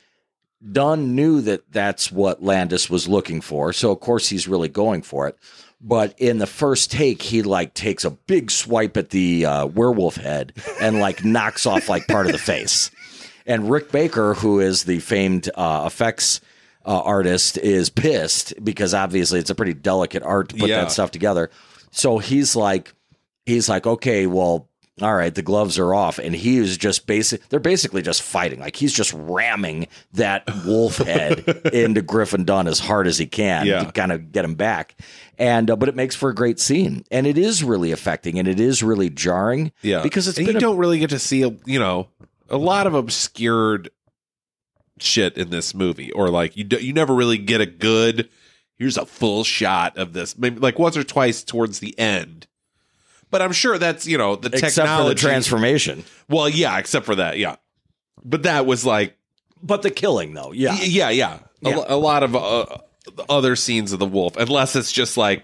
Dunne 0.70 1.14
knew 1.16 1.40
that 1.42 1.70
that's 1.72 2.12
what 2.12 2.42
Landis 2.42 2.88
was 2.88 3.08
looking 3.08 3.40
for, 3.40 3.72
so 3.72 3.90
of 3.90 4.00
course 4.00 4.28
he's 4.28 4.46
really 4.46 4.68
going 4.68 5.02
for 5.02 5.26
it. 5.28 5.36
But 5.80 6.14
in 6.20 6.38
the 6.38 6.46
first 6.46 6.92
take, 6.92 7.20
he 7.22 7.42
like 7.42 7.74
takes 7.74 8.04
a 8.04 8.10
big 8.12 8.50
swipe 8.52 8.96
at 8.96 9.10
the 9.10 9.44
uh, 9.46 9.66
werewolf 9.66 10.14
head 10.16 10.52
and 10.80 11.00
like 11.00 11.24
knocks 11.24 11.66
off 11.66 11.88
like 11.88 12.06
part 12.06 12.26
of 12.26 12.32
the 12.32 12.38
face. 12.38 12.90
And 13.46 13.68
Rick 13.68 13.90
Baker, 13.90 14.34
who 14.34 14.60
is 14.60 14.84
the 14.84 15.00
famed 15.00 15.50
uh, 15.56 15.82
effects 15.84 16.40
uh, 16.86 17.00
artist, 17.00 17.58
is 17.58 17.90
pissed 17.90 18.54
because 18.64 18.94
obviously 18.94 19.40
it's 19.40 19.50
a 19.50 19.56
pretty 19.56 19.74
delicate 19.74 20.22
art 20.22 20.50
to 20.50 20.54
put 20.56 20.68
Yeah. 20.68 20.82
that 20.82 20.92
stuff 20.92 21.10
together. 21.10 21.50
So 21.90 22.18
he's 22.18 22.54
like, 22.54 22.94
he's 23.44 23.68
like, 23.68 23.84
okay, 23.84 24.28
well, 24.28 24.68
all 25.00 25.14
right, 25.14 25.34
the 25.34 25.42
gloves 25.42 25.78
are 25.78 25.94
off, 25.94 26.18
and 26.18 26.34
he 26.34 26.58
is 26.58 26.76
just 26.76 27.06
basic. 27.06 27.48
They're 27.48 27.58
basically 27.60 28.02
just 28.02 28.20
fighting. 28.22 28.60
Like 28.60 28.76
he's 28.76 28.92
just 28.92 29.12
ramming 29.14 29.86
that 30.12 30.44
wolf 30.66 30.98
head 30.98 31.48
into 31.72 32.02
Griffin 32.02 32.44
Dunne 32.44 32.66
as 32.68 32.78
hard 32.78 33.06
as 33.06 33.16
he 33.16 33.24
can 33.26 33.66
Yeah. 33.66 33.84
to 33.84 33.92
kind 33.92 34.12
of 34.12 34.32
get 34.32 34.44
him 34.44 34.54
back. 34.54 34.94
And 35.38 35.70
uh, 35.70 35.76
but 35.76 35.88
it 35.88 35.96
makes 35.96 36.14
for 36.14 36.28
a 36.28 36.34
great 36.34 36.60
scene, 36.60 37.04
and 37.10 37.26
it 37.26 37.38
is 37.38 37.64
really 37.64 37.90
affecting, 37.90 38.38
and 38.38 38.46
it 38.46 38.60
is 38.60 38.82
really 38.82 39.08
jarring. 39.08 39.72
Yeah, 39.80 40.02
because 40.02 40.28
it's 40.28 40.38
you 40.38 40.50
a, 40.50 40.60
don't 40.60 40.76
really 40.76 40.98
get 40.98 41.10
to 41.10 41.18
see, 41.18 41.42
a, 41.42 41.56
you 41.64 41.78
know, 41.78 42.08
a 42.50 42.58
lot 42.58 42.86
of 42.86 42.92
obscured 42.94 43.88
shit 44.98 45.36
in 45.38 45.48
this 45.50 45.74
movie, 45.74 46.12
or 46.12 46.28
like 46.28 46.56
you, 46.56 46.64
do, 46.64 46.76
you 46.76 46.92
never 46.92 47.14
really 47.14 47.38
get 47.38 47.60
a 47.62 47.66
good. 47.66 48.28
Here's 48.78 48.98
a 48.98 49.06
full 49.06 49.42
shot 49.44 49.96
of 49.96 50.12
this, 50.12 50.36
maybe 50.36 50.58
like 50.60 50.78
once 50.78 50.96
or 50.96 51.04
twice 51.04 51.42
towards 51.42 51.78
the 51.78 51.98
end. 51.98 52.46
But 53.32 53.42
I'm 53.42 53.50
sure 53.52 53.78
that's 53.78 54.06
you 54.06 54.16
know 54.18 54.36
the 54.36 54.48
except 54.50 54.74
for 54.74 54.80
the 54.82 54.86
technology. 54.86 55.20
transformation, 55.20 56.04
well, 56.28 56.48
yeah, 56.48 56.78
except 56.78 57.04
for 57.06 57.16
that, 57.16 57.38
yeah. 57.38 57.56
But 58.24 58.44
that 58.44 58.66
was 58.66 58.86
like 58.86 59.16
but 59.62 59.82
the 59.82 59.90
killing 59.90 60.34
though, 60.34 60.52
yeah, 60.52 60.76
yeah, 60.80 61.10
yeah. 61.10 61.38
A, 61.64 61.68
Yeah. 61.70 61.76
lo- 61.76 61.84
a 61.88 61.96
lot 61.96 62.22
of 62.22 62.36
uh, 62.36 62.66
other 63.28 63.56
scenes 63.56 63.92
of 63.92 63.98
the 63.98 64.06
wolf, 64.06 64.36
unless 64.36 64.76
it's 64.76 64.92
just 64.92 65.16
like 65.16 65.42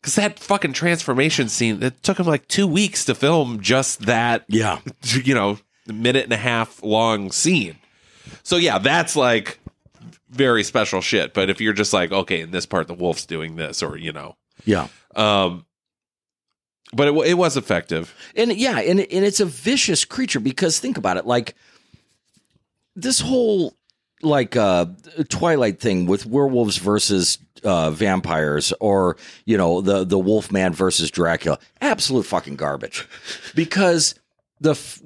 because 0.00 0.14
that 0.16 0.38
fucking 0.38 0.72
transformation 0.72 1.48
scene 1.48 1.82
it 1.82 2.02
took 2.02 2.18
him 2.20 2.26
like 2.26 2.46
two 2.48 2.66
weeks 2.66 3.04
to 3.06 3.14
film 3.14 3.60
just 3.60 4.00
that, 4.06 4.44
yeah. 4.48 4.78
you 5.02 5.34
know, 5.34 5.58
minute 5.86 6.24
and 6.24 6.32
a 6.32 6.36
half 6.38 6.82
long 6.82 7.32
scene. 7.32 7.76
So 8.42 8.56
yeah, 8.56 8.78
that's 8.78 9.16
like 9.16 9.58
very 10.30 10.62
special 10.62 11.00
shit. 11.00 11.34
But 11.34 11.50
if 11.50 11.60
you're 11.60 11.72
just 11.72 11.92
like, 11.92 12.12
okay, 12.12 12.40
in 12.42 12.50
this 12.50 12.66
part 12.66 12.86
the 12.86 12.94
wolf's 12.94 13.26
doing 13.26 13.56
this, 13.56 13.82
or 13.82 13.96
you 13.96 14.12
know, 14.12 14.36
Yeah. 14.64 14.88
um, 15.16 15.64
but 16.92 17.08
it 17.08 17.14
it 17.26 17.34
was 17.34 17.56
effective. 17.56 18.14
And 18.34 18.52
yeah, 18.52 18.80
and 18.80 19.00
and 19.00 19.24
it's 19.24 19.40
a 19.40 19.46
vicious 19.46 20.04
creature 20.04 20.40
because 20.40 20.78
think 20.78 20.98
about 20.98 21.16
it, 21.16 21.26
like 21.26 21.54
this 22.96 23.20
whole 23.20 23.74
like 24.22 24.56
uh 24.56 24.86
Twilight 25.28 25.80
thing 25.80 26.06
with 26.06 26.26
werewolves 26.26 26.76
versus 26.76 27.38
uh 27.64 27.90
vampires 27.90 28.72
or 28.80 29.16
you 29.44 29.56
know 29.56 29.80
the 29.80 30.04
the 30.04 30.18
Wolfman 30.18 30.72
versus 30.72 31.10
Dracula, 31.10 31.58
absolute 31.80 32.26
fucking 32.26 32.56
garbage. 32.56 33.06
Because 33.54 34.14
the 34.62 34.72
f- 34.72 35.00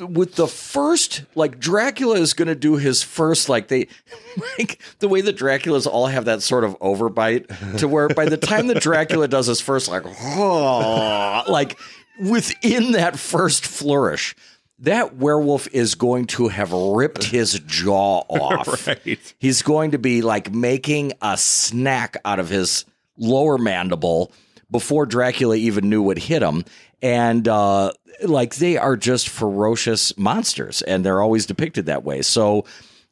with 0.00 0.34
the 0.34 0.46
first 0.46 1.24
like 1.34 1.58
Dracula 1.58 2.16
is 2.16 2.34
going 2.34 2.48
to 2.48 2.54
do 2.54 2.76
his 2.76 3.02
first 3.02 3.48
like 3.48 3.68
they 3.68 3.88
like 4.58 4.80
the 4.98 5.08
way 5.08 5.20
the 5.22 5.32
Draculas 5.32 5.86
all 5.86 6.06
have 6.06 6.26
that 6.26 6.42
sort 6.42 6.64
of 6.64 6.78
overbite 6.80 7.78
to 7.78 7.88
where 7.88 8.08
by 8.08 8.26
the 8.26 8.36
time 8.36 8.66
the 8.66 8.74
Dracula 8.74 9.26
does 9.28 9.46
his 9.46 9.60
first 9.60 9.88
like 9.88 10.04
like 11.48 11.78
within 12.20 12.92
that 12.92 13.18
first 13.18 13.64
flourish 13.66 14.34
that 14.80 15.16
werewolf 15.16 15.66
is 15.72 15.94
going 15.96 16.24
to 16.26 16.48
have 16.48 16.70
ripped 16.72 17.24
his 17.24 17.58
jaw 17.66 18.18
off 18.28 18.86
Right. 18.86 19.34
he's 19.38 19.62
going 19.62 19.92
to 19.92 19.98
be 19.98 20.22
like 20.22 20.52
making 20.52 21.12
a 21.22 21.36
snack 21.36 22.16
out 22.24 22.38
of 22.38 22.48
his 22.48 22.84
lower 23.16 23.58
mandible 23.58 24.30
before 24.70 25.06
Dracula 25.06 25.56
even 25.56 25.88
knew 25.88 26.02
what 26.02 26.18
hit 26.18 26.42
him. 26.42 26.62
And 27.02 27.46
uh, 27.46 27.92
like 28.22 28.56
they 28.56 28.76
are 28.76 28.96
just 28.96 29.28
ferocious 29.28 30.16
monsters, 30.18 30.82
and 30.82 31.04
they're 31.04 31.22
always 31.22 31.46
depicted 31.46 31.86
that 31.86 32.04
way. 32.04 32.22
So 32.22 32.64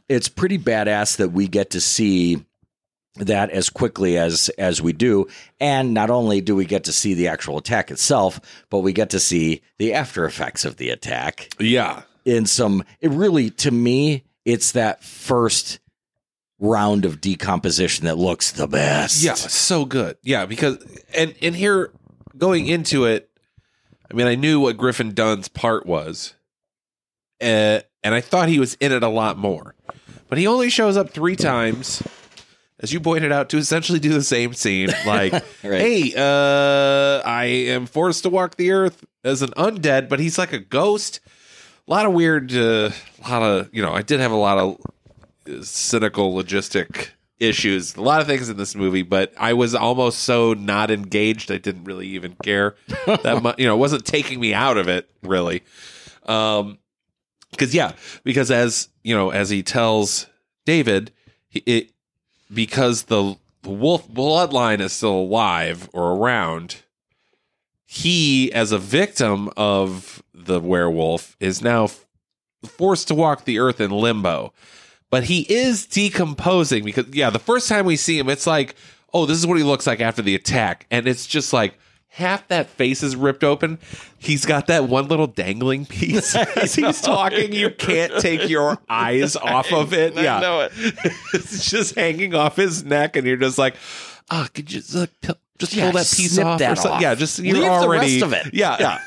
it's 0.09 0.29
pretty 0.29 0.59
badass 0.59 1.17
that 1.19 1.31
we 1.31 1.49
get 1.49 1.71
to 1.71 1.81
see 1.81 2.45
that 3.17 3.49
as 3.51 3.71
quickly 3.71 4.19
as 4.19 4.51
as 4.59 4.83
we 4.83 4.93
do 4.93 5.27
and 5.59 5.95
not 5.95 6.11
only 6.11 6.43
do 6.43 6.55
we 6.55 6.67
get 6.67 6.85
to 6.85 6.93
see 6.93 7.15
the 7.15 7.29
actual 7.29 7.57
attack 7.57 7.91
itself 7.91 8.39
but 8.69 8.81
we 8.81 8.93
get 8.93 9.09
to 9.09 9.19
see 9.19 9.63
the 9.79 9.95
after 9.95 10.27
effects 10.27 10.67
of 10.67 10.77
the 10.77 10.91
attack 10.91 11.49
Yeah, 11.59 12.03
in 12.27 12.45
some 12.45 12.85
it 13.01 13.11
really 13.11 13.49
to 13.53 13.71
me 13.71 14.25
it's 14.45 14.73
that 14.73 15.03
first 15.03 15.79
round 16.59 17.07
of 17.07 17.21
decomposition 17.23 18.05
that 18.05 18.19
looks 18.19 18.53
the 18.53 18.67
best 18.67 19.23
Yeah, 19.23 19.33
so 19.33 19.87
good. 19.87 20.19
Yeah, 20.23 20.45
because 20.45 20.77
and 21.15 21.35
and 21.41 21.57
here 21.57 21.93
going 22.37 22.67
into 22.67 23.07
it, 23.07 23.26
I 24.11 24.15
mean, 24.15 24.27
I 24.27 24.35
knew 24.35 24.61
what 24.61 24.77
Griffin 24.77 25.13
Dunne's 25.13 25.49
part 25.49 25.87
was, 25.87 26.35
uh, 27.41 27.81
and 28.03 28.15
I 28.15 28.21
thought 28.21 28.49
he 28.49 28.59
was 28.61 28.75
in 28.75 28.93
it 28.93 29.03
a 29.03 29.09
lot 29.09 29.37
more, 29.37 29.75
but 30.29 30.39
he 30.39 30.47
only 30.47 30.71
shows 30.71 30.97
up 30.97 31.11
three 31.11 31.37
times, 31.37 32.03
as 32.81 32.93
you 32.93 33.01
pointed 33.01 33.33
out, 33.33 33.49
to 33.51 33.57
essentially 33.57 33.99
do 33.99 34.13
the 34.13 34.23
same 34.23 34.55
scene. 34.55 34.91
Like, 35.07 35.45
hey, 35.63 36.13
uh, 36.17 37.23
I 37.27 37.45
am 37.45 37.87
forced 37.87 38.23
to 38.25 38.31
walk 38.31 38.57
the 38.57 38.73
earth 38.73 39.05
as 39.25 39.43
an 39.43 39.51
undead, 39.51 40.09
but 40.09 40.21
he's 40.21 40.39
like 40.39 40.53
a 40.53 40.59
ghost. 40.59 41.21
A 41.87 41.91
lot 41.91 42.07
of 42.07 42.13
weird, 42.13 42.53
uh, 42.55 42.91
a 43.25 43.31
lot 43.31 43.43
of 43.43 43.69
you 43.73 43.83
know. 43.83 43.93
I 43.93 44.03
did 44.03 44.21
have 44.21 44.33
a 44.33 44.37
lot 44.37 44.59
of 44.59 44.81
uh, 45.49 45.63
cynical 45.63 46.35
logistic 46.35 47.11
issues 47.39 47.97
a 47.97 48.03
lot 48.03 48.21
of 48.21 48.27
things 48.27 48.49
in 48.49 48.57
this 48.57 48.75
movie 48.75 49.03
but 49.03 49.33
i 49.39 49.53
was 49.53 49.75
almost 49.75 50.21
so 50.21 50.55
not 50.55 50.91
engaged 50.91 51.53
i 51.53 51.59
didn't 51.59 51.85
really 51.85 52.07
even 52.09 52.35
care 52.43 52.75
that 53.23 53.43
much 53.43 53.59
you 53.59 53.67
know 53.67 53.75
it 53.75 53.79
wasn't 53.79 54.05
taking 54.05 54.41
me 54.41 54.55
out 54.55 54.77
of 54.79 54.89
it 54.89 55.09
really. 55.23 55.63
Um 56.25 56.79
because 57.51 57.75
yeah 57.75 57.93
because 58.25 58.51
as 58.51 58.89
you 59.03 59.15
know 59.15 59.31
as 59.31 59.51
he 59.51 59.63
tells 59.63 60.27
david 60.65 61.13
it 61.53 61.91
because 62.53 63.05
the 63.05 63.37
wolf 63.65 64.09
bloodline 64.09 64.81
is 64.81 64.93
still 64.93 65.17
alive 65.17 65.89
or 65.93 66.13
around 66.13 66.83
he 67.85 68.53
as 68.53 68.73
a 68.73 68.79
victim 68.79 69.51
of 69.57 70.23
the 70.35 70.61
werewolf 70.61 71.37
is 71.41 71.63
now 71.63 71.89
forced 72.65 73.09
to 73.09 73.15
walk 73.15 73.45
the 73.45 73.59
earth 73.59 73.81
in 73.81 73.91
limbo 73.91 74.53
but 75.11 75.25
he 75.25 75.41
is 75.53 75.87
decomposing 75.87 76.85
because 76.85 77.07
yeah 77.13 77.31
the 77.31 77.39
first 77.39 77.69
time 77.69 77.85
we 77.87 77.97
see 77.97 78.19
him 78.19 78.29
it's 78.29 78.47
like 78.47 78.75
oh 79.15 79.27
this 79.27 79.39
is 79.39 79.47
what 79.47 79.57
he 79.59 79.65
looks 79.65 79.87
like 79.87 80.01
after 80.01 80.23
the 80.23 80.35
attack 80.35 80.87
and 80.91 81.07
it's 81.07 81.27
just 81.27 81.53
like 81.53 81.79
half 82.09 82.47
that 82.49 82.69
face 82.71 83.03
is 83.03 83.15
ripped 83.15 83.45
open 83.45 83.79
he's 84.19 84.47
got 84.47 84.69
that 84.69 84.89
one 84.89 85.07
little 85.09 85.27
dangling 85.27 85.85
piece 85.85 86.35
as 86.57 86.75
he's 86.75 87.01
talking 87.03 87.53
you 87.53 87.69
can't 87.71 88.13
take 88.21 88.49
your 88.49 88.79
eyes 88.89 89.37
off 89.37 89.71
of 89.73 89.93
it 89.93 90.15
yeah 90.15 90.41
know 90.41 90.61
it. 90.61 90.73
it's 91.35 91.71
just 91.71 91.95
hanging 91.95 92.35
off 92.35 92.57
his 92.57 92.85
neck 92.85 93.17
and 93.17 93.27
you're 93.27 93.37
just 93.37 93.59
like 93.59 93.77
oh 94.31 94.47
could 94.55 94.73
you 94.73 94.81
just, 94.81 94.97
uh, 94.97 95.35
just 95.59 95.75
Yeah, 95.75 95.85
pull 95.85 95.93
that 95.93 95.99
just 96.01 96.17
piece 96.17 96.39
off 96.39 96.57
or 96.57 96.59
that 96.59 96.87
off. 96.87 97.01
yeah 97.03 97.15
just 97.15 97.39
you're 97.39 97.55
Leave 97.55 97.65
the 97.65 97.69
already 97.71 98.21
rest 98.21 98.23
of 98.25 98.33
it. 98.33 98.55
yeah 98.55 98.77
Yeah. 98.81 99.01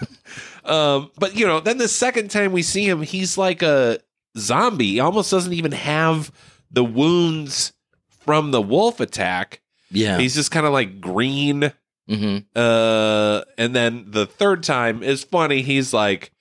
um, 0.66 1.12
but 1.18 1.36
you 1.36 1.45
know, 1.47 1.60
then 1.60 1.78
the 1.78 1.88
second 1.88 2.30
time 2.32 2.52
we 2.52 2.62
see 2.62 2.88
him, 2.88 3.02
he's 3.02 3.38
like 3.38 3.62
a 3.64 4.00
zombie. 4.38 4.92
He 4.94 5.00
almost 5.00 5.32
doesn't 5.32 5.54
even 5.54 5.72
have 5.72 6.32
the 6.72 6.84
wounds 6.84 7.74
from 8.20 8.52
the 8.52 8.62
wolf 8.62 9.00
attack. 9.00 9.62
Yeah. 9.92 10.18
He's 10.20 10.36
just 10.36 10.52
kind 10.52 10.66
of 10.66 10.74
like 10.74 11.02
green. 11.02 11.72
hmm 12.08 12.38
Uh, 12.56 13.42
and 13.58 13.76
then 13.76 14.06
the 14.10 14.26
third 14.26 14.64
time 14.64 15.02
is 15.04 15.24
funny. 15.24 15.62
He's 15.62 15.94
like, 15.94 16.32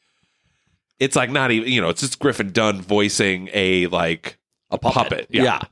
it's 0.99 1.17
like 1.17 1.31
not 1.31 1.51
even 1.51 1.71
you 1.73 1.81
know, 1.81 1.89
it's 1.89 2.01
just 2.01 2.19
Griffin 2.19 2.53
Dunne 2.53 2.81
voicing 2.83 3.49
a 3.55 3.87
like 3.87 4.39
A 4.71 4.79
puppet. 4.79 4.95
puppet, 5.11 5.27
yeah. 5.31 5.43
yeah. 5.43 5.63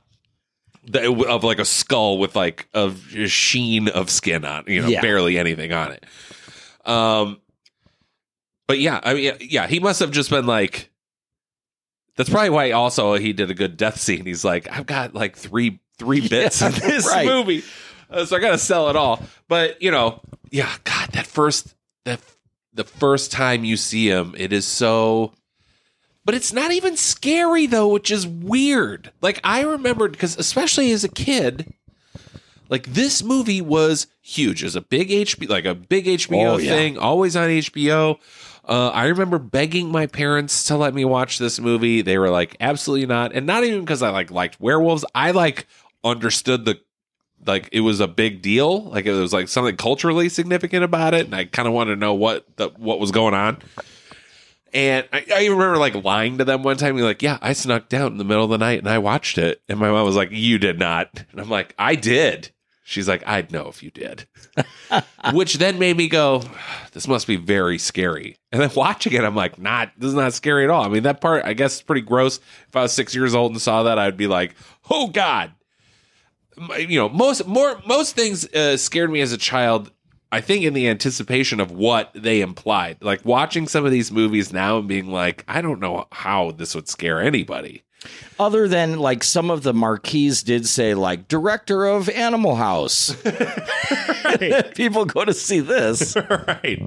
the, 0.85 1.25
of 1.27 1.43
like 1.43 1.59
a 1.59 1.65
skull 1.65 2.17
with 2.17 2.35
like 2.35 2.67
a 2.73 2.91
sheen 3.27 3.89
of 3.89 4.09
skin 4.09 4.45
on, 4.45 4.63
you 4.67 4.81
know, 4.81 4.87
Yeah. 4.87 5.01
barely 5.01 5.37
anything 5.37 5.73
on 5.73 5.91
it. 5.91 6.05
Um, 6.85 7.41
but 8.67 8.79
yeah, 8.79 8.99
I 9.03 9.13
mean, 9.13 9.33
yeah, 9.41 9.67
he 9.67 9.79
must 9.79 9.99
have 9.99 10.11
just 10.11 10.29
been 10.29 10.45
like. 10.47 10.89
That's 12.17 12.29
probably 12.29 12.49
why. 12.49 12.71
Also, 12.71 13.13
he 13.15 13.31
did 13.31 13.49
a 13.49 13.53
good 13.53 13.77
death 13.77 13.99
scene. 13.99 14.25
He's 14.25 14.43
like, 14.43 14.69
I've 14.69 14.85
got 14.85 15.13
like 15.13 15.37
three 15.37 15.79
three 15.97 16.27
bits 16.27 16.59
Yeah, 16.61 16.67
in 16.67 16.73
this 16.73 17.07
right. 17.07 17.25
movie, 17.25 17.63
uh, 18.09 18.25
so 18.25 18.35
I 18.35 18.39
got 18.39 18.51
to 18.51 18.57
sell 18.57 18.89
it 18.89 18.95
all. 18.95 19.23
But 19.47 19.81
you 19.81 19.91
know, 19.91 20.19
yeah, 20.51 20.71
God, 20.83 21.09
that 21.11 21.25
first 21.27 21.73
that 22.05 22.19
the 22.73 22.83
first 22.83 23.31
time 23.31 23.63
you 23.63 23.77
see 23.77 24.09
him, 24.09 24.35
it 24.37 24.51
is 24.51 24.65
so. 24.65 25.31
But 26.25 26.35
it's 26.35 26.51
not 26.51 26.71
even 26.73 26.97
scary 26.97 27.67
though, 27.67 27.87
which 27.87 28.11
is 28.11 28.27
weird. 28.27 29.11
Like 29.21 29.39
I 29.45 29.61
remembered 29.61 30.11
because 30.11 30.35
especially 30.37 30.91
as 30.91 31.05
a 31.05 31.09
kid, 31.09 31.73
like 32.69 32.85
this 32.87 33.23
movie 33.23 33.61
was 33.61 34.07
huge. 34.21 34.61
It 34.61 34.65
was 34.65 34.75
a 34.75 34.81
big 34.81 35.09
HBO, 35.09 35.47
like 35.49 35.63
a 35.65 35.73
big 35.75 36.05
HBO 36.05 36.55
Oh, 36.55 36.57
yeah. 36.57 36.71
thing, 36.71 36.97
always 36.97 37.35
on 37.37 37.47
HBO. 37.47 38.17
Uh, 38.67 38.89
I 38.89 39.05
remember 39.05 39.39
begging 39.39 39.91
my 39.91 40.07
parents 40.07 40.65
to 40.65 40.75
let 40.75 40.93
me 40.93 41.05
watch 41.05 41.37
this 41.37 41.59
movie. 41.59 42.01
They 42.01 42.17
were 42.17 42.29
like, 42.29 42.57
absolutely 42.59 43.05
not, 43.05 43.31
and 43.33 43.45
not 43.45 43.63
even 43.63 43.79
because 43.81 44.01
I 44.01 44.09
like 44.09 44.29
liked 44.29 44.59
werewolves. 44.59 45.05
I 45.15 45.31
like 45.31 45.67
understood 46.03 46.65
the 46.65 46.79
like 47.45 47.69
it 47.71 47.79
was 47.81 47.99
a 48.01 48.07
big 48.07 48.41
deal. 48.41 48.83
Like 48.83 49.05
it 49.05 49.13
was 49.13 49.31
like 49.31 49.47
something 49.47 49.77
culturally 49.77 50.27
significant 50.27 50.83
about 50.83 51.13
it, 51.13 51.25
and 51.25 51.35
I 51.35 51.45
kind 51.45 51.67
of 51.67 51.73
wanted 51.73 51.95
to 51.95 51.99
know 51.99 52.13
what 52.13 52.45
the 52.57 52.69
what 52.77 52.99
was 52.99 53.11
going 53.11 53.33
on. 53.33 53.59
And 54.73 55.07
I, 55.13 55.25
I 55.33 55.45
remember 55.45 55.77
like 55.77 56.03
lying 56.03 56.39
to 56.39 56.45
them 56.45 56.61
one 56.63 56.75
time. 56.75 56.97
You're 56.97 57.07
like, 57.07 57.21
"Yeah, 57.21 57.37
I 57.41 57.53
snuck 57.53 57.87
down 57.87 58.11
in 58.11 58.17
the 58.17 58.25
middle 58.25 58.43
of 58.43 58.49
the 58.49 58.57
night 58.57 58.79
and 58.79 58.89
I 58.89 58.97
watched 58.97 59.37
it." 59.37 59.61
And 59.69 59.79
my 59.79 59.89
mom 59.89 60.05
was 60.05 60.17
like, 60.17 60.31
"You 60.31 60.57
did 60.57 60.77
not." 60.77 61.23
And 61.31 61.39
I'm 61.39 61.49
like, 61.49 61.73
"I 61.79 61.95
did." 61.95 62.51
She's 62.89 63.09
like, 63.09 63.21
"I'd 63.27 63.51
know 63.51 63.67
if 63.67 63.83
you 63.83 63.91
did," 63.91 64.27
which 65.33 65.55
then 65.55 65.77
made 65.77 65.97
me 65.97 66.07
go, 66.07 66.41
"This 66.93 67.05
must 67.05 67.27
be 67.27 67.35
very 67.35 67.77
scary." 67.77 68.37
And 68.53 68.61
then 68.61 68.71
watching 68.77 69.11
it, 69.11 69.25
I'm 69.25 69.35
like, 69.35 69.59
"Not, 69.59 69.91
this 69.97 70.07
is 70.07 70.13
not 70.13 70.31
scary 70.31 70.63
at 70.63 70.69
all." 70.69 70.85
I 70.85 70.87
mean, 70.87 71.03
that 71.03 71.19
part 71.19 71.43
I 71.43 71.51
guess 71.51 71.75
is 71.75 71.81
pretty 71.81 72.01
gross. 72.01 72.37
If 72.69 72.75
I 72.77 72.83
was 72.83 72.93
six 72.93 73.13
years 73.13 73.35
old 73.35 73.51
and 73.51 73.61
saw 73.61 73.83
that, 73.83 73.99
I'd 73.99 74.15
be 74.15 74.27
like, 74.27 74.55
"Oh 74.89 75.07
God." 75.07 75.51
You 76.77 76.97
know, 76.97 77.09
most 77.09 77.45
more 77.45 77.81
most 77.85 78.15
things 78.15 78.47
uh, 78.53 78.77
scared 78.77 79.11
me 79.11 79.19
as 79.19 79.33
a 79.33 79.37
child 79.37 79.91
I 80.31 80.39
think 80.39 80.63
in 80.63 80.73
the 80.73 80.87
anticipation 80.87 81.59
of 81.59 81.71
what 81.71 82.11
they 82.13 82.39
implied. 82.39 82.97
Like 83.01 83.25
watching 83.25 83.67
some 83.67 83.85
of 83.85 83.91
these 83.91 84.13
movies 84.13 84.51
now 84.51 84.77
and 84.77 84.87
being 84.87 85.07
like, 85.07 85.43
I 85.47 85.61
don't 85.61 85.79
know 85.79 86.07
how 86.11 86.51
this 86.51 86.73
would 86.73 86.87
scare 86.87 87.21
anybody. 87.21 87.83
Other 88.39 88.67
than 88.67 88.99
like 88.99 89.23
some 89.23 89.49
of 89.49 89.63
the 89.63 89.73
marquees 89.73 90.43
did 90.43 90.67
say 90.67 90.93
like 90.93 91.27
director 91.27 91.85
of 91.85 92.09
Animal 92.09 92.55
House. 92.55 93.15
People 94.75 95.05
go 95.05 95.25
to 95.25 95.33
see 95.33 95.59
this, 95.59 96.15
right. 96.29 96.81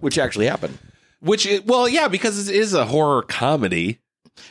which 0.00 0.18
actually 0.18 0.46
happened. 0.46 0.78
Which, 1.20 1.46
it, 1.46 1.66
well, 1.66 1.88
yeah, 1.88 2.08
because 2.08 2.48
it 2.48 2.54
is 2.54 2.74
a 2.74 2.84
horror 2.84 3.22
comedy. 3.22 4.00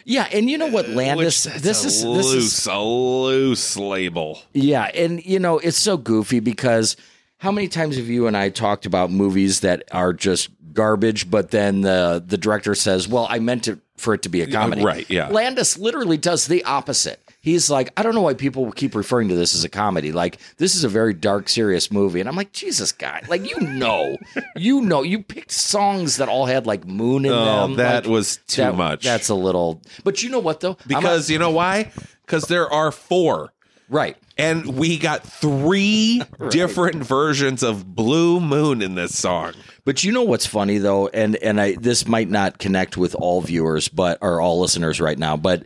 Yeah, 0.06 0.28
and 0.32 0.50
you 0.50 0.58
know 0.58 0.68
what, 0.68 0.86
uh, 0.86 0.94
Landis? 0.94 1.46
which 1.46 1.56
This 1.62 1.84
a 1.84 1.88
is 1.88 2.04
loose, 2.06 2.32
this 2.32 2.34
is 2.34 2.68
a 2.68 2.80
loose 2.80 3.78
label. 3.78 4.42
Yeah, 4.54 4.90
and 4.94 5.24
you 5.24 5.40
know, 5.40 5.60
it's 5.60 5.78
so 5.78 5.98
goofy 5.98 6.40
because 6.40 6.96
how 7.44 7.52
many 7.52 7.68
times 7.68 7.98
have 7.98 8.08
you 8.08 8.26
and 8.28 8.36
I 8.38 8.50
talked 8.50 8.86
about 8.86 9.12
movies 9.12 9.60
that 9.60 9.84
are 9.92 10.14
just 10.14 10.50
garbage, 10.74 11.30
but 11.30 11.52
then 11.52 11.82
the 11.82 12.24
the 12.26 12.38
director 12.38 12.74
says, 12.74 13.08
"Well, 13.08 13.28
I 13.30 13.40
meant 13.40 13.68
it 13.68 13.80
for 13.98 14.14
it 14.16 14.24
to 14.24 14.30
be 14.30 14.42
a 14.42 14.48
comedy." 14.50 14.82
right, 14.84 15.08
yeah. 15.10 15.28
Landis 15.30 15.78
literally 15.78 16.18
does 16.18 16.48
the 16.48 16.64
opposite. 16.64 17.20
He's 17.42 17.70
like, 17.70 17.92
I 17.98 18.04
don't 18.04 18.16
know 18.16 18.22
why 18.22 18.36
people 18.36 18.72
keep 18.72 18.96
referring 18.96 19.28
to 19.28 19.36
this 19.36 19.54
as 19.54 19.66
a 19.66 19.70
comedy. 19.70 20.14
Like, 20.14 20.40
this 20.58 20.76
is 20.76 20.86
a 20.86 20.90
very 20.90 21.14
dark, 21.14 21.50
serious 21.50 21.92
movie, 21.92 22.22
and 22.22 22.30
I'm 22.30 22.38
like, 22.38 22.54
Jesus, 22.54 22.94
guy, 22.94 23.22
like 23.28 23.48
you 23.50 23.60
know, 23.60 24.18
you 24.56 24.80
know, 24.82 25.04
you 25.04 25.22
picked 25.22 25.52
songs 25.52 26.18
that 26.18 26.30
all 26.30 26.46
had 26.46 26.66
like 26.66 26.86
moon 26.88 27.26
in 27.26 27.34
Oh, 27.34 27.68
them. 27.68 27.76
that 27.76 28.06
Like, 28.06 28.12
was 28.12 28.38
too 28.48 28.62
that- 28.62 28.76
much. 28.76 29.04
That's 29.04 29.28
a 29.30 29.36
little. 29.36 29.82
But 30.06 30.24
you 30.24 30.30
know 30.30 30.40
what 30.40 30.62
though? 30.62 30.78
I'm 30.86 30.96
a- 30.96 31.00
because 31.02 31.30
you 31.30 31.38
know 31.38 31.52
why? 31.52 31.92
Because 32.26 32.46
there 32.46 32.72
are 32.72 32.92
four. 32.92 33.53
Right. 33.90 34.18
And 34.38 34.78
we 34.78 34.98
got 34.98 35.24
three 35.24 36.22
different 36.50 37.04
versions 37.04 37.64
of 37.64 37.96
Blue 37.96 38.40
Moon 38.40 38.82
in 38.82 38.96
this 38.96 39.18
song. 39.18 39.54
But 39.86 40.04
you 40.04 40.12
know 40.12 40.24
what's 40.24 40.46
funny 40.46 40.78
though, 40.78 41.08
and 41.08 41.36
and 41.38 41.60
I 41.60 41.76
this 41.76 42.08
might 42.08 42.30
not 42.30 42.58
connect 42.58 42.98
with 42.98 43.16
all 43.16 43.42
viewers, 43.42 43.90
but 43.90 44.18
or 44.22 44.42
all 44.42 44.60
listeners 44.60 45.02
right 45.02 45.18
now, 45.18 45.38
but 45.38 45.66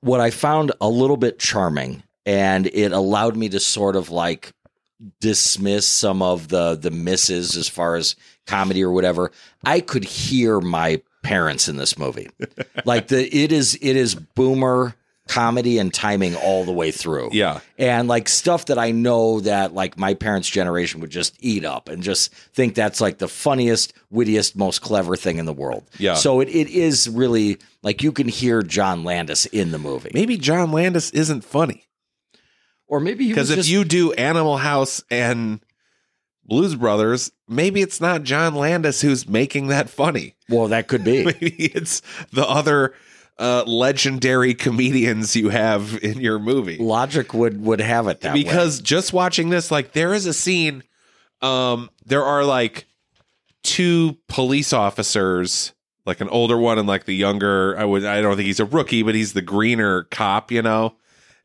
what 0.00 0.20
I 0.20 0.30
found 0.30 0.72
a 0.80 0.88
little 0.88 1.16
bit 1.16 1.38
charming, 1.38 2.02
and 2.24 2.66
it 2.66 2.92
allowed 2.92 3.36
me 3.36 3.48
to 3.50 3.60
sort 3.60 3.96
of 3.96 4.10
like 4.10 4.52
dismiss 5.20 5.86
some 5.86 6.22
of 6.22 6.48
the 6.48 6.74
the 6.74 6.90
misses 6.90 7.56
as 7.56 7.68
far 7.68 7.96
as 7.96 8.16
comedy 8.46 8.82
or 8.82 8.92
whatever. 8.92 9.32
I 9.64 9.80
could 9.80 10.04
hear 10.04 10.60
my 10.60 11.02
parents 11.22 11.68
in 11.68 11.76
this 11.76 11.98
movie, 11.98 12.28
like 12.84 13.08
the 13.08 13.24
it 13.34 13.52
is 13.52 13.78
it 13.80 13.96
is 13.96 14.14
boomer 14.14 14.94
comedy 15.26 15.78
and 15.78 15.92
timing 15.94 16.36
all 16.36 16.64
the 16.64 16.72
way 16.72 16.90
through 16.90 17.30
Yeah. 17.32 17.60
and 17.78 18.08
like 18.08 18.28
stuff 18.28 18.66
that 18.66 18.78
I 18.78 18.90
know 18.90 19.40
that 19.40 19.72
like 19.72 19.98
my 19.98 20.12
parents' 20.12 20.50
generation 20.50 21.00
would 21.00 21.08
just 21.10 21.34
eat 21.40 21.64
up 21.64 21.88
and 21.88 22.02
just 22.02 22.30
think 22.52 22.74
that's 22.74 23.00
like 23.00 23.16
the 23.18 23.28
funniest, 23.28 23.94
wittiest, 24.10 24.54
most 24.54 24.82
clever 24.82 25.16
thing 25.16 25.38
in 25.38 25.46
the 25.46 25.52
world. 25.54 25.84
Yeah. 25.98 26.14
So 26.14 26.40
it, 26.40 26.48
it 26.50 26.68
is 26.68 27.08
really 27.08 27.56
like 27.82 28.02
you 28.02 28.12
can 28.12 28.28
hear 28.28 28.62
John 28.62 29.02
Landis 29.02 29.46
in 29.46 29.70
the 29.70 29.78
movie, 29.78 30.10
Maybe 30.12 30.36
John 30.36 30.72
Landis 30.72 31.10
isn't 31.12 31.42
funny. 31.42 31.84
or 32.86 33.00
maybe 33.00 33.24
he 33.24 33.30
Because 33.30 33.48
if 33.50 33.56
just, 33.56 33.70
you 33.70 33.84
do 33.84 34.12
Animal 34.12 34.58
House 34.58 35.02
and 35.10 35.60
Blues 36.44 36.74
Brothers, 36.74 37.32
maybe 37.48 37.80
it's 37.80 38.00
not 38.02 38.22
John 38.24 38.54
Landis 38.54 39.00
who's 39.00 39.26
making 39.26 39.68
that 39.68 39.88
funny. 39.88 40.34
well, 40.50 40.68
that 40.68 40.86
could 40.88 41.02
be. 41.02 41.24
Maybe 41.40 41.54
it's 41.74 42.02
the 42.32 42.46
other 42.46 42.92
uh, 43.38 43.64
legendary 43.66 44.54
comedians 44.54 45.34
you 45.34 45.48
have 45.48 45.98
in 46.02 46.20
your 46.20 46.38
movie. 46.38 46.78
Logic 46.78 47.32
would 47.34 47.60
would 47.64 47.80
have 47.80 48.06
it 48.08 48.20
that 48.20 48.34
way. 48.34 48.42
because 48.42 48.80
just 48.80 49.12
watching 49.12 49.48
this, 49.50 49.70
like 49.70 49.92
there 49.92 50.14
is 50.14 50.26
a 50.26 50.32
scene. 50.34 50.82
Um, 51.42 51.90
there 52.06 52.22
are 52.24 52.44
like 52.44 52.86
two 53.62 54.16
police 54.28 54.72
officers, 54.72 55.72
like 56.06 56.20
an 56.20 56.28
older 56.28 56.56
one 56.56 56.78
and 56.78 56.86
like 56.86 57.04
the 57.04 57.14
younger. 57.14 57.76
I 57.76 57.84
would 57.84 58.04
I 58.04 58.20
don't 58.20 58.36
think 58.36 58.46
he's 58.46 58.60
a 58.60 58.64
rookie, 58.64 59.02
but 59.02 59.14
he's 59.14 59.32
the 59.32 59.42
greener 59.42 60.04
cop. 60.04 60.52
You 60.52 60.62
know, 60.62 60.94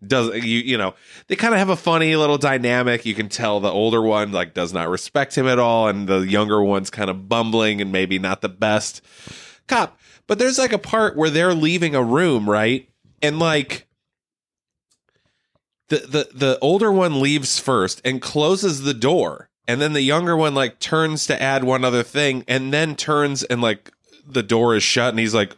does 0.06 0.30
you 0.36 0.60
you 0.60 0.78
know 0.78 0.94
they 1.28 1.36
kind 1.36 1.54
of 1.54 1.60
have 1.60 1.70
a 1.70 1.76
funny 1.76 2.16
little 2.16 2.38
dynamic. 2.38 3.06
You 3.06 3.16
can 3.16 3.30
tell 3.30 3.60
the 3.60 3.72
older 3.72 4.02
one 4.02 4.32
like 4.32 4.54
does 4.54 4.74
not 4.74 4.90
respect 4.90 5.36
him 5.36 5.48
at 5.48 5.58
all, 5.60 5.88
and 5.88 6.08
the 6.08 6.20
younger 6.20 6.62
one's 6.62 6.90
kind 6.92 7.10
of 7.10 7.28
bumbling 7.28 7.82
and 7.82 7.92
maybe 7.92 8.20
not 8.20 8.42
the 8.42 8.50
best 8.50 9.02
cop. 9.68 9.98
But 10.30 10.40
there's 10.40 10.58
like 10.60 10.72
a 10.72 10.78
part 10.78 11.18
where 11.18 11.30
they're 11.30 11.54
leaving 11.56 11.96
a 11.96 12.04
room, 12.04 12.50
right? 12.50 12.88
And 13.22 13.40
like 13.40 13.88
the 15.90 15.98
the 15.98 16.30
the 16.34 16.60
older 16.62 16.92
one 16.92 17.20
leaves 17.20 17.60
first 17.60 18.00
and 18.06 18.22
closes 18.22 18.84
the 18.84 18.94
door 18.94 19.50
and 19.68 19.82
then 19.82 19.94
the 19.94 20.02
younger 20.02 20.38
one 20.38 20.54
like 20.54 20.80
turns 20.80 21.26
to 21.28 21.42
add 21.42 21.64
one 21.64 21.84
other 21.84 22.04
thing 22.04 22.44
and 22.48 22.72
then 22.72 22.96
turns 22.96 23.44
and 23.44 23.60
like 23.62 23.92
the 24.26 24.44
door 24.44 24.76
is 24.76 24.84
shut 24.84 25.10
and 25.10 25.20
he's 25.20 25.34
like 25.34 25.56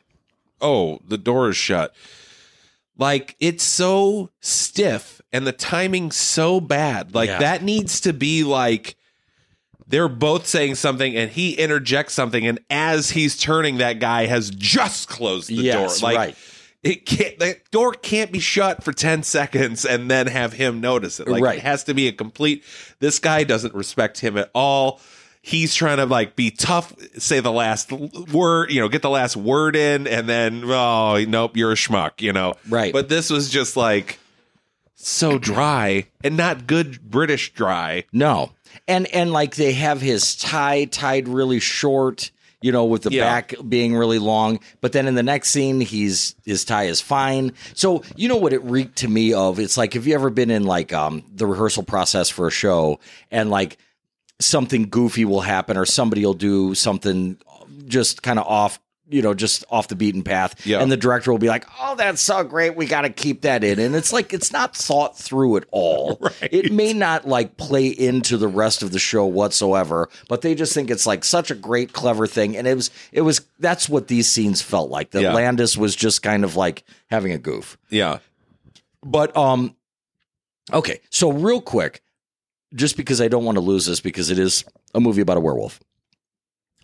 oh 0.61 0.99
the 1.05 1.17
door 1.17 1.49
is 1.49 1.57
shut 1.57 1.93
like 2.97 3.35
it's 3.41 3.63
so 3.63 4.29
stiff 4.39 5.19
and 5.33 5.45
the 5.45 5.51
timing 5.51 6.11
so 6.11 6.61
bad 6.61 7.13
like 7.13 7.27
Yeah. 7.27 7.39
that 7.39 7.61
needs 7.61 7.99
to 8.01 8.13
be 8.13 8.45
like 8.45 8.95
they're 9.91 10.07
both 10.09 10.47
saying 10.47 10.75
something 10.75 11.15
and 11.15 11.29
he 11.31 11.53
interjects 11.53 12.13
something 12.13 12.47
and 12.47 12.59
as 12.69 13.11
he's 13.11 13.37
turning 13.37 13.77
that 13.77 13.99
guy 13.99 14.25
has 14.25 14.49
just 14.49 15.07
closed 15.09 15.49
the 15.49 15.55
Yes, 15.55 15.99
door 15.99 16.09
like 16.09 16.17
right. 16.17 16.35
it 16.83 17.05
can't 17.05 17.37
the 17.37 17.57
door 17.71 17.93
can't 17.93 18.31
be 18.31 18.39
shut 18.39 18.83
for 18.83 18.91
10 18.93 19.21
seconds 19.23 19.85
and 19.85 20.09
then 20.09 20.27
have 20.27 20.53
him 20.53 20.81
notice 20.81 21.19
it 21.19 21.27
like 21.27 21.43
Right. 21.43 21.57
it 21.59 21.61
has 21.63 21.83
to 21.85 21.93
be 21.93 22.07
a 22.07 22.11
complete 22.11 22.63
this 22.99 23.19
guy 23.19 23.43
doesn't 23.43 23.75
respect 23.75 24.19
him 24.19 24.37
at 24.37 24.49
all 24.55 24.99
he's 25.43 25.73
trying 25.75 25.97
to 25.97 26.05
like 26.05 26.35
be 26.35 26.51
tough 26.51 26.93
say 27.17 27.39
the 27.39 27.51
last 27.51 27.91
word 27.91 28.71
you 28.71 28.79
know 28.79 28.87
get 28.87 29.01
the 29.01 29.09
last 29.09 29.35
word 29.35 29.75
in 29.75 30.07
and 30.07 30.29
then 30.29 30.63
oh 30.65 31.23
nope 31.27 31.57
you're 31.57 31.71
a 31.71 31.75
schmuck 31.75 32.21
you 32.21 32.31
know 32.31 32.53
Right. 32.69 32.93
but 32.93 33.09
this 33.09 33.29
was 33.29 33.49
just 33.49 33.75
like 33.75 34.19
so 34.95 35.39
dry 35.39 36.05
and 36.23 36.37
not 36.37 36.67
good 36.67 37.01
british 37.09 37.53
dry 37.53 38.03
No. 38.13 38.51
And 38.87 39.07
and 39.07 39.31
like 39.33 39.55
they 39.55 39.73
have 39.73 40.01
his 40.01 40.35
tie 40.35 40.85
tied 40.85 41.27
really 41.27 41.59
short. 41.59 42.31
you 42.63 42.71
know, 42.71 42.85
with 42.85 43.01
the 43.01 43.11
Yeah. 43.11 43.23
back 43.23 43.55
being 43.67 43.95
really 43.95 44.19
long. 44.19 44.59
But 44.81 44.91
then 44.91 45.07
in 45.07 45.15
the 45.15 45.23
next 45.23 45.49
scene, 45.49 45.81
he's 45.81 46.35
his 46.45 46.63
tie 46.63 46.83
is 46.83 47.01
fine. 47.01 47.53
So 47.73 48.03
you 48.15 48.27
know 48.27 48.35
what 48.37 48.53
it 48.53 48.63
reeked 48.63 48.97
to 48.97 49.07
me 49.07 49.33
of? 49.33 49.57
It's 49.57 49.77
like 49.77 49.93
have 49.95 50.05
you 50.05 50.13
ever 50.13 50.29
been 50.29 50.51
in 50.51 50.63
like 50.65 50.93
um 50.93 51.23
the 51.33 51.47
rehearsal 51.47 51.81
process 51.81 52.29
for 52.29 52.45
a 52.45 52.51
show 52.51 52.99
and 53.31 53.49
like 53.49 53.77
something 54.39 54.89
goofy 54.89 55.25
will 55.25 55.41
happen 55.41 55.75
or 55.75 55.85
somebody 55.87 56.23
will 56.23 56.35
do 56.35 56.75
something 56.75 57.37
just 57.87 58.21
kind 58.21 58.37
of 58.37 58.45
off 58.45 58.79
you 59.11 59.21
know 59.21 59.33
just 59.33 59.63
off 59.69 59.87
the 59.87 59.95
beaten 59.95 60.23
path 60.23 60.55
Yeah. 60.65 60.81
and 60.81 60.91
the 60.91 60.97
director 60.97 61.31
will 61.31 61.37
be 61.39 61.47
like 61.49 61.65
oh 61.79 61.95
that's 61.95 62.21
so 62.21 62.43
great 62.43 62.75
we 62.75 62.85
got 62.85 63.01
to 63.01 63.09
keep 63.09 63.41
that 63.41 63.63
in 63.63 63.77
and 63.79 63.95
it's 63.95 64.11
like 64.13 64.33
it's 64.33 64.51
not 64.51 64.75
thought 64.75 65.17
through 65.17 65.57
at 65.57 65.65
all 65.71 66.19
it 66.41 66.71
may 66.71 66.93
not 66.93 67.27
like 67.27 67.57
play 67.57 67.87
into 67.87 68.37
the 68.37 68.47
rest 68.47 68.81
of 68.83 68.91
the 68.91 68.99
show 68.99 69.25
whatsoever 69.25 70.09
but 70.29 70.41
they 70.41 70.55
just 70.55 70.73
think 70.73 70.89
it's 70.89 71.05
like 71.05 71.23
such 71.23 71.51
a 71.51 71.55
great 71.55 71.93
clever 71.93 72.25
thing 72.25 72.55
and 72.57 72.67
it 72.67 72.75
was 72.75 72.89
it 73.11 73.21
was 73.21 73.41
that's 73.59 73.87
what 73.89 74.07
these 74.07 74.27
scenes 74.29 74.61
felt 74.61 74.89
like 74.89 75.11
that 75.11 75.21
Yeah. 75.21 75.33
landis 75.33 75.77
was 75.77 75.95
just 75.95 76.23
kind 76.23 76.43
of 76.43 76.55
like 76.55 76.83
having 77.09 77.31
a 77.33 77.37
goof 77.37 77.77
Yeah. 77.89 78.19
but 79.03 79.35
um 79.35 79.75
okay, 80.73 81.01
so 81.09 81.31
real 81.33 81.59
quick, 81.59 82.01
just 82.73 82.95
because 82.95 83.19
I 83.19 83.27
don't 83.27 83.43
want 83.43 83.57
to 83.57 83.61
lose 83.61 83.85
this 83.87 83.99
because 83.99 84.29
it 84.29 84.39
is 84.39 84.63
a 84.95 85.01
movie 85.01 85.21
about 85.21 85.35
a 85.35 85.41
werewolf. 85.41 85.81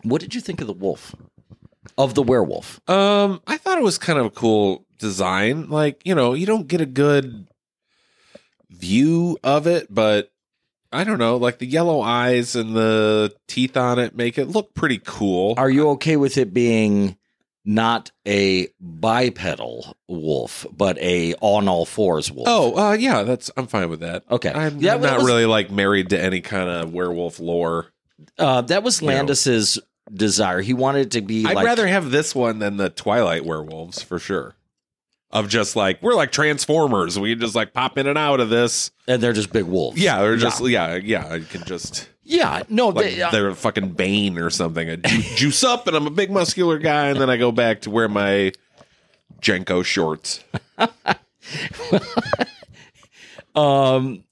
What 0.02 0.20
did 0.20 0.34
you 0.34 0.42
think 0.42 0.60
of 0.60 0.66
the 0.66 0.74
wolf? 0.74 1.14
Of 1.96 2.14
the 2.14 2.22
werewolf. 2.22 2.80
Um, 2.88 3.40
I 3.46 3.56
thought 3.56 3.78
it 3.78 3.84
was 3.84 3.98
kind 3.98 4.18
of 4.18 4.26
a 4.26 4.30
cool 4.30 4.84
design. 4.98 5.68
Like, 5.70 6.02
you 6.04 6.14
know, 6.14 6.34
you 6.34 6.46
don't 6.46 6.68
get 6.68 6.80
a 6.80 6.86
good 6.86 7.46
view 8.70 9.38
of 9.42 9.66
it, 9.66 9.86
but 9.90 10.30
I 10.92 11.04
don't 11.04 11.18
know, 11.18 11.36
like 11.36 11.58
the 11.58 11.66
yellow 11.66 12.00
eyes 12.00 12.54
and 12.56 12.74
the 12.74 13.34
teeth 13.46 13.76
on 13.76 13.98
it 13.98 14.16
make 14.16 14.38
it 14.38 14.46
look 14.48 14.74
pretty 14.74 15.00
cool. 15.04 15.54
Are 15.56 15.70
you 15.70 15.90
okay 15.90 16.16
with 16.16 16.38
it 16.38 16.52
being 16.54 17.16
not 17.64 18.10
a 18.26 18.68
bipedal 18.80 19.94
wolf, 20.08 20.64
but 20.74 20.96
a 20.98 21.34
on 21.40 21.68
all 21.68 21.84
fours 21.84 22.30
wolf? 22.32 22.46
Oh, 22.48 22.76
uh, 22.76 22.92
yeah, 22.92 23.22
that's 23.24 23.50
I'm 23.56 23.66
fine 23.66 23.90
with 23.90 24.00
that. 24.00 24.24
Okay. 24.30 24.50
I'm, 24.52 24.78
Yeah, 24.78 24.94
I'm 24.94 25.00
not 25.02 25.18
was- 25.18 25.26
really 25.26 25.46
like 25.46 25.70
married 25.70 26.10
to 26.10 26.20
any 26.20 26.40
kind 26.40 26.68
of 26.70 26.92
werewolf 26.92 27.38
lore. 27.40 27.86
uh, 28.38 28.62
that 28.62 28.82
was. 28.82 29.02
Landis's 29.02 29.78
desire. 30.12 30.60
He 30.60 30.74
wanted 30.74 31.06
it 31.06 31.10
to 31.12 31.20
be 31.20 31.46
I'd 31.46 31.54
like 31.56 31.66
rather 31.66 31.86
have 31.86 32.10
this 32.10 32.34
one 32.34 32.58
than 32.58 32.76
the 32.76 32.90
Twilight 32.90 33.44
werewolves 33.44 34.02
for 34.02 34.18
sure. 34.18 34.54
Of 35.30 35.48
just 35.48 35.76
like 35.76 36.02
we're 36.02 36.14
like 36.14 36.32
Transformers, 36.32 37.18
we 37.18 37.34
just 37.34 37.54
like 37.54 37.74
pop 37.74 37.98
in 37.98 38.06
and 38.06 38.16
out 38.16 38.40
of 38.40 38.48
this. 38.48 38.90
and 39.06 39.22
they're 39.22 39.34
just 39.34 39.52
big 39.52 39.64
wolves. 39.64 39.98
Yeah, 40.00 40.20
they're 40.22 40.36
just 40.38 40.66
yeah, 40.66 40.94
yeah. 40.96 41.26
I 41.30 41.40
can 41.40 41.64
just 41.64 42.08
Yeah, 42.22 42.62
no, 42.70 42.88
like 42.88 43.04
they, 43.14 43.20
uh, 43.22 43.30
they're 43.30 43.54
fucking 43.54 43.90
Bane 43.90 44.38
or 44.38 44.48
something. 44.48 44.88
I 44.88 44.96
ju- 44.96 45.22
juice 45.36 45.62
up 45.64 45.86
and 45.86 45.94
I'm 45.94 46.06
a 46.06 46.10
big 46.10 46.30
muscular 46.30 46.78
guy, 46.78 47.08
and 47.08 47.20
then 47.20 47.28
I 47.28 47.36
go 47.36 47.52
back 47.52 47.82
to 47.82 47.90
wear 47.90 48.08
my 48.08 48.52
JNCO 49.42 49.84
shorts. 49.84 50.42
Um, 53.54 54.24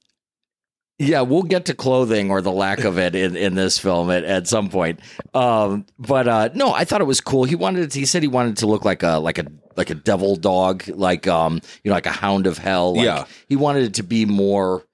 yeah, 0.98 1.20
we'll 1.20 1.42
get 1.42 1.66
to 1.66 1.74
clothing 1.74 2.30
or 2.30 2.40
the 2.40 2.50
lack 2.52 2.84
of 2.84 2.98
it 2.98 3.14
in, 3.14 3.36
in 3.36 3.54
this 3.54 3.78
film 3.78 4.10
at, 4.10 4.24
at 4.24 4.48
some 4.48 4.68
point. 4.70 5.00
Um, 5.34 5.84
but 5.98 6.26
uh, 6.26 6.48
no, 6.54 6.72
I 6.72 6.84
thought 6.84 7.00
it 7.00 7.04
was 7.06 7.20
cool. 7.20 7.44
He 7.44 7.54
wanted 7.54 7.82
it, 7.84 7.94
he 7.94 8.06
said 8.06 8.22
he 8.22 8.28
wanted 8.28 8.56
to 8.58 8.66
look 8.66 8.84
like 8.84 9.02
a 9.02 9.18
like 9.18 9.38
a 9.38 9.46
like 9.76 9.90
a 9.90 9.94
devil 9.94 10.36
dog, 10.36 10.88
like 10.88 11.26
um, 11.26 11.60
you 11.84 11.90
know, 11.90 11.94
like 11.94 12.06
a 12.06 12.10
hound 12.12 12.46
of 12.46 12.56
hell. 12.58 12.94
Like, 12.96 13.04
Yeah. 13.04 13.24
he 13.48 13.56
wanted 13.56 13.84
it 13.84 13.94
to 13.94 14.02
be 14.02 14.24
more, 14.24 14.84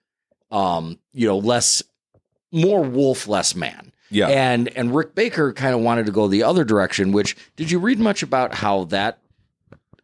um, 0.50 0.98
you 1.12 1.28
know, 1.28 1.38
less 1.38 1.82
more 2.50 2.82
wolf, 2.82 3.28
less 3.28 3.54
man. 3.54 3.92
Yeah, 4.10 4.28
And 4.28 4.68
and 4.76 4.94
Rick 4.94 5.14
Baker 5.14 5.52
kind 5.54 5.74
of 5.74 5.80
wanted 5.80 6.04
to 6.06 6.12
go 6.12 6.26
the 6.28 6.42
other 6.42 6.64
direction. 6.64 7.12
Which 7.12 7.34
did 7.56 7.70
you 7.70 7.78
read 7.78 7.98
much 7.98 8.22
about 8.22 8.52
how 8.54 8.84
that 8.86 9.20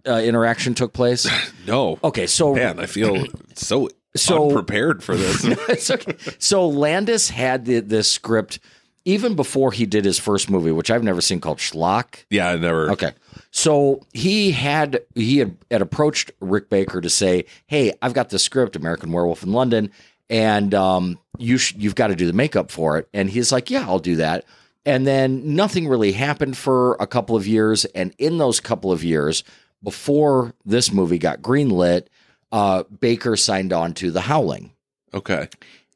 uh, 0.07 0.13
interaction 0.25 0.73
took 0.75 0.93
place? 0.95 1.29
no, 1.67 1.99
Okay, 2.03 2.27
so 2.27 2.55
man, 2.55 2.81
I 2.81 2.87
feel 2.87 3.27
so 3.55 3.91
So- 4.23 4.51
prepared 4.51 5.03
for 5.03 5.17
this. 5.17 5.45
it's 5.69 5.91
okay. 5.91 6.15
So 6.39 6.67
Landis 6.69 7.31
had 7.31 7.65
the, 7.65 7.81
this 7.81 8.11
script 8.11 8.59
even 9.05 9.35
before 9.35 9.73
he 9.73 9.87
did 9.87 10.05
his 10.05 10.19
first 10.19 10.51
movie, 10.51 10.71
which 10.71 10.91
I've 10.91 11.03
never 11.03 11.23
seen 11.23 11.41
called 11.41 11.59
Schlock. 11.59 12.25
yeah, 12.29 12.51
I 12.51 12.57
never. 12.57 12.91
Okay. 12.91 13.13
So 13.51 14.03
he 14.13 14.51
had 14.51 15.01
he 15.15 15.39
had, 15.39 15.57
had 15.71 15.81
approached 15.81 16.31
Rick 16.41 16.69
Baker 16.69 17.01
to 17.01 17.09
say, 17.09 17.47
"Hey, 17.67 17.95
I've 18.03 18.13
got 18.13 18.29
the 18.29 18.39
script, 18.39 18.77
American 18.77 19.11
Werewolf 19.11 19.43
in 19.43 19.53
London, 19.53 19.91
and 20.29 20.75
um, 20.75 21.19
you 21.39 21.57
sh- 21.57 21.75
you've 21.79 21.95
got 21.95 22.09
to 22.09 22.17
do 22.17 22.27
the 22.27 22.35
makeup 22.35 22.71
for 22.71 22.99
it." 22.99 23.09
And 23.15 23.31
he's 23.31 23.51
like, 23.51 23.71
"Yeah, 23.71 23.87
I'll 23.89 23.99
do 23.99 24.17
that." 24.17 24.45
And 24.85 25.07
then 25.07 25.55
nothing 25.57 25.89
really 25.89 26.13
happened 26.13 26.57
for 26.59 26.95
a 27.01 27.07
couple 27.07 27.35
of 27.35 27.47
years, 27.47 27.87
and 27.87 28.15
in 28.19 28.37
those 28.37 28.61
couple 28.61 28.93
of 28.93 29.03
years, 29.03 29.43
before 29.83 30.53
this 30.67 30.93
movie 30.93 31.19
got 31.19 31.41
greenlit, 31.41 32.09
uh, 32.53 32.85
Baker 32.85 33.37
signed 33.37 33.73
on 33.73 33.95
to 33.95 34.11
The 34.11 34.21
Howling. 34.23 34.73
Okay, 35.15 35.49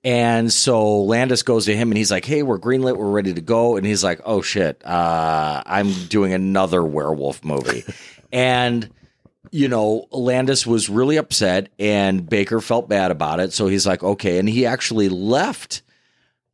And 0.02 0.50
so 0.52 1.02
Landis 1.02 1.42
goes 1.42 1.66
to 1.66 1.76
him 1.76 1.90
and 1.90 1.98
he's 1.98 2.10
like, 2.10 2.24
Hey, 2.24 2.42
we're 2.42 2.58
greenlit, 2.58 2.96
we're 2.96 3.10
ready 3.10 3.34
to 3.34 3.40
go. 3.42 3.76
And 3.76 3.84
he's 3.86 4.02
like, 4.02 4.20
Oh 4.24 4.40
shit, 4.40 4.80
uh, 4.86 5.62
I'm 5.66 5.92
doing 6.08 6.32
another 6.32 6.82
werewolf 6.82 7.44
movie. 7.44 7.84
and, 8.32 8.88
you 9.50 9.68
know, 9.68 10.06
Landis 10.10 10.66
was 10.66 10.88
really 10.88 11.18
upset 11.18 11.68
and 11.78 12.26
Baker 12.28 12.60
felt 12.62 12.88
bad 12.88 13.10
about 13.10 13.38
it. 13.38 13.52
So 13.52 13.66
he's 13.66 13.86
like, 13.86 14.02
Okay. 14.02 14.38
And 14.38 14.48
he 14.48 14.64
actually 14.64 15.10
left 15.10 15.82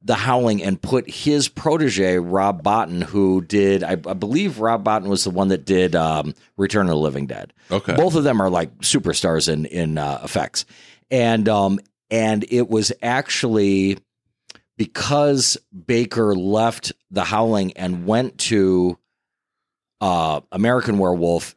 the 0.02 0.14
Howling 0.14 0.62
and 0.62 0.80
put 0.80 1.10
his 1.10 1.48
protege, 1.48 2.18
Rob 2.18 2.62
Bottin, 2.62 3.02
who 3.02 3.40
did, 3.40 3.82
I, 3.82 3.92
I 3.92 4.14
believe 4.14 4.60
Rob 4.60 4.84
Bottin 4.84 5.08
was 5.08 5.24
the 5.24 5.30
one 5.30 5.48
that 5.48 5.64
did 5.64 5.96
um, 5.96 6.34
Return 6.56 6.86
of 6.86 6.90
the 6.90 6.96
Living 6.96 7.26
Dead. 7.26 7.52
Okay. 7.70 7.96
Both 7.96 8.14
of 8.14 8.24
them 8.24 8.40
are 8.40 8.50
like 8.50 8.76
superstars 8.78 9.52
in 9.52 9.66
in 9.66 9.98
uh, 9.98 10.20
effects, 10.22 10.64
and 11.10 11.48
um 11.48 11.80
and 12.10 12.44
it 12.48 12.68
was 12.68 12.92
actually 13.02 13.98
because 14.76 15.58
Baker 15.86 16.34
left 16.34 16.92
The 17.10 17.24
Howling 17.24 17.72
and 17.72 18.06
went 18.06 18.38
to 18.38 18.98
uh, 20.00 20.40
American 20.52 20.98
Werewolf, 20.98 21.56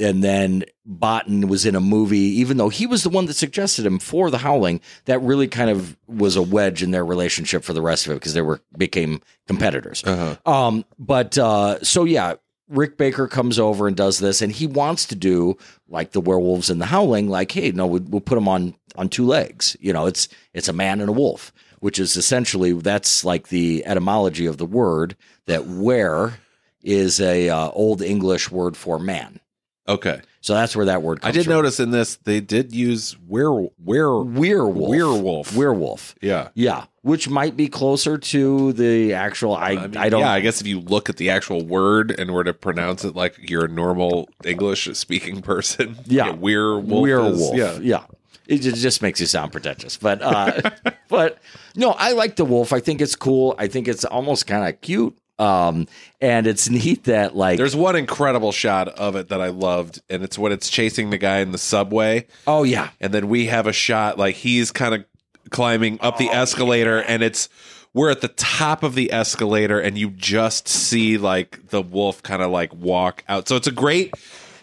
and 0.00 0.24
then 0.24 0.64
Bottin 0.88 1.46
was 1.46 1.66
in 1.66 1.74
a 1.74 1.80
movie, 1.80 2.18
even 2.18 2.56
though 2.56 2.68
he 2.68 2.86
was 2.86 3.02
the 3.02 3.10
one 3.10 3.26
that 3.26 3.34
suggested 3.34 3.86
him 3.86 3.98
for 3.98 4.30
The 4.30 4.38
Howling. 4.38 4.80
That 5.04 5.20
really 5.20 5.48
kind 5.48 5.70
of 5.70 5.96
was 6.08 6.36
a 6.36 6.42
wedge 6.42 6.82
in 6.82 6.90
their 6.90 7.04
relationship 7.04 7.62
for 7.62 7.72
the 7.72 7.82
rest 7.82 8.06
of 8.06 8.12
it 8.12 8.16
because 8.16 8.34
they 8.34 8.42
were 8.42 8.60
became 8.76 9.22
competitors. 9.46 10.02
uh-huh. 10.04 10.50
Um, 10.50 10.84
but 10.98 11.36
uh, 11.38 11.82
so 11.84 12.04
yeah, 12.04 12.34
Rick 12.68 12.96
Baker 12.96 13.28
comes 13.28 13.58
over 13.58 13.86
and 13.86 13.96
does 13.96 14.18
this, 14.18 14.40
and 14.42 14.52
he 14.52 14.66
wants 14.66 15.06
to 15.06 15.14
do 15.14 15.58
like 15.88 16.12
the 16.12 16.20
werewolves 16.20 16.70
and 16.70 16.80
the 16.80 16.86
howling. 16.86 17.28
Like, 17.28 17.52
hey, 17.52 17.72
no, 17.72 17.86
we'll, 17.86 18.02
we'll 18.02 18.20
put 18.20 18.36
them 18.36 18.48
on 18.48 18.74
on 18.96 19.08
two 19.08 19.26
legs. 19.26 19.76
You 19.80 19.92
know, 19.92 20.06
it's 20.06 20.28
it's 20.54 20.68
a 20.68 20.72
man 20.72 21.00
and 21.00 21.10
a 21.10 21.12
wolf, 21.12 21.52
which 21.80 21.98
is 21.98 22.16
essentially 22.16 22.72
that's 22.72 23.24
like 23.24 23.48
the 23.48 23.84
etymology 23.86 24.46
of 24.46 24.56
the 24.56 24.66
word 24.66 25.16
that 25.46 25.66
were 25.66 26.34
is 26.82 27.20
a 27.20 27.48
uh, 27.48 27.70
old 27.70 28.02
English 28.02 28.50
word 28.50 28.76
for 28.76 28.98
man. 28.98 29.40
Okay. 29.88 30.20
So 30.42 30.54
that's 30.54 30.74
where 30.74 30.86
that 30.86 31.02
word 31.02 31.20
I 31.22 31.32
did 31.32 31.44
from. 31.44 31.52
notice 31.52 31.80
in 31.80 31.90
this 31.90 32.16
they 32.24 32.40
did 32.40 32.74
use 32.74 33.16
were 33.28 33.68
were 33.78 34.22
werewolf. 34.24 34.88
Werewolf. 34.88 35.54
Werewolf. 35.56 36.14
yeah. 36.22 36.48
Yeah, 36.54 36.84
which 37.02 37.28
might 37.28 37.56
be 37.56 37.68
closer 37.68 38.16
to 38.16 38.72
the 38.72 39.12
actual. 39.12 39.54
I 39.54 39.70
I, 39.70 39.72
I, 39.72 39.86
mean, 39.88 40.10
don't. 40.10 40.20
Yeah, 40.20 40.32
I 40.32 40.40
guess 40.40 40.60
if 40.60 40.66
you 40.66 40.80
look 40.80 41.08
at 41.10 41.16
the 41.18 41.28
actual 41.30 41.64
word 41.64 42.18
and 42.18 42.30
were 42.32 42.44
to 42.44 42.54
pronounce 42.54 43.04
it 43.04 43.14
like 43.14 43.50
you're 43.50 43.66
a 43.66 43.68
normal 43.68 44.28
English 44.44 44.88
speaking 44.96 45.42
person, 45.42 45.98
Yeah. 46.06 46.30
werewolf. 46.32 47.02
werewolf. 47.02 47.34
Is, 47.34 47.50
yeah, 47.54 47.78
yeah. 47.80 48.04
It 48.46 48.58
just 48.62 49.00
makes 49.00 49.20
you 49.20 49.26
sound 49.26 49.52
pretentious, 49.52 49.96
but 49.96 50.20
uh, 50.22 50.70
but 51.08 51.38
no, 51.76 51.90
I 51.90 52.12
like 52.12 52.34
the 52.36 52.44
wolf. 52.44 52.72
I 52.72 52.80
think 52.80 53.00
it's 53.00 53.14
cool. 53.14 53.54
I 53.58 53.68
think 53.68 53.86
it's 53.86 54.04
almost 54.04 54.46
kind 54.48 54.66
of 54.68 54.80
cute. 54.80 55.16
Um, 55.40 55.88
and 56.20 56.46
it's 56.46 56.68
neat 56.68 57.04
that 57.04 57.34
like 57.34 57.56
There's 57.56 57.74
one 57.74 57.96
incredible 57.96 58.52
shot 58.52 58.88
of 58.88 59.16
it 59.16 59.30
that 59.30 59.40
I 59.40 59.48
loved, 59.48 60.02
and 60.10 60.22
it's 60.22 60.38
when 60.38 60.52
it's 60.52 60.68
chasing 60.68 61.08
the 61.08 61.18
guy 61.18 61.38
in 61.38 61.52
the 61.52 61.58
subway, 61.58 62.26
oh 62.46 62.62
yeah, 62.62 62.90
and 63.00 63.14
then 63.14 63.28
we 63.28 63.46
have 63.46 63.66
a 63.66 63.72
shot 63.72 64.18
like 64.18 64.36
he's 64.36 64.70
kind 64.70 64.94
of 64.94 65.04
climbing 65.48 65.98
up 66.02 66.18
the 66.18 66.28
escalator, 66.28 66.98
and 67.02 67.22
it's 67.22 67.48
we're 67.94 68.10
at 68.10 68.20
the 68.20 68.28
top 68.28 68.82
of 68.82 68.94
the 68.94 69.12
escalator, 69.12 69.80
and 69.80 69.96
you 69.98 70.10
just 70.10 70.68
see 70.68 71.16
like 71.18 71.68
the 71.70 71.82
wolf 71.82 72.22
kind 72.22 72.42
of 72.42 72.50
like 72.50 72.72
walk 72.74 73.24
out. 73.28 73.48
So 73.48 73.56
it's 73.56 73.66
a 73.66 73.72
great, 73.72 74.14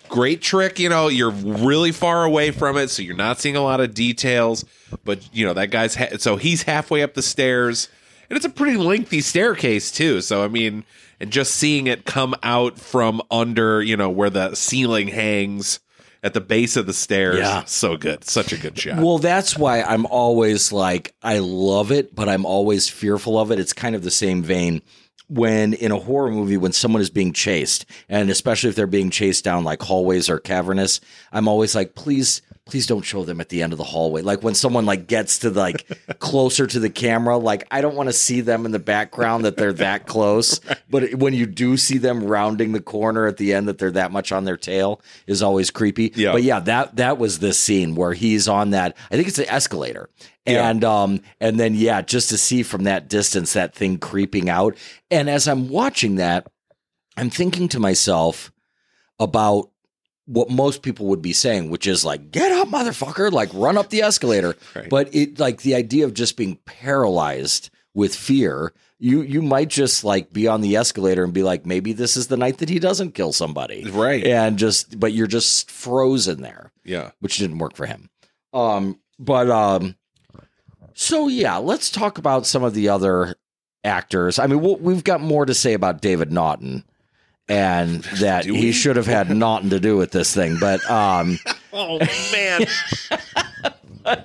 great 0.07 0.41
trick. 0.41 0.79
You 0.79 0.89
know, 0.89 1.07
you're 1.07 1.31
really 1.31 1.91
far 1.91 2.23
away 2.23 2.51
from 2.51 2.77
it, 2.77 2.89
so 2.89 3.01
you're 3.01 3.15
not 3.15 3.39
seeing 3.39 3.55
a 3.55 3.61
lot 3.61 3.79
of 3.81 3.93
details. 3.93 4.63
But 5.03 5.27
you 5.35 5.45
know 5.45 5.53
that 5.53 5.71
guy's 5.71 5.95
ha- 5.95 6.17
so 6.19 6.37
he's 6.37 6.63
halfway 6.63 7.01
up 7.03 7.15
the 7.15 7.21
stairs, 7.21 7.89
and 8.29 8.37
it's 8.37 8.45
a 8.45 8.49
pretty 8.49 8.77
lengthy 8.77 9.21
staircase 9.21 9.91
too. 9.91 10.21
So 10.21 10.43
I 10.43 10.47
mean, 10.47 10.83
and 11.19 11.31
just 11.31 11.55
seeing 11.55 11.87
it 11.87 12.05
come 12.05 12.35
out 12.43 12.77
from 12.79 13.21
under, 13.31 13.81
you 13.81 13.97
know, 13.97 14.09
where 14.09 14.29
the 14.29 14.55
ceiling 14.55 15.07
hangs 15.07 15.79
at 16.23 16.33
the 16.33 16.41
base 16.41 16.75
of 16.75 16.85
the 16.87 16.93
stairs, 16.93 17.37
Yeah. 17.37 17.63
so 17.65 17.95
good, 17.95 18.23
such 18.23 18.51
a 18.51 18.57
good 18.57 18.77
shot. 18.77 18.97
Well, 18.97 19.17
that's 19.19 19.55
why 19.57 19.81
I'm 19.83 20.05
always 20.07 20.71
like, 20.71 21.13
I 21.21 21.37
love 21.39 21.91
it, 21.91 22.13
but 22.15 22.27
I'm 22.27 22.45
always 22.45 22.89
fearful 22.89 23.39
of 23.39 23.51
it. 23.51 23.59
It's 23.59 23.71
kind 23.73 23.95
of 23.95 24.03
the 24.03 24.11
same 24.11 24.41
vein 24.43 24.81
when 25.29 25.73
in 25.73 25.91
a 25.91 25.99
horror 25.99 26.31
movie 26.31 26.55
when 26.57 26.71
someone 26.71 27.01
is 27.01 27.09
being 27.09 27.33
chased 27.33 27.85
and 28.07 28.29
especially 28.29 28.69
if 28.69 28.75
they're 28.77 28.87
being 28.87 29.09
chased 29.09 29.43
down 29.43 29.65
like 29.65 29.81
hallways 29.81 30.29
or 30.29 30.39
cavernous 30.39 31.01
i'm 31.33 31.49
always 31.49 31.75
like 31.75 31.95
please 31.95 32.41
please 32.67 32.85
don't 32.87 33.03
show 33.03 33.23
them 33.23 33.41
at 33.41 33.49
the 33.49 33.63
end 33.63 33.73
of 33.73 33.77
the 33.77 33.83
hallway. 33.83 34.21
Like 34.21 34.43
when 34.43 34.55
someone 34.55 34.85
like 34.85 35.07
gets 35.07 35.39
to 35.39 35.49
like 35.49 35.87
closer 36.19 36.67
to 36.67 36.79
the 36.79 36.89
camera 36.89 37.37
like 37.37 37.65
i 37.71 37.81
don't 37.81 37.95
want 37.95 38.07
to 38.07 38.13
see 38.13 38.41
them 38.41 38.65
in 38.65 38.71
the 38.71 38.79
background 38.79 39.45
that 39.45 39.57
they're 39.57 39.73
that 39.73 40.07
close 40.07 40.59
but 40.89 41.13
when 41.15 41.33
you 41.33 41.45
do 41.45 41.77
see 41.77 41.97
them 41.97 42.23
rounding 42.23 42.71
the 42.71 42.81
corner 42.81 43.27
at 43.27 43.37
the 43.37 43.53
end 43.53 43.67
that 43.67 43.77
they're 43.77 43.91
that 43.91 44.11
much 44.11 44.31
on 44.31 44.45
their 44.45 44.57
tail 44.57 45.01
is 45.25 45.41
always 45.41 45.69
creepy. 45.71 46.11
Yeah. 46.15 46.31
but 46.31 46.43
yeah 46.43 46.59
that 46.59 46.95
that 46.95 47.17
was 47.17 47.39
this 47.39 47.59
scene 47.59 47.95
where 47.95 48.13
he's 48.13 48.47
on 48.47 48.71
that 48.71 48.95
i 49.11 49.15
think 49.15 49.27
it's 49.27 49.39
an 49.39 49.49
escalator. 49.49 50.09
Yeah. 50.45 50.69
and 50.69 50.83
um 50.83 51.21
and 51.39 51.59
then 51.59 51.75
yeah 51.75 52.01
just 52.01 52.29
to 52.29 52.37
see 52.37 52.63
from 52.63 52.83
that 52.85 53.09
distance 53.09 53.53
that 53.53 53.75
thing 53.75 53.97
creeping 53.97 54.49
out. 54.49 54.77
And 55.11 55.29
as 55.29 55.47
i'm 55.47 55.69
watching 55.69 56.15
that 56.15 56.47
i'm 57.15 57.29
thinking 57.29 57.67
to 57.69 57.79
myself 57.79 58.51
about 59.19 59.69
what 60.27 60.49
most 60.49 60.81
people 60.83 61.07
would 61.07 61.21
be 61.21 61.33
saying 61.33 61.69
which 61.71 61.87
is 61.87 62.05
like 62.05 62.31
get 62.31 62.51
up 62.51 62.67
motherfucker 62.67 63.31
like 63.31 63.49
run 63.53 63.77
up 63.77 63.89
the 63.89 64.01
escalator 64.01 64.55
Right. 64.75 64.89
but 64.89 65.13
it 65.15 65.39
like 65.39 65.61
the 65.63 65.73
idea 65.75 66.05
of 66.05 66.13
just 66.13 66.37
being 66.37 66.57
paralyzed 66.65 67.69
with 67.93 68.13
fear 68.15 68.73
you 68.99 69.21
you 69.21 69.41
might 69.41 69.69
just 69.69 70.03
like 70.03 70.31
be 70.33 70.47
on 70.47 70.61
the 70.61 70.75
escalator 70.75 71.23
and 71.23 71.33
be 71.33 71.43
like 71.43 71.65
maybe 71.65 71.93
this 71.93 72.17
is 72.17 72.27
the 72.27 72.37
night 72.37 72.57
that 72.59 72.69
he 72.69 72.77
doesn't 72.79 73.13
kill 73.13 73.31
somebody 73.33 73.89
Right. 73.89 74.23
and 74.25 74.57
just 74.59 74.99
but 74.99 75.13
you're 75.13 75.27
just 75.27 75.71
frozen 75.71 76.41
there 76.41 76.71
Yeah. 76.83 77.11
which 77.19 77.37
didn't 77.37 77.59
work 77.59 77.75
for 77.75 77.85
him. 77.85 78.09
Um, 78.53 78.99
but 79.19 79.49
um, 79.49 79.95
so 80.93 81.27
yeah, 81.27 81.57
let's 81.57 81.91
talk 81.91 82.17
about 82.17 82.45
some 82.45 82.63
of 82.63 82.73
the 82.73 82.89
other 82.89 83.35
actors. 83.83 84.39
I 84.39 84.47
mean, 84.47 84.61
we'll, 84.61 84.77
we've 84.77 85.03
got 85.03 85.21
more 85.21 85.45
to 85.45 85.53
say 85.53 85.73
about 85.73 86.01
David 86.01 86.31
Naughton, 86.31 86.83
and 87.49 88.03
that 88.19 88.43
Do 88.43 88.53
he 88.53 88.65
we? 88.67 88.71
should 88.71 88.95
have 88.97 89.05
had 89.07 89.29
nothing 89.35 89.69
to 89.71 89.79
do 89.79 89.97
with 89.97 90.11
this 90.11 90.33
thing. 90.33 90.57
But 90.59 90.83
um, 90.89 91.37
Oh 91.73 91.99
man. 92.31 92.65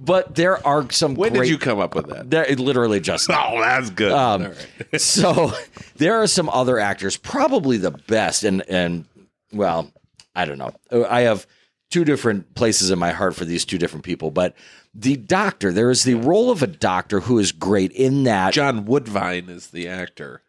but 0.00 0.34
there 0.34 0.64
are 0.66 0.90
some. 0.90 1.14
when 1.14 1.32
great, 1.32 1.42
did 1.44 1.50
you 1.50 1.58
come 1.58 1.78
up 1.78 1.94
with 1.94 2.08
that? 2.08 2.30
There, 2.30 2.46
literally 2.56 3.00
just 3.00 3.28
now. 3.28 3.52
Oh, 3.54 3.60
that's 3.60 3.90
good. 3.90 4.12
Um, 4.12 4.42
All 4.42 4.48
right. 4.92 5.00
so 5.00 5.52
there 5.96 6.20
are 6.22 6.26
some 6.26 6.48
other 6.48 6.78
actors, 6.78 7.16
probably 7.16 7.76
the 7.76 7.90
best, 7.92 8.44
and 8.44 8.62
and 8.68 9.04
well, 9.52 9.90
I 10.34 10.44
don't 10.44 10.58
know. 10.58 10.72
I 11.08 11.22
have 11.22 11.46
two 11.90 12.04
different 12.04 12.54
places 12.54 12.90
in 12.90 12.98
my 12.98 13.10
heart 13.10 13.34
for 13.34 13.44
these 13.44 13.64
two 13.64 13.78
different 13.78 14.04
people, 14.04 14.30
but 14.30 14.54
the 14.94 15.16
doctor, 15.16 15.72
there 15.72 15.90
is 15.90 16.04
the 16.04 16.14
role 16.14 16.50
of 16.50 16.62
a 16.62 16.66
doctor 16.66 17.20
who 17.20 17.38
is 17.38 17.52
great 17.52 17.92
in 17.92 18.24
that 18.24 18.52
John 18.52 18.84
Woodvine 18.84 19.48
is 19.48 19.68
the 19.68 19.88
actor. 19.88 20.42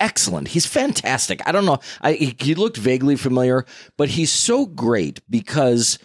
Excellent. 0.00 0.48
He's 0.48 0.66
fantastic. 0.66 1.46
I 1.46 1.52
don't 1.52 1.66
know. 1.66 1.78
I 2.00 2.14
he, 2.14 2.54
looked 2.54 2.76
vaguely 2.76 3.16
familiar, 3.16 3.64
but 3.96 4.08
he's 4.08 4.32
so 4.32 4.66
great 4.66 5.20
because 5.30 5.98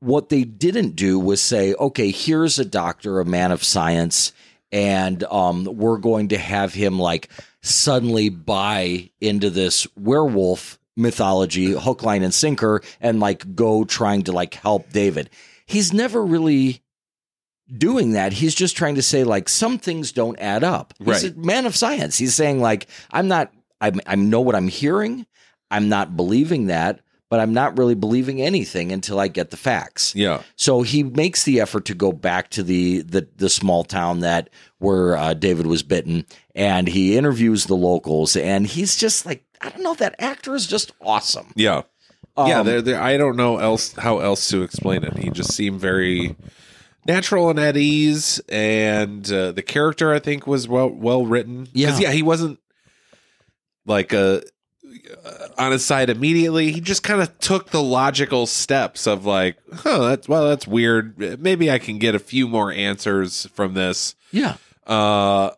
what 0.00 0.28
they 0.28 0.44
didn't 0.44 0.96
do 0.96 1.18
was 1.18 1.40
say, 1.40 1.74
okay, 1.74 2.10
here's 2.10 2.58
a 2.58 2.64
doctor, 2.64 3.20
a 3.20 3.24
man 3.24 3.52
of 3.52 3.64
science, 3.64 4.32
and 4.70 5.24
um, 5.24 5.64
we're 5.64 5.98
going 5.98 6.28
to 6.28 6.38
have 6.38 6.74
him 6.74 6.98
like 6.98 7.30
suddenly 7.62 8.28
buy 8.28 9.10
into 9.20 9.50
this 9.50 9.86
werewolf 9.96 10.78
mythology, 10.96 11.72
hook, 11.72 12.02
line, 12.02 12.22
and 12.22 12.34
sinker, 12.34 12.82
and 13.00 13.20
like 13.20 13.54
go 13.54 13.84
trying 13.84 14.22
to 14.24 14.32
like 14.32 14.54
help 14.54 14.90
David. 14.92 15.30
He's 15.64 15.92
never 15.92 16.24
really 16.24 16.82
doing 17.76 18.12
that. 18.12 18.32
He's 18.32 18.54
just 18.54 18.76
trying 18.76 18.94
to 18.96 19.02
say 19.02 19.24
like 19.24 19.48
some 19.48 19.78
things 19.78 20.12
don't 20.12 20.38
add 20.40 20.64
up. 20.64 20.94
He's 20.98 21.06
Right. 21.24 21.34
a 21.34 21.38
man 21.38 21.66
of 21.66 21.76
science. 21.76 22.16
He's 22.18 22.34
saying 22.34 22.60
like 22.60 22.86
I'm 23.10 23.28
not. 23.28 23.52
I 23.80 23.92
I 24.06 24.14
know 24.16 24.40
what 24.40 24.54
I'm 24.54 24.68
hearing. 24.68 25.26
I'm 25.70 25.88
not 25.88 26.16
believing 26.16 26.66
that, 26.66 27.00
but 27.30 27.40
I'm 27.40 27.52
not 27.52 27.76
really 27.78 27.94
believing 27.94 28.40
anything 28.40 28.90
until 28.90 29.20
I 29.20 29.28
get 29.28 29.50
the 29.50 29.56
facts. 29.58 30.14
Yeah. 30.14 30.42
So 30.56 30.82
he 30.82 31.02
makes 31.02 31.44
the 31.44 31.60
effort 31.60 31.84
to 31.86 31.94
go 31.94 32.10
back 32.10 32.48
to 32.50 32.62
the 32.62 33.02
the, 33.02 33.28
the 33.36 33.48
small 33.50 33.84
town 33.84 34.20
that 34.20 34.48
where 34.78 35.16
uh, 35.16 35.34
David 35.34 35.66
was 35.66 35.82
bitten, 35.82 36.24
and 36.54 36.88
he 36.88 37.16
interviews 37.16 37.66
the 37.66 37.76
locals, 37.76 38.34
and 38.36 38.66
he's 38.66 38.96
just 38.96 39.26
like 39.26 39.44
I 39.60 39.68
don't 39.70 39.82
know. 39.82 39.94
That 39.94 40.14
actor 40.18 40.54
is 40.54 40.66
just 40.66 40.92
awesome. 41.02 41.52
Yeah. 41.54 41.82
yeah, 42.36 42.60
Um, 42.60 42.66
there, 42.66 42.80
there. 42.80 43.00
I 43.02 43.16
don't 43.16 43.36
know 43.36 43.58
else 43.58 43.92
how 43.94 44.20
else 44.20 44.48
to 44.48 44.62
explain 44.62 45.04
it. 45.04 45.16
He 45.18 45.30
just 45.30 45.52
seemed 45.52 45.80
very 45.80 46.34
natural 47.08 47.50
and 47.50 47.58
at 47.58 47.76
ease, 47.76 48.40
and 48.48 49.30
uh, 49.32 49.50
the 49.52 49.62
character 49.62 50.12
I 50.12 50.18
think 50.18 50.46
was 50.46 50.68
well 50.68 50.90
well 50.90 51.26
written. 51.26 51.66
Yeah. 51.72 51.98
yeah, 51.98 52.12
he 52.12 52.22
wasn't 52.22 52.60
like 53.86 54.12
uh 54.12 54.42
on 55.56 55.72
his 55.72 55.84
side 55.84 56.10
immediately. 56.10 56.70
He 56.70 56.80
just 56.80 57.02
kind 57.02 57.20
of 57.20 57.36
took 57.38 57.70
the 57.70 57.82
logical 57.82 58.46
steps 58.46 59.06
of 59.06 59.24
like, 59.24 59.56
huh, 59.72 59.98
that's 59.98 60.28
well, 60.28 60.48
that's 60.48 60.66
weird. 60.66 61.40
Maybe 61.40 61.70
I 61.70 61.78
can 61.78 61.98
get 61.98 62.14
a 62.14 62.20
few 62.20 62.46
more 62.46 62.70
answers 62.70 63.46
from 63.46 63.74
this. 63.74 64.14
Yeah, 64.30 64.56
uh 64.86 65.50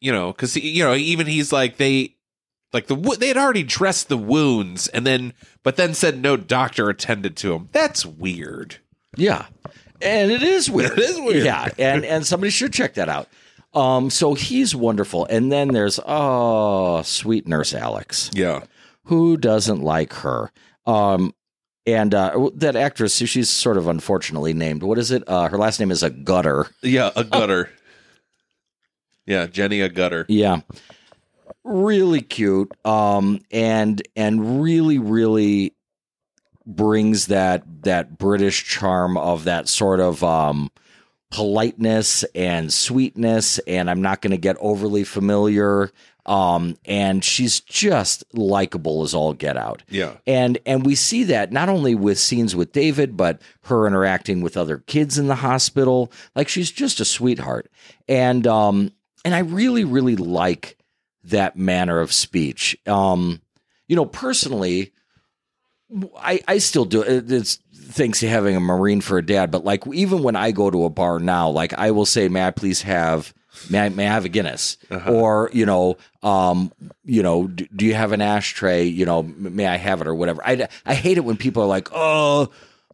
you 0.00 0.12
know 0.12 0.32
because 0.32 0.54
you 0.56 0.84
know 0.84 0.94
even 0.94 1.26
he's 1.26 1.52
like 1.52 1.78
they 1.78 2.14
like 2.72 2.86
the 2.86 2.96
they 3.18 3.28
had 3.28 3.38
already 3.38 3.62
dressed 3.62 4.08
the 4.08 4.18
wounds 4.18 4.88
and 4.88 5.06
then 5.06 5.32
but 5.62 5.76
then 5.76 5.94
said 5.94 6.20
no 6.20 6.36
doctor 6.36 6.90
attended 6.90 7.34
to 7.38 7.54
him 7.54 7.70
that's 7.72 8.04
weird 8.04 8.76
yeah, 9.16 9.46
and 10.00 10.30
it 10.30 10.42
is 10.42 10.70
weird. 10.70 10.92
It 10.92 10.98
is 10.98 11.20
weird. 11.20 11.44
Yeah, 11.44 11.68
and 11.78 12.04
and 12.04 12.26
somebody 12.26 12.50
should 12.50 12.72
check 12.72 12.94
that 12.94 13.08
out. 13.08 13.28
Um, 13.74 14.08
so 14.10 14.34
he's 14.34 14.74
wonderful, 14.74 15.26
and 15.26 15.52
then 15.52 15.68
there's 15.68 16.00
oh, 16.06 17.02
sweet 17.02 17.46
nurse 17.46 17.74
Alex. 17.74 18.30
yeah 18.34 18.64
who 19.04 19.36
doesn't 19.36 19.82
like 19.82 20.12
her? 20.14 20.50
Um, 20.84 21.32
and 21.86 22.12
uh, 22.12 22.50
that 22.54 22.74
actress, 22.74 23.14
she's 23.16 23.48
sort 23.48 23.76
of 23.76 23.86
unfortunately 23.86 24.52
named. 24.52 24.82
What 24.82 24.98
is 24.98 25.12
it? 25.12 25.22
Uh, 25.28 25.48
her 25.48 25.56
last 25.58 25.78
name 25.78 25.92
is 25.92 26.02
a 26.02 26.10
gutter. 26.10 26.66
yeah 26.82 27.10
a 27.14 27.22
gutter 27.22 27.70
yeah 29.26 29.46
jenny 29.46 29.78
Agutter 29.80 30.24
Yeah, 30.28 30.60
really 31.64 32.20
cute. 32.20 32.72
Um, 32.84 33.40
and 33.50 34.02
and 34.16 34.62
really, 34.62 34.98
really 34.98 35.74
brings 36.66 37.28
that 37.28 37.62
that 37.82 38.18
British 38.18 38.64
charm 38.64 39.16
of 39.16 39.44
that 39.44 39.68
sort 39.68 40.00
of 40.00 40.22
um 40.24 40.70
politeness 41.30 42.24
and 42.34 42.72
sweetness. 42.72 43.58
And 43.60 43.90
I'm 43.90 44.02
not 44.02 44.22
going 44.22 44.30
to 44.30 44.36
get 44.36 44.56
overly 44.60 45.04
familiar. 45.04 45.90
Um, 46.24 46.76
and 46.84 47.24
she's 47.24 47.60
just 47.60 48.24
likable 48.32 49.02
as 49.02 49.14
all 49.14 49.32
get 49.32 49.56
out. 49.56 49.84
yeah 49.88 50.16
and 50.26 50.58
and 50.66 50.84
we 50.84 50.96
see 50.96 51.22
that 51.24 51.52
not 51.52 51.68
only 51.68 51.94
with 51.94 52.18
scenes 52.18 52.56
with 52.56 52.72
David, 52.72 53.16
but 53.16 53.40
her 53.64 53.86
interacting 53.86 54.40
with 54.40 54.56
other 54.56 54.78
kids 54.78 55.18
in 55.18 55.28
the 55.28 55.36
hospital. 55.36 56.10
Like 56.34 56.48
she's 56.48 56.72
just 56.72 56.98
a 56.98 57.04
sweetheart, 57.04 57.70
and 58.08 58.44
um, 58.44 58.90
and 59.24 59.36
I 59.36 59.40
really 59.40 59.84
really 59.84 60.16
like 60.16 60.76
that 61.22 61.56
manner 61.56 62.00
of 62.00 62.12
speech. 62.12 62.76
Um, 62.88 63.40
you 63.86 63.94
know, 63.94 64.06
personally, 64.06 64.92
I 66.18 66.40
I 66.48 66.58
still 66.58 66.84
do 66.84 67.02
it. 67.02 67.30
It's 67.30 67.58
thanks 67.74 68.20
to 68.20 68.28
having 68.28 68.56
a 68.56 68.60
Marine 68.60 69.00
for 69.00 69.18
a 69.18 69.24
dad, 69.24 69.50
but 69.50 69.64
like 69.64 69.86
even 69.92 70.22
when 70.22 70.36
I 70.36 70.50
go 70.50 70.70
to 70.70 70.84
a 70.84 70.90
bar 70.90 71.18
now, 71.18 71.48
like 71.48 71.72
I 71.74 71.90
will 71.90 72.06
say, 72.06 72.28
"May 72.28 72.46
I 72.46 72.50
please 72.50 72.82
have." 72.82 73.32
May 73.70 73.86
I, 73.86 73.88
may 73.88 74.06
I 74.06 74.12
have 74.12 74.26
a 74.26 74.28
Guinness? 74.28 74.76
Or 75.08 75.48
you 75.50 75.64
know, 75.64 75.96
um, 76.22 76.70
you 77.06 77.22
know, 77.22 77.46
do, 77.46 77.66
do 77.74 77.86
you 77.86 77.94
have 77.94 78.12
an 78.12 78.20
ashtray? 78.20 78.84
You 78.84 79.06
know, 79.06 79.22
may 79.22 79.66
I 79.66 79.76
have 79.76 80.02
it 80.02 80.06
or 80.06 80.14
whatever? 80.14 80.42
I, 80.44 80.68
I 80.84 80.94
hate 80.94 81.16
it 81.16 81.24
when 81.24 81.38
people 81.38 81.62
are 81.62 81.66
like, 81.66 81.88
oh, 81.90 82.50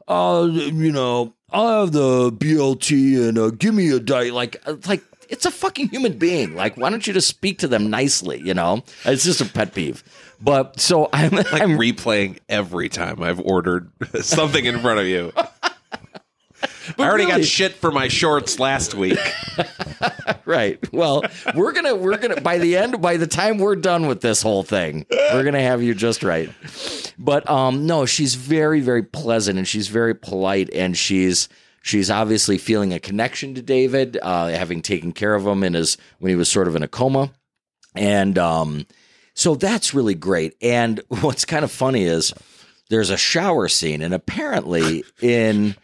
uh, 0.06 0.48
you 0.48 0.92
know, 0.92 1.34
I'll 1.50 1.80
have 1.80 1.92
the 1.92 2.30
BLT 2.30 3.28
and 3.28 3.38
uh, 3.38 3.50
give 3.50 3.74
me 3.74 3.90
a 3.90 3.98
diet. 3.98 4.34
Like, 4.34 4.62
like 4.86 5.02
it's 5.32 5.46
a 5.46 5.50
fucking 5.50 5.88
human 5.88 6.18
being. 6.18 6.54
Like, 6.54 6.76
why 6.76 6.90
don't 6.90 7.04
you 7.06 7.12
just 7.12 7.26
speak 7.26 7.58
to 7.60 7.68
them 7.68 7.90
nicely? 7.90 8.40
You 8.40 8.54
know, 8.54 8.84
it's 9.04 9.24
just 9.24 9.40
a 9.40 9.46
pet 9.46 9.74
peeve. 9.74 10.04
But 10.40 10.78
so 10.78 11.08
I'm, 11.12 11.30
like 11.30 11.52
I'm 11.52 11.78
replaying 11.78 12.38
every 12.48 12.88
time 12.88 13.22
i've 13.22 13.40
ordered 13.40 13.90
something 14.20 14.64
in 14.64 14.80
front 14.80 14.98
of 15.00 15.06
you 15.06 15.32
I 16.98 17.02
already 17.08 17.24
really- 17.26 17.40
got 17.42 17.46
shit 17.46 17.74
for 17.74 17.90
my 17.92 18.08
shorts 18.08 18.58
last 18.60 18.94
week. 18.94 19.18
right. 20.44 20.78
Well, 20.92 21.24
we're 21.54 21.72
gonna 21.72 21.94
we're 21.94 22.16
gonna 22.18 22.40
by 22.40 22.58
the 22.58 22.76
end 22.76 23.00
by 23.00 23.16
the 23.16 23.26
time 23.26 23.58
we're 23.58 23.76
done 23.76 24.06
with 24.06 24.20
this 24.20 24.42
whole 24.42 24.62
thing, 24.62 25.06
we're 25.10 25.42
gonna 25.44 25.62
have 25.62 25.82
you 25.82 25.94
just 25.94 26.22
right. 26.22 26.50
But 27.18 27.48
um, 27.50 27.86
no, 27.86 28.06
she's 28.06 28.34
very 28.36 28.80
very 28.80 29.02
pleasant 29.02 29.58
and 29.58 29.66
she's 29.66 29.88
very 29.88 30.14
polite 30.14 30.70
and 30.72 30.96
she's 30.96 31.48
she's 31.82 32.10
obviously 32.10 32.58
feeling 32.58 32.92
a 32.92 32.98
connection 33.00 33.54
to 33.54 33.62
David, 33.62 34.18
uh, 34.22 34.48
having 34.48 34.80
taken 34.82 35.12
care 35.12 35.34
of 35.34 35.46
him 35.46 35.62
in 35.64 35.74
his 35.74 35.96
when 36.18 36.30
he 36.30 36.36
was 36.36 36.48
sort 36.48 36.68
of 36.68 36.76
in 36.76 36.82
a 36.82 36.88
coma, 36.88 37.30
and 37.94 38.38
um, 38.38 38.86
so 39.34 39.54
that's 39.54 39.94
really 39.94 40.14
great. 40.14 40.54
And 40.62 41.00
what's 41.20 41.44
kind 41.44 41.64
of 41.64 41.70
funny 41.70 42.04
is 42.04 42.32
there's 42.90 43.10
a 43.10 43.16
shower 43.16 43.68
scene, 43.68 44.02
and 44.02 44.14
apparently 44.14 45.04
in 45.20 45.74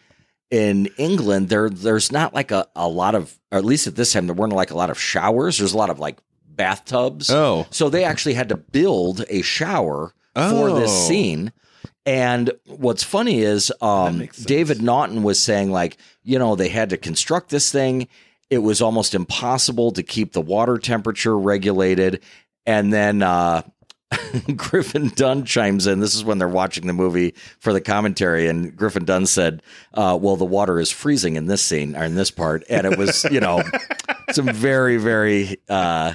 in 0.51 0.87
England, 0.97 1.49
there 1.51 1.69
there's 1.69 2.11
not 2.11 2.33
like 2.35 2.51
a, 2.51 2.67
a 2.75 2.89
lot 2.89 3.15
of, 3.15 3.39
or 3.53 3.59
at 3.59 3.65
least 3.65 3.87
at 3.87 3.97
this 3.97 4.13
time, 4.13 4.27
there 4.27 4.35
weren't 4.35 4.53
like 4.55 4.71
a 4.71 4.77
lot 4.77 4.91
of 4.91 4.99
showers. 4.99 5.59
There's 5.59 5.75
a 5.75 5.79
lot 5.79 5.91
of 5.91 5.99
like 5.99 6.19
bathtubs. 6.47 7.31
Oh. 7.31 7.67
So 7.71 7.89
they 7.91 8.05
actually 8.05 8.35
had 8.35 8.49
to 8.49 8.57
build 8.57 9.25
a 9.29 9.43
shower 9.43 10.13
for 10.35 10.73
this 10.81 10.91
Oh. 10.91 11.09
scene. 11.09 11.53
And 12.09 12.53
what's 12.65 13.05
funny 13.05 13.41
is 13.41 13.71
um. 13.83 14.27
David 14.45 14.81
Naughton 14.81 15.23
was 15.23 15.39
saying, 15.39 15.71
like, 15.71 15.99
you 16.23 16.39
know, 16.39 16.57
they 16.57 16.71
had 16.71 16.89
to 16.91 16.97
construct 16.97 17.51
this 17.51 17.71
thing. 17.71 18.09
It 18.49 18.59
was 18.59 18.81
almost 18.81 19.15
impossible 19.15 19.93
to 19.93 20.03
keep 20.03 20.33
the 20.33 20.41
water 20.41 20.79
temperature 20.79 21.39
regulated. 21.39 22.23
And 22.65 22.91
then 22.95 23.23
uh, 23.23 23.61
Griffin 24.57 25.09
Dunne 25.17 25.45
chimes 25.45 25.87
in. 25.87 26.01
This 26.01 26.15
is 26.15 26.25
when 26.25 26.39
they're 26.39 26.49
watching 26.49 26.87
the 26.87 26.95
movie 26.95 27.35
for 27.61 27.75
the 27.75 27.81
commentary, 27.81 28.47
and 28.47 28.75
Griffin 28.75 29.05
Dunne 29.05 29.27
said, 29.27 29.63
uh, 29.93 30.19
"Well, 30.19 30.37
the 30.37 30.47
water 30.47 30.81
is 30.81 30.91
freezing 30.91 31.37
in 31.37 31.45
this 31.45 31.61
scene 31.61 31.95
or 31.95 32.05
in 32.05 32.15
this 32.15 32.31
part," 32.31 32.65
and 32.71 32.87
it 32.87 32.97
was, 32.97 33.25
you 33.25 33.41
know, 33.41 33.63
some 34.33 34.47
very, 34.47 34.97
very 34.97 35.59
uh, 35.69 36.15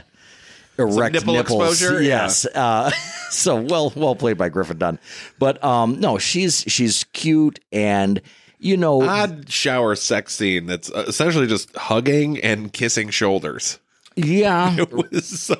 erect 0.87 1.13
nipple 1.13 1.33
nipples. 1.33 1.81
exposure? 1.81 2.01
Yeah. 2.01 2.07
Yes. 2.23 2.45
Uh, 2.45 2.91
so 3.29 3.61
well, 3.61 3.91
well 3.95 4.15
played 4.15 4.37
by 4.37 4.49
Griffin 4.49 4.77
Dunne. 4.77 4.99
But 5.39 5.63
um, 5.63 5.99
no, 5.99 6.17
she's 6.17 6.63
she's 6.67 7.03
cute, 7.13 7.59
and 7.71 8.21
you 8.59 8.77
know, 8.77 9.01
Odd 9.01 9.49
shower 9.49 9.95
sex 9.95 10.33
scene 10.35 10.65
that's 10.67 10.89
uh, 10.91 11.05
essentially 11.07 11.47
just 11.47 11.75
hugging 11.75 12.39
and 12.39 12.71
kissing 12.71 13.09
shoulders. 13.09 13.79
yeah, 14.15 14.75
It 14.77 14.91
was 14.93 15.27
so 15.27 15.55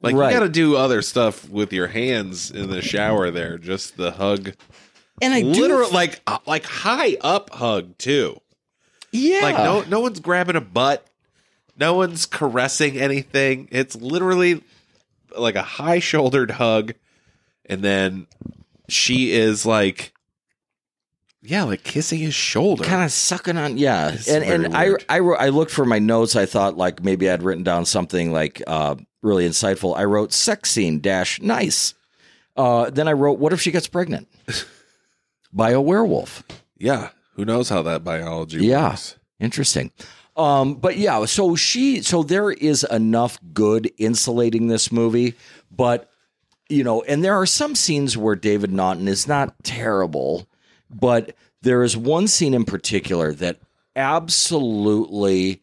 like 0.00 0.14
Right. 0.14 0.32
you 0.32 0.38
got 0.38 0.44
to 0.44 0.48
do 0.48 0.76
other 0.76 1.02
stuff 1.02 1.48
with 1.50 1.72
your 1.72 1.88
hands 1.88 2.50
in 2.50 2.70
the 2.70 2.80
shower. 2.80 3.30
There, 3.30 3.58
just 3.58 3.96
the 3.96 4.12
hug, 4.12 4.54
and 5.20 5.34
I 5.34 5.42
do, 5.42 5.86
like 5.90 6.20
uh, 6.26 6.38
like 6.46 6.64
high 6.64 7.16
up 7.20 7.50
hug 7.50 7.98
too. 7.98 8.40
yeah, 9.10 9.40
Like 9.42 9.56
no 9.58 9.82
no 9.82 10.00
one's 10.00 10.20
grabbing 10.20 10.56
a 10.56 10.60
butt, 10.60 11.06
no 11.78 11.94
one's 11.94 12.26
caressing 12.26 12.98
anything. 12.98 13.68
It's 13.70 13.96
literally 13.96 14.62
like 15.36 15.54
a 15.56 15.62
high 15.62 15.98
shouldered 15.98 16.52
hug, 16.52 16.94
and 17.66 17.82
then 17.82 18.26
she 18.88 19.32
is 19.32 19.64
like, 19.64 20.12
yeah, 21.42 21.62
like 21.64 21.82
kissing 21.82 22.18
his 22.20 22.34
shoulder. 22.34 22.84
kind 22.84 23.02
of 23.04 23.10
sucking 23.12 23.56
on 23.56 23.76
yeah 23.78 24.10
It's 24.12 24.28
and 24.28 24.44
and 24.44 24.76
I, 24.76 24.84
weird. 24.90 25.04
I 25.08 25.18
wrote- 25.20 25.40
I 25.40 25.48
looked 25.48 25.70
for 25.72 25.84
my 25.84 25.98
notes 25.98 26.36
i 26.36 26.46
thought 26.46 26.76
like 26.76 27.02
maybe 27.02 27.28
i'd 27.28 27.42
written 27.42 27.64
down 27.64 27.84
something 27.84 28.30
like 28.32 28.62
uh 28.66 28.94
really 29.22 29.44
insightful 29.48 29.96
i 29.96 30.04
wrote 30.04 30.32
sex 30.32 30.70
scene 30.70 31.00
dash 31.00 31.40
nice 31.40 31.94
uh 32.56 32.90
then 32.90 33.08
i 33.08 33.12
wrote 33.12 33.38
what 33.40 33.52
if 33.52 33.60
she 33.60 33.70
gets 33.72 33.88
pregnant 33.88 34.28
by 35.52 35.70
a 35.70 35.80
werewolf 35.80 36.44
yeah, 36.78 37.10
who 37.34 37.44
knows 37.44 37.68
how 37.68 37.80
that 37.82 38.02
biology 38.04 38.58
Yeah. 38.66 38.90
works? 38.90 39.16
interesting 39.40 39.90
um 40.36 40.74
but 40.74 40.96
yeah 40.96 41.24
so 41.24 41.54
she 41.54 42.02
so 42.02 42.22
there 42.22 42.50
is 42.50 42.84
enough 42.84 43.38
good 43.52 43.90
insulating 43.98 44.68
this 44.68 44.90
movie 44.90 45.34
but 45.70 46.10
you 46.68 46.82
know 46.82 47.02
and 47.02 47.22
there 47.22 47.34
are 47.34 47.46
some 47.46 47.74
scenes 47.74 48.16
where 48.16 48.36
david 48.36 48.72
naughton 48.72 49.08
is 49.08 49.28
not 49.28 49.54
terrible 49.62 50.46
but 50.90 51.34
there 51.62 51.82
is 51.82 51.96
one 51.96 52.26
scene 52.26 52.54
in 52.54 52.64
particular 52.64 53.32
that 53.32 53.58
absolutely 53.94 55.62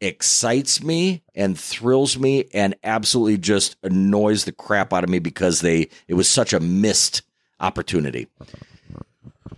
excites 0.00 0.82
me 0.82 1.22
and 1.34 1.58
thrills 1.58 2.18
me 2.18 2.44
and 2.52 2.74
absolutely 2.84 3.38
just 3.38 3.76
annoys 3.82 4.44
the 4.44 4.52
crap 4.52 4.92
out 4.92 5.04
of 5.04 5.10
me 5.10 5.18
because 5.18 5.60
they 5.60 5.88
it 6.08 6.14
was 6.14 6.28
such 6.28 6.52
a 6.52 6.60
missed 6.60 7.22
opportunity. 7.60 8.26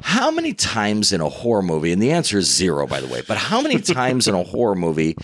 How 0.03 0.30
many 0.30 0.53
times 0.53 1.12
in 1.12 1.20
a 1.20 1.28
horror 1.28 1.62
movie, 1.62 1.93
and 1.93 2.03
the 2.03 2.12
answer 2.12 2.39
is 2.39 2.53
zero, 2.53 2.87
by 2.87 3.01
the 3.01 3.07
way, 3.07 3.22
but 3.26 3.37
how 3.37 3.61
many 3.61 3.78
times 3.80 4.28
in 4.28 4.34
a 4.34 4.43
horror 4.43 4.74
movie 4.74 5.16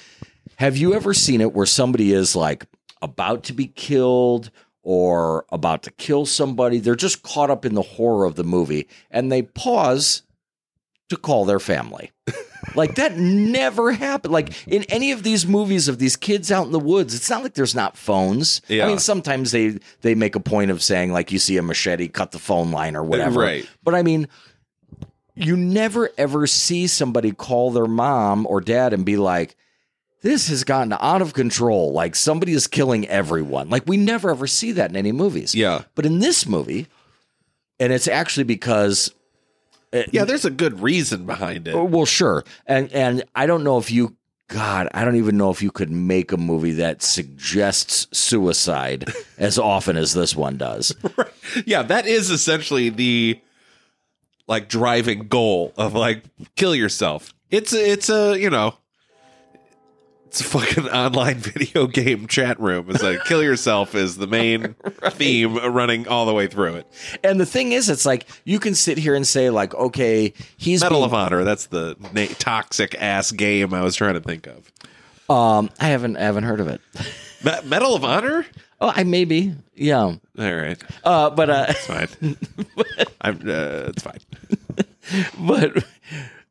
have 0.57 0.77
you 0.77 0.95
ever 0.95 1.13
seen 1.13 1.41
it 1.41 1.53
where 1.53 1.67
somebody 1.67 2.13
is 2.13 2.37
like 2.37 2.67
about 3.01 3.45
to 3.45 3.53
be 3.53 3.67
killed 3.67 4.51
or 4.83 5.45
about 5.51 5.83
to 5.85 5.91
kill 5.91 6.27
somebody? 6.27 6.79
They're 6.79 6.95
just 6.95 7.23
caught 7.23 7.51
up 7.51 7.65
in 7.65 7.75
the 7.75 7.83
horror 7.83 8.25
of 8.25 8.37
the 8.37 8.45
movie 8.45 8.89
and 9.11 9.31
they 9.31 9.43
pause 9.43 10.23
to 11.09 11.17
call 11.17 11.45
their 11.45 11.61
family. 11.61 12.13
like 12.75 12.95
that 12.95 13.17
never 13.17 13.93
happened. 13.93 14.33
Like 14.33 14.67
in 14.67 14.85
any 14.85 15.13
of 15.13 15.23
these 15.23 15.47
movies 15.47 15.89
of 15.89 15.99
these 15.99 16.17
kids 16.17 16.53
out 16.53 16.67
in 16.67 16.73
the 16.73 16.79
woods, 16.79 17.15
it's 17.15 17.29
not 17.29 17.43
like 17.43 17.55
there's 17.55 17.75
not 17.75 17.97
phones. 17.97 18.63
Yeah. 18.69 18.85
I 18.85 18.89
mean, 18.89 18.99
sometimes 18.99 19.51
they 19.51 19.79
they 20.03 20.15
make 20.15 20.37
a 20.37 20.41
point 20.41 20.71
of 20.71 20.83
saying 20.83 21.13
like 21.13 21.33
you 21.33 21.39
see 21.39 21.57
a 21.57 21.63
machete, 21.63 22.09
cut 22.09 22.31
the 22.31 22.39
phone 22.39 22.71
line 22.71 22.97
or 22.97 23.03
whatever. 23.03 23.41
Right. 23.41 23.69
But 23.83 23.95
I 23.95 24.03
mean, 24.03 24.29
you 25.35 25.57
never 25.57 26.11
ever 26.18 26.47
see 26.47 26.87
somebody 26.87 27.33
call 27.33 27.70
their 27.70 27.87
mom 27.87 28.47
or 28.47 28.61
dad 28.61 28.93
and 28.93 29.05
be 29.05 29.16
like, 29.16 29.57
this 30.22 30.49
has 30.49 30.64
gotten 30.64 30.95
out 31.01 31.22
of 31.22 31.35
control. 31.35 31.93
Like 31.93 32.14
somebody 32.14 32.53
is 32.53 32.66
killing 32.66 33.09
everyone. 33.09 33.70
Like 33.70 33.85
we 33.87 33.97
never 33.97 34.30
ever 34.30 34.47
see 34.47 34.72
that 34.72 34.91
in 34.91 34.97
any 34.97 35.12
movies. 35.12 35.55
Yeah, 35.55 35.83
But 35.95 36.07
in 36.07 36.20
this 36.20 36.47
movie, 36.47 36.87
and 37.80 37.93
it's 37.93 38.09
actually 38.09 38.45
because 38.45 39.12
uh, 39.93 40.05
yeah. 40.11 40.24
There's 40.24 40.45
a 40.45 40.51
good 40.51 40.80
reason 40.80 41.26
behind 41.26 41.68
it. 41.68 41.74
Oh, 41.74 41.85
well, 41.85 42.07
sure. 42.07 42.45
And 42.66 42.91
and 42.93 43.24
I 43.35 43.47
don't 43.47 43.62
know 43.62 43.78
if 43.78 43.91
you 43.91 44.16
God, 44.49 44.89
I 44.93 45.05
don't 45.05 45.16
even 45.16 45.39
know 45.39 45.51
if 45.51 45.62
you 45.62 45.70
could 45.70 45.91
make 45.91 46.30
a 46.30 46.37
movie 46.37 46.72
that 46.72 47.03
suggests 47.03 48.07
suicide 48.16 49.11
as 49.39 49.59
often 49.59 49.97
as 49.97 50.12
this 50.12 50.37
one 50.37 50.59
does. 50.59 50.95
yeah, 51.66 51.83
that 51.83 52.07
is 52.07 52.30
essentially 52.30 52.91
the 52.91 53.41
like 54.47 54.68
driving 54.68 55.28
goal 55.28 55.72
of 55.76 55.95
like 55.95 56.24
kill 56.57 56.74
yourself. 56.74 57.32
It's 57.51 57.72
a, 57.72 57.90
it's 57.93 58.09
a 58.11 58.38
you 58.38 58.51
know 58.51 58.74
it's 60.26 60.40
a 60.40 60.45
fucking 60.45 60.88
online 60.88 61.36
video 61.38 61.86
game 61.86 62.26
chat 62.26 62.59
room. 62.59 62.86
It's 62.90 63.03
like 63.03 63.24
kill 63.24 63.43
yourself 63.43 63.95
is 63.95 64.16
the 64.16 64.26
main 64.26 64.74
theme 65.11 65.57
running 65.57 66.09
all 66.09 66.24
the 66.26 66.32
way 66.32 66.47
through 66.47 66.76
it. 66.76 66.86
And 67.22 67.38
the 67.38 67.45
thing 67.47 67.72
is, 67.72 67.88
it's 67.90 68.07
like 68.07 68.26
you 68.45 68.59
can 68.59 68.74
sit 68.74 68.97
here 68.99 69.14
and 69.14 69.26
say, 69.26 69.51
like, 69.51 69.74
okay, 69.74 70.32
he's 70.57 70.80
Medal 70.82 70.99
being- 71.01 71.05
of 71.05 71.14
Honor. 71.14 71.45
That's 71.45 71.66
the 71.66 71.97
na- 72.14 72.34
toxic 72.38 72.95
ass 72.99 73.30
game 73.30 73.74
I 73.74 73.82
was 73.82 73.95
trying 73.95 74.14
to 74.14 74.20
think 74.20 74.47
of. 74.47 74.72
um 75.28 75.68
I 75.78 75.86
haven't 75.88 76.16
I 76.16 76.22
haven't 76.22 76.45
heard 76.45 76.61
of 76.61 76.68
it. 76.68 76.80
Me- 77.45 77.53
Medal 77.68 77.95
of 77.95 78.05
Honor. 78.05 78.47
Oh, 78.83 78.93
I 78.95 79.05
maybe. 79.05 79.55
Yeah. 79.74 80.01
All 80.03 80.18
right, 80.37 80.83
Uh 81.05 81.30
but 81.30 81.49
uh 81.51 81.66
it's 81.68 81.87
fine. 81.87 82.09
I'm. 83.20 83.37
Uh, 83.49 83.91
it's 83.93 84.03
fine. 84.03 84.18
but 85.39 85.85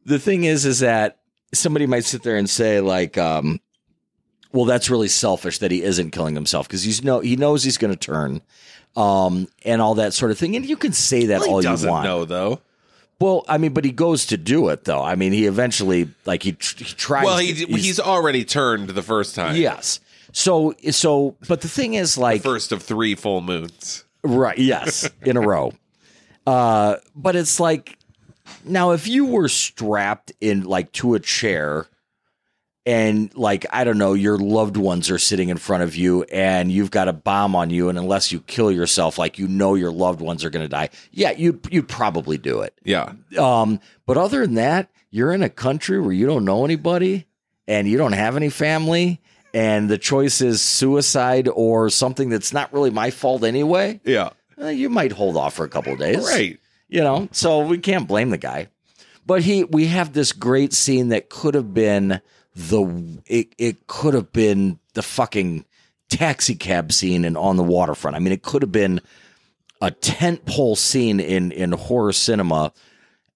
the 0.05 0.19
thing 0.19 0.43
is 0.45 0.65
is 0.65 0.79
that 0.79 1.19
somebody 1.53 1.85
might 1.85 2.05
sit 2.05 2.23
there 2.23 2.37
and 2.37 2.49
say 2.49 2.79
like 2.81 3.17
um 3.17 3.59
well 4.53 4.65
that's 4.65 4.89
really 4.89 5.07
selfish 5.07 5.59
that 5.59 5.71
he 5.71 5.83
isn't 5.83 6.11
killing 6.11 6.35
himself 6.35 6.67
because 6.67 6.83
he's 6.83 7.03
no 7.03 7.19
he 7.19 7.35
knows 7.35 7.63
he's 7.63 7.77
going 7.77 7.93
to 7.93 7.99
turn 7.99 8.41
um 8.95 9.47
and 9.65 9.81
all 9.81 9.95
that 9.95 10.13
sort 10.13 10.31
of 10.31 10.37
thing 10.37 10.55
and 10.55 10.65
you 10.65 10.77
can 10.77 10.93
say 10.93 11.25
that 11.27 11.41
Well, 11.41 11.49
all 11.49 11.59
he 11.59 11.65
you 11.65 11.71
doesn't 11.71 11.89
want 11.89 12.05
know 12.05 12.25
though. 12.25 12.61
well 13.19 13.43
i 13.49 13.57
mean 13.57 13.73
but 13.73 13.83
he 13.85 13.91
goes 13.91 14.25
to 14.27 14.37
do 14.37 14.69
it 14.69 14.83
though 14.85 15.01
i 15.01 15.15
mean 15.15 15.31
he 15.33 15.45
eventually 15.45 16.09
like 16.25 16.43
he, 16.43 16.53
tr- 16.53 16.77
he 16.83 16.85
tries 16.85 17.25
Well, 17.25 17.37
to- 17.39 17.43
he, 17.43 17.65
he's 17.65 17.99
already 17.99 18.43
turned 18.45 18.89
the 18.89 19.03
first 19.03 19.35
time. 19.35 19.55
yes 19.55 19.99
so 20.31 20.73
so 20.91 21.35
but 21.47 21.61
the 21.61 21.67
thing 21.67 21.93
is 21.93 22.17
like 22.17 22.41
first 22.41 22.71
of 22.71 22.81
three 22.83 23.15
full 23.15 23.41
moons. 23.41 24.05
Right. 24.23 24.57
Yes, 24.57 25.09
in 25.23 25.37
a 25.37 25.41
row. 25.41 25.73
Uh, 26.45 26.97
but 27.15 27.35
it's 27.35 27.59
like 27.59 27.97
now 28.65 28.91
if 28.91 29.07
you 29.07 29.25
were 29.25 29.47
strapped 29.47 30.31
in 30.41 30.63
like 30.63 30.91
to 30.93 31.13
a 31.15 31.19
chair 31.19 31.87
and 32.85 33.33
like 33.35 33.65
I 33.71 33.83
don't 33.83 33.97
know, 33.97 34.13
your 34.13 34.37
loved 34.37 34.77
ones 34.77 35.09
are 35.11 35.19
sitting 35.19 35.49
in 35.49 35.57
front 35.57 35.83
of 35.83 35.95
you 35.95 36.23
and 36.23 36.71
you've 36.71 36.91
got 36.91 37.07
a 37.07 37.13
bomb 37.13 37.55
on 37.55 37.69
you 37.69 37.89
and 37.89 37.97
unless 37.97 38.31
you 38.31 38.39
kill 38.41 38.71
yourself 38.71 39.17
like 39.17 39.37
you 39.37 39.47
know 39.47 39.75
your 39.75 39.91
loved 39.91 40.21
ones 40.21 40.43
are 40.43 40.49
going 40.49 40.65
to 40.65 40.69
die. 40.69 40.89
Yeah, 41.11 41.31
you 41.31 41.59
you'd 41.69 41.87
probably 41.87 42.37
do 42.37 42.61
it. 42.61 42.73
Yeah. 42.83 43.13
Um, 43.37 43.79
but 44.05 44.17
other 44.17 44.41
than 44.45 44.55
that, 44.55 44.89
you're 45.11 45.33
in 45.33 45.43
a 45.43 45.49
country 45.49 45.99
where 45.99 46.13
you 46.13 46.25
don't 46.25 46.45
know 46.45 46.65
anybody 46.65 47.27
and 47.67 47.87
you 47.87 47.97
don't 47.97 48.13
have 48.13 48.35
any 48.35 48.49
family 48.49 49.21
and 49.53 49.89
the 49.89 49.97
choice 49.97 50.41
is 50.41 50.61
suicide 50.61 51.47
or 51.53 51.89
something 51.89 52.29
that's 52.29 52.53
not 52.53 52.71
really 52.73 52.89
my 52.89 53.11
fault 53.11 53.43
anyway 53.43 53.99
Yeah. 54.03 54.29
uh, 54.61 54.67
you 54.67 54.89
might 54.89 55.11
hold 55.11 55.37
off 55.37 55.53
for 55.55 55.65
a 55.65 55.69
couple 55.69 55.93
of 55.93 55.99
days, 55.99 56.25
Right. 56.25 56.57
You 56.89 57.01
know, 57.01 57.29
so 57.31 57.65
we 57.65 57.77
can't 57.77 58.05
blame 58.07 58.31
the 58.31 58.37
guy. 58.37 58.67
But 59.25 59.43
he, 59.43 59.63
we 59.63 59.85
have 59.87 60.11
this 60.11 60.33
great 60.33 60.73
scene 60.73 61.07
that 61.09 61.29
could 61.29 61.53
have 61.55 61.73
been 61.73 62.19
the, 62.53 63.21
it, 63.27 63.53
it 63.57 63.87
could 63.87 64.13
have 64.13 64.33
been 64.33 64.77
the 64.93 65.01
fucking 65.01 65.63
taxi 66.09 66.53
cab 66.55 66.91
scene 66.91 67.23
and 67.23 67.37
on 67.37 67.55
the 67.55 67.63
waterfront. 67.63 68.17
I 68.17 68.19
mean, 68.19 68.33
it 68.33 68.41
could 68.43 68.61
have 68.61 68.73
been 68.73 68.99
a 69.81 69.89
tent 69.91 70.45
pole 70.45 70.75
scene 70.75 71.19
in 71.21 71.51
in 71.53 71.71
horror 71.71 72.11
cinema. 72.11 72.73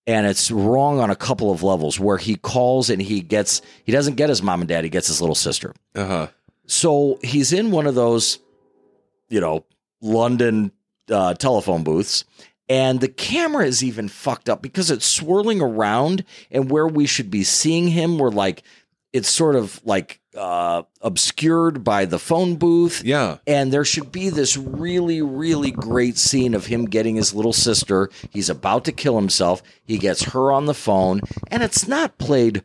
And 0.07 0.27
it's 0.27 0.51
wrong 0.51 0.99
on 0.99 1.09
a 1.09 1.15
couple 1.15 1.51
of 1.51 1.63
levels 1.63 1.99
where 1.99 2.17
he 2.17 2.35
calls 2.35 2.89
and 2.91 3.01
he 3.01 3.21
gets, 3.21 3.61
he 3.83 3.91
doesn't 3.91 4.15
get 4.15 4.29
his 4.29 4.43
mom 4.43 4.61
and 4.61 4.67
dad, 4.67 4.83
he 4.83 4.89
gets 4.89 5.07
his 5.07 5.19
little 5.19 5.35
sister. 5.35 5.73
Uh 5.95 6.05
huh. 6.05 6.27
So 6.67 7.19
he's 7.23 7.53
in 7.53 7.71
one 7.71 7.87
of 7.87 7.95
those, 7.95 8.39
you 9.29 9.41
know, 9.41 9.65
London 10.01 10.71
uh, 11.09 11.33
telephone 11.33 11.83
booths, 11.83 12.25
and 12.67 12.99
the 12.99 13.07
camera 13.07 13.65
is 13.65 13.83
even 13.83 14.07
fucked 14.07 14.49
up 14.49 14.61
because 14.61 14.89
it's 14.89 15.05
swirling 15.05 15.61
around, 15.61 16.23
and 16.51 16.69
where 16.71 16.87
we 16.87 17.05
should 17.05 17.29
be 17.29 17.43
seeing 17.43 17.87
him, 17.87 18.17
we're 18.17 18.29
like, 18.29 18.63
it's 19.15 19.29
sort 19.29 19.55
of 19.55 19.79
like 19.85 20.19
uh, 20.35 20.83
obscured 21.01 21.83
by 21.85 22.03
the 22.03 22.19
phone 22.19 22.55
booth. 22.57 23.01
Yeah. 23.05 23.37
And 23.47 23.71
there 23.71 23.85
should 23.85 24.11
be 24.11 24.29
this 24.29 24.57
really, 24.57 25.21
really 25.21 25.71
great 25.71 26.17
scene 26.17 26.53
of 26.53 26.65
him 26.65 26.83
getting 26.83 27.15
his 27.15 27.33
little 27.33 27.53
sister. 27.53 28.09
He's 28.29 28.49
about 28.49 28.83
to 28.85 28.91
kill 28.91 29.15
himself. 29.15 29.63
He 29.85 29.97
gets 29.97 30.23
her 30.33 30.51
on 30.51 30.65
the 30.65 30.73
phone, 30.73 31.21
and 31.47 31.63
it's 31.63 31.87
not 31.87 32.17
played 32.17 32.63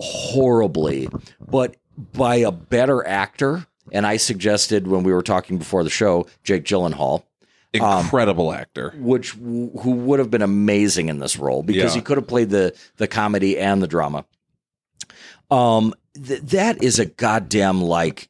horribly, 0.00 1.08
but 1.40 1.76
by 1.96 2.36
a 2.36 2.50
better 2.50 3.06
actor. 3.06 3.66
And 3.92 4.06
I 4.06 4.16
suggested 4.16 4.88
when 4.88 5.02
we 5.04 5.12
were 5.12 5.22
talking 5.22 5.58
before 5.58 5.84
the 5.84 5.90
show, 5.90 6.26
Jake 6.42 6.64
Gyllenhaal, 6.64 7.22
Incredible 7.74 8.52
actor. 8.52 8.92
which 8.98 9.30
who 9.30 9.70
would 9.92 10.18
have 10.18 10.30
been 10.30 10.42
amazing 10.42 11.08
in 11.08 11.20
this 11.20 11.38
role 11.38 11.62
because 11.62 11.92
Yeah. 11.94 12.00
he 12.00 12.02
could 12.02 12.18
have 12.18 12.26
played 12.26 12.50
the 12.50 12.74
the 12.96 13.06
comedy 13.08 13.58
and 13.58 13.82
the 13.82 13.86
drama. 13.86 14.24
Um, 15.52 15.94
th- 16.14 16.40
that 16.42 16.82
is 16.82 16.98
a 16.98 17.06
goddamn 17.06 17.82
like 17.82 18.28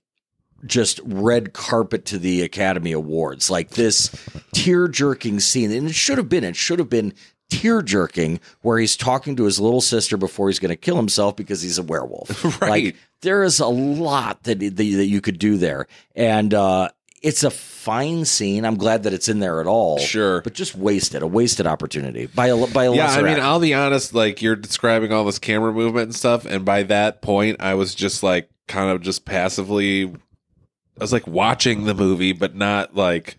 just 0.66 1.00
red 1.04 1.52
carpet 1.52 2.04
to 2.06 2.18
the 2.18 2.42
Academy 2.42 2.92
Awards, 2.92 3.50
like 3.50 3.70
this 3.70 4.10
tear 4.52 4.88
jerking 4.88 5.40
scene, 5.40 5.70
and 5.72 5.88
it 5.88 5.94
should 5.94 6.18
have 6.18 6.28
been. 6.28 6.44
It 6.44 6.56
should 6.56 6.78
have 6.78 6.90
been 6.90 7.14
tear 7.50 7.82
jerking 7.82 8.40
where 8.62 8.78
he's 8.78 8.96
talking 8.96 9.36
to 9.36 9.44
his 9.44 9.60
little 9.60 9.80
sister 9.80 10.16
before 10.16 10.48
he's 10.48 10.58
going 10.58 10.70
to 10.70 10.76
kill 10.76 10.96
himself 10.96 11.36
because 11.36 11.60
he's 11.62 11.78
a 11.78 11.82
werewolf. 11.82 12.42
Right. 12.60 12.70
Like 12.70 12.96
there 13.20 13.42
is 13.42 13.60
a 13.60 13.66
lot 13.66 14.42
that 14.44 14.58
that 14.58 14.84
you 14.84 15.20
could 15.20 15.38
do 15.38 15.56
there, 15.56 15.86
and 16.14 16.52
uh, 16.52 16.88
it's 17.22 17.44
a 17.44 17.50
fine 17.50 18.24
scene. 18.24 18.64
I'm 18.64 18.76
glad 18.76 19.04
that 19.04 19.12
it's 19.12 19.28
in 19.28 19.38
there 19.40 19.60
at 19.60 19.66
all. 19.66 19.98
Sure. 19.98 20.40
but 20.42 20.54
just 20.54 20.74
wasted, 20.74 21.22
a 21.22 21.26
wasted 21.26 21.66
opportunity 21.66 22.26
by 22.26 22.48
a 22.48 22.66
by 22.68 22.84
a 22.84 22.92
Yeah, 22.94 23.06
I 23.10 23.22
mean. 23.22 23.38
I'll 23.40 23.60
be 23.60 23.74
honest. 23.74 24.14
Like 24.14 24.42
you're 24.42 24.56
describing 24.56 25.12
all 25.12 25.24
this 25.24 25.38
camera 25.38 25.72
movement 25.72 26.04
and 26.04 26.14
stuff, 26.14 26.44
and 26.44 26.64
by 26.64 26.82
that 26.84 27.22
point, 27.22 27.60
I 27.60 27.74
was 27.74 27.94
just 27.94 28.22
like 28.22 28.50
kind 28.68 28.90
of 28.90 29.00
just 29.02 29.24
passively. 29.24 30.04
I 30.04 31.00
was 31.04 31.12
like 31.12 31.26
watching 31.26 31.84
the 31.84 31.94
movie, 31.94 32.32
but 32.32 32.54
not 32.54 32.94
like 32.94 33.36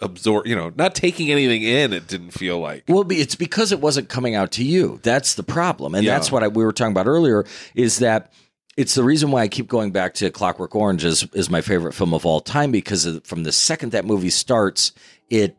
absorb. 0.00 0.46
You 0.46 0.54
know, 0.56 0.72
not 0.76 0.94
taking 0.94 1.30
anything 1.30 1.62
in. 1.62 1.92
It 1.92 2.06
didn't 2.06 2.30
feel 2.30 2.58
like. 2.58 2.84
Well, 2.88 3.04
it's 3.10 3.34
because 3.34 3.72
it 3.72 3.80
wasn't 3.80 4.08
coming 4.08 4.34
out 4.34 4.52
to 4.52 4.64
you. 4.64 5.00
That's 5.02 5.34
the 5.34 5.42
problem, 5.42 5.94
and 5.94 6.04
Yeah. 6.04 6.14
that's 6.14 6.30
what 6.30 6.42
I, 6.42 6.48
we 6.48 6.64
were 6.64 6.72
talking 6.72 6.92
about 6.92 7.06
earlier. 7.06 7.44
Is 7.74 7.98
that 7.98 8.32
it's 8.78 8.94
the 8.94 9.02
reason 9.02 9.32
why 9.32 9.42
I 9.42 9.48
keep 9.48 9.66
going 9.66 9.90
back 9.90 10.14
to 10.14 10.30
Clockwork 10.30 10.76
Orange 10.76 11.04
is, 11.04 11.26
is 11.32 11.50
my 11.50 11.62
favorite 11.62 11.94
film 11.94 12.14
of 12.14 12.24
all 12.24 12.40
time 12.40 12.70
because 12.70 13.06
of, 13.06 13.26
from 13.26 13.42
the 13.42 13.50
second 13.50 13.90
that 13.90 14.04
movie 14.04 14.30
starts, 14.30 14.92
it 15.28 15.56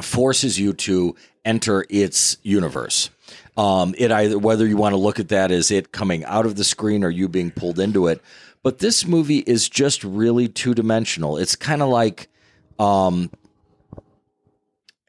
forces 0.00 0.58
you 0.58 0.72
to 0.72 1.14
enter 1.44 1.84
its 1.90 2.38
universe. 2.42 3.10
Um, 3.58 3.94
it 3.98 4.10
either 4.10 4.38
whether 4.38 4.66
you 4.66 4.78
want 4.78 4.94
to 4.94 4.96
look 4.96 5.20
at 5.20 5.28
that 5.28 5.50
as 5.50 5.70
it 5.70 5.92
coming 5.92 6.24
out 6.24 6.46
of 6.46 6.56
the 6.56 6.64
screen 6.64 7.04
or 7.04 7.10
you 7.10 7.28
being 7.28 7.50
pulled 7.50 7.78
into 7.78 8.06
it. 8.06 8.22
But 8.62 8.78
this 8.78 9.06
movie 9.06 9.40
is 9.40 9.68
just 9.68 10.02
really 10.02 10.48
two 10.48 10.72
dimensional. 10.72 11.36
It's 11.36 11.56
kind 11.56 11.82
of 11.82 11.90
like 11.90 12.30
um, 12.78 13.30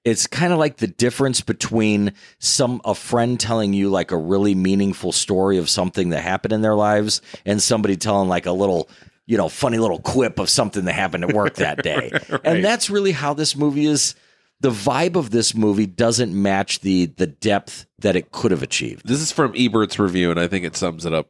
it's 0.04 0.28
kind 0.28 0.52
of 0.52 0.60
like 0.60 0.78
the 0.78 0.88
difference 0.88 1.42
between 1.42 2.14
some 2.40 2.82
a 2.86 2.96
friend 2.96 3.40
telling 3.40 3.74
you 3.74 3.90
like 3.90 4.12
a 4.12 4.18
really 4.18 4.56
meaningful 4.56 5.12
story 5.12 5.58
of 5.58 5.70
something 5.70 6.10
that 6.10 6.22
happened 6.22 6.54
in 6.54 6.62
their 6.62 6.76
lives 6.76 7.22
and 7.46 7.62
somebody 7.62 7.96
telling 7.96 8.28
like 8.28 8.46
a 8.46 8.52
little 8.52 8.90
you 9.28 9.38
know 9.38 9.50
funny 9.50 9.78
little 9.78 10.00
quip 10.00 10.40
of 10.40 10.50
something 10.50 10.86
that 10.86 10.94
happened 10.94 11.24
at 11.24 11.34
work 11.34 11.56
that 11.56 11.84
day. 11.84 12.12
And 12.44 12.64
that's 12.64 12.90
really 12.90 13.12
how 13.12 13.34
this 13.34 13.56
movie 13.56 13.86
is 13.86 14.16
the 14.62 14.72
vibe 14.72 15.16
of 15.16 15.32
this 15.32 15.56
movie 15.56 15.86
doesn't 15.86 16.40
match 16.40 16.80
the 16.80 17.06
the 17.06 17.28
depth 17.28 17.86
that 18.00 18.16
it 18.16 18.32
could 18.32 18.52
have 18.52 18.64
achieved. 18.64 19.08
This 19.08 19.22
is 19.22 19.32
from 19.32 19.54
Ebert's 19.56 20.00
review, 20.00 20.32
and 20.32 20.40
I 20.40 20.48
think 20.48 20.66
it 20.66 20.76
sums 20.76 21.06
it 21.06 21.14
up 21.14 21.30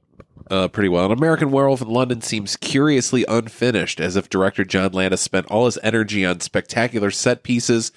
uh, 0.49 0.67
pretty 0.67 0.89
well. 0.89 1.05
An 1.05 1.11
American 1.11 1.51
Werewolf 1.51 1.81
in 1.81 1.87
London 1.89 2.21
seems 2.21 2.55
curiously 2.57 3.25
unfinished, 3.27 3.99
as 3.99 4.15
if 4.15 4.29
director 4.29 4.63
John 4.63 4.91
Landis 4.91 5.21
spent 5.21 5.47
all 5.47 5.65
his 5.65 5.79
energy 5.83 6.25
on 6.25 6.39
spectacular 6.39 7.11
set 7.11 7.43
pieces 7.43 7.91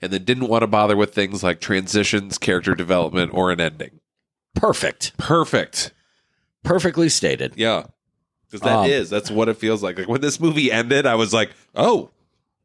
and 0.00 0.12
then 0.12 0.24
didn't 0.24 0.48
want 0.48 0.62
to 0.62 0.66
bother 0.66 0.96
with 0.96 1.14
things 1.14 1.42
like 1.42 1.60
transitions, 1.60 2.38
character 2.38 2.74
development, 2.74 3.32
or 3.34 3.50
an 3.50 3.60
ending. 3.60 4.00
perfect 4.54 5.16
Perfect. 5.18 5.92
perfectly 6.64 7.08
stated 7.08 7.52
Yeah. 7.56 7.84
Because 8.46 8.62
that 8.62 8.76
Um, 8.78 8.86
is 8.90 9.10
that's 9.10 9.30
what 9.30 9.48
it 9.50 9.58
feels 9.58 9.82
like. 9.82 9.98
Like 9.98 10.08
when 10.08 10.22
this 10.22 10.40
movie 10.40 10.72
ended, 10.72 11.04
I 11.04 11.16
was 11.16 11.34
like, 11.34 11.50
oh, 11.74 12.10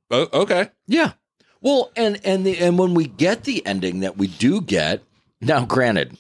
oh 0.10 0.30
okay. 0.34 0.70
Yeah. 0.88 1.14
Well, 1.60 1.92
and 1.98 2.20
and 2.24 2.46
the 2.46 2.58
and 2.58 2.78
when 2.80 2.94
we 2.94 3.06
get 3.08 3.44
the 3.44 3.66
ending 3.66 4.00
that 4.00 4.18
we 4.18 4.28
do 4.28 4.62
get, 4.62 5.04
now 5.42 5.66
granted, 5.66 6.18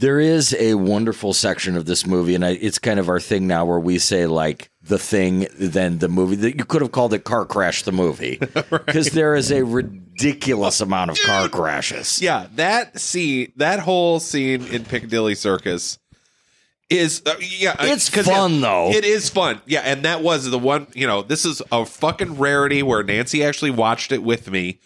there 0.00 0.18
is 0.18 0.56
a 0.58 0.74
wonderful 0.74 1.34
section 1.34 1.76
of 1.76 1.84
this 1.84 2.06
movie, 2.06 2.34
and 2.34 2.42
I, 2.42 2.52
it's 2.52 2.78
kind 2.78 2.98
of 2.98 3.10
our 3.10 3.20
thing 3.20 3.46
now 3.46 3.66
where 3.66 3.78
we 3.78 3.98
say 3.98 4.26
like 4.26 4.70
the 4.82 4.98
thing, 4.98 5.46
then 5.58 5.98
the 5.98 6.08
movie. 6.08 6.36
That 6.36 6.56
you 6.56 6.64
could 6.64 6.80
have 6.80 6.90
called 6.90 7.12
it 7.12 7.24
car 7.24 7.44
crash 7.44 7.82
the 7.82 7.92
movie 7.92 8.38
because 8.70 9.10
there 9.10 9.34
is 9.34 9.52
a 9.52 9.62
ridiculous 9.62 10.80
amount 10.80 11.10
of 11.10 11.18
car 11.20 11.50
crashes. 11.50 12.22
Yeah, 12.22 12.46
that 12.54 12.98
scene, 12.98 13.52
that 13.56 13.80
whole 13.80 14.20
scene 14.20 14.64
in 14.68 14.86
Piccadilly 14.86 15.34
Circus 15.34 15.98
is 16.88 17.22
uh, 17.26 17.34
yeah, 17.38 17.76
it's 17.80 18.08
fun, 18.08 18.54
yeah, 18.54 18.60
though. 18.60 18.90
It 18.90 19.04
is 19.04 19.28
fun. 19.28 19.60
Yeah, 19.66 19.80
and 19.80 20.02
that 20.06 20.22
was 20.22 20.50
the 20.50 20.58
one, 20.58 20.86
you 20.94 21.06
know, 21.06 21.20
this 21.20 21.44
is 21.44 21.60
a 21.70 21.84
fucking 21.84 22.38
rarity 22.38 22.82
where 22.82 23.02
Nancy 23.02 23.44
actually 23.44 23.70
watched 23.70 24.12
it 24.12 24.22
with 24.22 24.50
me. 24.50 24.80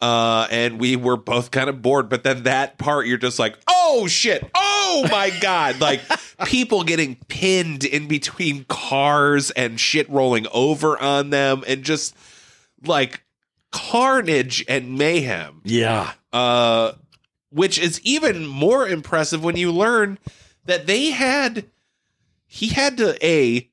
Uh, 0.00 0.46
and 0.50 0.78
we 0.78 0.94
were 0.94 1.16
both 1.16 1.50
kind 1.50 1.68
of 1.68 1.82
bored, 1.82 2.08
but 2.08 2.22
then 2.22 2.44
that 2.44 2.78
part 2.78 3.06
you're 3.06 3.18
just 3.18 3.38
like, 3.38 3.56
oh 3.66 4.06
shit, 4.06 4.48
oh 4.54 5.06
my 5.10 5.30
god, 5.40 5.80
like 5.80 6.00
people 6.46 6.84
getting 6.84 7.16
pinned 7.28 7.82
in 7.84 8.06
between 8.06 8.64
cars 8.68 9.50
and 9.50 9.80
shit 9.80 10.08
rolling 10.08 10.46
over 10.52 10.96
on 10.98 11.30
them, 11.30 11.64
and 11.66 11.82
just 11.82 12.14
like 12.84 13.22
carnage 13.72 14.64
and 14.68 14.96
mayhem. 14.96 15.60
Yeah. 15.64 16.12
uh, 16.32 16.92
which 17.50 17.78
is 17.78 18.00
even 18.02 18.46
more 18.46 18.86
impressive 18.86 19.42
when 19.42 19.56
you 19.56 19.72
learn 19.72 20.18
that 20.66 20.86
they 20.86 21.06
had 21.10 21.64
he 22.46 22.68
had 22.68 22.98
to 22.98 23.16
a 23.26 23.68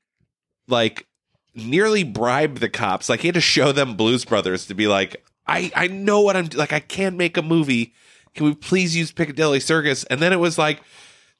like 0.66 1.06
nearly 1.54 2.02
bribe 2.02 2.58
the 2.58 2.68
cops. 2.68 3.08
Like 3.08 3.20
he 3.20 3.28
had 3.28 3.34
to 3.34 3.40
show 3.40 3.70
them 3.72 3.94
blues 3.94 4.24
brothers 4.24 4.66
to 4.66 4.74
be 4.74 4.86
like 4.86 5.22
i 5.46 5.70
i 5.74 5.86
know 5.86 6.20
what 6.20 6.36
i'm 6.36 6.48
like 6.54 6.72
i 6.72 6.80
can't 6.80 7.16
make 7.16 7.36
a 7.36 7.42
movie 7.42 7.92
can 8.34 8.46
we 8.46 8.54
please 8.54 8.96
use 8.96 9.12
piccadilly 9.12 9.60
circus 9.60 10.04
and 10.04 10.20
then 10.20 10.32
it 10.32 10.40
was 10.40 10.58
like 10.58 10.80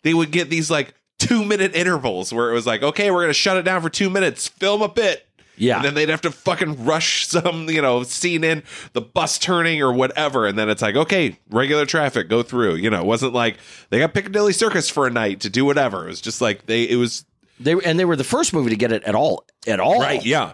they 0.02 0.14
would 0.14 0.30
get 0.30 0.50
these 0.50 0.70
like 0.70 0.94
two 1.18 1.44
minute 1.44 1.74
intervals 1.74 2.32
where 2.32 2.50
it 2.50 2.54
was 2.54 2.66
like 2.66 2.82
okay 2.82 3.10
we're 3.10 3.22
gonna 3.22 3.32
shut 3.32 3.56
it 3.56 3.62
down 3.62 3.80
for 3.82 3.88
two 3.90 4.10
minutes 4.10 4.48
film 4.48 4.82
a 4.82 4.88
bit 4.88 5.26
Yeah. 5.56 5.76
and 5.76 5.84
then 5.86 5.94
they'd 5.94 6.10
have 6.10 6.20
to 6.22 6.30
fucking 6.30 6.84
rush 6.84 7.26
some, 7.26 7.68
you 7.70 7.80
know, 7.80 8.02
scene 8.02 8.44
in 8.44 8.62
the 8.92 9.00
bus 9.00 9.38
turning 9.38 9.80
or 9.80 9.90
whatever. 9.90 10.46
And 10.46 10.58
then 10.58 10.68
it's 10.68 10.82
like, 10.82 10.94
okay, 10.96 11.38
regular 11.48 11.86
traffic, 11.86 12.28
go 12.28 12.42
through. 12.42 12.74
You 12.74 12.90
know, 12.90 13.00
it 13.00 13.06
wasn't 13.06 13.32
like 13.32 13.56
they 13.88 13.98
got 13.98 14.12
Piccadilly 14.12 14.52
Circus 14.52 14.90
for 14.90 15.06
a 15.06 15.10
night 15.10 15.40
to 15.40 15.48
do 15.48 15.64
whatever. 15.64 16.04
It 16.04 16.08
was 16.08 16.20
just 16.20 16.42
like 16.42 16.66
they, 16.66 16.82
it 16.82 16.96
was 16.96 17.24
They 17.58 17.72
and 17.72 17.98
they 17.98 18.04
were 18.04 18.16
the 18.16 18.22
first 18.36 18.52
movie 18.52 18.68
to 18.68 18.76
get 18.76 18.92
it 18.92 19.02
at 19.04 19.14
all. 19.14 19.46
At 19.66 19.80
all. 19.80 19.98
Right, 19.98 20.22
Yeah. 20.22 20.52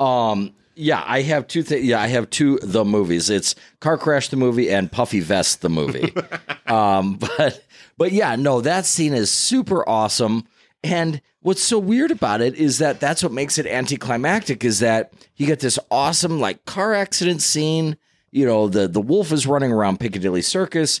Um, 0.00 0.52
yeah, 0.76 1.02
I 1.06 1.22
have 1.22 1.46
two. 1.46 1.62
Th- 1.62 1.84
yeah, 1.84 2.00
I 2.00 2.08
have 2.08 2.30
two 2.30 2.58
the 2.62 2.84
movies. 2.84 3.30
It's 3.30 3.54
Car 3.80 3.96
Crash 3.96 4.28
the 4.28 4.36
movie 4.36 4.70
and 4.70 4.90
Puffy 4.90 5.20
Vest 5.20 5.62
the 5.62 5.68
movie. 5.68 6.14
um, 6.66 7.16
but 7.16 7.64
but 7.96 8.12
yeah, 8.12 8.36
no, 8.36 8.60
that 8.60 8.86
scene 8.86 9.14
is 9.14 9.30
super 9.30 9.88
awesome. 9.88 10.46
And 10.82 11.20
what's 11.40 11.62
so 11.62 11.78
weird 11.78 12.10
about 12.10 12.40
it 12.40 12.54
is 12.56 12.78
that 12.78 13.00
that's 13.00 13.22
what 13.22 13.32
makes 13.32 13.58
it 13.58 13.66
anticlimactic. 13.66 14.64
Is 14.64 14.80
that 14.80 15.12
you 15.36 15.46
get 15.46 15.60
this 15.60 15.78
awesome 15.90 16.40
like 16.40 16.64
car 16.64 16.94
accident 16.94 17.42
scene. 17.42 17.96
You 18.30 18.46
know, 18.46 18.68
the 18.68 18.88
the 18.88 19.00
wolf 19.00 19.32
is 19.32 19.46
running 19.46 19.72
around 19.72 20.00
Piccadilly 20.00 20.42
Circus. 20.42 21.00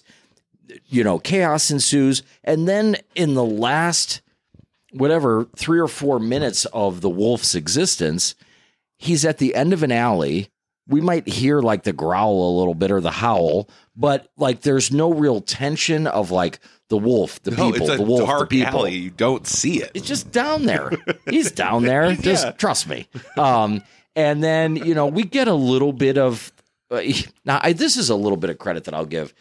You 0.86 1.04
know, 1.04 1.18
chaos 1.18 1.70
ensues, 1.70 2.22
and 2.42 2.66
then 2.66 2.96
in 3.14 3.34
the 3.34 3.44
last 3.44 4.22
whatever 4.92 5.46
three 5.56 5.78
or 5.78 5.88
four 5.88 6.18
minutes 6.18 6.64
of 6.66 7.00
the 7.00 7.10
wolf's 7.10 7.54
existence, 7.54 8.34
he's 8.98 9.24
at 9.24 9.38
the 9.38 9.54
end 9.54 9.72
of 9.72 9.82
an 9.82 9.92
alley. 9.92 10.48
We 10.86 11.00
might 11.00 11.26
hear 11.26 11.60
like 11.60 11.84
the 11.84 11.92
growl 11.94 12.50
a 12.50 12.58
little 12.58 12.74
bit 12.74 12.90
or 12.90 13.00
the 13.00 13.10
howl, 13.10 13.68
but 13.96 14.28
like 14.36 14.60
there's 14.60 14.92
no 14.92 15.12
real 15.12 15.40
tension 15.40 16.06
of 16.06 16.30
like 16.30 16.58
the 16.90 16.98
wolf, 16.98 17.42
the 17.42 17.52
No, 17.52 17.72
people, 17.72 17.86
the 17.86 18.02
wolf, 18.02 18.38
the 18.40 18.46
people. 18.46 18.80
alley. 18.80 18.94
You 18.96 19.10
don't 19.10 19.46
see 19.46 19.82
it. 19.82 19.90
It's 19.94 20.06
just 20.06 20.30
down 20.30 20.66
there. 20.66 20.90
He's 21.30 21.50
down 21.52 21.84
there. 21.86 22.14
Just 22.14 22.58
trust 22.58 22.86
me. 22.86 23.08
Um, 23.38 23.82
and 24.14 24.44
then 24.44 24.76
you 24.76 24.94
know 24.94 25.06
we 25.06 25.22
get 25.24 25.48
a 25.48 25.54
little 25.54 25.92
bit 25.94 26.18
of 26.18 26.52
uh, 26.90 27.00
now. 27.46 27.60
I, 27.62 27.72
this 27.72 27.96
is 27.96 28.10
a 28.10 28.14
little 28.14 28.36
bit 28.36 28.50
of 28.50 28.58
credit 28.58 28.84
that 28.84 28.92
I'll 28.94 29.06
give. 29.06 29.32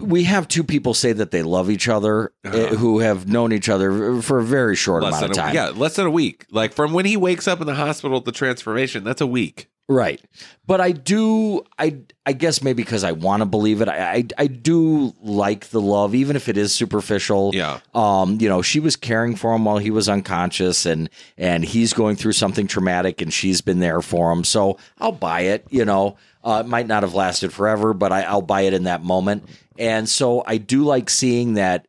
We 0.00 0.24
have 0.24 0.48
two 0.48 0.64
people 0.64 0.94
say 0.94 1.12
that 1.12 1.30
they 1.30 1.42
love 1.42 1.70
each 1.70 1.88
other 1.88 2.32
uh, 2.44 2.50
who 2.68 3.00
have 3.00 3.28
known 3.28 3.52
each 3.52 3.68
other 3.68 4.20
for 4.22 4.38
a 4.38 4.44
very 4.44 4.76
short 4.76 5.02
Less 5.02 5.12
amount 5.12 5.24
of 5.24 5.30
a, 5.30 5.34
time. 5.34 5.54
yeah, 5.54 5.68
less 5.70 5.96
than 5.96 6.06
a 6.06 6.10
week. 6.10 6.46
Like 6.50 6.72
from 6.72 6.92
when 6.92 7.04
he 7.06 7.16
wakes 7.16 7.48
up 7.48 7.60
in 7.60 7.66
the 7.66 7.74
hospital, 7.74 8.20
the 8.20 8.32
transformation, 8.32 9.04
that's 9.04 9.20
a 9.20 9.26
week. 9.26 9.68
Right. 9.88 10.22
But 10.64 10.80
I 10.80 10.92
do 10.92 11.64
I 11.78 11.98
I 12.24 12.32
guess 12.32 12.62
maybe 12.62 12.82
because 12.84 13.02
I 13.02 13.12
want 13.12 13.40
to 13.40 13.46
believe 13.46 13.82
it. 13.82 13.88
I, 13.88 14.12
I 14.14 14.24
I 14.38 14.46
do 14.46 15.12
like 15.20 15.66
the 15.68 15.80
love 15.80 16.14
even 16.14 16.36
if 16.36 16.48
it 16.48 16.56
is 16.56 16.72
superficial. 16.72 17.50
Yeah. 17.52 17.80
Um, 17.92 18.38
you 18.40 18.48
know, 18.48 18.62
she 18.62 18.78
was 18.80 18.94
caring 18.94 19.34
for 19.34 19.52
him 19.54 19.64
while 19.64 19.78
he 19.78 19.90
was 19.90 20.08
unconscious 20.08 20.86
and 20.86 21.10
and 21.36 21.64
he's 21.64 21.92
going 21.92 22.14
through 22.16 22.32
something 22.32 22.68
traumatic 22.68 23.20
and 23.20 23.32
she's 23.32 23.60
been 23.60 23.80
there 23.80 24.00
for 24.00 24.30
him. 24.32 24.44
So 24.44 24.78
I'll 24.98 25.12
buy 25.12 25.40
it, 25.42 25.66
you 25.68 25.84
know. 25.84 26.16
Uh, 26.44 26.62
it 26.64 26.68
might 26.68 26.86
not 26.86 27.02
have 27.02 27.14
lasted 27.14 27.52
forever, 27.52 27.94
but 27.94 28.12
I, 28.12 28.22
I'll 28.22 28.42
buy 28.42 28.62
it 28.62 28.74
in 28.74 28.84
that 28.84 29.02
moment. 29.02 29.48
And 29.78 30.08
so 30.08 30.42
I 30.46 30.58
do 30.58 30.84
like 30.84 31.08
seeing 31.08 31.54
that 31.54 31.86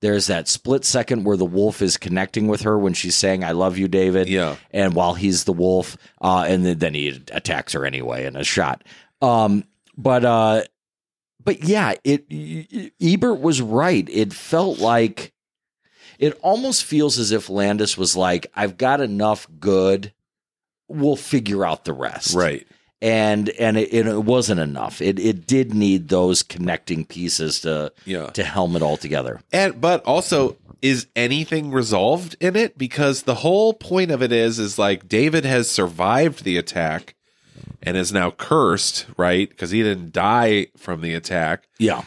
there's 0.00 0.26
that 0.26 0.48
split 0.48 0.84
second 0.84 1.24
where 1.24 1.36
the 1.36 1.44
wolf 1.44 1.80
is 1.80 1.96
connecting 1.96 2.48
with 2.48 2.62
her 2.62 2.76
when 2.76 2.92
she's 2.92 3.14
saying 3.14 3.44
"I 3.44 3.52
love 3.52 3.78
you, 3.78 3.86
David." 3.88 4.28
Yeah. 4.28 4.56
and 4.72 4.94
while 4.94 5.14
he's 5.14 5.44
the 5.44 5.52
wolf, 5.52 5.96
uh, 6.20 6.44
and 6.46 6.66
then, 6.66 6.78
then 6.78 6.94
he 6.94 7.22
attacks 7.30 7.72
her 7.72 7.86
anyway 7.86 8.26
in 8.26 8.34
a 8.34 8.42
shot. 8.42 8.82
Um, 9.22 9.64
but 9.96 10.24
uh, 10.24 10.64
but 11.42 11.62
yeah, 11.62 11.94
it 12.04 12.26
Ebert 13.00 13.40
was 13.40 13.62
right. 13.62 14.06
It 14.10 14.32
felt 14.32 14.80
like 14.80 15.32
it 16.18 16.38
almost 16.42 16.84
feels 16.84 17.18
as 17.18 17.30
if 17.30 17.48
Landis 17.48 17.96
was 17.96 18.16
like, 18.16 18.48
"I've 18.54 18.76
got 18.76 19.00
enough 19.00 19.46
good. 19.60 20.12
We'll 20.88 21.16
figure 21.16 21.64
out 21.64 21.84
the 21.84 21.92
rest." 21.92 22.34
Right. 22.34 22.66
And 23.02 23.48
and 23.50 23.76
it, 23.76 23.92
it 23.92 24.24
wasn't 24.24 24.60
enough. 24.60 25.02
It 25.02 25.18
it 25.18 25.46
did 25.46 25.74
need 25.74 26.08
those 26.08 26.42
connecting 26.42 27.04
pieces 27.04 27.60
to 27.62 27.92
Yeah. 28.06 28.28
to 28.28 28.42
helm 28.44 28.76
it 28.76 28.82
all 28.82 28.96
together. 28.96 29.40
And 29.52 29.78
but 29.80 30.02
also 30.04 30.56
is 30.80 31.06
anything 31.14 31.70
resolved 31.72 32.36
in 32.40 32.56
it 32.56 32.78
because 32.78 33.22
the 33.22 33.34
whole 33.36 33.74
point 33.74 34.10
of 34.10 34.22
it 34.22 34.32
is 34.32 34.58
is 34.58 34.78
like 34.78 35.08
David 35.08 35.44
has 35.44 35.68
survived 35.68 36.44
the 36.44 36.56
attack 36.56 37.14
and 37.82 37.96
is 37.96 38.12
now 38.12 38.30
cursed, 38.30 39.06
right? 39.16 39.48
Because 39.50 39.70
he 39.72 39.82
didn't 39.82 40.12
die 40.12 40.68
from 40.76 41.00
the 41.00 41.14
attack. 41.14 41.64
Yeah, 41.78 42.02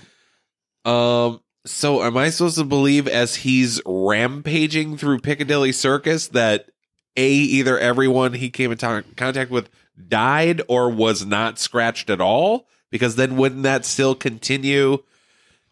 Um 0.85 1.41
so 1.65 2.03
am 2.03 2.15
I 2.15 2.29
supposed 2.29 2.57
to 2.59 2.63
believe 2.63 3.07
as 3.07 3.35
he's 3.37 3.81
rampaging 3.85 4.97
through 4.97 5.19
Piccadilly 5.19 5.71
Circus 5.71 6.27
that 6.29 6.69
a 7.17 7.27
either 7.27 7.79
everyone 7.79 8.33
he 8.33 8.49
came 8.49 8.71
in 8.71 8.77
to- 8.77 9.03
contact 9.17 9.49
with 9.51 9.69
died 10.07 10.61
or 10.67 10.89
was 10.89 11.25
not 11.25 11.59
scratched 11.59 12.09
at 12.09 12.21
all? 12.21 12.67
Because 12.91 13.15
then 13.15 13.35
wouldn't 13.37 13.63
that 13.63 13.85
still 13.85 14.15
continue 14.15 14.99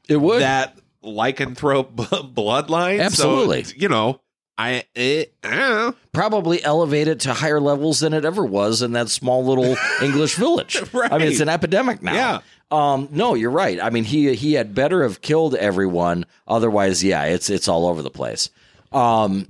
it 0.09 0.17
would. 0.17 0.41
that 0.41 0.78
lycanthrope 1.03 1.95
b- 1.95 2.03
bloodline. 2.41 2.99
Absolutely. 3.01 3.63
So, 3.63 3.74
you 3.78 3.88
know, 3.89 4.19
I, 4.57 4.84
it, 4.93 5.34
I 5.43 5.49
don't 5.49 5.59
know. 5.59 5.95
probably 6.11 6.63
elevate 6.63 7.07
it 7.07 7.21
to 7.21 7.34
higher 7.34 7.59
levels 7.59 8.01
than 8.01 8.13
it 8.13 8.26
ever 8.26 8.45
was 8.45 8.82
in 8.82 8.91
that 8.93 9.09
small 9.09 9.43
little 9.45 9.76
English 10.01 10.36
village. 10.36 10.82
I 10.93 11.17
mean, 11.17 11.28
it's 11.28 11.39
an 11.39 11.49
epidemic 11.49 12.01
now. 12.01 12.13
Yeah. 12.13 12.39
Um, 12.71 13.07
no, 13.11 13.36
you're 13.36 13.51
right. 13.51 13.80
I 13.82 13.89
mean, 13.91 14.03
he 14.03 14.34
he 14.36 14.53
had 14.53 14.74
better 14.74 15.03
have 15.03 15.21
killed 15.21 15.53
everyone. 15.55 16.26
Otherwise, 16.47 17.03
yeah, 17.03 17.26
it's 17.26 17.49
it's 17.49 17.67
all 17.67 17.86
over 17.88 18.01
the 18.01 18.09
place. 18.09 18.49
Um, 18.91 19.47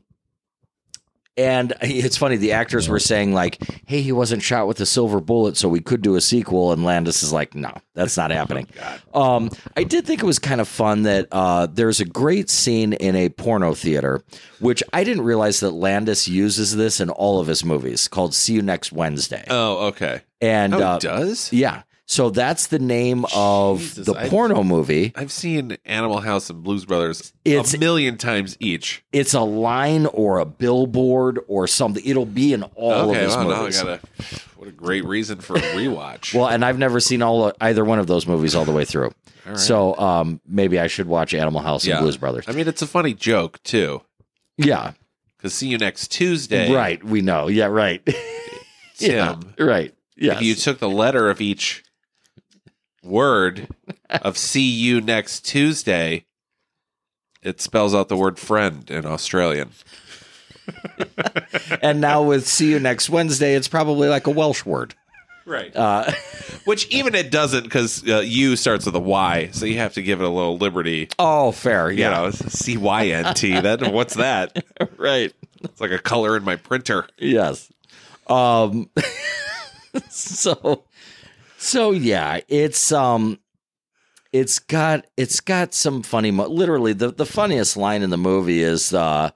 and 1.38 1.74
it's 1.82 2.18
funny. 2.18 2.38
The 2.38 2.52
actors 2.54 2.88
were 2.90 3.00
saying 3.00 3.34
like, 3.34 3.60
"Hey, 3.86 4.02
he 4.02 4.12
wasn't 4.12 4.44
shot 4.44 4.68
with 4.68 4.80
a 4.82 4.86
silver 4.86 5.20
bullet, 5.20 5.58
so 5.58 5.68
we 5.70 5.80
could 5.80 6.02
do 6.02 6.16
a 6.16 6.22
sequel." 6.22 6.72
And 6.72 6.84
Landis 6.84 7.24
is 7.24 7.34
like, 7.34 7.56
"No, 7.56 7.72
that's 7.94 8.18
not 8.18 8.32
happening." 8.40 8.68
Um, 9.14 9.50
I 9.78 9.84
did 9.84 10.06
think 10.06 10.22
it 10.22 10.26
was 10.26 10.40
kind 10.40 10.62
of 10.62 10.68
fun 10.68 11.04
that 11.04 11.28
uh, 11.32 11.68
there's 11.68 12.00
a 12.00 12.06
great 12.06 12.50
scene 12.50 12.94
in 12.94 13.16
a 13.16 13.30
porno 13.30 13.74
theater, 13.74 14.24
which 14.60 14.84
I 14.94 15.04
didn't 15.04 15.24
realize 15.24 15.60
that 15.62 15.72
Landis 15.72 16.28
uses 16.28 16.76
this 16.76 17.00
in 17.00 17.10
all 17.10 17.40
of 17.40 17.48
his 17.48 17.64
movies, 17.66 18.08
called 18.08 18.34
"See 18.34 18.54
You 18.54 18.62
Next 18.62 18.92
Wednesday." 18.92 19.46
Oh, 19.50 19.88
okay. 19.88 20.22
and 20.42 20.74
Oh, 20.74 20.80
uh, 20.80 21.00
does? 21.00 21.52
yeah, 21.54 21.84
so 22.06 22.30
that's 22.30 22.68
the 22.68 22.80
name 22.80 23.26
of 23.34 23.80
Jesus, 23.80 24.06
the 24.06 24.14
I- 24.14 24.30
porno 24.30 24.64
movie. 24.64 25.14
I've 25.16 25.32
seen 25.32 25.78
Animal 25.86 26.20
House 26.20 26.50
and 26.50 26.62
Blues 26.64 26.86
Brothers 26.86 27.34
It's- 27.46 27.74
a 27.74 27.78
million 27.78 28.18
times 28.18 28.58
each. 28.60 29.04
It's 29.12 29.34
a 29.34 29.42
line 29.42 30.06
or 30.08 30.40
a 30.40 30.46
billboard 30.46 31.40
or 31.48 31.68
something. 31.68 32.04
It'll 32.06 32.26
be 32.26 32.54
in 32.54 32.64
all 32.64 33.10
okay, 33.12 33.20
of 33.24 33.26
his 33.30 33.36
well, 33.38 33.62
movies. 33.62 33.82
gotta. 33.82 34.00
What 34.58 34.70
a 34.70 34.72
great 34.72 35.04
reason 35.06 35.40
for 35.40 35.58
a 35.58 35.62
rewatch. 35.62 36.34
Well, 36.34 36.48
and 36.48 36.64
I've 36.64 36.80
never 36.80 37.00
seen 37.02 37.22
all 37.22 37.52
either 37.60 37.84
one 37.84 38.00
of 38.00 38.08
those 38.08 38.26
movies 38.28 38.56
all 38.56 38.64
the 38.66 38.72
way 38.72 38.86
through. 38.86 39.12
So 39.56 39.98
um, 39.98 40.40
maybe 40.48 40.80
I 40.80 40.88
should 40.88 41.06
watch 41.08 41.34
Animal 41.34 41.60
House 41.62 41.86
and 41.86 42.00
Blues 42.00 42.16
Brothers. 42.16 42.46
I 42.48 42.54
mean, 42.54 42.68
it's 42.68 42.82
a 42.82 42.88
funny 42.88 43.14
joke 43.14 43.62
too. 43.64 44.02
Yeah, 44.58 44.94
Because 45.38 45.54
see 45.54 45.68
you 45.68 45.78
next 45.78 46.12
Tuesday, 46.12 46.72
right. 46.74 47.04
We 47.04 47.22
know. 47.22 47.48
Yeah, 47.48 47.66
right. 47.66 48.02
yeah, 49.00 49.36
Tim. 49.58 49.68
right. 49.68 49.94
Yeah. 50.16 50.36
If 50.36 50.44
you 50.44 50.56
took 50.56 50.80
the 50.80 50.88
letter 50.90 51.30
of 51.30 51.42
each 51.42 51.84
word 53.04 53.68
of 54.10 54.38
see 54.38 54.70
you 54.70 55.02
next 55.02 55.46
Tuesday, 55.46 56.26
it 57.42 57.60
spells 57.62 57.94
out 57.94 58.10
the 58.10 58.18
word 58.18 58.40
friend 58.40 58.90
in 58.90 59.06
Australian. 59.06 59.72
and 61.82 62.00
now 62.02 62.24
with 62.24 62.48
"See 62.48 62.70
you 62.72 62.80
next 62.80 63.10
Wednesday," 63.10 63.56
it's 63.56 63.68
probably 63.68 64.08
like 64.08 64.28
a 64.28 64.32
Welsh 64.32 64.66
word. 64.66 64.96
Right. 65.46 65.76
Uh, 65.76 66.10
Which 66.66 66.88
even 66.88 67.16
it 67.16 67.30
doesn't 67.32 67.64
because 67.64 68.08
uh, 68.08 68.20
U 68.26 68.56
starts 68.56 68.86
with 68.86 68.96
a 68.96 69.00
Y, 69.00 69.50
so 69.52 69.66
you 69.66 69.78
have 69.80 69.94
to 69.96 70.02
give 70.02 70.22
it 70.22 70.26
a 70.26 70.30
little 70.30 70.58
liberty. 70.58 71.10
oh, 71.20 71.52
fair. 71.52 71.92
You 71.92 72.00
Yeah. 72.00 72.10
know, 72.12 72.32
C 72.32 72.78
Y 72.78 73.08
N 73.08 73.34
T. 73.34 73.60
That 73.60 73.92
what's 73.92 74.16
that? 74.16 74.64
right. 74.98 75.34
It's 75.62 75.82
like 75.82 75.92
a 75.92 76.00
color 76.00 76.38
in 76.38 76.44
my 76.44 76.56
printer. 76.56 77.08
Yes. 77.18 77.70
Um 78.28 78.90
so 80.10 80.84
so 81.64 81.92
yeah, 81.92 82.42
it's 82.48 82.92
um 82.92 83.40
it's 84.32 84.60
got 84.60 85.06
it's 85.16 85.40
got 85.40 85.74
some 85.74 86.04
funny 86.04 86.32
mo- 86.32 86.48
literally 86.48 86.94
the 86.94 87.12
the 87.12 87.26
funniest 87.26 87.78
line 87.78 88.02
in 88.02 88.10
the 88.10 88.18
movie 88.18 88.62
is 88.62 88.94
uh 88.94 89.30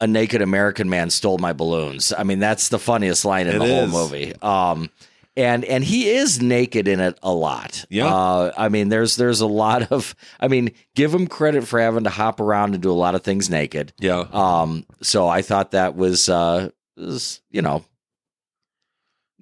a 0.00 0.06
naked 0.06 0.42
American 0.42 0.90
man 0.90 1.10
stole 1.10 1.38
my 1.38 1.52
balloons. 1.52 2.12
I 2.16 2.24
mean, 2.24 2.40
that's 2.40 2.68
the 2.68 2.78
funniest 2.78 3.24
line 3.24 3.46
in 3.46 3.56
It 3.56 3.58
the 3.60 3.74
whole 3.74 3.86
movie. 3.86 4.34
Um 4.42 4.90
and 5.36 5.64
and 5.64 5.82
he 5.84 6.10
is 6.10 6.42
naked 6.42 6.88
in 6.88 7.00
it 7.00 7.18
a 7.22 7.32
lot. 7.32 7.84
Yeah. 7.88 8.12
Uh, 8.12 8.52
I 8.56 8.68
mean, 8.68 8.88
there's 8.88 9.16
there's 9.16 9.40
a 9.40 9.46
lot 9.46 9.90
of. 9.90 10.14
I 10.38 10.48
mean, 10.48 10.72
give 10.94 11.14
him 11.14 11.26
credit 11.26 11.66
for 11.66 11.80
having 11.80 12.04
to 12.04 12.10
hop 12.10 12.38
around 12.38 12.74
and 12.74 12.82
do 12.82 12.90
a 12.90 12.92
lot 12.92 13.14
of 13.14 13.22
things 13.22 13.48
naked. 13.48 13.94
Yeah. 13.98 14.26
Um, 14.32 14.84
so 15.00 15.28
I 15.28 15.40
thought 15.40 15.70
that 15.70 15.96
was, 15.96 16.28
uh, 16.28 16.68
was, 16.98 17.40
you 17.50 17.62
know, 17.62 17.82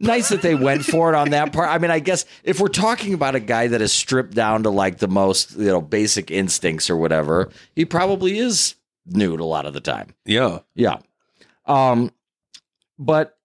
nice 0.01 0.30
that 0.30 0.42
they 0.42 0.55
went 0.55 0.84
for 0.84 1.12
it 1.12 1.14
on 1.14 1.30
that 1.30 1.53
part. 1.53 1.68
I 1.68 1.78
mean, 1.78 1.90
I 1.90 2.01
guess 2.01 2.24
if 2.42 2.59
we're 2.59 2.68
talking 2.68 3.14
about 3.14 3.34
a 3.34 3.40
guy 3.40 3.68
that 3.68 3.82
is 3.82 3.92
stripped 3.92 4.34
down 4.34 4.64
to 4.64 4.70
like 4.70 4.98
the 4.98 5.09
most, 5.09 5.57
you 5.57 5.66
know, 5.66 5.80
basic 5.80 6.30
instincts 6.30 6.90
or 6.90 6.96
whatever, 6.96 7.51
he 7.76 7.84
probably 7.84 8.38
is 8.38 8.74
nude 9.07 9.40
a 9.40 9.44
lot 9.44 9.66
of 9.66 9.74
the 9.74 9.80
time. 9.80 10.14
Yeah. 10.24 10.61
Yeah. 10.74 10.98
Um, 11.66 12.11
but 12.98 13.36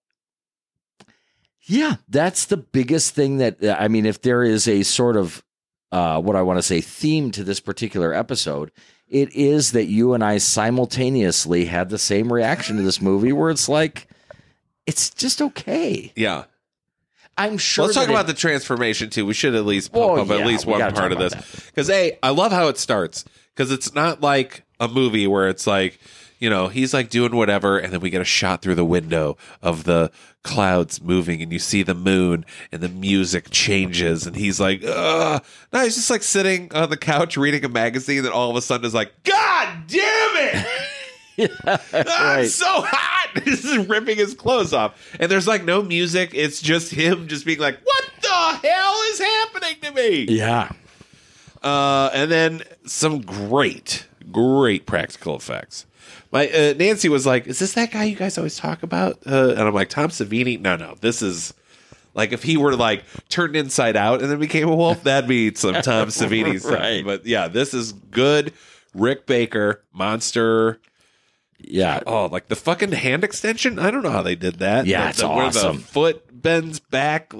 yeah, 1.67 1.95
that's 2.07 2.45
the 2.45 2.57
biggest 2.57 3.13
thing 3.13 3.37
that 3.37 3.57
I 3.63 3.87
mean, 3.87 4.05
if 4.05 4.21
there 4.21 4.43
is 4.43 4.67
a 4.67 4.83
sort 4.83 5.17
of 5.17 5.43
uh, 5.91 6.21
what 6.21 6.35
I 6.35 6.41
want 6.41 6.57
to 6.57 6.63
say 6.63 6.81
theme 6.81 7.31
to 7.31 7.43
this 7.43 7.59
particular 7.59 8.13
episode, 8.13 8.71
it 9.07 9.31
is 9.33 9.71
that 9.73 9.85
you 9.85 10.13
and 10.13 10.23
I 10.23 10.37
simultaneously 10.39 11.65
had 11.65 11.89
the 11.89 11.97
same 11.97 12.31
reaction 12.31 12.77
to 12.77 12.81
this 12.81 13.01
movie, 13.01 13.33
where 13.33 13.49
it's 13.49 13.69
like, 13.69 14.07
it's 14.85 15.09
just 15.11 15.41
okay. 15.41 16.11
Yeah. 16.15 16.45
I'm 17.37 17.57
sure. 17.57 17.85
Let's 17.85 17.95
talk 17.95 18.07
about 18.09 18.27
the 18.27 18.33
transformation 18.33 19.09
too. 19.09 19.25
We 19.25 19.33
should 19.33 19.55
at 19.55 19.65
least 19.65 19.91
Oh, 19.93 20.15
pump 20.15 20.29
up 20.31 20.35
yeah, 20.37 20.41
at 20.41 20.47
least 20.47 20.65
we 20.65 20.71
one 20.71 20.79
gotta 20.79 20.93
part 20.95 21.11
talk 21.11 21.19
of 21.19 21.25
about 21.33 21.43
this 21.43 21.65
because 21.65 21.89
a 21.89 22.17
I 22.23 22.29
love 22.29 22.51
how 22.53 22.67
it 22.69 22.77
starts 22.77 23.25
because 23.53 23.71
it's 23.71 23.93
not 23.93 24.21
like 24.21 24.63
a 24.79 24.87
movie 24.87 25.27
where 25.27 25.49
it's 25.49 25.67
like 25.67 25.99
you 26.39 26.49
know 26.49 26.69
he's 26.69 26.93
like 26.93 27.09
doing 27.09 27.35
whatever 27.35 27.77
and 27.77 27.91
then 27.91 27.99
we 27.99 28.09
get 28.09 28.21
a 28.21 28.25
shot 28.25 28.61
through 28.61 28.75
the 28.75 28.85
window 28.85 29.35
of 29.61 29.83
the 29.83 30.11
clouds 30.43 31.01
moving 31.01 31.41
and 31.41 31.51
you 31.51 31.59
see 31.59 31.83
the 31.83 31.93
moon 31.95 32.45
and 32.71 32.81
the 32.81 32.87
music 32.89 33.49
changes 33.49 34.25
and 34.27 34.35
he's 34.37 34.59
like 34.59 34.81
Ugh. 34.87 35.43
no 35.73 35.83
he's 35.83 35.95
just 35.95 36.09
like 36.09 36.23
sitting 36.23 36.71
on 36.73 36.89
the 36.89 36.97
couch 36.97 37.35
reading 37.35 37.65
a 37.65 37.69
magazine 37.69 38.19
and 38.19 38.29
all 38.29 38.49
of 38.49 38.55
a 38.55 38.61
sudden 38.61 38.85
is 38.85 38.93
like 38.93 39.11
God 39.23 39.87
damn 39.87 40.37
it. 40.37 40.67
Right. 41.65 42.43
It's 42.45 42.55
so 42.55 42.65
hot. 42.69 43.14
This 43.45 43.65
is 43.65 43.87
ripping 43.87 44.17
his 44.17 44.33
clothes 44.33 44.73
off. 44.73 45.15
And 45.19 45.29
there's 45.29 45.47
like 45.47 45.63
no 45.65 45.81
music. 45.83 46.31
It's 46.33 46.61
just 46.61 46.91
him 46.91 47.27
just 47.27 47.45
being 47.45 47.59
like, 47.59 47.79
what 47.83 48.05
the 48.21 48.67
hell 48.67 49.01
is 49.11 49.19
happening 49.19 49.75
to 49.81 49.91
me? 49.91 50.23
yeah, 50.29 50.71
Uh, 51.61 52.09
and 52.13 52.31
then 52.31 52.63
some 52.85 53.21
great, 53.21 54.07
great 54.31 54.85
practical 54.85 55.35
effects. 55.35 55.85
My 56.31 56.47
uh, 56.49 56.73
Nancy 56.77 57.09
was 57.09 57.25
like, 57.25 57.47
"Is 57.47 57.59
this 57.59 57.73
that 57.73 57.91
guy 57.91 58.03
you 58.05 58.15
guys 58.15 58.37
always 58.37 58.57
talk 58.57 58.83
about?" 58.83 59.19
Uh, 59.25 59.49
and 59.51 59.61
I'm 59.61 59.73
like, 59.73 59.89
"Tom 59.89 60.09
Savini." 60.09 60.59
No, 60.59 60.75
no, 60.75 60.95
this 61.01 61.21
is 61.21 61.53
like 62.13 62.31
if 62.33 62.43
he 62.43 62.57
were 62.57 62.75
like 62.75 63.03
turned 63.29 63.55
inside 63.55 63.95
out 63.95 64.21
and 64.21 64.29
then 64.29 64.39
became 64.39 64.67
a 64.69 64.75
wolf, 64.75 65.03
that'd 65.03 65.27
be 65.29 65.53
some 65.55 65.75
Tom 65.75 66.07
Savini 66.09 66.59
stuff. 66.59 67.05
But 67.05 67.25
yeah, 67.25 67.47
this 67.47 67.73
is 67.73 67.93
good. 67.93 68.53
Rick 68.93 69.25
Baker, 69.27 69.81
monster. 69.93 70.79
Yeah. 71.67 72.01
Oh, 72.05 72.25
like 72.27 72.47
the 72.47 72.55
fucking 72.55 72.91
hand 72.91 73.23
extension. 73.23 73.79
I 73.79 73.91
don't 73.91 74.03
know 74.03 74.11
how 74.11 74.21
they 74.21 74.35
did 74.35 74.55
that. 74.59 74.85
Yeah, 74.85 75.03
The- 75.03 75.09
it's 75.09 75.19
the- 75.19 75.27
where 75.29 75.45
awesome. 75.45 75.77
the 75.77 75.81
foot 75.83 76.41
bends 76.41 76.79
back. 76.79 77.33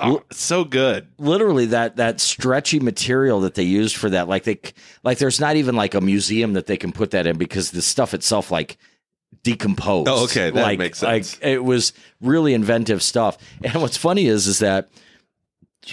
Oh, 0.00 0.22
so 0.32 0.64
good. 0.64 1.06
literally 1.18 1.66
that 1.66 1.96
that 1.96 2.20
stretchy 2.20 2.80
material 2.80 3.40
that 3.42 3.54
they 3.54 3.62
used 3.62 3.94
for 3.96 4.10
that 4.10 4.26
like 4.28 4.42
they 4.42 4.58
like 5.04 5.18
there's 5.18 5.38
not 5.40 5.54
even 5.56 5.76
like 5.76 5.94
a 5.94 6.00
museum 6.00 6.54
that 6.54 6.66
they 6.66 6.76
can 6.76 6.90
put 6.92 7.12
that 7.12 7.28
in 7.28 7.38
because 7.38 7.70
the 7.70 7.80
stuff 7.80 8.12
itself 8.12 8.50
like 8.50 8.76
decomposed 9.44 10.08
Oh, 10.08 10.24
okay, 10.24 10.50
that 10.50 10.62
like, 10.62 10.78
makes 10.80 10.98
sense. 10.98 11.40
like 11.40 11.44
it 11.48 11.62
was 11.64 11.92
really 12.20 12.54
inventive 12.54 13.02
stuff 13.04 13.38
and 13.62 13.74
what's 13.80 13.96
funny 13.96 14.26
is 14.26 14.48
is 14.48 14.58
that 14.58 14.90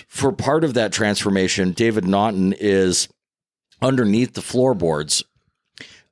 for 0.07 0.31
part 0.31 0.63
of 0.63 0.73
that 0.73 0.91
transformation 0.91 1.71
david 1.71 2.05
naughton 2.05 2.53
is 2.59 3.07
underneath 3.83 4.33
the 4.33 4.41
floorboards 4.41 5.23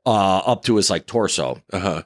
uh 0.10 0.38
up 0.52 0.64
to 0.64 0.76
his 0.77 0.90
like 0.90 1.06
torso 1.06 1.61
Uh 1.72 1.80
huh. 1.80 2.02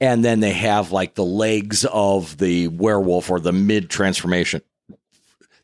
and 0.00 0.24
then 0.24 0.40
they 0.40 0.52
have 0.52 0.92
like 0.92 1.14
the 1.14 1.24
legs 1.24 1.84
of 1.86 2.36
the 2.38 2.68
werewolf 2.68 3.30
or 3.30 3.40
the 3.40 3.52
mid 3.52 3.88
transformation, 3.90 4.60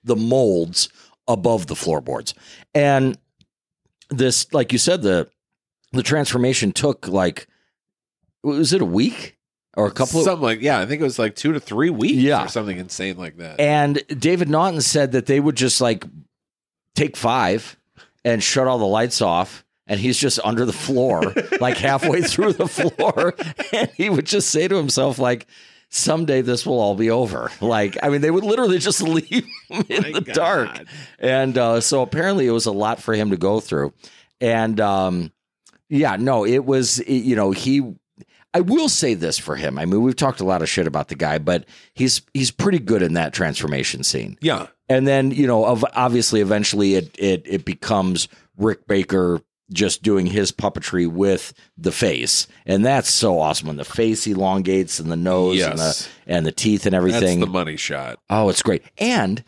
the 0.02 0.16
molds 0.16 0.88
above 1.28 1.66
the 1.66 1.76
floorboards. 1.76 2.34
And 2.74 3.16
this, 4.10 4.52
like 4.52 4.72
you 4.72 4.78
said, 4.78 5.02
the 5.02 5.28
the 5.92 6.02
transformation 6.02 6.72
took 6.72 7.08
like 7.08 7.46
was 8.42 8.72
it 8.72 8.82
a 8.82 8.84
week 8.86 9.36
or 9.76 9.86
a 9.86 9.90
couple 9.90 10.20
of 10.20 10.24
Something 10.24 10.42
like 10.42 10.60
yeah, 10.60 10.78
I 10.80 10.86
think 10.86 11.00
it 11.00 11.04
was 11.04 11.18
like 11.18 11.34
two 11.36 11.52
to 11.52 11.60
three 11.60 11.90
weeks 11.90 12.14
Yeah. 12.14 12.44
or 12.44 12.48
something 12.48 12.78
insane 12.78 13.16
like 13.16 13.36
that. 13.38 13.58
and 13.60 14.02
David 14.08 14.48
Naughton 14.48 14.80
said 14.82 15.12
that 15.12 15.26
they 15.26 15.40
would 15.40 15.56
just 15.56 15.80
like 15.80 16.04
take 16.94 17.16
five 17.16 17.76
and 18.24 18.42
shut 18.42 18.66
all 18.66 18.78
the 18.78 18.84
lights 18.86 19.20
off. 19.22 19.63
And 19.86 20.00
he's 20.00 20.16
just 20.18 20.40
under 20.42 20.64
the 20.64 20.72
floor, 20.72 21.34
like 21.60 21.76
halfway 21.76 22.22
through 22.22 22.54
the 22.54 22.66
floor. 22.68 23.34
And 23.72 23.90
he 23.90 24.08
would 24.08 24.24
just 24.26 24.50
say 24.50 24.66
to 24.66 24.76
himself, 24.76 25.18
like, 25.18 25.46
someday 25.90 26.40
this 26.40 26.64
will 26.66 26.80
all 26.80 26.94
be 26.94 27.10
over. 27.10 27.50
Like, 27.60 27.96
I 28.02 28.08
mean, 28.08 28.20
they 28.22 28.30
would 28.30 28.44
literally 28.44 28.78
just 28.78 29.02
leave 29.02 29.46
him 29.68 29.84
in 29.88 30.02
My 30.02 30.12
the 30.12 30.20
God. 30.22 30.34
dark. 30.34 30.80
And 31.18 31.56
uh, 31.58 31.80
so 31.80 32.02
apparently 32.02 32.46
it 32.46 32.50
was 32.52 32.66
a 32.66 32.72
lot 32.72 33.00
for 33.00 33.14
him 33.14 33.30
to 33.30 33.36
go 33.36 33.60
through. 33.60 33.92
And 34.40 34.80
um, 34.80 35.32
yeah, 35.88 36.16
no, 36.16 36.44
it 36.46 36.64
was, 36.64 37.06
you 37.06 37.36
know, 37.36 37.50
he, 37.52 37.94
I 38.54 38.60
will 38.60 38.88
say 38.88 39.14
this 39.14 39.38
for 39.38 39.54
him. 39.56 39.78
I 39.78 39.84
mean, 39.84 40.02
we've 40.02 40.16
talked 40.16 40.40
a 40.40 40.44
lot 40.44 40.62
of 40.62 40.68
shit 40.68 40.86
about 40.86 41.08
the 41.08 41.14
guy, 41.14 41.38
but 41.38 41.64
he's 41.94 42.22
he's 42.32 42.50
pretty 42.50 42.78
good 42.78 43.02
in 43.02 43.14
that 43.14 43.32
transformation 43.34 44.02
scene. 44.02 44.38
yeah. 44.40 44.68
And 44.88 45.08
then 45.08 45.30
you 45.30 45.46
know, 45.46 45.64
of 45.64 45.82
obviously, 45.94 46.40
eventually, 46.42 46.94
it 46.94 47.16
it 47.18 47.42
it 47.46 47.64
becomes 47.64 48.28
Rick 48.58 48.86
Baker 48.86 49.40
just 49.72 50.02
doing 50.02 50.26
his 50.26 50.52
puppetry 50.52 51.06
with 51.10 51.52
the 51.78 51.90
face, 51.92 52.46
and 52.66 52.84
that's 52.84 53.10
so 53.12 53.38
awesome 53.40 53.68
when 53.68 53.76
the 53.76 53.84
face 53.84 54.26
elongates 54.26 54.98
and 55.00 55.10
the 55.10 55.16
nose 55.16 55.60
and 55.62 55.78
the 55.78 56.06
and 56.26 56.46
the 56.46 56.52
teeth 56.52 56.84
and 56.86 56.92
That's 56.94 56.98
everything. 57.14 57.40
the 57.40 57.46
money 57.46 57.76
shot. 57.76 58.18
Oh, 58.28 58.48
it's 58.50 58.62
great. 58.62 58.82
And 58.98 59.42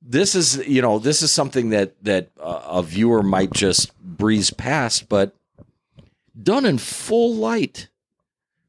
this 0.00 0.34
is, 0.34 0.66
you 0.66 0.82
know, 0.82 0.98
this 0.98 1.22
is 1.22 1.30
something 1.32 1.70
that 1.70 1.94
that 2.04 2.30
uh, 2.40 2.62
a 2.66 2.82
viewer 2.82 3.22
might 3.22 3.52
just 3.52 3.96
breeze 4.00 4.50
past, 4.50 5.08
but 5.08 5.34
done 6.40 6.64
in 6.66 6.78
full 6.78 7.34
light. 7.34 7.88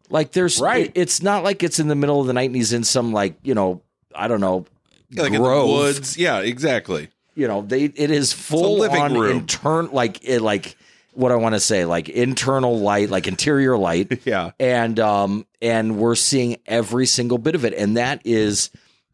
Like 0.09 0.33
there's 0.33 0.59
Right. 0.59 0.85
it- 0.87 0.91
it's 0.95 1.21
not 1.23 1.43
like 1.43 1.63
it's 1.63 1.79
in 1.79 1.87
the 1.87 1.95
middle 1.95 2.21
of 2.21 2.27
the 2.27 2.33
night 2.33 2.49
and 2.49 2.55
he's 2.55 2.73
in 2.73 2.83
some 2.83 3.11
like, 3.11 3.37
you 3.43 3.55
know, 3.55 3.81
I 4.13 4.27
don't 4.27 4.39
know, 4.41 4.65
Yeah, 5.09 5.23
like 5.23 5.33
in 5.33 5.41
grove. 5.41 5.67
the 5.67 5.73
woods. 5.73 6.17
Yeah, 6.17 6.39
exactly. 6.41 7.09
You 7.35 7.47
know, 7.47 7.61
they 7.61 7.83
it 7.83 8.11
is 8.11 8.31
full 8.33 8.79
living 8.79 9.01
on 9.01 9.13
room. 9.13 9.31
intern 9.39 9.89
like 9.91 10.19
it 10.23 10.41
like 10.41 10.77
what 11.13 11.31
I 11.31 11.35
want 11.35 11.55
to 11.55 11.59
say, 11.61 11.85
like 11.85 12.09
internal 12.09 12.79
light, 12.79 13.09
like 13.09 13.27
interior 13.27 13.77
light 13.77 14.21
Yeah. 14.25 14.51
and 14.59 14.99
um 14.99 15.45
and 15.61 15.97
we're 15.97 16.15
seeing 16.15 16.57
every 16.65 17.05
single 17.05 17.37
bit 17.37 17.55
of 17.55 17.63
it 17.65 17.73
and 17.73 17.97
that 17.97 18.21
is 18.25 18.69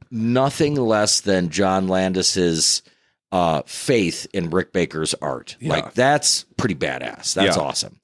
nothing 0.09 0.75
less 0.75 1.21
than 1.21 1.49
John 1.49 1.87
Landis's 1.87 2.81
uh 3.31 3.61
faith 3.65 4.27
in 4.33 4.49
Rick 4.49 4.73
Baker's 4.73 5.13
art. 5.15 5.55
Yeah. 5.59 5.73
Like 5.73 5.93
that's 5.93 6.43
pretty 6.57 6.75
badass. 6.75 7.33
That's 7.33 7.55
Yeah. 7.57 7.63
awesome. 7.63 7.99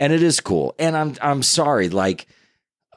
And 0.00 0.12
it 0.12 0.22
is 0.22 0.40
cool. 0.40 0.74
And 0.78 0.96
I'm 0.96 1.14
I'm 1.22 1.42
sorry 1.42 1.88
like 1.88 2.26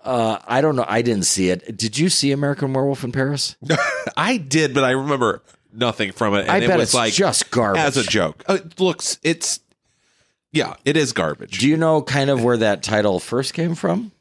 uh 0.03 0.37
I 0.45 0.61
don't 0.61 0.75
know 0.75 0.85
I 0.87 1.01
didn't 1.01 1.25
see 1.25 1.49
it. 1.49 1.77
Did 1.77 1.97
you 1.97 2.09
see 2.09 2.31
American 2.31 2.73
Werewolf 2.73 3.03
in 3.03 3.11
Paris? 3.11 3.55
I 4.17 4.37
did, 4.37 4.73
but 4.73 4.83
I 4.83 4.91
remember 4.91 5.43
nothing 5.73 6.11
from 6.11 6.35
it. 6.35 6.41
And 6.41 6.51
I 6.51 6.57
it 6.57 6.67
bet 6.67 6.77
was 6.77 6.89
it's 6.89 6.93
like 6.93 7.13
just 7.13 7.51
garbage. 7.51 7.81
as 7.81 7.97
a 7.97 8.03
joke. 8.03 8.43
Uh, 8.47 8.55
It 8.55 8.79
looks 8.79 9.19
it's 9.23 9.59
yeah, 10.51 10.75
it 10.85 10.97
is 10.97 11.13
garbage. 11.13 11.59
Do 11.59 11.67
you 11.69 11.77
know 11.77 12.01
kind 12.01 12.29
of 12.29 12.43
where 12.43 12.57
that 12.57 12.83
title 12.83 13.19
first 13.19 13.53
came 13.53 13.75
from? 13.75 14.11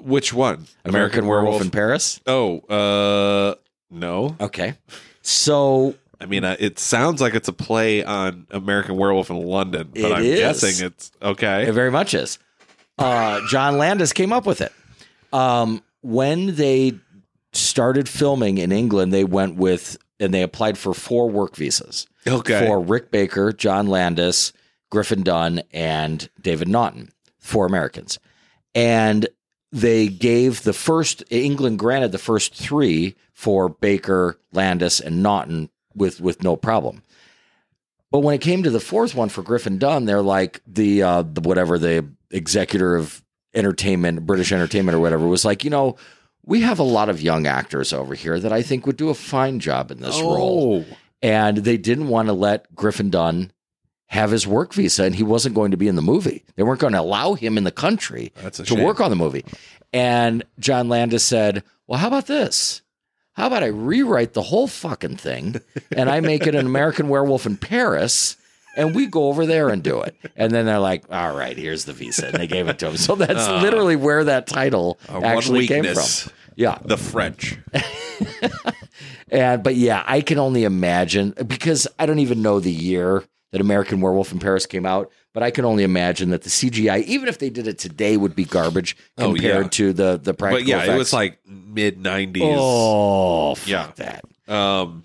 Which 0.00 0.32
one? 0.32 0.66
American, 0.84 1.26
Werewolf 1.26 1.60
in 1.62 1.70
Paris? 1.70 2.20
Oh, 2.26 2.58
uh 2.68 3.54
no. 3.90 4.36
Okay. 4.40 4.74
So 5.22 5.94
I 6.20 6.26
mean, 6.26 6.44
uh, 6.44 6.56
it 6.58 6.78
sounds 6.78 7.20
like 7.20 7.34
it's 7.34 7.48
a 7.48 7.52
play 7.52 8.04
on 8.04 8.46
American 8.50 8.96
Werewolf 8.96 9.30
in 9.30 9.36
London, 9.40 9.90
but 9.94 10.12
I'm 10.12 10.22
is. 10.22 10.38
guessing 10.38 10.86
it's 10.86 11.10
okay. 11.22 11.66
It 11.66 11.72
very 11.72 11.90
much 11.90 12.14
is. 12.14 12.38
Uh, 12.98 13.40
John 13.48 13.78
Landis 13.78 14.12
came 14.12 14.30
up 14.32 14.44
with 14.44 14.60
it. 14.60 14.72
Um, 15.32 15.82
when 16.02 16.54
they 16.56 16.92
started 17.52 18.08
filming 18.08 18.58
in 18.58 18.72
England, 18.72 19.12
they 19.12 19.24
went 19.24 19.56
with 19.56 19.98
and 20.18 20.34
they 20.34 20.42
applied 20.42 20.76
for 20.76 20.92
four 20.94 21.28
work 21.30 21.56
visas 21.56 22.06
Okay. 22.26 22.66
for 22.66 22.80
Rick 22.80 23.10
Baker, 23.10 23.52
John 23.52 23.86
Landis, 23.86 24.52
Griffin 24.90 25.22
Dunne, 25.22 25.62
and 25.72 26.28
David 26.40 26.68
Naughton, 26.68 27.10
four 27.38 27.64
Americans. 27.66 28.18
And 28.74 29.26
they 29.72 30.08
gave 30.08 30.62
the 30.62 30.72
first, 30.72 31.22
England 31.30 31.78
granted 31.78 32.12
the 32.12 32.18
first 32.18 32.54
three 32.54 33.14
for 33.32 33.68
Baker, 33.68 34.38
Landis, 34.52 35.00
and 35.00 35.22
Naughton 35.22 35.70
with, 35.94 36.20
with 36.20 36.42
no 36.42 36.54
problem. 36.56 37.02
But 38.10 38.20
when 38.20 38.34
it 38.34 38.40
came 38.40 38.62
to 38.64 38.70
the 38.70 38.80
fourth 38.80 39.14
one 39.14 39.28
for 39.28 39.42
Griffin 39.42 39.78
Dunne, 39.78 40.04
they're 40.04 40.22
like 40.22 40.60
the, 40.66 41.02
uh, 41.02 41.22
the 41.22 41.40
whatever 41.40 41.78
the 41.78 42.06
executor 42.30 42.96
of 42.96 43.22
entertainment, 43.54 44.26
British 44.26 44.52
entertainment 44.52 44.96
or 44.96 45.00
whatever, 45.00 45.26
was 45.26 45.44
like, 45.44 45.64
you 45.64 45.70
know, 45.70 45.96
we 46.50 46.62
have 46.62 46.80
a 46.80 46.82
lot 46.82 47.08
of 47.08 47.22
young 47.22 47.46
actors 47.46 47.92
over 47.92 48.12
here 48.16 48.40
that 48.40 48.52
I 48.52 48.62
think 48.62 48.84
would 48.84 48.96
do 48.96 49.08
a 49.08 49.14
fine 49.14 49.60
job 49.60 49.92
in 49.92 50.00
this 50.00 50.20
role 50.20 50.84
oh, 50.84 50.96
and 51.22 51.58
they 51.58 51.76
didn't 51.76 52.08
want 52.08 52.26
to 52.26 52.32
let 52.32 52.74
Griffin 52.74 53.08
Dunne 53.08 53.52
have 54.06 54.32
his 54.32 54.48
work 54.48 54.74
visa, 54.74 55.04
and 55.04 55.14
he 55.14 55.22
wasn't 55.22 55.54
going 55.54 55.70
to 55.70 55.76
be 55.76 55.86
in 55.86 55.94
the 55.94 56.02
movie. 56.02 56.44
They 56.56 56.64
weren't 56.64 56.80
going 56.80 56.94
to 56.94 57.00
allow 57.00 57.34
him 57.34 57.56
in 57.56 57.62
the 57.62 57.70
country 57.70 58.32
to 58.50 58.64
shame. 58.64 58.82
work 58.82 59.00
on 59.00 59.10
the 59.10 59.16
movie. 59.16 59.44
And 59.92 60.42
John 60.58 60.88
Landis 60.88 61.24
said, 61.24 61.62
"Well, 61.86 62.00
how 62.00 62.08
about 62.08 62.26
this? 62.26 62.82
How 63.34 63.46
about 63.46 63.62
I 63.62 63.68
rewrite 63.68 64.32
the 64.32 64.42
whole 64.42 64.66
fucking 64.66 65.18
thing, 65.18 65.60
and 65.92 66.10
I 66.10 66.18
make 66.18 66.48
it 66.48 66.56
an 66.56 66.66
American 66.66 67.08
Werewolf 67.08 67.46
in 67.46 67.56
Paris." 67.58 68.36
And 68.76 68.94
we 68.94 69.06
go 69.06 69.28
over 69.28 69.46
there 69.46 69.68
and 69.68 69.82
do 69.82 70.00
it. 70.00 70.14
And 70.36 70.52
then 70.52 70.64
they're 70.64 70.78
like, 70.78 71.02
all 71.10 71.36
right, 71.36 71.56
here's 71.56 71.86
the 71.86 71.92
visa. 71.92 72.28
And 72.28 72.36
they 72.36 72.46
gave 72.46 72.68
it 72.68 72.78
to 72.78 72.88
him. 72.88 72.96
So 72.96 73.16
that's 73.16 73.48
literally 73.64 73.96
where 73.96 74.22
that 74.22 74.46
title 74.46 75.00
Our 75.08 75.24
actually 75.24 75.66
came 75.66 75.82
from. 75.82 76.32
Yeah. 76.56 76.78
the 76.84 76.96
French. 76.96 77.58
And 79.32 79.62
but 79.62 79.76
yeah, 79.76 80.02
I 80.06 80.22
can 80.22 80.38
only 80.38 80.64
imagine 80.64 81.34
because 81.46 81.86
I 82.00 82.06
don't 82.06 82.18
even 82.18 82.42
know 82.42 82.58
the 82.58 82.72
year 82.72 83.22
that 83.52 83.60
American 83.60 84.00
Werewolf 84.00 84.32
in 84.32 84.40
Paris 84.40 84.66
came 84.66 84.84
out, 84.84 85.10
but 85.32 85.42
I 85.44 85.52
can 85.52 85.64
only 85.64 85.84
imagine 85.84 86.30
that 86.30 86.42
the 86.42 86.50
CGI, 86.50 87.04
even 87.04 87.28
if 87.28 87.38
they 87.38 87.48
did 87.48 87.68
it 87.68 87.78
today, 87.78 88.16
would 88.16 88.34
be 88.34 88.44
garbage 88.44 88.96
Oh, 89.18 89.32
compared 89.32 89.66
yeah. 89.66 89.70
to 89.70 89.92
the 89.92 90.16
the 90.20 90.34
practical 90.34 90.64
But 90.64 90.68
yeah, 90.68 90.76
effects. 90.78 90.94
it 90.94 90.98
was 90.98 91.12
like 91.12 91.38
mid 91.46 91.98
'90s. 92.02 92.40
oh 92.42 93.54
fuck 93.54 93.68
Yeah. 93.68 93.90
that. 93.96 94.24
Um, 94.52 95.04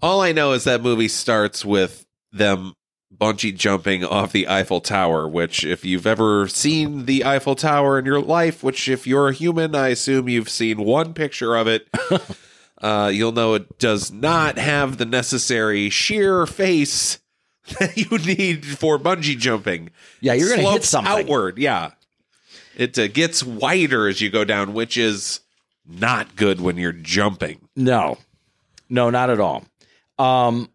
all 0.00 0.20
I 0.20 0.30
know 0.30 0.52
is 0.52 0.64
that 0.64 0.80
movie 0.80 1.08
starts 1.08 1.64
with 1.64 2.06
them 2.32 2.74
bungee 3.20 3.54
jumping 3.54 4.04
off 4.04 4.32
the 4.32 4.48
Eiffel 4.48 4.80
Tower. 4.80 5.28
Which, 5.28 5.64
if 5.64 5.84
you've 5.84 6.06
ever 6.06 6.48
seen 6.48 7.04
the 7.06 7.24
Eiffel 7.24 7.54
Tower 7.54 7.98
in 7.98 8.04
your 8.06 8.20
life, 8.20 8.62
which 8.62 8.88
if 8.88 9.06
you're 9.06 9.28
a 9.28 9.32
human, 9.34 9.74
I 9.74 9.88
assume 9.88 10.28
you've 10.28 10.48
seen 10.48 10.78
one 10.84 11.14
picture 11.14 11.54
of 11.56 11.66
it. 11.68 11.88
Uh, 12.82 13.10
you'll 13.12 13.30
know 13.30 13.52
it 13.52 13.78
does 13.78 14.10
not 14.10 14.56
have 14.56 14.96
the 14.96 15.04
necessary 15.04 15.90
sheer 15.90 16.46
face 16.46 17.18
that 17.78 17.94
you 17.94 18.16
need 18.16 18.64
for 18.64 18.98
bungee 18.98 19.36
jumping. 19.36 19.90
Yeah, 20.22 20.32
you're 20.32 20.48
gonna 20.48 20.62
hit 20.62 20.68
Slopes 20.70 20.88
something. 20.88 21.12
outward. 21.12 21.58
Yeah, 21.58 21.90
it 22.74 22.98
uh, 22.98 23.08
gets 23.08 23.44
wider 23.44 24.08
as 24.08 24.22
you 24.22 24.30
go 24.30 24.44
down, 24.44 24.72
which 24.72 24.96
is 24.96 25.40
not 25.86 26.36
good 26.36 26.58
when 26.62 26.78
you're 26.78 26.92
jumping. 26.92 27.68
No, 27.76 28.16
no, 28.88 29.10
not 29.10 29.28
at 29.28 29.40
all. 29.40 29.66
Um, 30.18 30.70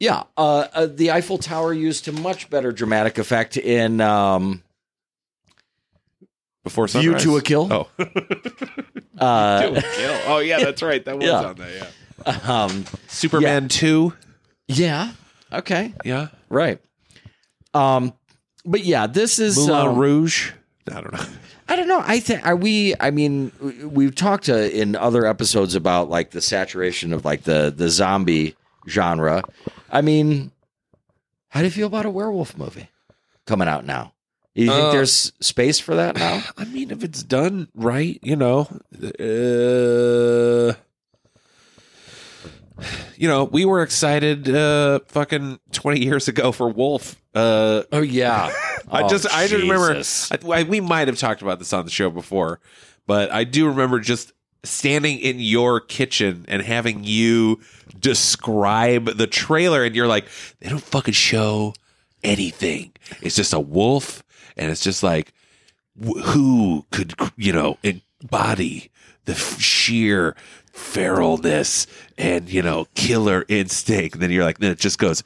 yeah, 0.00 0.24
uh, 0.36 0.66
uh, 0.72 0.86
the 0.86 1.10
Eiffel 1.10 1.38
Tower 1.38 1.72
used 1.72 2.04
to 2.06 2.12
much 2.12 2.50
better 2.50 2.72
dramatic 2.72 3.18
effect 3.18 3.56
in 3.56 4.00
um, 4.00 4.62
Before 6.64 6.86
View 6.88 7.18
to 7.18 7.36
a 7.36 7.42
Kill. 7.42 7.68
Oh, 7.72 7.88
uh, 9.18 9.62
to 9.62 9.78
a 9.78 9.82
kill. 9.82 10.20
Oh 10.26 10.38
yeah, 10.38 10.58
that's 10.60 10.82
right. 10.82 11.04
That 11.04 11.16
was 11.16 11.26
Yeah. 11.26 11.40
on 11.42 11.54
there. 11.56 11.90
Yeah. 12.26 12.38
um, 12.44 12.84
Superman 13.08 13.68
two. 13.68 14.12
yeah, 14.66 15.12
okay, 15.52 15.94
Yeah. 16.04 16.28
right. 16.48 16.80
Um, 17.74 18.12
but 18.64 18.84
yeah, 18.84 19.06
this 19.06 19.38
is 19.38 19.56
Moulin 19.56 19.86
um, 19.88 19.96
Rouge. 19.96 20.52
I 20.90 21.00
don't 21.00 21.12
know. 21.12 21.24
I 21.70 21.76
don't 21.76 21.88
know. 21.88 22.02
I 22.04 22.18
think 22.20 22.46
are 22.46 22.56
we? 22.56 22.94
I 22.98 23.10
mean, 23.10 23.52
we- 23.60 23.84
we've 23.84 24.14
talked 24.14 24.48
uh, 24.48 24.54
in 24.54 24.96
other 24.96 25.26
episodes 25.26 25.74
about 25.74 26.08
like 26.10 26.30
the 26.30 26.40
saturation 26.40 27.12
of 27.12 27.24
like 27.24 27.42
the 27.44 27.72
the 27.74 27.88
zombie 27.88 28.56
genre. 28.88 29.42
I 29.90 30.00
mean, 30.00 30.50
how 31.48 31.60
do 31.60 31.66
you 31.66 31.70
feel 31.70 31.86
about 31.86 32.06
a 32.06 32.10
werewolf 32.10 32.56
movie 32.56 32.88
coming 33.46 33.68
out 33.68 33.84
now? 33.86 34.12
You 34.54 34.66
think 34.66 34.84
Uh, 34.86 34.90
there's 34.92 35.32
space 35.40 35.78
for 35.78 35.94
that 35.94 36.16
now? 36.16 36.42
I 36.56 36.64
mean, 36.64 36.90
if 36.90 37.04
it's 37.04 37.22
done 37.22 37.68
right, 37.74 38.18
you 38.22 38.34
know, 38.36 38.68
uh, 38.94 40.74
you 43.16 43.28
know, 43.28 43.44
we 43.44 43.64
were 43.64 43.82
excited, 43.82 44.48
uh, 44.48 45.00
fucking 45.06 45.60
twenty 45.72 46.00
years 46.04 46.28
ago 46.28 46.52
for 46.52 46.68
Wolf. 46.68 47.16
Uh, 47.34 47.82
Oh 47.92 48.00
yeah. 48.02 48.50
I 48.90 49.02
Oh, 49.02 49.08
just, 49.08 49.26
I 49.34 49.46
just 49.46 49.62
remember, 49.62 50.02
I, 50.56 50.60
I- 50.60 50.62
we 50.64 50.80
might 50.80 51.08
have 51.08 51.18
talked 51.18 51.42
about 51.42 51.58
this 51.58 51.72
on 51.72 51.84
the 51.84 51.90
show 51.90 52.10
before, 52.10 52.60
but 53.06 53.30
I 53.30 53.44
do 53.44 53.66
remember 53.68 54.00
just 54.00 54.32
standing 54.64 55.18
in 55.18 55.40
your 55.40 55.80
kitchen 55.80 56.44
and 56.48 56.62
having 56.62 57.04
you 57.04 57.60
describe 57.98 59.06
the 59.16 59.26
trailer, 59.26 59.84
and 59.84 59.94
you're 59.94 60.06
like, 60.06 60.26
they 60.60 60.68
don't 60.68 60.82
fucking 60.82 61.14
show 61.14 61.74
anything. 62.22 62.92
It's 63.22 63.36
just 63.36 63.52
a 63.52 63.60
wolf, 63.60 64.22
and 64.56 64.70
it's 64.70 64.82
just 64.82 65.02
like, 65.02 65.32
wh- 66.00 66.20
who 66.20 66.86
could, 66.90 67.14
you 67.36 67.52
know, 67.52 67.78
embody 67.82 68.90
the 69.24 69.32
f- 69.32 69.60
sheer 69.60 70.34
feralness 70.72 71.86
and, 72.16 72.48
you 72.50 72.62
know, 72.62 72.86
killer 72.94 73.44
instinct. 73.48 74.14
And 74.14 74.22
then 74.22 74.30
you're 74.30 74.44
like, 74.44 74.58
then 74.58 74.70
it 74.72 74.78
just 74.78 74.98
goes, 74.98 75.22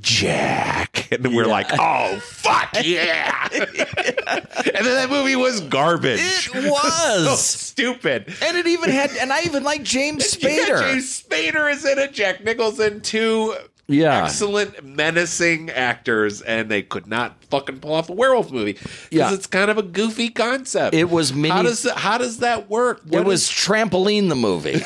Jack. 0.00 1.08
And 1.12 1.22
then 1.24 1.34
we're 1.34 1.44
Yeah. 1.46 1.50
like, 1.52 1.66
oh, 1.78 2.18
fuck 2.20 2.70
yeah. 2.84 3.48
and 3.52 3.66
then 3.66 4.84
that 4.84 5.08
movie 5.10 5.36
was 5.36 5.60
garbage. 5.62 6.50
It 6.54 6.70
was. 6.70 7.24
so 7.26 7.34
stupid. 7.34 8.32
and 8.42 8.56
it 8.56 8.66
even 8.66 8.90
had, 8.90 9.10
and 9.16 9.32
I 9.32 9.42
even 9.42 9.62
like 9.64 9.82
James 9.82 10.36
Yeah, 10.42 10.48
Spader. 10.50 10.80
James 10.92 11.22
Spader 11.22 11.72
is 11.72 11.84
in 11.84 11.98
it. 11.98 12.12
Jack 12.12 12.44
Nicholson, 12.44 13.00
two 13.00 13.54
Yeah. 13.88 14.24
excellent, 14.24 14.84
menacing 14.84 15.70
actors, 15.70 16.40
and 16.42 16.70
they 16.70 16.82
could 16.82 17.06
not 17.08 17.42
fucking 17.50 17.80
pull 17.80 17.94
off 17.94 18.08
a 18.08 18.12
werewolf 18.12 18.52
movie 18.52 18.74
because 18.74 19.08
Yeah. 19.10 19.34
it's 19.34 19.46
kind 19.48 19.70
of 19.70 19.78
a 19.78 19.82
goofy 19.82 20.28
concept. 20.28 20.94
It 20.94 21.10
was 21.10 21.32
mini. 21.34 21.48
how 21.50 21.62
does 21.62 21.82
that, 21.82 21.96
how 21.98 22.18
does 22.18 22.38
that 22.38 22.70
work? 22.70 23.02
it 23.10 23.24
was 23.24 23.42
is- 23.42 23.48
trampoline 23.50 24.28
the 24.28 24.36
movie. 24.36 24.80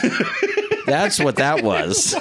That's 0.86 1.20
what 1.20 1.36
that 1.36 1.62
was. 1.62 2.14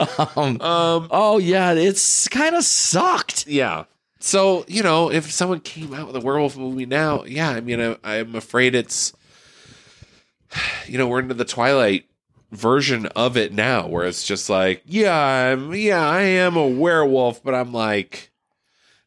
Um, 0.00 1.08
oh 1.10 1.38
yeah, 1.38 1.72
it's 1.72 2.28
kind 2.28 2.54
of 2.54 2.64
sucked. 2.64 3.46
yeah. 3.46 3.84
So 4.20 4.64
you 4.68 4.82
know, 4.82 5.10
if 5.10 5.30
someone 5.30 5.60
came 5.60 5.94
out 5.94 6.08
with 6.08 6.16
a 6.16 6.20
werewolf 6.20 6.56
movie 6.56 6.86
now, 6.86 7.24
yeah, 7.24 7.50
I 7.50 7.60
mean, 7.60 7.80
I, 7.80 7.96
I'm 8.02 8.34
afraid 8.34 8.74
it's 8.74 9.12
you 10.86 10.98
know 10.98 11.08
we're 11.08 11.20
into 11.20 11.34
the 11.34 11.44
Twilight 11.44 12.06
version 12.50 13.06
of 13.06 13.36
it 13.36 13.52
now, 13.52 13.86
where 13.86 14.06
it's 14.06 14.24
just 14.24 14.48
like, 14.48 14.82
yeah, 14.86 15.16
I'm, 15.52 15.74
yeah, 15.74 16.08
I 16.08 16.22
am 16.22 16.56
a 16.56 16.66
werewolf, 16.66 17.42
but 17.42 17.54
I'm 17.54 17.72
like 17.72 18.30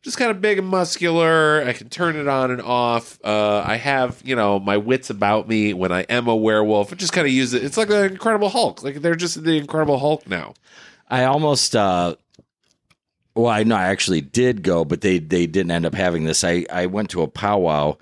just 0.02 0.18
kind 0.18 0.32
of 0.32 0.42
big 0.42 0.58
and 0.58 0.68
muscular. 0.68 1.64
I 1.64 1.74
can 1.74 1.90
turn 1.90 2.16
it 2.16 2.28
on 2.28 2.52
and 2.52 2.62
off. 2.62 3.20
Uh, 3.24 3.64
I 3.66 3.78
have, 3.78 4.22
you 4.26 4.36
know, 4.36 4.60
my 4.60 4.78
wits 4.78 5.10
about 5.10 5.48
me 5.48 5.74
when 5.74 5.92
I 5.92 6.02
am 6.04 6.28
a 6.28 6.36
werewolf. 6.36 6.92
I 6.92 6.96
just 6.96 7.14
kind 7.14 7.28
of 7.28 7.34
use 7.34 7.54
it. 7.54 7.64
It's 7.64 7.78
like 7.78 7.88
the 7.90 8.06
Incredible 8.06 8.50
Hulk. 8.50 8.84
Like 8.84 9.02
they're 9.02 9.16
just 9.16 9.44
the 9.44 9.58
Incredible 9.58 10.00
Hulk 10.00 10.28
now. 10.28 10.54
I 11.10 11.26
almost 11.26 11.76
uh 11.76 12.16
well, 13.34 13.48
I 13.48 13.64
know 13.64 13.76
I 13.76 13.88
actually 13.88 14.22
did 14.22 14.64
go, 14.64 14.84
but 14.84 15.02
they 15.02 15.20
they 15.20 15.46
didn't 15.48 15.72
end 15.72 15.86
up 15.86 15.94
having 15.94 16.24
this. 16.26 16.44
I 16.44 16.66
I 16.72 16.88
went 16.88 17.10
to 17.12 17.22
a 17.22 17.28
powwow 17.28 17.98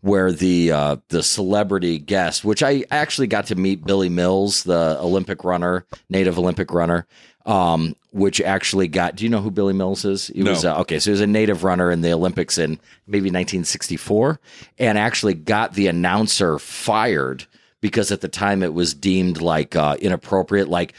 where 0.00 0.32
the 0.32 0.72
uh 0.72 0.96
the 1.08 1.22
celebrity 1.22 1.98
guest, 1.98 2.44
which 2.44 2.62
I 2.62 2.84
actually 2.90 3.28
got 3.28 3.46
to 3.46 3.54
meet 3.54 3.84
Billy 3.84 4.08
Mills, 4.08 4.64
the 4.64 4.98
Olympic 5.00 5.44
runner, 5.44 5.86
native 6.10 6.38
Olympic 6.38 6.72
runner. 6.72 7.06
Um, 7.46 7.94
which 8.14 8.40
actually 8.40 8.88
got. 8.88 9.16
Do 9.16 9.24
you 9.24 9.28
know 9.30 9.40
who 9.40 9.50
Billy 9.50 9.74
Mills 9.74 10.04
is? 10.04 10.28
He 10.28 10.42
No. 10.42 10.52
was 10.52 10.64
uh, 10.64 10.78
okay. 10.80 10.98
So 10.98 11.10
he 11.10 11.12
was 11.12 11.20
a 11.20 11.26
native 11.26 11.64
runner 11.64 11.90
in 11.90 12.00
the 12.00 12.12
Olympics 12.12 12.56
in 12.56 12.78
maybe 13.06 13.28
1964, 13.28 14.40
and 14.78 14.96
actually 14.96 15.34
got 15.34 15.74
the 15.74 15.88
announcer 15.88 16.58
fired 16.58 17.44
because 17.80 18.10
at 18.12 18.20
the 18.22 18.28
time 18.28 18.62
it 18.62 18.72
was 18.72 18.94
deemed 18.94 19.42
like 19.42 19.76
uh, 19.76 19.96
inappropriate. 20.00 20.68
Like 20.68 20.94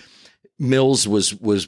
Mills 0.60 1.08
was 1.08 1.34
was 1.36 1.68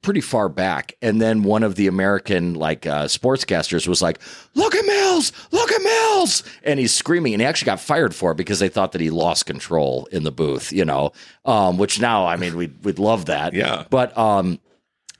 pretty 0.00 0.22
far 0.22 0.48
back, 0.48 0.94
and 1.02 1.20
then 1.20 1.42
one 1.42 1.62
of 1.62 1.74
the 1.74 1.86
American 1.86 2.54
like 2.54 2.86
uh, 2.86 3.04
sportscasters 3.04 3.86
was 3.86 4.00
like, 4.00 4.18
"Look 4.54 4.74
at 4.74 4.84
Mills! 4.86 5.32
Look 5.52 5.70
at 5.70 5.82
Mills!" 5.82 6.42
and 6.64 6.80
he's 6.80 6.92
screaming, 6.94 7.34
and 7.34 7.42
he 7.42 7.46
actually 7.46 7.66
got 7.66 7.80
fired 7.80 8.14
for 8.14 8.32
it 8.32 8.36
because 8.36 8.58
they 8.58 8.68
thought 8.70 8.92
that 8.92 9.00
he 9.02 9.10
lost 9.10 9.44
control 9.46 10.08
in 10.10 10.24
the 10.24 10.32
booth. 10.32 10.72
You 10.72 10.84
know, 10.86 11.12
um, 11.44 11.76
which 11.76 12.00
now 12.00 12.26
I 12.26 12.36
mean 12.36 12.56
we'd 12.56 12.82
we'd 12.84 12.98
love 12.98 13.26
that. 13.26 13.52
Yeah. 13.52 13.84
but 13.90 14.16
um, 14.16 14.58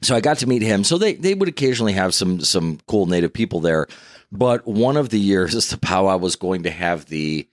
so 0.03 0.15
I 0.15 0.21
got 0.21 0.39
to 0.39 0.47
meet 0.47 0.63
him. 0.63 0.85
So 0.85 0.99
they 0.99 1.15
they 1.15 1.35
would 1.35 1.49
occasionally 1.49 1.93
have 1.93 2.15
some 2.15 2.41
some 2.41 2.79
cool 2.87 3.07
native 3.07 3.33
people 3.33 3.61
there, 3.61 3.87
but 4.31 4.67
one 4.67 4.97
of 4.97 5.09
the 5.09 5.21
years 5.21 5.53
the 5.69 5.79
powwow 5.79 6.17
was 6.17 6.37
going 6.37 6.65
to 6.65 6.71
have 6.71 7.07
the 7.07 7.49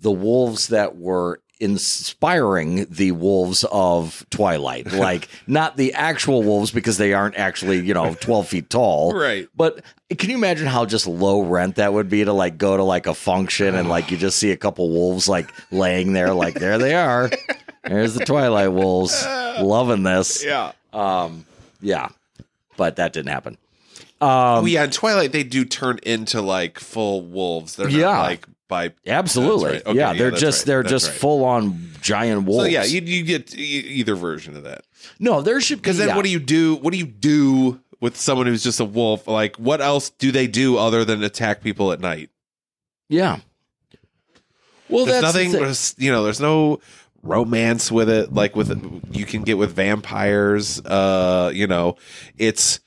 the 0.00 0.10
wolves 0.10 0.68
that 0.68 0.96
were 0.96 1.40
inspiring 1.60 2.86
the 2.88 3.12
wolves 3.12 3.64
of 3.70 4.24
Twilight, 4.30 4.90
like 4.92 5.28
not 5.46 5.76
the 5.76 5.92
actual 5.92 6.42
wolves 6.42 6.70
because 6.70 6.96
they 6.96 7.12
aren't 7.12 7.36
actually 7.36 7.80
you 7.80 7.94
know 7.94 8.14
twelve 8.14 8.48
feet 8.48 8.70
tall, 8.70 9.12
Right. 9.14 9.48
But 9.54 9.82
can 10.18 10.30
you 10.30 10.36
imagine 10.36 10.66
how 10.66 10.86
just 10.86 11.06
low 11.06 11.42
rent 11.42 11.76
that 11.76 11.92
would 11.92 12.08
be 12.08 12.24
to 12.24 12.32
like 12.32 12.58
go 12.58 12.76
to 12.76 12.82
like 12.82 13.06
a 13.06 13.14
function 13.14 13.74
and 13.74 13.88
like 13.88 14.10
you 14.10 14.16
just 14.16 14.38
see 14.38 14.50
a 14.50 14.56
couple 14.56 14.88
wolves 14.90 15.28
like 15.28 15.50
laying 15.70 16.12
there, 16.14 16.32
like 16.34 16.54
there 16.54 16.78
they 16.78 16.94
are. 16.94 17.30
There's 17.84 18.14
the 18.14 18.24
Twilight 18.24 18.72
wolves, 18.72 19.22
loving 19.26 20.02
this. 20.02 20.44
Yeah. 20.44 20.72
Um, 20.92 21.46
yeah, 21.80 22.08
but 22.76 22.96
that 22.96 23.12
didn't 23.12 23.30
happen. 23.30 23.58
oh 24.20 24.64
yeah, 24.66 24.84
in 24.84 24.90
Twilight 24.90 25.32
they 25.32 25.42
do 25.44 25.64
turn 25.64 25.98
into 26.02 26.40
like 26.42 26.78
full 26.78 27.22
wolves. 27.22 27.76
They're 27.76 27.88
Yeah. 27.88 28.06
not 28.12 28.22
like 28.22 28.46
by 28.68 28.92
Absolutely, 29.06 29.70
right. 29.72 29.86
Okay, 29.86 29.98
yeah. 29.98 30.12
yeah, 30.12 30.18
They're 30.18 30.30
that's 30.30 30.40
just 30.40 30.60
right. 30.60 30.66
they're 30.66 30.82
That's 30.82 30.90
just 30.92 31.08
right. 31.08 31.16
full 31.18 31.44
on 31.44 31.90
giant 32.00 32.44
wolves. 32.46 32.64
So 32.64 32.68
yeah, 32.70 32.84
you, 32.84 33.00
you 33.00 33.24
get 33.24 33.54
either 33.56 34.14
version 34.14 34.56
of 34.56 34.62
that. 34.62 34.84
no, 35.18 35.42
there 35.42 35.60
should 35.60 35.78
Because 35.82 35.98
then 35.98 36.08
yeah. 36.08 36.16
what 36.16 36.24
do 36.24 36.30
you 36.30 36.38
do? 36.38 36.76
What 36.76 36.92
do 36.92 36.98
you 36.98 37.06
do 37.06 37.80
with 38.00 38.16
someone 38.16 38.46
who's 38.46 38.62
just 38.62 38.78
a 38.78 38.84
wolf? 38.84 39.26
Like 39.26 39.56
what 39.56 39.80
else 39.80 40.10
do 40.10 40.30
they 40.30 40.46
do 40.46 40.76
other 40.78 41.04
than 41.04 41.22
attack 41.24 41.62
people 41.62 41.90
at 41.92 41.98
night? 42.00 42.30
Yeah. 43.08 43.40
Well, 44.88 45.04
There's 45.06 45.20
that's 45.22 45.34
the 45.34 45.38
nothing. 45.40 45.52
thing. 45.52 45.60
there's- 45.62 45.94
you 45.98 46.10
know, 46.10 46.22
there's 46.24 46.40
no 46.40 46.80
romance 47.22 47.92
with 47.92 48.08
it 48.08 48.32
like 48.32 48.56
with 48.56 48.70
you 49.12 49.26
can 49.26 49.42
get 49.42 49.58
with 49.58 49.72
vampires. 49.72 50.80
Uh, 50.84 51.50
you 51.54 51.66
know, 51.66 51.96
it's 52.38 52.80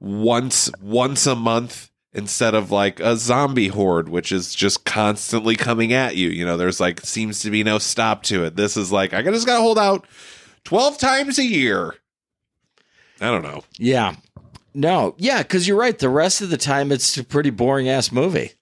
once 0.00 0.70
once 0.80 1.26
a 1.26 1.34
month 1.34 1.90
instead 2.12 2.54
of 2.54 2.70
like 2.70 3.00
a 3.00 3.16
zombie 3.16 3.68
horde 3.68 4.08
which 4.08 4.30
is 4.30 4.54
just 4.54 4.84
constantly 4.84 5.56
coming 5.56 5.92
at 5.92 6.14
you 6.14 6.28
you 6.28 6.44
know 6.44 6.56
there's 6.56 6.78
like 6.78 7.00
seems 7.00 7.40
to 7.40 7.50
be 7.50 7.64
no 7.64 7.78
stop 7.78 8.22
to 8.22 8.44
it 8.44 8.54
this 8.54 8.76
is 8.76 8.92
like 8.92 9.12
i 9.14 9.22
just 9.22 9.46
gotta 9.46 9.62
hold 9.62 9.78
out 9.78 10.06
12 10.64 10.98
times 10.98 11.38
a 11.38 11.44
year 11.44 11.94
i 13.20 13.30
don't 13.30 13.42
know 13.42 13.64
Yeah. 13.78 14.16
No, 14.76 15.14
yeah, 15.18 15.42
because 15.42 15.68
you're 15.68 15.76
right. 15.78 15.96
The 15.96 16.08
rest 16.08 16.40
of 16.40 16.50
the 16.50 16.56
time, 16.56 16.90
it's 16.90 17.16
a 17.16 17.22
pretty 17.22 17.50
boring 17.50 17.88
ass 17.88 18.10
movie. 18.10 18.52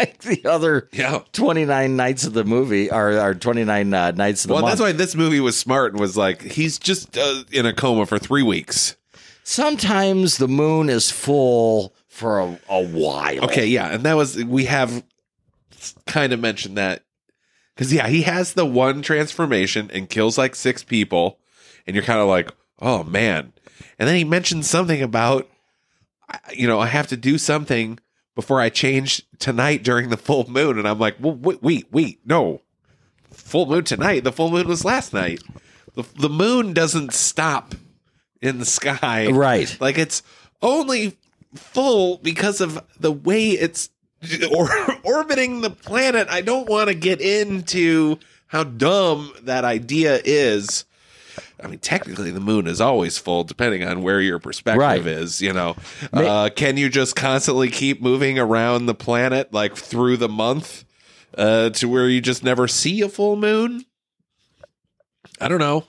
Like 0.00 0.18
the 0.18 0.44
other 0.44 0.88
yeah 0.92 1.20
29 1.32 1.96
nights 1.96 2.24
of 2.24 2.32
the 2.32 2.44
movie 2.44 2.90
are, 2.90 3.18
are 3.18 3.34
29 3.34 3.94
uh, 3.94 4.10
nights 4.12 4.44
of 4.44 4.48
the 4.48 4.54
well 4.54 4.62
month. 4.62 4.72
that's 4.72 4.80
why 4.80 4.92
this 4.92 5.14
movie 5.14 5.40
was 5.40 5.56
smart 5.56 5.92
and 5.92 6.00
was 6.00 6.16
like 6.16 6.42
he's 6.42 6.78
just 6.78 7.16
uh, 7.16 7.44
in 7.52 7.66
a 7.66 7.72
coma 7.72 8.06
for 8.06 8.18
three 8.18 8.42
weeks 8.42 8.96
Sometimes 9.50 10.36
the 10.36 10.46
moon 10.46 10.88
is 10.88 11.10
full 11.10 11.92
for 12.06 12.38
a, 12.38 12.60
a 12.68 12.84
while. 12.84 13.46
Okay, 13.46 13.66
yeah, 13.66 13.88
and 13.88 14.04
that 14.04 14.14
was 14.14 14.36
we 14.44 14.66
have 14.66 15.02
kind 16.06 16.32
of 16.32 16.38
mentioned 16.38 16.76
that 16.76 17.02
because 17.74 17.92
yeah, 17.92 18.06
he 18.06 18.22
has 18.22 18.54
the 18.54 18.64
one 18.64 19.02
transformation 19.02 19.90
and 19.92 20.08
kills 20.08 20.38
like 20.38 20.54
six 20.54 20.84
people, 20.84 21.40
and 21.84 21.96
you're 21.96 22.04
kind 22.04 22.20
of 22.20 22.28
like, 22.28 22.52
oh 22.78 23.02
man, 23.02 23.52
and 23.98 24.08
then 24.08 24.14
he 24.14 24.22
mentions 24.22 24.70
something 24.70 25.02
about, 25.02 25.50
you 26.52 26.68
know, 26.68 26.78
I 26.78 26.86
have 26.86 27.08
to 27.08 27.16
do 27.16 27.36
something 27.36 27.98
before 28.34 28.60
I 28.60 28.68
change 28.68 29.22
tonight 29.38 29.82
during 29.82 30.08
the 30.10 30.16
full 30.16 30.48
moon, 30.50 30.78
and 30.78 30.86
I'm 30.88 30.98
like, 30.98 31.16
well, 31.20 31.34
wait, 31.34 31.62
wait, 31.62 31.86
wait, 31.92 32.20
no, 32.24 32.62
full 33.30 33.66
moon 33.66 33.84
tonight. 33.84 34.24
The 34.24 34.32
full 34.32 34.50
moon 34.50 34.68
was 34.68 34.84
last 34.84 35.12
night. 35.12 35.42
The, 35.94 36.04
the 36.16 36.28
moon 36.28 36.72
doesn't 36.72 37.12
stop 37.12 37.74
in 38.40 38.58
the 38.58 38.64
sky, 38.64 39.28
Right. 39.30 39.76
like 39.80 39.98
it's 39.98 40.22
only 40.62 41.18
full 41.54 42.18
because 42.18 42.60
of 42.60 42.82
the 42.98 43.12
way 43.12 43.50
it's 43.50 43.90
or, 44.56 44.68
orbiting 45.02 45.60
the 45.62 45.70
planet. 45.70 46.28
I 46.30 46.40
don't 46.42 46.68
want 46.68 46.88
to 46.88 46.94
get 46.94 47.20
into 47.20 48.18
how 48.46 48.64
dumb 48.64 49.32
that 49.42 49.64
idea 49.64 50.20
is. 50.24 50.84
I 51.62 51.66
mean, 51.66 51.78
technically, 51.78 52.30
the 52.30 52.40
moon 52.40 52.66
is 52.66 52.80
always 52.80 53.18
full, 53.18 53.44
depending 53.44 53.84
on 53.84 54.02
where 54.02 54.20
your 54.20 54.38
perspective 54.38 54.80
Right. 54.80 55.06
is. 55.06 55.42
You 55.42 55.52
know, 55.52 55.76
May- 56.12 56.26
uh, 56.26 56.48
can 56.50 56.76
you 56.76 56.88
just 56.88 57.14
constantly 57.16 57.70
keep 57.70 58.00
moving 58.00 58.38
around 58.38 58.86
the 58.86 58.94
planet 58.94 59.52
like 59.52 59.76
through 59.76 60.16
the 60.16 60.28
month 60.28 60.84
uh, 61.36 61.70
to 61.70 61.88
where 61.88 62.08
you 62.08 62.20
just 62.20 62.42
never 62.42 62.66
see 62.66 63.00
a 63.02 63.08
full 63.08 63.36
moon? 63.36 63.84
I 65.40 65.48
don't 65.48 65.58
know. 65.60 65.84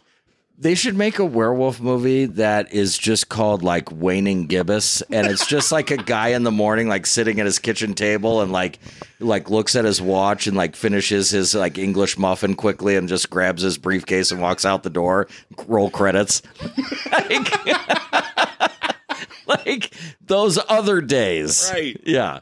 They 0.61 0.75
should 0.75 0.95
make 0.95 1.17
a 1.17 1.25
werewolf 1.25 1.81
movie 1.81 2.25
that 2.25 2.71
is 2.71 2.95
just 2.95 3.29
called 3.29 3.63
like 3.63 3.91
Waning 3.91 4.45
Gibbous, 4.45 5.01
and 5.09 5.25
it's 5.25 5.47
just 5.47 5.71
like 5.71 5.89
a 5.89 5.97
guy 5.97 6.27
in 6.29 6.43
the 6.43 6.51
morning, 6.51 6.87
like 6.87 7.07
sitting 7.07 7.39
at 7.39 7.47
his 7.47 7.57
kitchen 7.57 7.95
table, 7.95 8.41
and 8.41 8.51
like 8.51 8.77
like 9.19 9.49
looks 9.49 9.75
at 9.75 9.85
his 9.85 9.99
watch 9.99 10.45
and 10.45 10.55
like 10.55 10.75
finishes 10.75 11.31
his 11.31 11.55
like 11.55 11.79
English 11.79 12.19
muffin 12.19 12.53
quickly, 12.53 12.95
and 12.95 13.09
just 13.09 13.31
grabs 13.31 13.63
his 13.63 13.79
briefcase 13.79 14.31
and 14.31 14.39
walks 14.39 14.63
out 14.63 14.83
the 14.83 14.91
door. 14.91 15.27
Roll 15.65 15.89
credits, 15.89 16.43
like, 17.11 17.65
like 19.47 19.91
those 20.27 20.59
other 20.69 21.01
days, 21.01 21.71
Right. 21.73 21.99
Yeah, 22.05 22.41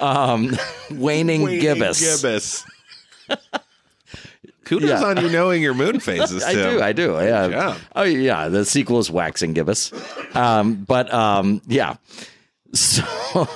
um, 0.00 0.54
Waning, 0.90 1.44
Waning 1.44 1.60
Gibbous. 1.60 1.98
Gibbous. 2.20 2.66
Kudos 4.64 4.88
Yeah. 4.88 5.04
on 5.04 5.16
you 5.22 5.30
knowing 5.30 5.62
your 5.62 5.74
moon 5.74 6.00
phases. 6.00 6.42
I 6.44 6.52
do, 6.54 6.80
I 6.82 6.92
do. 6.92 7.12
Yeah. 7.14 7.48
job. 7.48 7.76
Oh 7.94 8.02
yeah, 8.02 8.48
the 8.48 8.64
sequel 8.64 8.98
is 8.98 9.10
Waxing 9.10 9.52
Gibbous. 9.52 9.92
Um, 10.36 10.84
but 10.84 11.12
um, 11.12 11.60
yeah. 11.66 11.96
So 12.72 13.04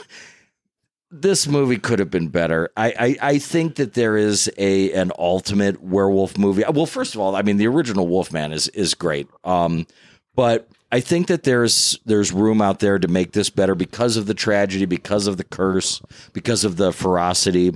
this 1.10 1.47
movie 1.48 1.78
could 1.78 1.98
have 1.98 2.10
been 2.10 2.28
better. 2.28 2.70
I, 2.76 3.16
I 3.20 3.30
I 3.32 3.39
think 3.39 3.76
that 3.76 3.94
there 3.94 4.16
is 4.16 4.51
a 4.59 4.93
an 4.93 5.10
ultimate 5.18 5.82
werewolf 5.82 6.36
movie. 6.39 6.64
Well, 6.72 6.86
first 6.86 7.14
of 7.14 7.20
all, 7.20 7.35
I 7.35 7.43
mean 7.43 7.56
the 7.56 7.66
original 7.66 8.06
Wolfman 8.06 8.52
is 8.52 8.68
is 8.68 8.94
great. 8.94 9.26
Um, 9.44 9.86
but 10.35 10.68
I 10.93 11.01
think 11.01 11.26
that 11.26 11.43
there's 11.43 11.98
there's 12.05 12.32
room 12.32 12.60
out 12.62 12.78
there 12.80 12.98
to 12.98 13.09
make 13.09 13.32
this 13.32 13.51
better 13.51 13.74
because 13.74 14.16
of 14.16 14.26
the 14.26 14.35
tragedy, 14.35 14.85
because 14.86 15.26
of 15.26 15.36
the 15.36 15.44
curse, 15.44 16.01
because 16.32 16.64
of 16.64 16.76
the 16.76 16.93
ferocity 16.93 17.72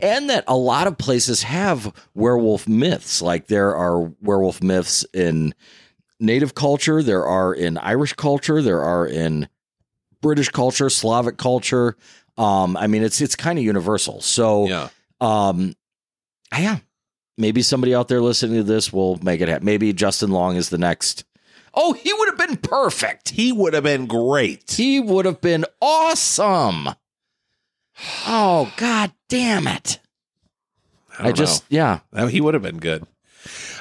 and 0.00 0.28
that 0.30 0.44
a 0.46 0.56
lot 0.56 0.86
of 0.86 0.98
places 0.98 1.42
have 1.42 1.92
werewolf 2.14 2.66
myths. 2.68 3.20
Like 3.22 3.46
there 3.48 3.74
are 3.76 4.00
werewolf 4.20 4.62
myths 4.62 5.04
in 5.12 5.54
native 6.20 6.54
culture, 6.54 7.02
there 7.02 7.24
are 7.26 7.52
in 7.54 7.76
Irish 7.78 8.12
culture, 8.14 8.62
there 8.62 8.82
are 8.82 9.06
in 9.06 9.48
British 10.20 10.48
culture, 10.48 10.88
Slavic 10.88 11.36
culture. 11.36 11.96
Um, 12.38 12.76
I 12.76 12.86
mean, 12.86 13.02
it's 13.02 13.20
it's 13.20 13.36
kind 13.36 13.58
of 13.58 13.64
universal. 13.64 14.20
So, 14.20 14.66
Yeah. 14.68 14.88
um, 15.20 15.74
yeah, 16.56 16.78
maybe 17.36 17.62
somebody 17.62 17.94
out 17.94 18.08
there 18.08 18.20
listening 18.20 18.56
to 18.56 18.62
this 18.62 18.92
will 18.92 19.18
make 19.22 19.40
it 19.40 19.48
happen. 19.48 19.64
Maybe 19.66 19.92
Justin 19.92 20.30
Long 20.30 20.56
is 20.56 20.70
the 20.70 20.78
next. 20.78 21.24
Oh, 21.74 21.92
he 21.92 22.12
would 22.12 22.28
have 22.28 22.38
been 22.38 22.56
perfect. 22.56 23.30
He 23.30 23.50
would 23.52 23.74
have 23.74 23.82
been 23.82 24.06
great. 24.06 24.70
He 24.70 25.00
would 25.00 25.26
have 25.26 25.40
been 25.40 25.64
awesome. 25.82 26.88
Oh, 28.26 28.72
god 28.76 29.12
damn 29.28 29.66
it. 29.66 30.00
I, 31.18 31.28
I, 31.28 31.32
just 31.32 31.64
yeah. 31.68 32.00
know. 32.12 32.26
he 32.26 32.40
would 32.40 32.54
have 32.54 32.62
been 32.62 32.78
good. 32.78 33.06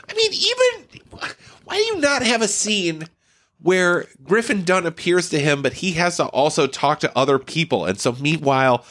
I 0.07 0.13
mean, 0.13 0.31
even 0.33 1.01
why 1.63 1.77
do 1.77 1.83
you 1.83 1.99
not 1.99 2.21
have 2.21 2.41
a 2.41 2.47
scene 2.47 3.05
where 3.61 4.05
Griffin 4.23 4.63
Dunne 4.63 4.85
appears 4.85 5.29
to 5.29 5.39
him, 5.39 5.61
but 5.61 5.73
he 5.73 5.93
has 5.93 6.17
to 6.17 6.25
also 6.25 6.67
talk 6.67 6.99
to 6.99 7.17
other 7.17 7.39
people, 7.39 7.85
and 7.85 7.99
so 7.99 8.13
meanwhile. 8.19 8.85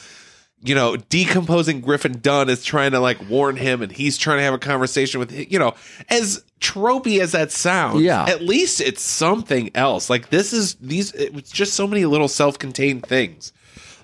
You 0.65 0.75
know, 0.75 0.95
decomposing 0.95 1.81
Griffin 1.81 2.21
Dunne 2.21 2.47
is 2.47 2.63
trying 2.63 2.91
to 2.91 3.01
like 3.01 3.29
warn 3.29 3.57
him, 3.57 3.81
and 3.81 3.91
he's 3.91 4.17
trying 4.17 4.37
to 4.37 4.43
have 4.43 4.53
a 4.53 4.57
conversation 4.57 5.19
with 5.19 5.51
you 5.51 5.59
know, 5.59 5.73
as 6.07 6.41
tropey 6.61 7.19
as 7.19 7.33
that 7.33 7.51
sounds. 7.51 8.01
Yeah. 8.01 8.23
at 8.23 8.41
least 8.41 8.79
it's 8.79 9.01
something 9.01 9.71
else. 9.75 10.09
Like 10.09 10.29
this 10.29 10.53
is 10.53 10.75
these. 10.75 11.11
It's 11.11 11.51
just 11.51 11.73
so 11.73 11.85
many 11.85 12.05
little 12.05 12.29
self-contained 12.29 13.05
things. 13.05 13.51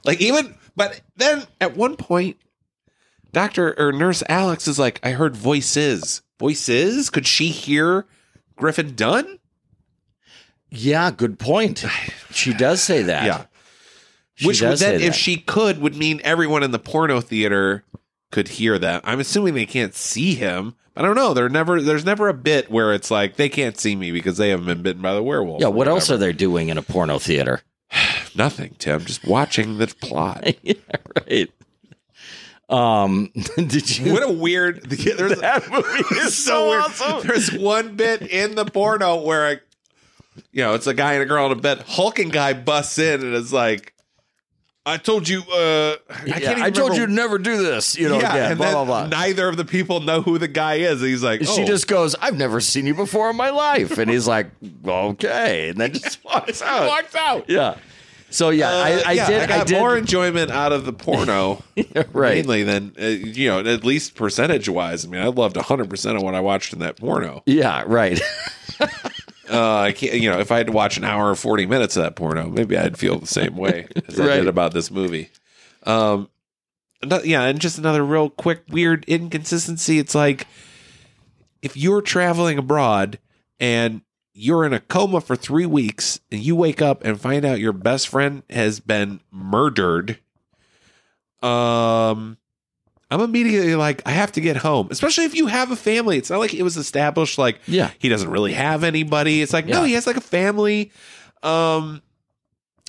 Like 0.04 0.20
even, 0.20 0.54
but 0.80 1.02
then 1.18 1.44
at 1.60 1.76
one 1.76 1.98
point, 1.98 2.38
Doctor 3.34 3.78
or 3.78 3.92
Nurse 3.92 4.24
Alex 4.30 4.66
is 4.66 4.80
like, 4.80 5.00
I 5.04 5.12
heard 5.12 5.36
voices. 5.36 6.22
Voices? 6.40 7.10
Could 7.10 7.28
she 7.28 7.50
hear 7.50 8.08
Griffin 8.56 8.96
Dunne? 8.96 9.40
Yeah, 10.72 11.12
good 11.12 11.38
point. 11.38 11.84
She 12.32 12.54
does 12.54 12.82
say 12.82 13.02
that. 13.04 13.26
Yeah. 13.26 13.46
She 14.36 14.48
Which 14.48 14.62
would 14.62 14.78
then, 14.78 14.96
if 14.96 15.02
that. 15.02 15.16
she 15.16 15.36
could, 15.36 15.82
would 15.82 15.98
mean 15.98 16.22
everyone 16.24 16.64
in 16.64 16.72
the 16.72 16.80
porno 16.80 17.20
theater 17.20 17.84
could 18.32 18.48
hear 18.48 18.80
that. 18.80 19.02
I'm 19.04 19.20
assuming 19.20 19.56
they 19.56 19.66
can't 19.66 19.94
see 19.94 20.36
him. 20.36 20.76
I 20.96 21.02
don't 21.02 21.16
know. 21.16 21.34
There 21.34 21.50
never, 21.50 21.82
there's 21.82 22.06
never 22.06 22.30
a 22.30 22.34
bit 22.34 22.72
where 22.72 22.94
it's 22.94 23.12
like 23.12 23.36
they 23.36 23.50
can't 23.50 23.78
see 23.78 23.98
me 23.98 24.12
because 24.12 24.38
they 24.38 24.50
haven't 24.50 24.68
been 24.68 24.82
bitten 24.82 25.02
by 25.02 25.14
the 25.14 25.24
werewolf. 25.24 25.62
Yeah, 25.62 25.68
what 25.68 25.90
else 25.90 26.10
are 26.10 26.18
they 26.18 26.32
doing 26.32 26.70
in 26.70 26.78
a 26.78 26.82
porno 26.82 27.20
theater? 27.20 27.62
Nothing, 28.40 28.74
Tim. 28.80 29.04
Just 29.04 29.26
watching 29.26 29.80
the 29.80 29.88
plot. 29.88 30.56
yeah, 30.64 30.76
right. 31.28 31.52
Um, 32.70 33.32
did 33.58 34.00
you? 34.00 34.14
What 34.14 34.24
a 34.24 34.32
weird. 34.32 34.84
There's, 34.90 35.42
that 35.42 35.70
movie 35.70 36.22
is 36.22 36.42
so 36.42 36.70
weird. 36.70 37.24
There's 37.24 37.52
one 37.52 37.98
bit 37.98 38.22
in 38.22 38.56
the 38.56 38.64
porno 38.64 39.22
where, 39.24 39.46
I, 39.46 39.52
you 40.54 40.64
know, 40.64 40.74
it's 40.74 40.88
a 40.88 40.94
guy 40.94 41.16
and 41.16 41.24
a 41.24 41.26
girl 41.26 41.48
in 41.48 41.52
a 41.52 41.56
bed. 41.56 41.84
Hulking 41.86 42.30
guy 42.30 42.54
busts 42.54 42.98
in 42.98 43.20
and 43.26 43.36
is 43.36 43.52
like, 43.52 43.94
"I 44.86 44.96
told 44.96 45.28
you." 45.28 45.42
Uh, 45.42 45.98
I, 46.10 46.14
can't 46.14 46.42
Yeah, 46.42 46.64
I 46.64 46.72
told 46.72 46.96
you 46.96 47.08
to 47.08 47.12
never 47.12 47.40
do 47.40 47.62
this. 47.62 47.98
You 47.98 48.08
know, 48.08 48.22
yeah, 48.22 48.36
again, 48.36 48.52
and 48.52 48.58
blah 48.58 48.72
blah 48.72 48.86
blah. 48.86 49.08
neither 49.08 49.50
of 49.50 49.58
the 49.58 49.66
people 49.66 50.00
know 50.00 50.22
who 50.22 50.38
the 50.38 50.48
guy 50.48 50.76
is. 50.76 51.02
He's 51.02 51.24
like, 51.24 51.42
she 51.42 51.64
"Oh." 51.64 51.66
just 51.66 51.90
goes, 51.90 52.16
"I've 52.16 52.38
never 52.38 52.62
seen 52.62 52.88
you 52.88 52.96
before 52.96 53.32
in 53.32 53.36
my 53.36 53.50
life," 53.50 53.98
and 53.98 54.10
he's 54.10 54.30
like, 54.30 54.50
"Okay," 54.88 55.68
and 55.68 55.78
then 55.78 55.92
just 55.92 56.24
walks 56.24 56.62
out. 56.62 56.88
walks 56.88 57.16
out. 57.16 57.50
Yeah. 57.50 57.76
So 58.32 58.50
yeah, 58.52 58.70
Uh, 58.70 58.72
I, 58.74 59.04
I 59.08 59.12
yeah, 59.14 59.28
did. 59.28 59.42
I 59.42 59.48
got 59.48 59.68
did. 59.68 59.80
more 59.80 59.98
enjoyment 59.98 60.52
out 60.52 60.72
of 60.72 60.86
the 60.86 60.94
porno, 60.94 61.64
right. 62.14 62.36
mainly 62.46 62.64
than 62.64 62.96
uh, 63.02 63.06
you 63.06 63.50
know, 63.50 63.60
at 63.60 63.84
least 63.84 64.16
percentage 64.16 64.70
wise. 64.70 65.06
I 65.06 65.10
mean, 65.10 65.22
I 65.22 65.28
loved 65.28 65.56
100 65.56 65.90
percent 65.90 66.16
of 66.18 66.24
what 66.24 66.36
I 66.36 66.40
watched 66.40 66.74
in 66.74 66.80
that 66.80 66.98
porno. 66.98 67.42
Yeah. 67.46 67.84
Right. 67.88 68.20
Uh, 69.52 69.78
I 69.80 69.94
can't, 69.94 70.14
you 70.14 70.30
know, 70.30 70.40
if 70.40 70.52
I 70.52 70.58
had 70.58 70.68
to 70.68 70.74
watch 70.74 70.98
an 70.98 71.04
hour 71.04 71.32
or 71.32 71.36
40 71.36 71.66
minutes 71.66 71.98
of 71.98 72.04
that 72.04 72.16
porno, 72.16 72.48
maybe 72.50 72.78
I'd 72.78 73.00
feel 73.00 73.18
the 73.18 73.26
same 73.26 73.56
way 73.56 73.88
as 74.08 74.20
I 74.20 74.36
did 74.36 74.48
about 74.48 74.76
this 74.76 74.92
movie. 74.92 75.32
Um, 75.88 76.30
yeah, 77.24 77.46
and 77.46 77.60
just 77.60 77.80
another 77.80 78.06
real 78.06 78.30
quick, 78.30 78.62
weird 78.70 79.06
inconsistency. 79.06 79.98
It's 79.98 80.14
like 80.14 80.46
if 81.64 81.76
you're 81.76 82.04
traveling 82.04 82.60
abroad 82.60 83.18
and 83.60 84.02
you're 84.42 84.64
in 84.64 84.72
a 84.72 84.80
coma 84.80 85.20
for 85.20 85.36
three 85.36 85.66
weeks 85.66 86.22
and 86.32 86.40
you 86.42 86.56
wake 86.56 86.82
up 86.82 87.04
and 87.04 87.20
find 87.20 87.44
out 87.44 87.60
your 87.60 87.74
best 87.74 88.08
friend 88.08 88.42
has 88.50 88.80
been 88.80 89.20
murdered, 89.32 90.18
um, 91.42 92.38
I'm 93.12 93.22
immediately 93.22 93.76
like, 93.76 94.02
I 94.06 94.12
have 94.12 94.32
to 94.34 94.42
get 94.42 94.58
home, 94.58 94.88
especially 94.92 95.26
if 95.26 95.36
you 95.36 95.48
have 95.48 95.72
a 95.72 95.76
family. 95.76 96.18
It's 96.18 96.30
not 96.30 96.40
like 96.40 96.54
it 96.54 96.64
was 96.64 96.78
established 96.78 97.38
like 97.38 97.60
Yeah. 97.68 97.92
he 98.00 98.08
doesn't 98.10 98.30
really 98.30 98.54
have 98.54 98.84
anybody. 98.84 99.42
It's 99.42 99.52
like, 99.54 99.66
no, 99.66 99.84
he 99.84 99.94
has 99.94 100.06
like 100.08 100.18
a 100.18 100.22
family. 100.22 100.92
Um, 101.44 102.02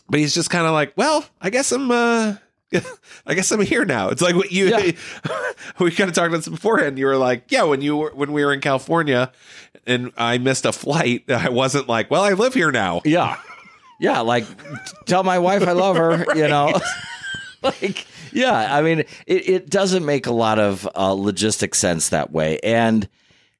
but 0.09 0.21
he's 0.21 0.35
just 0.35 0.51
kind 0.51 0.67
of 0.67 0.73
like, 0.73 0.93
well, 0.97 1.25
I 1.41 1.51
guess 1.51 1.73
I'm, 1.73 1.91
uh, 1.91 2.35
I 3.27 3.35
guess 3.35 3.51
I'm 3.51 3.61
here 3.63 3.85
now. 3.85 4.11
It's 4.11 4.23
like 4.23 4.35
what 4.37 4.53
you, 4.53 4.67
Yeah. 4.69 4.91
we 5.81 5.91
kind 5.91 6.09
of 6.09 6.15
talked 6.15 6.29
about 6.29 6.39
this 6.39 6.49
beforehand. 6.49 6.99
You 6.99 7.07
were 7.07 7.17
like, 7.17 7.45
yeah, 7.51 7.63
when 7.65 7.81
you 7.81 7.97
were, 7.97 8.11
when 8.15 8.33
we 8.33 8.45
were 8.45 8.53
in 8.53 8.61
California 8.61 9.33
and 9.86 10.12
I 10.16 10.39
missed 10.39 10.65
a 10.65 10.73
flight, 10.73 11.31
I 11.31 11.48
wasn't 11.48 11.89
like, 11.89 12.11
well, 12.11 12.23
I 12.23 12.32
live 12.32 12.55
here 12.55 12.70
now. 12.70 13.02
Yeah. 13.05 13.36
Yeah, 13.98 14.20
like 14.20 14.47
tell 15.07 15.23
my 15.23 15.39
wife 15.39 15.62
I 15.66 15.73
love 15.73 15.97
her, 15.97 16.24
you 16.35 16.48
know. 16.48 16.73
like 17.62 18.07
yeah, 18.32 18.74
I 18.74 18.81
mean 18.81 19.01
it, 19.01 19.48
it 19.48 19.70
doesn't 19.70 20.05
make 20.07 20.27
a 20.27 20.32
lot 20.32 20.59
of 20.59 20.86
uh, 20.94 21.11
logistic 21.11 21.74
sense 21.74 22.09
that 22.09 22.32
way. 22.32 22.59
And 22.61 23.07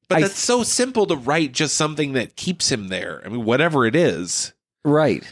But 0.07 0.17
I- 0.17 0.21
that's 0.21 0.39
so 0.39 0.63
simple 0.63 1.05
to 1.07 1.15
write 1.15 1.51
just 1.51 1.75
something 1.75 2.13
that 2.13 2.35
keeps 2.35 2.71
him 2.71 2.87
there. 2.87 3.21
I 3.23 3.29
mean, 3.29 3.45
whatever 3.45 3.85
it 3.85 3.95
is. 3.95 4.53
right. 4.83 5.23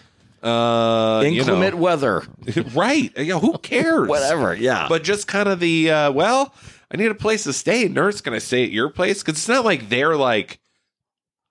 Uh, 0.41 1.21
you 1.25 1.31
know. 1.31 1.39
Inclement 1.39 1.77
weather. 1.77 2.23
right. 2.73 3.11
You 3.17 3.25
know, 3.25 3.39
who 3.39 3.57
cares? 3.57 4.07
Whatever. 4.07 4.53
Yeah. 4.55 4.87
but 4.87 5.03
just 5.03 5.27
kind 5.27 5.49
of 5.49 5.59
the 5.59 5.91
uh, 5.91 6.11
well 6.11 6.53
i 6.91 6.97
need 6.97 7.11
a 7.11 7.15
place 7.15 7.43
to 7.43 7.53
stay 7.53 7.87
nurse 7.87 8.19
can 8.21 8.33
i 8.33 8.39
stay 8.39 8.63
at 8.63 8.71
your 8.71 8.89
place 8.89 9.21
because 9.21 9.35
it's 9.35 9.47
not 9.47 9.63
like 9.65 9.89
they're 9.89 10.15
like 10.15 10.59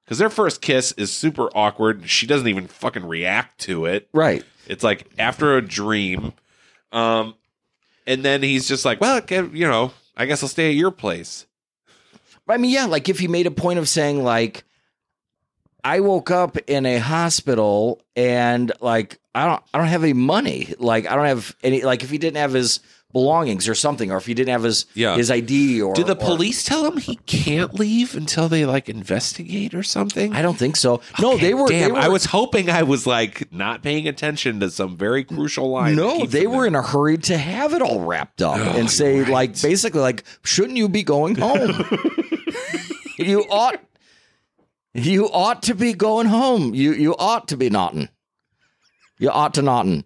because 0.08 0.18
their 0.18 0.30
first 0.30 0.60
kiss 0.62 0.92
is 0.92 1.12
super 1.12 1.48
awkward 1.54 2.08
she 2.08 2.26
doesn't 2.26 2.48
even 2.48 2.66
fucking 2.66 3.06
react 3.06 3.58
to 3.58 3.84
it 3.84 4.08
right. 4.12 4.44
it's 4.66 4.82
like 4.82 5.06
after 5.18 5.56
a 5.56 5.62
dream 5.62 6.32
um 6.92 7.34
and 8.06 8.24
then 8.24 8.42
he's 8.42 8.66
just 8.66 8.84
like 8.84 9.00
well 9.00 9.18
okay, 9.18 9.46
you 9.52 9.66
know 9.66 9.92
i 10.16 10.24
guess 10.26 10.42
i'll 10.42 10.48
stay 10.48 10.70
at 10.70 10.74
your 10.74 10.90
place 10.90 11.46
I 12.48 12.56
mean, 12.56 12.70
yeah, 12.70 12.86
like 12.86 13.08
if 13.08 13.18
he 13.18 13.28
made 13.28 13.46
a 13.46 13.50
point 13.50 13.78
of 13.78 13.88
saying 13.88 14.22
like 14.22 14.64
I 15.84 16.00
woke 16.00 16.30
up 16.30 16.56
in 16.66 16.86
a 16.86 16.98
hospital 16.98 18.02
and 18.16 18.72
like 18.80 19.18
I 19.34 19.46
don't 19.46 19.62
I 19.72 19.78
don't 19.78 19.88
have 19.88 20.02
any 20.02 20.14
money. 20.14 20.74
Like 20.78 21.06
I 21.06 21.14
don't 21.14 21.26
have 21.26 21.54
any 21.62 21.82
like 21.82 22.02
if 22.02 22.10
he 22.10 22.18
didn't 22.18 22.38
have 22.38 22.52
his 22.52 22.80
belongings 23.12 23.66
or 23.68 23.74
something, 23.74 24.10
or 24.12 24.18
if 24.18 24.26
he 24.26 24.34
didn't 24.34 24.50
have 24.50 24.62
his 24.64 24.84
Yeah. 24.94 25.16
his 25.16 25.30
ID 25.30 25.80
or 25.80 25.94
Do 25.94 26.04
the 26.04 26.12
or- 26.12 26.14
police 26.16 26.62
tell 26.62 26.84
him 26.84 26.98
he 26.98 27.16
can't 27.26 27.72
leave 27.74 28.14
until 28.14 28.48
they 28.50 28.66
like 28.66 28.88
investigate 28.88 29.74
or 29.74 29.82
something? 29.82 30.34
I 30.34 30.42
don't 30.42 30.58
think 30.58 30.76
so. 30.76 31.00
No, 31.18 31.38
they 31.38 31.54
were. 31.54 31.68
Damn, 31.68 31.88
they 31.88 31.92
were 31.92 31.98
I 31.98 32.08
was 32.08 32.26
hoping 32.26 32.68
I 32.68 32.82
was 32.82 33.06
like 33.06 33.50
not 33.50 33.82
paying 33.82 34.06
attention 34.06 34.60
to 34.60 34.70
some 34.70 34.96
very 34.96 35.24
crucial 35.24 35.70
line. 35.70 35.96
No, 35.96 36.26
they 36.26 36.46
were 36.46 36.58
there. 36.58 36.66
in 36.66 36.74
a 36.74 36.82
hurry 36.82 37.16
to 37.18 37.38
have 37.38 37.72
it 37.72 37.80
all 37.80 38.00
wrapped 38.00 38.42
up 38.42 38.58
Oh, 38.58 38.78
and 38.78 38.90
say, 38.90 39.20
right. 39.20 39.28
like, 39.30 39.62
basically, 39.62 40.00
like, 40.00 40.24
shouldn't 40.44 40.76
you 40.76 40.88
be 40.88 41.02
going 41.02 41.36
home? 41.36 41.72
you 43.18 43.40
ought, 43.50 43.80
you 44.94 45.28
ought 45.30 45.62
to 45.62 45.74
be 45.74 45.94
going 45.94 46.26
home. 46.26 46.74
You 46.74 46.92
you 46.92 47.16
ought 47.16 47.48
to 47.48 47.56
be 47.56 47.70
naughtin. 47.70 48.10
You 49.18 49.30
ought 49.30 49.54
to 49.54 49.62
naughtin. 49.62 50.04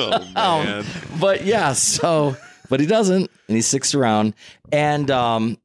Oh 0.00 0.62
man. 0.64 0.84
But 1.20 1.44
yeah, 1.44 1.72
so 1.72 2.36
but 2.68 2.80
he 2.80 2.86
doesn't, 2.86 3.30
and 3.48 3.56
he 3.56 3.62
sticks 3.62 3.94
around. 3.94 4.34
And 4.72 5.10
um, 5.10 5.58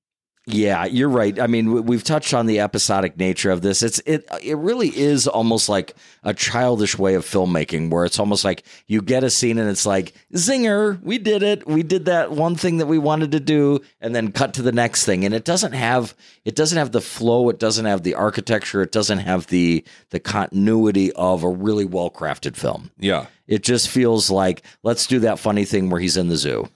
yeah, 0.48 0.86
you're 0.86 1.10
right. 1.10 1.40
I 1.40 1.48
mean, 1.48 1.72
we- 1.72 1.82
we've 1.82 2.04
touched 2.04 2.34
on 2.34 2.46
the 2.46 2.60
episodic 2.60 3.18
nature 3.18 3.50
of 3.52 3.62
this. 3.62 3.82
It's 3.82 4.00
it 4.06 4.28
it 4.44 4.58
really 4.58 4.90
is 4.96 5.28
almost 5.28 5.70
like 5.70 5.96
a 6.24 6.34
childish 6.34 6.98
way 6.98 7.16
of 7.16 7.26
filmmaking, 7.26 7.90
where 7.90 8.06
it's 8.06 8.20
almost 8.20 8.44
like 8.46 8.64
you 8.88 9.02
get 9.02 9.24
a 9.24 9.30
scene 9.30 9.58
and 9.58 9.70
it's 9.70 9.86
like 9.86 10.14
zinger, 10.34 11.02
we 11.02 11.18
did 11.18 11.42
it, 11.44 11.68
we 11.68 11.82
did 11.84 12.06
that 12.06 12.32
one 12.32 12.56
thing 12.56 12.78
that 12.78 12.86
we 12.88 12.98
wanted 12.98 13.32
to 13.32 13.40
do, 13.40 13.80
and 14.02 14.16
then 14.16 14.32
cut 14.32 14.54
to 14.56 14.62
the 14.62 14.72
next 14.72 15.06
thing. 15.06 15.26
And 15.26 15.34
it 15.34 15.46
doesn't 15.46 15.74
have 15.74 16.14
it 16.44 16.56
doesn't 16.56 16.78
have 16.78 16.92
the 16.92 17.02
flow, 17.02 17.50
it 17.50 17.60
doesn't 17.60 17.86
have 17.86 18.04
the 18.04 18.14
architecture, 18.16 18.82
it 18.82 18.92
doesn't 18.92 19.20
have 19.20 19.48
the 19.48 19.84
the 20.12 20.20
continuity 20.20 21.12
of 21.14 21.44
a 21.44 21.50
really 21.50 21.86
well 21.86 22.10
crafted 22.10 22.56
film. 22.56 22.92
yeah. 23.00 23.26
It 23.48 23.62
just 23.64 23.90
feels 23.90 24.32
like 24.32 24.64
let's 24.84 25.06
do 25.06 25.20
that 25.20 25.38
funny 25.40 25.66
thing 25.66 25.90
where 25.92 26.02
he's 26.02 26.18
in 26.18 26.30
the 26.30 26.36
zoo, 26.38 26.68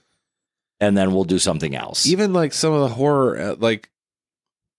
and 0.80 0.96
then 0.96 1.12
we'll 1.12 1.24
do 1.24 1.38
something 1.38 1.74
else. 1.74 2.06
Even 2.06 2.32
like 2.32 2.52
some 2.52 2.72
of 2.72 2.80
the 2.80 2.94
horror, 2.94 3.38
uh, 3.38 3.56
like, 3.58 3.90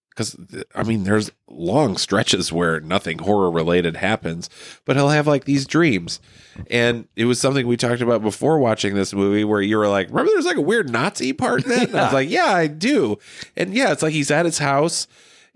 because 0.09 0.35
I 0.75 0.83
mean, 0.83 1.03
there's 1.03 1.31
long 1.47 1.95
stretches 1.95 2.51
where 2.51 2.81
nothing 2.81 3.19
horror 3.19 3.49
related 3.49 3.95
happens, 3.95 4.49
but 4.85 4.95
he'll 4.95 5.09
have 5.09 5.27
like 5.27 5.45
these 5.45 5.65
dreams. 5.65 6.19
And 6.69 7.07
it 7.15 7.25
was 7.25 7.39
something 7.39 7.65
we 7.65 7.77
talked 7.77 8.01
about 8.01 8.21
before 8.21 8.59
watching 8.59 8.93
this 8.93 9.13
movie 9.13 9.45
where 9.45 9.61
you 9.61 9.77
were 9.77 9.87
like, 9.87 10.09
remember 10.09 10.31
there's 10.33 10.45
like 10.45 10.57
a 10.57 10.61
weird 10.61 10.89
Nazi 10.89 11.31
part 11.31 11.63
in 11.63 11.69
that? 11.69 11.89
And 11.89 11.97
I 11.97 12.03
was 12.05 12.13
like, 12.13 12.29
yeah, 12.29 12.53
I 12.53 12.67
do. 12.67 13.19
And 13.55 13.73
yeah, 13.73 13.91
it's 13.91 14.03
like 14.03 14.13
he's 14.13 14.31
at 14.31 14.45
his 14.45 14.57
house 14.57 15.07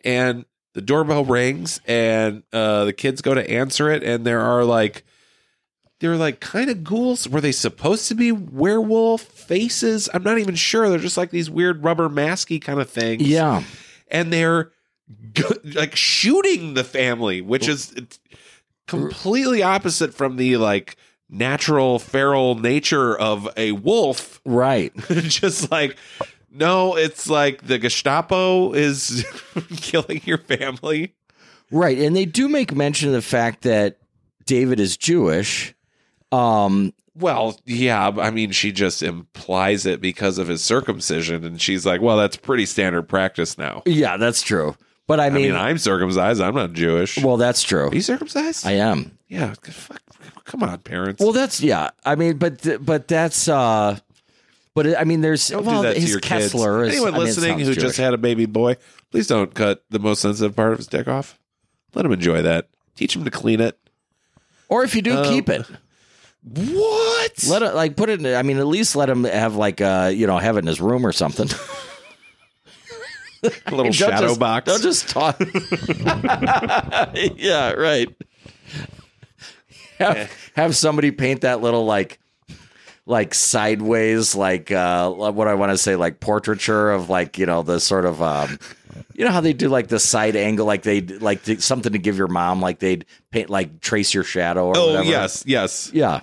and 0.05 0.45
the 0.73 0.81
doorbell 0.81 1.25
rings 1.25 1.81
and 1.85 2.43
uh, 2.53 2.85
the 2.85 2.93
kids 2.93 3.21
go 3.21 3.33
to 3.33 3.49
answer 3.49 3.89
it. 3.91 4.03
And 4.03 4.25
there 4.25 4.41
are 4.41 4.63
like, 4.63 5.03
they're 5.99 6.17
like 6.17 6.39
kind 6.39 6.69
of 6.69 6.83
ghouls. 6.83 7.27
Were 7.27 7.41
they 7.41 7.51
supposed 7.51 8.07
to 8.09 8.15
be 8.15 8.31
werewolf 8.31 9.21
faces? 9.21 10.09
I'm 10.13 10.23
not 10.23 10.39
even 10.39 10.55
sure. 10.55 10.89
They're 10.89 10.99
just 10.99 11.17
like 11.17 11.31
these 11.31 11.49
weird 11.49 11.83
rubber 11.83 12.09
masky 12.09 12.61
kind 12.61 12.79
of 12.81 12.89
things. 12.89 13.21
yeah, 13.23 13.63
And 14.09 14.31
they're 14.31 14.71
like 15.63 15.95
shooting 15.95 16.73
the 16.73 16.83
family, 16.83 17.41
which 17.41 17.67
is 17.67 17.93
completely 18.87 19.63
opposite 19.63 20.13
from 20.13 20.35
the 20.37 20.57
like 20.57 20.97
natural 21.29 21.99
feral 21.99 22.55
nature 22.55 23.17
of 23.17 23.47
a 23.57 23.71
wolf. 23.73 24.41
right. 24.45 24.93
just 25.09 25.71
like, 25.71 25.97
no, 26.51 26.95
it's 26.95 27.29
like 27.29 27.65
the 27.67 27.77
Gestapo 27.77 28.73
is 28.73 29.25
killing 29.77 30.21
your 30.25 30.37
family. 30.37 31.13
Right. 31.71 31.97
And 31.97 32.15
they 32.15 32.25
do 32.25 32.47
make 32.47 32.75
mention 32.75 33.09
of 33.09 33.13
the 33.13 33.21
fact 33.21 33.63
that 33.63 33.97
David 34.45 34.79
is 34.79 34.97
Jewish. 34.97 35.74
Um, 36.31 36.93
Well, 37.15 37.57
yeah, 37.65 38.09
I 38.09 38.29
mean, 38.31 38.51
she 38.51 38.71
just 38.71 39.01
implies 39.01 39.85
it 39.85 40.01
because 40.01 40.37
of 40.37 40.47
his 40.47 40.61
circumcision, 40.61 41.45
and 41.45 41.61
she's 41.61 41.85
like, 41.85 42.01
"Well, 42.01 42.17
that's 42.17 42.35
pretty 42.35 42.65
standard 42.65 43.03
practice 43.03 43.57
now." 43.57 43.83
yeah, 43.85 44.17
that's 44.17 44.41
true. 44.41 44.75
But 45.07 45.19
I 45.19 45.27
I 45.27 45.29
mean, 45.29 45.43
mean, 45.51 45.55
I'm 45.55 45.77
circumcised. 45.77 46.41
I'm 46.41 46.55
not 46.55 46.73
Jewish. 46.73 47.17
well, 47.21 47.37
that's 47.37 47.61
true. 47.63 47.89
Are 47.89 47.93
you 47.95 48.01
circumcised? 48.01 48.65
I 48.65 48.71
am. 48.73 49.17
yeah. 49.29 49.53
Fuck, 49.63 50.01
come 50.45 50.63
on, 50.63 50.79
parents. 50.79 51.21
Well, 51.21 51.31
that's 51.31 51.61
yeah. 51.61 51.91
I 52.03 52.15
mean, 52.15 52.37
but 52.37 52.83
but 52.83 53.07
that's 53.07 53.47
uh, 53.47 53.97
but 54.73 54.97
I 54.99 55.03
mean, 55.05 55.21
there's 55.21 55.47
don't 55.47 55.63
well, 55.63 55.83
do 55.83 55.87
that 55.89 55.93
to 55.93 56.01
his 56.01 56.09
your 56.09 56.19
Kessler 56.19 56.83
kids. 56.85 56.95
is 56.95 57.01
Anyone 57.01 57.13
I 57.13 57.17
mean, 57.17 57.27
listening 57.27 57.59
who 57.59 57.65
Jewish. 57.65 57.77
just 57.77 57.97
had 57.97 58.13
a 58.13 58.17
baby 58.17 58.45
boy, 58.47 58.75
please 59.11 59.27
don't 59.27 59.53
cut 59.53 59.83
the 59.91 59.99
most 59.99 60.21
sensitive 60.21 60.55
part 60.55 60.71
of 60.73 60.79
his 60.79 60.87
dick 60.87 61.07
off. 61.07 61.39
Let 61.93 62.03
him 62.05 62.11
enjoy 62.11 62.41
that. 62.41 62.67
Teach 62.95 63.15
him 63.15 63.23
to 63.25 63.31
clean 63.31 63.61
it. 63.61 63.77
or 64.67 64.83
if 64.83 64.95
you 64.95 65.01
do, 65.03 65.15
Um, 65.17 65.25
keep 65.25 65.47
it. 65.49 65.65
What? 66.47 67.43
Let 67.49 67.63
it 67.63 67.73
like 67.73 67.95
put 67.95 68.09
it. 68.09 68.19
in 68.23 68.35
I 68.35 68.43
mean, 68.43 68.57
at 68.57 68.67
least 68.67 68.95
let 68.95 69.09
him 69.09 69.23
have 69.23 69.55
like 69.55 69.81
uh, 69.81 70.11
you 70.13 70.27
know, 70.27 70.37
have 70.37 70.57
it 70.57 70.59
in 70.59 70.67
his 70.67 70.79
room 70.79 71.05
or 71.05 71.11
something. 71.11 71.49
a 73.43 73.71
little 73.75 73.91
shadow 73.91 74.27
just- 74.27 74.39
box. 74.39 74.65
Don't 74.71 74.81
just 74.83 75.09
talk. 75.09 75.39
yeah, 77.35 77.71
right. 77.71 78.09
Have, 79.97 80.31
have 80.55 80.75
somebody 80.75 81.11
paint 81.11 81.41
that 81.41 81.61
little 81.61 81.85
like 81.85 82.19
like 83.07 83.33
sideways 83.33 84.35
like 84.35 84.71
uh 84.71 85.09
what 85.11 85.47
I 85.47 85.53
want 85.53 85.71
to 85.71 85.77
say 85.77 85.95
like 85.95 86.19
portraiture 86.19 86.91
of 86.91 87.09
like 87.09 87.37
you 87.37 87.45
know 87.45 87.61
the 87.63 87.79
sort 87.79 88.03
of 88.05 88.21
um 88.21 88.59
you 89.13 89.23
know 89.25 89.31
how 89.31 89.41
they 89.41 89.53
do 89.53 89.69
like 89.69 89.87
the 89.87 89.99
side 89.99 90.35
angle 90.35 90.65
like 90.65 90.81
they 90.81 91.01
like 91.01 91.43
th- 91.43 91.61
something 91.61 91.93
to 91.93 91.99
give 91.99 92.17
your 92.17 92.27
mom 92.27 92.61
like 92.61 92.79
they'd 92.79 93.05
paint 93.31 93.49
like 93.49 93.79
trace 93.79 94.13
your 94.13 94.23
shadow 94.23 94.65
or 94.67 94.73
oh 94.75 94.87
whatever. 94.87 95.05
yes, 95.09 95.43
yes. 95.47 95.91
yeah 95.93 96.21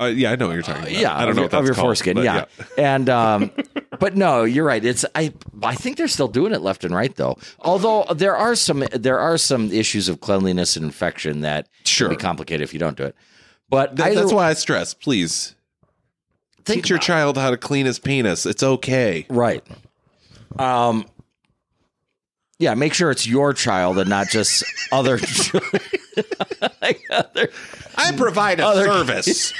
Uh, 0.00 0.04
yeah, 0.06 0.30
I 0.30 0.36
know 0.36 0.46
what 0.46 0.52
you're 0.54 0.62
talking 0.62 0.82
about. 0.82 0.92
yeah 0.92 1.16
I 1.16 1.24
don't 1.24 1.34
know 1.34 1.42
your, 1.42 1.44
what 1.46 1.50
that's 1.50 1.60
of 1.60 1.66
your 1.66 1.74
called, 1.74 1.86
foreskin 1.86 2.14
but 2.14 2.24
yeah. 2.24 2.44
and 2.78 3.08
um 3.08 3.50
but 3.98 4.16
no 4.16 4.44
you're 4.44 4.64
right 4.64 4.84
it's 4.84 5.04
i 5.16 5.32
i 5.62 5.74
think 5.74 5.96
they're 5.96 6.06
still 6.06 6.28
doing 6.28 6.52
it 6.54 6.60
left 6.60 6.84
and 6.84 6.94
right 6.94 7.14
though 7.16 7.36
although 7.60 8.04
there 8.14 8.36
are 8.36 8.54
some 8.54 8.84
there 8.92 9.18
are 9.18 9.36
some 9.36 9.72
issues 9.72 10.08
of 10.08 10.20
cleanliness 10.20 10.76
and 10.76 10.84
infection 10.84 11.40
that 11.40 11.68
Sure. 11.84 12.08
can 12.08 12.16
be 12.16 12.20
complicated 12.22 12.62
if 12.62 12.72
you 12.72 12.78
don't 12.78 12.96
do 12.96 13.02
it 13.02 13.16
but 13.68 13.96
Th- 13.96 14.08
either- 14.10 14.20
that's 14.20 14.32
why 14.32 14.48
I 14.48 14.52
stress. 14.54 14.94
Please 14.94 15.56
think 16.64 16.82
teach 16.84 16.90
your 16.90 16.98
it. 16.98 17.02
child 17.02 17.36
how 17.36 17.50
to 17.50 17.56
clean 17.56 17.84
his 17.86 17.98
penis. 17.98 18.46
It's 18.46 18.62
okay. 18.62 19.26
right 19.28 19.64
um 20.60 21.06
yeah 22.60 22.74
make 22.74 22.94
sure 22.94 23.10
it's 23.10 23.26
your 23.26 23.52
child 23.52 23.98
and 23.98 24.08
not 24.08 24.28
just 24.28 24.62
other 24.92 25.18
like 26.80 27.00
other 27.10 27.48
I 27.96 28.12
provide 28.16 28.60
a 28.60 28.66
Other- 28.66 28.84
service. 28.86 29.52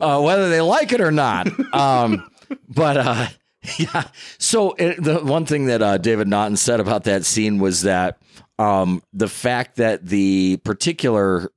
Uh, 0.00 0.20
whether 0.20 0.48
they 0.48 0.60
like 0.60 0.92
it 0.92 1.00
or 1.00 1.10
not. 1.10 1.48
Um, 1.72 2.30
but 2.68 2.96
uh, 2.96 3.26
yeah, 3.78 4.04
so 4.38 4.72
it, 4.72 5.02
the 5.02 5.18
one 5.18 5.44
thing 5.46 5.66
that 5.66 5.82
uh, 5.82 5.98
David 5.98 6.28
Naughton 6.28 6.56
said 6.56 6.80
about 6.80 7.04
that 7.04 7.24
scene 7.24 7.58
was 7.58 7.82
that 7.82 8.18
um, 8.58 9.02
the 9.12 9.28
fact 9.28 9.76
that 9.76 10.06
the 10.06 10.58
particular 10.58 11.50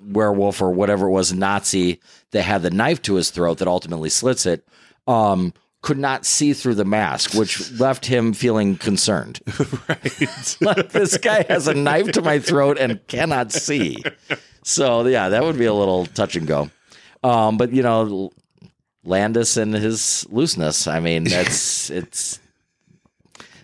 werewolf 0.00 0.60
or 0.60 0.70
whatever 0.70 1.06
it 1.06 1.12
was 1.12 1.32
Nazi 1.32 2.00
that 2.32 2.42
had 2.42 2.62
the 2.62 2.70
knife 2.70 3.00
to 3.02 3.14
his 3.14 3.30
throat 3.30 3.58
that 3.58 3.68
ultimately 3.68 4.10
slits 4.10 4.46
it 4.46 4.66
um, 5.06 5.54
could 5.80 5.98
not 5.98 6.26
see 6.26 6.52
through 6.52 6.74
the 6.74 6.84
mask, 6.84 7.34
which 7.34 7.70
left 7.80 8.06
him 8.06 8.32
feeling 8.32 8.76
concerned. 8.76 9.40
right. 9.88 10.56
like 10.60 10.90
this 10.90 11.16
guy 11.18 11.44
has 11.48 11.66
a 11.66 11.74
knife 11.74 12.12
to 12.12 12.22
my 12.22 12.38
throat 12.38 12.78
and 12.78 13.06
cannot 13.06 13.52
see. 13.52 14.02
So 14.64 15.06
yeah, 15.06 15.30
that 15.30 15.42
would 15.42 15.58
be 15.58 15.66
a 15.66 15.74
little 15.74 16.06
touch 16.06 16.36
and 16.36 16.46
go. 16.46 16.70
Um, 17.22 17.56
but 17.56 17.72
you 17.72 17.82
know, 17.82 18.30
Landis 19.04 19.56
and 19.56 19.74
his 19.74 20.26
looseness. 20.30 20.86
I 20.86 21.00
mean, 21.00 21.24
that's 21.24 21.90
it's 21.90 22.40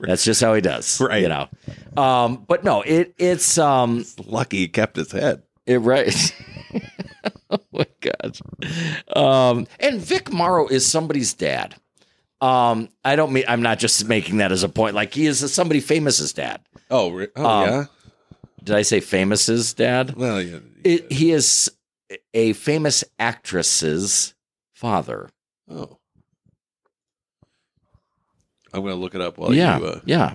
that's 0.01 0.25
just 0.25 0.41
how 0.41 0.55
he 0.55 0.61
does, 0.61 1.01
Right. 1.01 1.23
You 1.23 1.29
know. 1.29 1.49
Um, 1.97 2.45
but 2.47 2.65
no, 2.65 2.83
it 2.83 3.15
it's 3.19 3.59
um 3.59 4.05
Lucky 4.27 4.59
he 4.59 4.69
kept 4.69 4.97
his 4.97 5.11
head. 5.13 5.43
it 5.67 5.79
right. 5.79 6.35
oh 7.51 7.59
my 7.73 7.87
god. 8.01 8.39
Um, 9.17 9.67
and 9.81 10.01
Vic 10.01 10.33
Morrow 10.33 10.69
is 10.69 10.87
somebody's 10.87 11.35
dad. 11.35 11.75
Um, 12.41 12.89
I 13.05 13.17
don't 13.17 13.33
mean 13.33 13.45
I'm 13.49 13.63
not 13.63 13.81
just 13.81 14.07
making 14.07 14.37
that 14.37 14.53
as 14.53 14.63
a 14.63 14.69
point. 14.69 14.95
Like 14.95 15.13
he 15.13 15.27
is 15.27 15.53
somebody 15.53 15.81
famous's 15.81 16.33
dad. 16.33 16.61
Oh, 16.91 17.27
oh 17.37 17.45
Um, 17.45 17.69
yeah. 17.69 17.85
Did 18.63 18.77
I 18.77 18.83
say 18.83 19.01
famous's 19.01 19.75
dad? 19.75 20.15
Well, 20.15 20.41
yeah. 20.43 20.59
It, 20.85 21.11
he 21.11 21.33
is 21.33 21.71
a 22.35 22.53
famous 22.55 23.05
actress's 23.19 24.35
father. 24.73 25.29
Oh. 25.71 25.99
I'm 28.73 28.83
gonna 28.83 28.95
look 28.95 29.15
it 29.15 29.21
up 29.21 29.39
while 29.39 29.53
yeah, 29.55 29.79
you. 29.79 29.87
Uh, 29.87 30.01
yeah, 30.05 30.35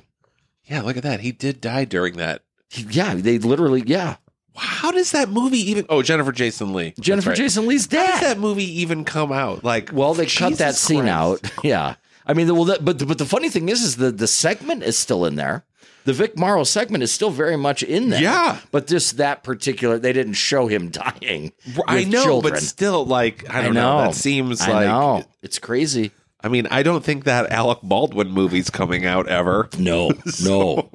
yeah, 0.66 0.82
look 0.82 0.98
at 0.98 1.04
that. 1.04 1.20
He 1.20 1.32
did 1.32 1.62
die 1.62 1.86
during 1.86 2.18
that. 2.18 2.42
He- 2.70 2.84
yeah. 2.90 3.14
They 3.16 3.38
literally, 3.38 3.84
yeah. 3.86 4.16
How 4.56 4.92
does 4.92 5.12
that 5.12 5.30
movie 5.30 5.58
even? 5.72 5.86
Oh, 5.90 6.02
Jennifer 6.04 6.32
Jason 6.32 6.74
Lee. 6.74 6.94
Jennifer 7.00 7.30
right. 7.30 7.38
Jason 7.38 7.66
Lee's 7.68 7.92
How 7.92 8.06
does 8.06 8.20
dad. 8.20 8.24
that 8.24 8.40
movie 8.40 8.82
even 8.82 9.04
come 9.04 9.32
out? 9.32 9.64
Like, 9.64 9.90
well, 9.92 10.14
they 10.14 10.26
cut 10.28 10.58
that 10.58 10.70
Jesus 10.70 10.80
scene 10.80 11.02
Christ. 11.06 11.46
out. 11.46 11.52
Yeah, 11.64 11.96
I 12.26 12.34
mean, 12.34 12.48
well, 12.54 12.66
that, 12.66 12.86
but 12.86 13.06
but 13.08 13.18
the 13.18 13.26
funny 13.26 13.50
thing 13.50 13.70
is, 13.70 13.82
is 13.82 13.98
the 13.98 14.12
the 14.12 14.28
segment 14.28 14.84
is 14.84 14.98
still 14.98 15.26
in 15.26 15.36
there. 15.36 15.66
The 16.06 16.14
Vic 16.14 16.38
Morrow 16.38 16.64
segment 16.66 17.02
is 17.04 17.12
still 17.14 17.30
very 17.30 17.56
much 17.56 17.82
in 17.82 18.10
there. 18.10 18.22
Yeah. 18.22 18.60
but 18.72 18.88
just 18.88 19.18
that 19.18 19.44
particular, 19.44 19.98
they 19.98 20.12
didn't 20.12 20.34
show 20.34 20.68
him 20.68 20.90
dying. 20.90 21.54
I 21.88 22.04
know, 22.04 22.24
children. 22.24 22.54
but 22.56 22.62
still, 22.64 23.06
like 23.06 23.50
I 23.50 23.60
I 23.60 23.62
don't 23.64 23.74
know. 23.74 24.00
know. 24.00 24.04
That 24.08 24.16
seems 24.16 24.60
I 24.62 24.72
like 24.72 24.88
know. 24.88 25.24
it's 25.42 25.60
crazy. 25.60 26.12
I 26.42 26.50
mean, 26.50 26.68
I 26.68 26.84
don't 26.84 27.04
think 27.06 27.24
that 27.24 27.52
Alec 27.52 27.80
Baldwin 27.84 28.30
movie's 28.32 28.70
coming 28.70 29.06
out 29.06 29.28
ever. 29.30 29.70
No, 29.78 30.12
no. 30.44 30.90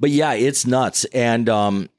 But 0.00 0.08
yeah, 0.10 0.32
it's 0.32 0.66
nuts. 0.66 1.04
And 1.06 1.48
um 1.50 1.90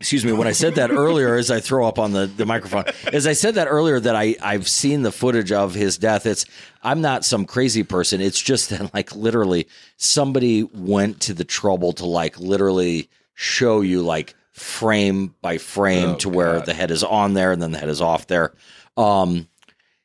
excuse 0.00 0.24
me, 0.24 0.32
when 0.32 0.46
I 0.46 0.52
said 0.52 0.74
that 0.76 0.90
earlier 0.90 1.34
as 1.36 1.50
I 1.50 1.60
throw 1.60 1.86
up 1.86 1.98
on 1.98 2.12
the, 2.12 2.26
the 2.26 2.44
microphone, 2.46 2.84
as 3.12 3.26
I 3.26 3.32
said 3.32 3.54
that 3.54 3.66
earlier 3.68 3.98
that 4.00 4.14
I, 4.16 4.36
I've 4.42 4.68
seen 4.68 5.02
the 5.02 5.12
footage 5.12 5.52
of 5.52 5.74
his 5.74 5.96
death, 5.98 6.26
it's 6.26 6.44
I'm 6.82 7.00
not 7.00 7.24
some 7.24 7.44
crazy 7.46 7.82
person. 7.82 8.20
It's 8.20 8.40
just 8.40 8.70
that 8.70 8.92
like 8.94 9.14
literally 9.16 9.68
somebody 9.96 10.62
went 10.62 11.20
to 11.22 11.34
the 11.34 11.44
trouble 11.44 11.92
to 11.94 12.06
like 12.06 12.38
literally 12.38 13.08
show 13.34 13.80
you 13.80 14.02
like 14.02 14.34
frame 14.52 15.34
by 15.42 15.58
frame 15.58 16.10
Oh, 16.10 16.16
to 16.16 16.28
where 16.28 16.54
God. 16.54 16.66
the 16.66 16.74
head 16.74 16.90
is 16.90 17.02
on 17.04 17.34
there 17.34 17.52
and 17.52 17.60
then 17.62 17.72
the 17.72 17.78
head 17.78 17.88
is 17.90 18.00
off 18.00 18.26
there. 18.26 18.52
Um 18.96 19.48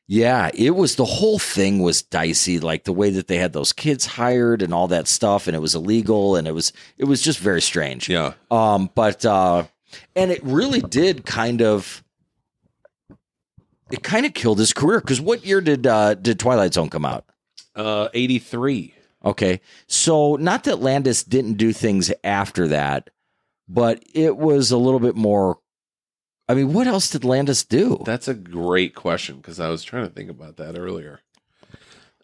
yeah, 0.08 0.50
it 0.52 0.70
was 0.72 0.96
the 0.96 1.06
whole 1.06 1.38
thing 1.38 1.78
was 1.78 2.02
dicey, 2.02 2.60
like 2.60 2.84
the 2.84 2.92
way 2.92 3.08
that 3.10 3.28
they 3.28 3.38
had 3.38 3.54
those 3.54 3.72
kids 3.72 4.04
hired 4.04 4.60
and 4.60 4.74
all 4.74 4.88
that 4.88 5.08
stuff, 5.08 5.46
and 5.46 5.56
it 5.56 5.60
was 5.60 5.74
illegal, 5.74 6.36
and 6.36 6.46
it 6.46 6.50
was 6.52 6.72
it 6.98 7.04
was 7.04 7.22
just 7.22 7.38
very 7.38 7.62
strange. 7.62 8.10
Yeah. 8.10 8.34
Um, 8.50 8.90
but 8.94 9.24
uh, 9.24 9.64
and 10.14 10.30
it 10.30 10.42
really 10.42 10.80
did 10.80 11.24
kind 11.24 11.62
of 11.62 12.02
it 13.92 14.02
kind 14.02 14.24
of 14.24 14.34
killed 14.34 14.58
his 14.58 14.72
career 14.72 15.00
because 15.00 15.20
what 15.20 15.44
year 15.44 15.60
did 15.60 15.86
uh, 15.86 16.14
did 16.14 16.38
Twilight 16.40 16.74
Zone 16.74 16.88
come 16.88 17.04
out? 17.04 17.26
Uh, 17.74 18.08
83. 18.14 18.94
Okay, 19.24 19.60
so 19.86 20.34
not 20.36 20.64
that 20.64 20.80
Landis 20.80 21.22
didn't 21.22 21.54
do 21.54 21.72
things 21.72 22.10
after 22.24 22.66
that, 22.68 23.10
but 23.68 24.02
it 24.14 24.36
was 24.36 24.72
a 24.72 24.76
little 24.76 24.98
bit 24.98 25.14
more. 25.14 25.58
I 26.48 26.54
mean, 26.54 26.72
what 26.72 26.88
else 26.88 27.08
did 27.08 27.24
Landis 27.24 27.64
do? 27.64 28.02
That's 28.04 28.26
a 28.26 28.34
great 28.34 28.96
question 28.96 29.36
because 29.36 29.60
I 29.60 29.68
was 29.68 29.84
trying 29.84 30.08
to 30.08 30.12
think 30.12 30.28
about 30.28 30.56
that 30.56 30.76
earlier. 30.76 31.20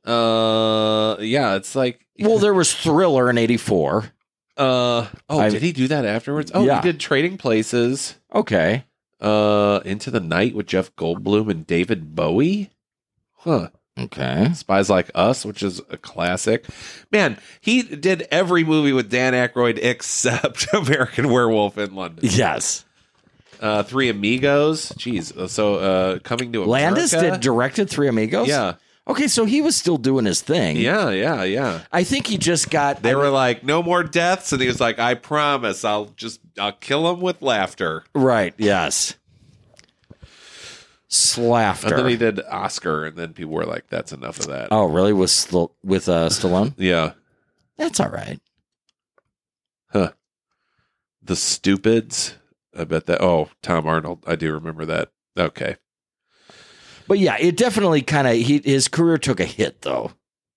Uh, 0.04 1.16
yeah, 1.20 1.54
it's 1.54 1.76
like 1.76 2.04
well, 2.18 2.38
there 2.38 2.54
was 2.54 2.74
Thriller 2.74 3.30
in 3.30 3.38
'84. 3.38 4.12
Uh 4.58 5.06
oh, 5.28 5.38
I- 5.38 5.48
did 5.50 5.62
he 5.62 5.72
do 5.72 5.88
that 5.88 6.04
afterwards? 6.04 6.50
Oh, 6.54 6.64
Yeah. 6.64 6.82
he 6.82 6.90
did 6.92 7.00
Trading 7.00 7.38
Places. 7.38 8.16
Okay, 8.34 8.84
Uh, 9.20 9.80
Into 9.84 10.10
the 10.10 10.20
Night 10.20 10.54
with 10.54 10.66
Jeff 10.66 10.94
Goldblum 10.96 11.50
and 11.50 11.66
David 11.66 12.14
Bowie. 12.14 12.70
Huh. 13.38 13.68
okay. 13.98 14.50
Spies 14.54 14.90
Like 14.90 15.10
Us, 15.14 15.44
which 15.44 15.62
is 15.62 15.80
a 15.90 15.96
classic. 15.96 16.66
Man, 17.10 17.38
he 17.60 17.82
did 17.82 18.26
every 18.30 18.64
movie 18.64 18.92
with 18.92 19.10
Dan 19.10 19.32
Aykroyd 19.32 19.78
except 19.82 20.66
American 20.74 21.30
Werewolf 21.30 21.78
in 21.78 21.94
London. 21.94 22.24
Yes. 22.28 22.84
Uh, 23.60 23.82
Three 23.82 24.08
Amigos. 24.08 24.92
Jeez. 24.92 25.48
So, 25.50 25.76
uh, 25.76 26.18
coming 26.20 26.52
to 26.52 26.62
a 26.62 26.66
Landis 26.66 27.10
did 27.10 27.40
directed 27.40 27.90
Three 27.90 28.06
Amigos. 28.08 28.46
Yeah. 28.48 28.74
Okay, 29.08 29.26
so 29.26 29.46
he 29.46 29.62
was 29.62 29.74
still 29.74 29.96
doing 29.96 30.26
his 30.26 30.42
thing. 30.42 30.76
Yeah, 30.76 31.08
yeah, 31.10 31.42
yeah. 31.42 31.80
I 31.90 32.04
think 32.04 32.26
he 32.26 32.36
just 32.36 32.70
got. 32.70 33.02
They 33.02 33.12
I 33.12 33.14
were 33.14 33.30
like, 33.30 33.64
no 33.64 33.82
more 33.82 34.02
deaths, 34.04 34.52
and 34.52 34.60
he 34.60 34.68
was 34.68 34.80
like, 34.80 34.98
I 34.98 35.14
promise, 35.14 35.82
I'll 35.84 36.06
just, 36.16 36.40
I'll 36.58 36.72
kill 36.72 37.10
him 37.10 37.20
with 37.22 37.40
laughter. 37.40 38.04
right. 38.14 38.52
Yes. 38.58 39.14
Slafter. 41.08 41.84
And 41.90 41.98
then 42.00 42.08
he 42.08 42.16
did 42.18 42.40
Oscar, 42.50 43.06
and 43.06 43.16
then 43.16 43.32
people 43.32 43.52
were 43.54 43.64
like, 43.64 43.88
that's 43.88 44.12
enough 44.12 44.40
of 44.40 44.48
that. 44.48 44.68
oh, 44.70 44.84
really? 44.86 45.14
With 45.14 45.54
with 45.82 46.08
uh, 46.08 46.28
Stallone? 46.28 46.74
Yeah, 46.78 47.12
That's 47.78 47.98
all 48.00 48.10
right. 48.10 48.38
huh? 49.90 50.12
The 51.22 51.34
Stupids. 51.34 52.34
I 52.78 52.84
bet 52.84 53.06
that. 53.06 53.22
Oh, 53.22 53.48
Tom 53.62 53.86
Arnold. 53.86 54.22
I 54.26 54.36
do 54.36 54.52
remember 54.52 54.84
that. 54.84 55.10
Okay. 55.36 55.76
But 57.08 57.18
yeah, 57.18 57.36
it 57.40 57.56
definitely 57.56 58.02
kind 58.02 58.28
of 58.28 58.36
his 58.36 58.86
career 58.86 59.18
took 59.18 59.40
a 59.40 59.44
hit 59.44 59.80
though. 59.82 60.12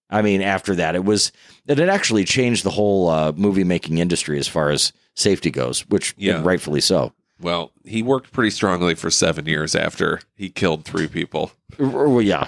I 0.09 0.21
mean, 0.21 0.41
after 0.41 0.75
that, 0.75 0.93
it 0.95 1.05
was 1.05 1.31
it 1.65 1.77
had 1.77 1.89
actually 1.89 2.25
changed 2.25 2.63
the 2.65 2.69
whole 2.71 3.09
uh, 3.09 3.31
movie 3.31 3.63
making 3.63 3.97
industry 3.97 4.37
as 4.37 4.47
far 4.47 4.69
as 4.69 4.91
safety 5.15 5.49
goes, 5.49 5.87
which 5.89 6.13
Yeah. 6.17 6.41
rightfully 6.43 6.81
so. 6.81 7.13
Well, 7.39 7.71
he 7.85 8.03
worked 8.03 8.31
pretty 8.33 8.51
strongly 8.51 8.93
for 8.93 9.09
seven 9.09 9.45
years 9.47 9.73
after 9.75 10.19
he 10.35 10.49
killed 10.49 10.85
three 10.85 11.07
people. 11.07 11.51
Well, 11.79 12.21
yeah, 12.21 12.47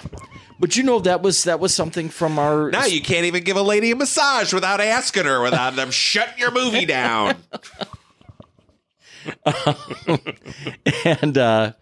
but 0.60 0.76
you 0.76 0.82
know 0.84 1.00
that 1.00 1.20
was 1.22 1.44
that 1.44 1.58
was 1.58 1.74
something 1.74 2.10
from 2.10 2.38
our 2.38 2.70
Now 2.70 2.84
you 2.84 3.00
can't 3.00 3.24
even 3.24 3.42
give 3.42 3.56
a 3.56 3.62
lady 3.62 3.90
a 3.90 3.96
massage 3.96 4.52
without 4.52 4.80
asking 4.80 5.24
her, 5.24 5.40
without 5.42 5.74
them 5.74 5.90
shutting 5.90 6.38
your 6.38 6.50
movie 6.52 6.84
down. 6.84 7.36
and 11.04 11.38
uh, 11.38 11.72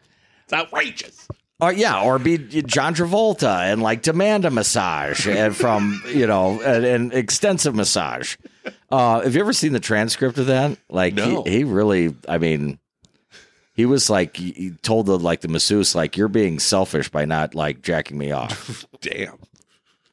It's 0.45 0.53
outrageous. 0.53 1.29
Or 1.63 1.73
yeah, 1.73 2.03
or 2.03 2.19
be 2.19 2.39
John 2.39 2.93
Travolta 2.93 3.73
and 3.73 3.81
like 3.81 4.03
demand 4.03 4.45
a 4.45 4.51
massage 4.51 5.29
and 5.29 5.55
from 5.57 6.03
you 6.09 6.27
know 6.27 6.61
an, 6.61 6.85
an 6.85 7.13
extensive 7.13 7.73
massage. 7.75 8.37
Uh, 8.91 9.21
have 9.21 9.35
you 9.37 9.41
ever 9.41 9.53
seen 9.53 9.73
the 9.73 9.79
transcript 9.79 10.39
of 10.39 10.47
that? 10.47 10.77
Like 10.91 11.15
No. 11.15 11.45
he, 11.45 11.59
he 11.59 11.65
really, 11.65 12.17
I 12.29 12.39
mean, 12.39 12.81
he 13.75 13.87
was 13.87 14.11
like 14.11 14.37
he 14.37 14.51
he 14.53 14.71
told 14.83 15.07
the 15.07 15.17
like 15.17 15.41
the 15.43 15.47
masseuse 15.49 15.95
like 15.95 16.17
you're 16.17 16.27
being 16.27 16.59
selfish 16.59 17.09
by 17.11 17.27
not 17.27 17.55
like 17.55 17.81
jacking 17.81 18.19
me 18.19 18.33
off. 18.33 18.85
Damn. 19.01 19.39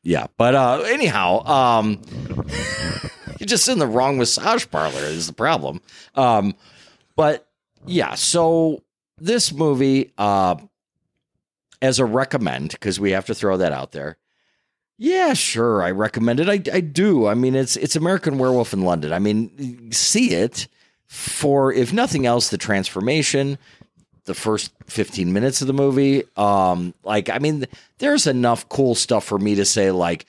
yeah, 0.04 0.28
but 0.38 0.54
uh, 0.54 0.84
anyhow, 0.86 1.44
um, 1.48 2.00
you're 3.40 3.48
just 3.48 3.68
in 3.68 3.80
the 3.80 3.88
wrong 3.88 4.20
massage 4.20 4.68
parlor 4.70 5.02
is 5.02 5.26
the 5.26 5.34
problem. 5.34 5.82
Um, 6.14 6.54
but 7.16 7.48
yeah, 7.88 8.14
so 8.14 8.84
this 9.18 9.52
movie, 9.52 10.12
uh, 10.18 10.56
as 11.81 11.99
a 11.99 12.06
recommend, 12.06 12.72
because 12.72 12.99
we 12.99 13.11
have 13.11 13.26
to 13.27 13.35
throw 13.35 13.57
that 13.57 13.72
out 13.72 13.91
there. 13.91 14.18
Yeah, 14.97 15.34
sure, 15.34 15.81
I 15.81 15.91
recommend 15.91 16.41
it. 16.41 16.49
I, 16.49 16.76
I 16.76 16.81
do. 16.81 17.27
I 17.27 17.34
mean, 17.34 17.56
it's 17.56 17.77
it's 17.77 17.95
American 17.95 18.38
Werewolf 18.38 18.73
in 18.73 18.84
London. 18.84 19.14
I 19.14 19.19
mean, 19.19 19.91
see 19.93 20.31
it 20.31 20.68
for 21.07 21.72
if 21.72 21.93
nothing 21.93 22.26
else, 22.26 22.49
the 22.49 22.57
transformation, 22.57 23.57
the 24.26 24.34
first 24.34 24.73
fifteen 24.88 25.31
minutes 25.31 25.61
of 25.61 25.68
the 25.68 25.73
movie. 25.73 26.23
Um, 26.35 26.93
like, 27.03 27.30
I 27.30 27.39
mean, 27.39 27.65
there's 27.99 28.27
enough 28.27 28.68
cool 28.68 28.93
stuff 28.93 29.23
for 29.23 29.39
me 29.39 29.56
to 29.56 29.64
say 29.64 29.91
like 29.91 30.26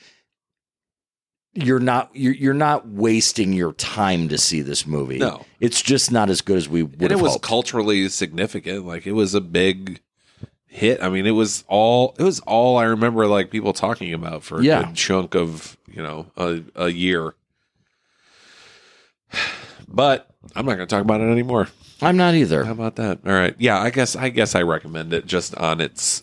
you're 1.52 1.80
not 1.80 2.10
you're, 2.14 2.34
you're 2.34 2.54
not 2.54 2.86
wasting 2.86 3.52
your 3.52 3.72
time 3.72 4.28
to 4.28 4.38
see 4.38 4.62
this 4.62 4.86
movie. 4.86 5.18
No. 5.18 5.44
it's 5.58 5.82
just 5.82 6.12
not 6.12 6.30
as 6.30 6.40
good 6.42 6.56
as 6.56 6.68
we 6.68 6.84
would 6.84 7.02
and 7.02 7.12
it 7.12 7.20
was 7.20 7.32
hoped. 7.32 7.44
culturally 7.44 8.08
significant. 8.08 8.86
Like 8.86 9.06
it 9.06 9.12
was 9.12 9.34
a 9.34 9.40
big 9.40 10.00
hit. 10.70 11.02
I 11.02 11.08
mean, 11.10 11.26
it 11.26 11.32
was 11.32 11.64
all 11.68 12.14
it 12.18 12.22
was 12.22 12.40
all 12.40 12.76
I 12.78 12.84
remember 12.84 13.26
like 13.26 13.50
people 13.50 13.72
talking 13.72 14.14
about 14.14 14.42
for 14.44 14.60
a 14.60 14.62
Yeah. 14.64 14.84
good 14.84 14.94
chunk 14.94 15.34
of 15.34 15.76
you 15.92 16.02
know 16.02 16.26
a, 16.36 16.62
a 16.76 16.88
year. 16.88 17.34
But 19.92 20.28
I'm 20.54 20.64
not 20.66 20.76
going 20.76 20.86
to 20.86 20.94
talk 20.94 21.02
about 21.02 21.20
it 21.20 21.24
anymore. 21.32 21.66
I'm 22.00 22.16
not 22.16 22.34
either. 22.34 22.64
How 22.64 22.70
about 22.72 22.94
that? 22.96 23.18
All 23.26 23.32
right. 23.32 23.56
Yeah, 23.58 23.78
I 23.80 23.90
guess 23.90 24.14
I 24.14 24.28
guess 24.28 24.54
I 24.54 24.62
recommend 24.62 25.12
it 25.12 25.26
just 25.26 25.52
on 25.56 25.80
its 25.80 26.22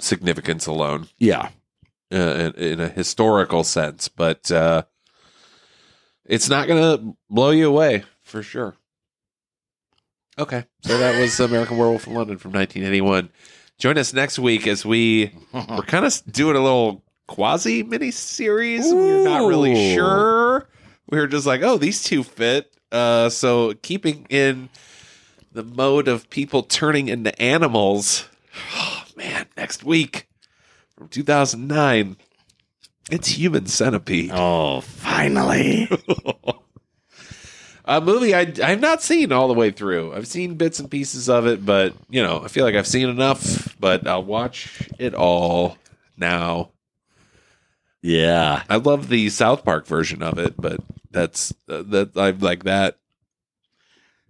significance 0.00 0.66
alone, 0.66 1.08
Yeah. 1.18 1.50
uh, 2.10 2.16
in, 2.16 2.52
in 2.54 2.80
a 2.80 2.88
historical 2.88 3.64
sense. 3.64 4.08
But 4.08 4.50
uh, 4.50 4.84
it's 6.24 6.48
not 6.48 6.68
going 6.68 6.80
to 6.82 7.16
blow 7.28 7.50
you 7.50 7.68
away 7.68 8.04
for 8.22 8.42
sure. 8.42 8.76
Okay, 10.38 10.64
so 10.82 10.96
that 10.98 11.18
was 11.20 11.40
American 11.40 11.76
Werewolf 11.78 12.06
in 12.06 12.14
London 12.14 12.38
from 12.38 12.52
1981. 12.52 13.28
Join 13.76 13.98
us 13.98 14.12
next 14.12 14.38
week 14.38 14.68
as 14.68 14.86
we 14.86 15.32
we're 15.52 15.82
kind 15.86 16.04
of 16.04 16.22
doing 16.30 16.54
a 16.54 16.60
little 16.60 17.02
quasi 17.26 17.82
mini 17.82 18.12
series. 18.12 18.92
We're 18.92 19.24
not 19.24 19.48
really 19.48 19.94
sure. 19.94 20.68
We 21.10 21.18
were 21.18 21.26
just 21.26 21.46
like, 21.46 21.62
oh, 21.62 21.76
these 21.76 22.04
two 22.04 22.22
fit. 22.22 22.72
Uh, 22.92 23.30
so 23.30 23.74
keeping 23.82 24.26
in 24.30 24.68
the 25.50 25.64
mode 25.64 26.06
of 26.06 26.30
people 26.30 26.62
turning 26.62 27.08
into 27.08 27.40
animals. 27.42 28.28
Oh 28.74 29.04
man, 29.16 29.46
next 29.56 29.82
week 29.82 30.28
from 30.96 31.08
2009, 31.08 32.16
it's 33.10 33.28
Human 33.28 33.66
Centipede. 33.66 34.30
Oh, 34.32 34.82
finally. 34.82 35.88
A 37.88 38.00
movie 38.02 38.34
I 38.34 38.52
I've 38.62 38.80
not 38.80 39.02
seen 39.02 39.32
all 39.32 39.48
the 39.48 39.54
way 39.54 39.70
through. 39.70 40.14
I've 40.14 40.26
seen 40.28 40.54
bits 40.56 40.78
and 40.78 40.90
pieces 40.90 41.28
of 41.28 41.46
it, 41.46 41.64
but 41.64 41.94
you 42.10 42.22
know, 42.22 42.42
I 42.44 42.48
feel 42.48 42.64
like 42.64 42.74
I've 42.74 42.86
seen 42.86 43.08
enough. 43.08 43.74
But 43.80 44.06
I'll 44.06 44.22
watch 44.22 44.88
it 44.98 45.14
all 45.14 45.78
now. 46.16 46.70
yeah. 48.02 48.62
I 48.68 48.76
love 48.76 49.08
the 49.08 49.30
South 49.30 49.64
Park 49.64 49.86
version 49.86 50.22
of 50.22 50.38
it, 50.38 50.54
but 50.56 50.80
that's 51.10 51.52
uh, 51.68 51.82
that 51.86 52.16
I 52.16 52.30
like 52.30 52.64
that 52.64 52.98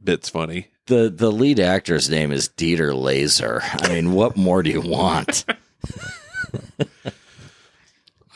bit's 0.02 0.28
funny. 0.28 0.68
The 0.86 1.12
the 1.14 1.32
lead 1.32 1.58
actor's 1.60 2.08
name 2.08 2.30
is 2.32 2.48
Dieter 2.48 2.94
Laser. 2.94 3.60
I 3.64 3.88
mean, 3.88 4.12
what 4.12 4.36
more 4.36 4.62
do 4.62 4.70
you 4.70 4.80
want? 4.80 5.44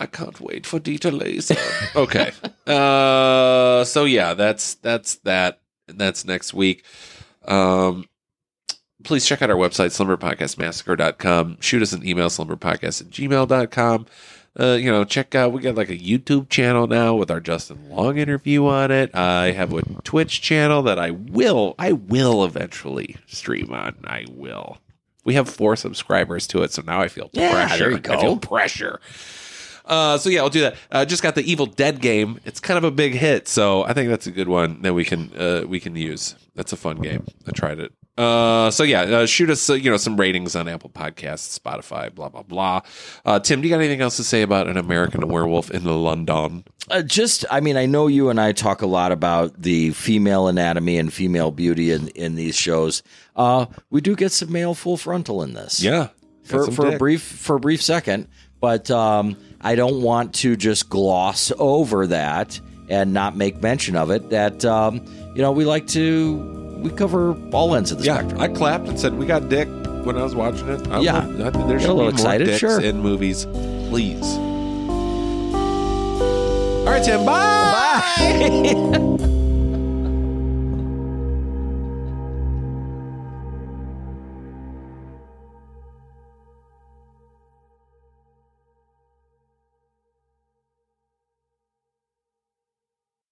I, 0.02 0.06
can't 0.06 0.40
wait 0.40 0.66
for 0.66 0.78
Dieter 0.80 1.12
Laser. 1.18 1.56
okay. 1.96 2.32
Uh, 2.66 3.84
so 3.84 4.04
yeah, 4.04 4.34
that's 4.34 4.74
that's 4.74 5.16
that. 5.16 5.60
That's 5.88 6.24
next 6.24 6.54
week. 6.54 6.84
Um, 7.46 8.06
please 9.04 9.26
check 9.26 9.42
out 9.42 9.50
our 9.50 9.56
website, 9.56 9.90
slumberpodcastmassacre.com. 9.90 11.58
Shoot 11.60 11.82
us 11.82 11.92
an 11.92 12.06
email, 12.06 12.28
slumberpodcast 12.28 13.00
at 13.02 13.10
gmail.com. 13.10 14.06
Uh, 14.58 14.72
you 14.74 14.90
know, 14.90 15.02
check 15.04 15.34
out, 15.34 15.50
we 15.52 15.60
got 15.62 15.74
like 15.74 15.88
a 15.88 15.96
YouTube 15.96 16.48
channel 16.50 16.86
now 16.86 17.14
with 17.14 17.30
our 17.30 17.40
Justin 17.40 17.88
Long 17.88 18.18
interview 18.18 18.66
on 18.66 18.90
it. 18.90 19.14
I 19.14 19.52
have 19.52 19.72
a 19.72 19.82
Twitch 20.02 20.42
channel 20.42 20.82
that 20.82 20.98
I 20.98 21.10
will, 21.10 21.74
I 21.78 21.92
will 21.92 22.44
eventually 22.44 23.16
stream 23.26 23.72
on. 23.72 23.96
I 24.04 24.26
will. 24.30 24.78
We 25.24 25.34
have 25.34 25.48
four 25.48 25.74
subscribers 25.76 26.46
to 26.48 26.62
it, 26.62 26.72
so 26.72 26.82
now 26.82 27.00
I 27.00 27.08
feel 27.08 27.30
Yeah, 27.32 27.50
pressure. 27.52 27.78
there 27.78 27.90
you 27.92 28.00
I 28.10 28.20
feel 28.20 28.36
pressure. 28.36 29.00
Uh, 29.84 30.18
so 30.18 30.30
yeah, 30.30 30.40
I'll 30.40 30.50
do 30.50 30.60
that. 30.60 30.76
Uh, 30.90 31.04
just 31.04 31.22
got 31.22 31.34
the 31.34 31.42
Evil 31.42 31.66
Dead 31.66 32.00
game. 32.00 32.40
It's 32.44 32.60
kind 32.60 32.78
of 32.78 32.84
a 32.84 32.90
big 32.90 33.14
hit, 33.14 33.48
so 33.48 33.84
I 33.84 33.92
think 33.92 34.08
that's 34.08 34.26
a 34.26 34.30
good 34.30 34.48
one 34.48 34.82
that 34.82 34.94
we 34.94 35.04
can 35.04 35.32
uh, 35.36 35.64
we 35.66 35.80
can 35.80 35.96
use. 35.96 36.34
That's 36.54 36.72
a 36.72 36.76
fun 36.76 37.00
game. 37.00 37.26
I 37.46 37.52
tried 37.52 37.80
it. 37.80 37.92
Uh, 38.16 38.70
so 38.70 38.82
yeah, 38.84 39.02
uh, 39.02 39.26
shoot 39.26 39.48
us 39.48 39.70
uh, 39.70 39.74
you 39.74 39.90
know 39.90 39.96
some 39.96 40.18
ratings 40.18 40.54
on 40.54 40.68
Apple 40.68 40.90
Podcasts, 40.90 41.58
Spotify, 41.58 42.14
blah 42.14 42.28
blah 42.28 42.42
blah. 42.42 42.80
Uh, 43.24 43.40
Tim, 43.40 43.60
do 43.60 43.68
you 43.68 43.74
got 43.74 43.80
anything 43.80 44.02
else 44.02 44.16
to 44.16 44.24
say 44.24 44.42
about 44.42 44.68
an 44.68 44.76
American 44.76 45.26
Werewolf 45.28 45.70
in 45.70 45.84
the 45.84 45.94
London? 45.94 46.64
Uh, 46.90 47.00
just, 47.00 47.44
I 47.50 47.60
mean, 47.60 47.76
I 47.76 47.86
know 47.86 48.08
you 48.08 48.28
and 48.28 48.40
I 48.40 48.52
talk 48.52 48.82
a 48.82 48.86
lot 48.86 49.12
about 49.12 49.62
the 49.62 49.90
female 49.92 50.48
anatomy 50.48 50.98
and 50.98 51.12
female 51.12 51.52
beauty 51.52 51.92
in, 51.92 52.08
in 52.08 52.34
these 52.34 52.56
shows. 52.56 53.02
Uh, 53.36 53.66
we 53.88 54.00
do 54.00 54.16
get 54.16 54.32
some 54.32 54.52
male 54.52 54.74
full 54.74 54.96
frontal 54.96 55.42
in 55.42 55.54
this. 55.54 55.82
Yeah, 55.82 56.08
for, 56.44 56.70
for 56.70 56.94
a 56.94 56.98
brief 56.98 57.22
for 57.22 57.56
a 57.56 57.60
brief 57.60 57.80
second, 57.80 58.28
but 58.60 58.90
um, 58.90 59.36
I 59.62 59.74
don't 59.74 60.02
want 60.02 60.34
to 60.36 60.56
just 60.56 60.88
gloss 60.88 61.52
over 61.58 62.06
that 62.08 62.60
and 62.88 63.12
not 63.12 63.36
make 63.36 63.62
mention 63.62 63.96
of 63.96 64.10
it. 64.10 64.30
That 64.30 64.64
um, 64.64 65.00
you 65.34 65.42
know 65.42 65.52
we 65.52 65.64
like 65.64 65.86
to 65.88 66.36
we 66.82 66.90
cover 66.90 67.36
all 67.52 67.74
ends 67.74 67.92
of 67.92 67.98
the 67.98 68.04
Yeah, 68.04 68.18
spectrum. 68.18 68.40
I 68.40 68.48
clapped 68.48 68.88
and 68.88 68.98
said 68.98 69.16
we 69.16 69.24
got 69.26 69.48
dick 69.48 69.68
when 70.04 70.16
I 70.18 70.22
was 70.24 70.34
watching 70.34 70.68
it. 70.68 70.86
I 70.88 71.00
Yeah. 71.00 71.24
would- 71.26 71.40
I 71.42 71.50
think 71.50 71.68
there 71.68 71.78
Get 71.78 71.84
a 71.84 71.86
should 71.86 71.86
be 71.88 72.02
little 72.02 72.24
more 72.24 72.38
dicks 72.38 72.58
sure. 72.58 72.80
in 72.80 73.00
movies, 73.00 73.46
please. 73.88 74.24
All 76.82 76.88
right, 76.88 77.04
Tim. 77.04 77.24
Bye. 77.24 78.02
Bye. 79.20 79.28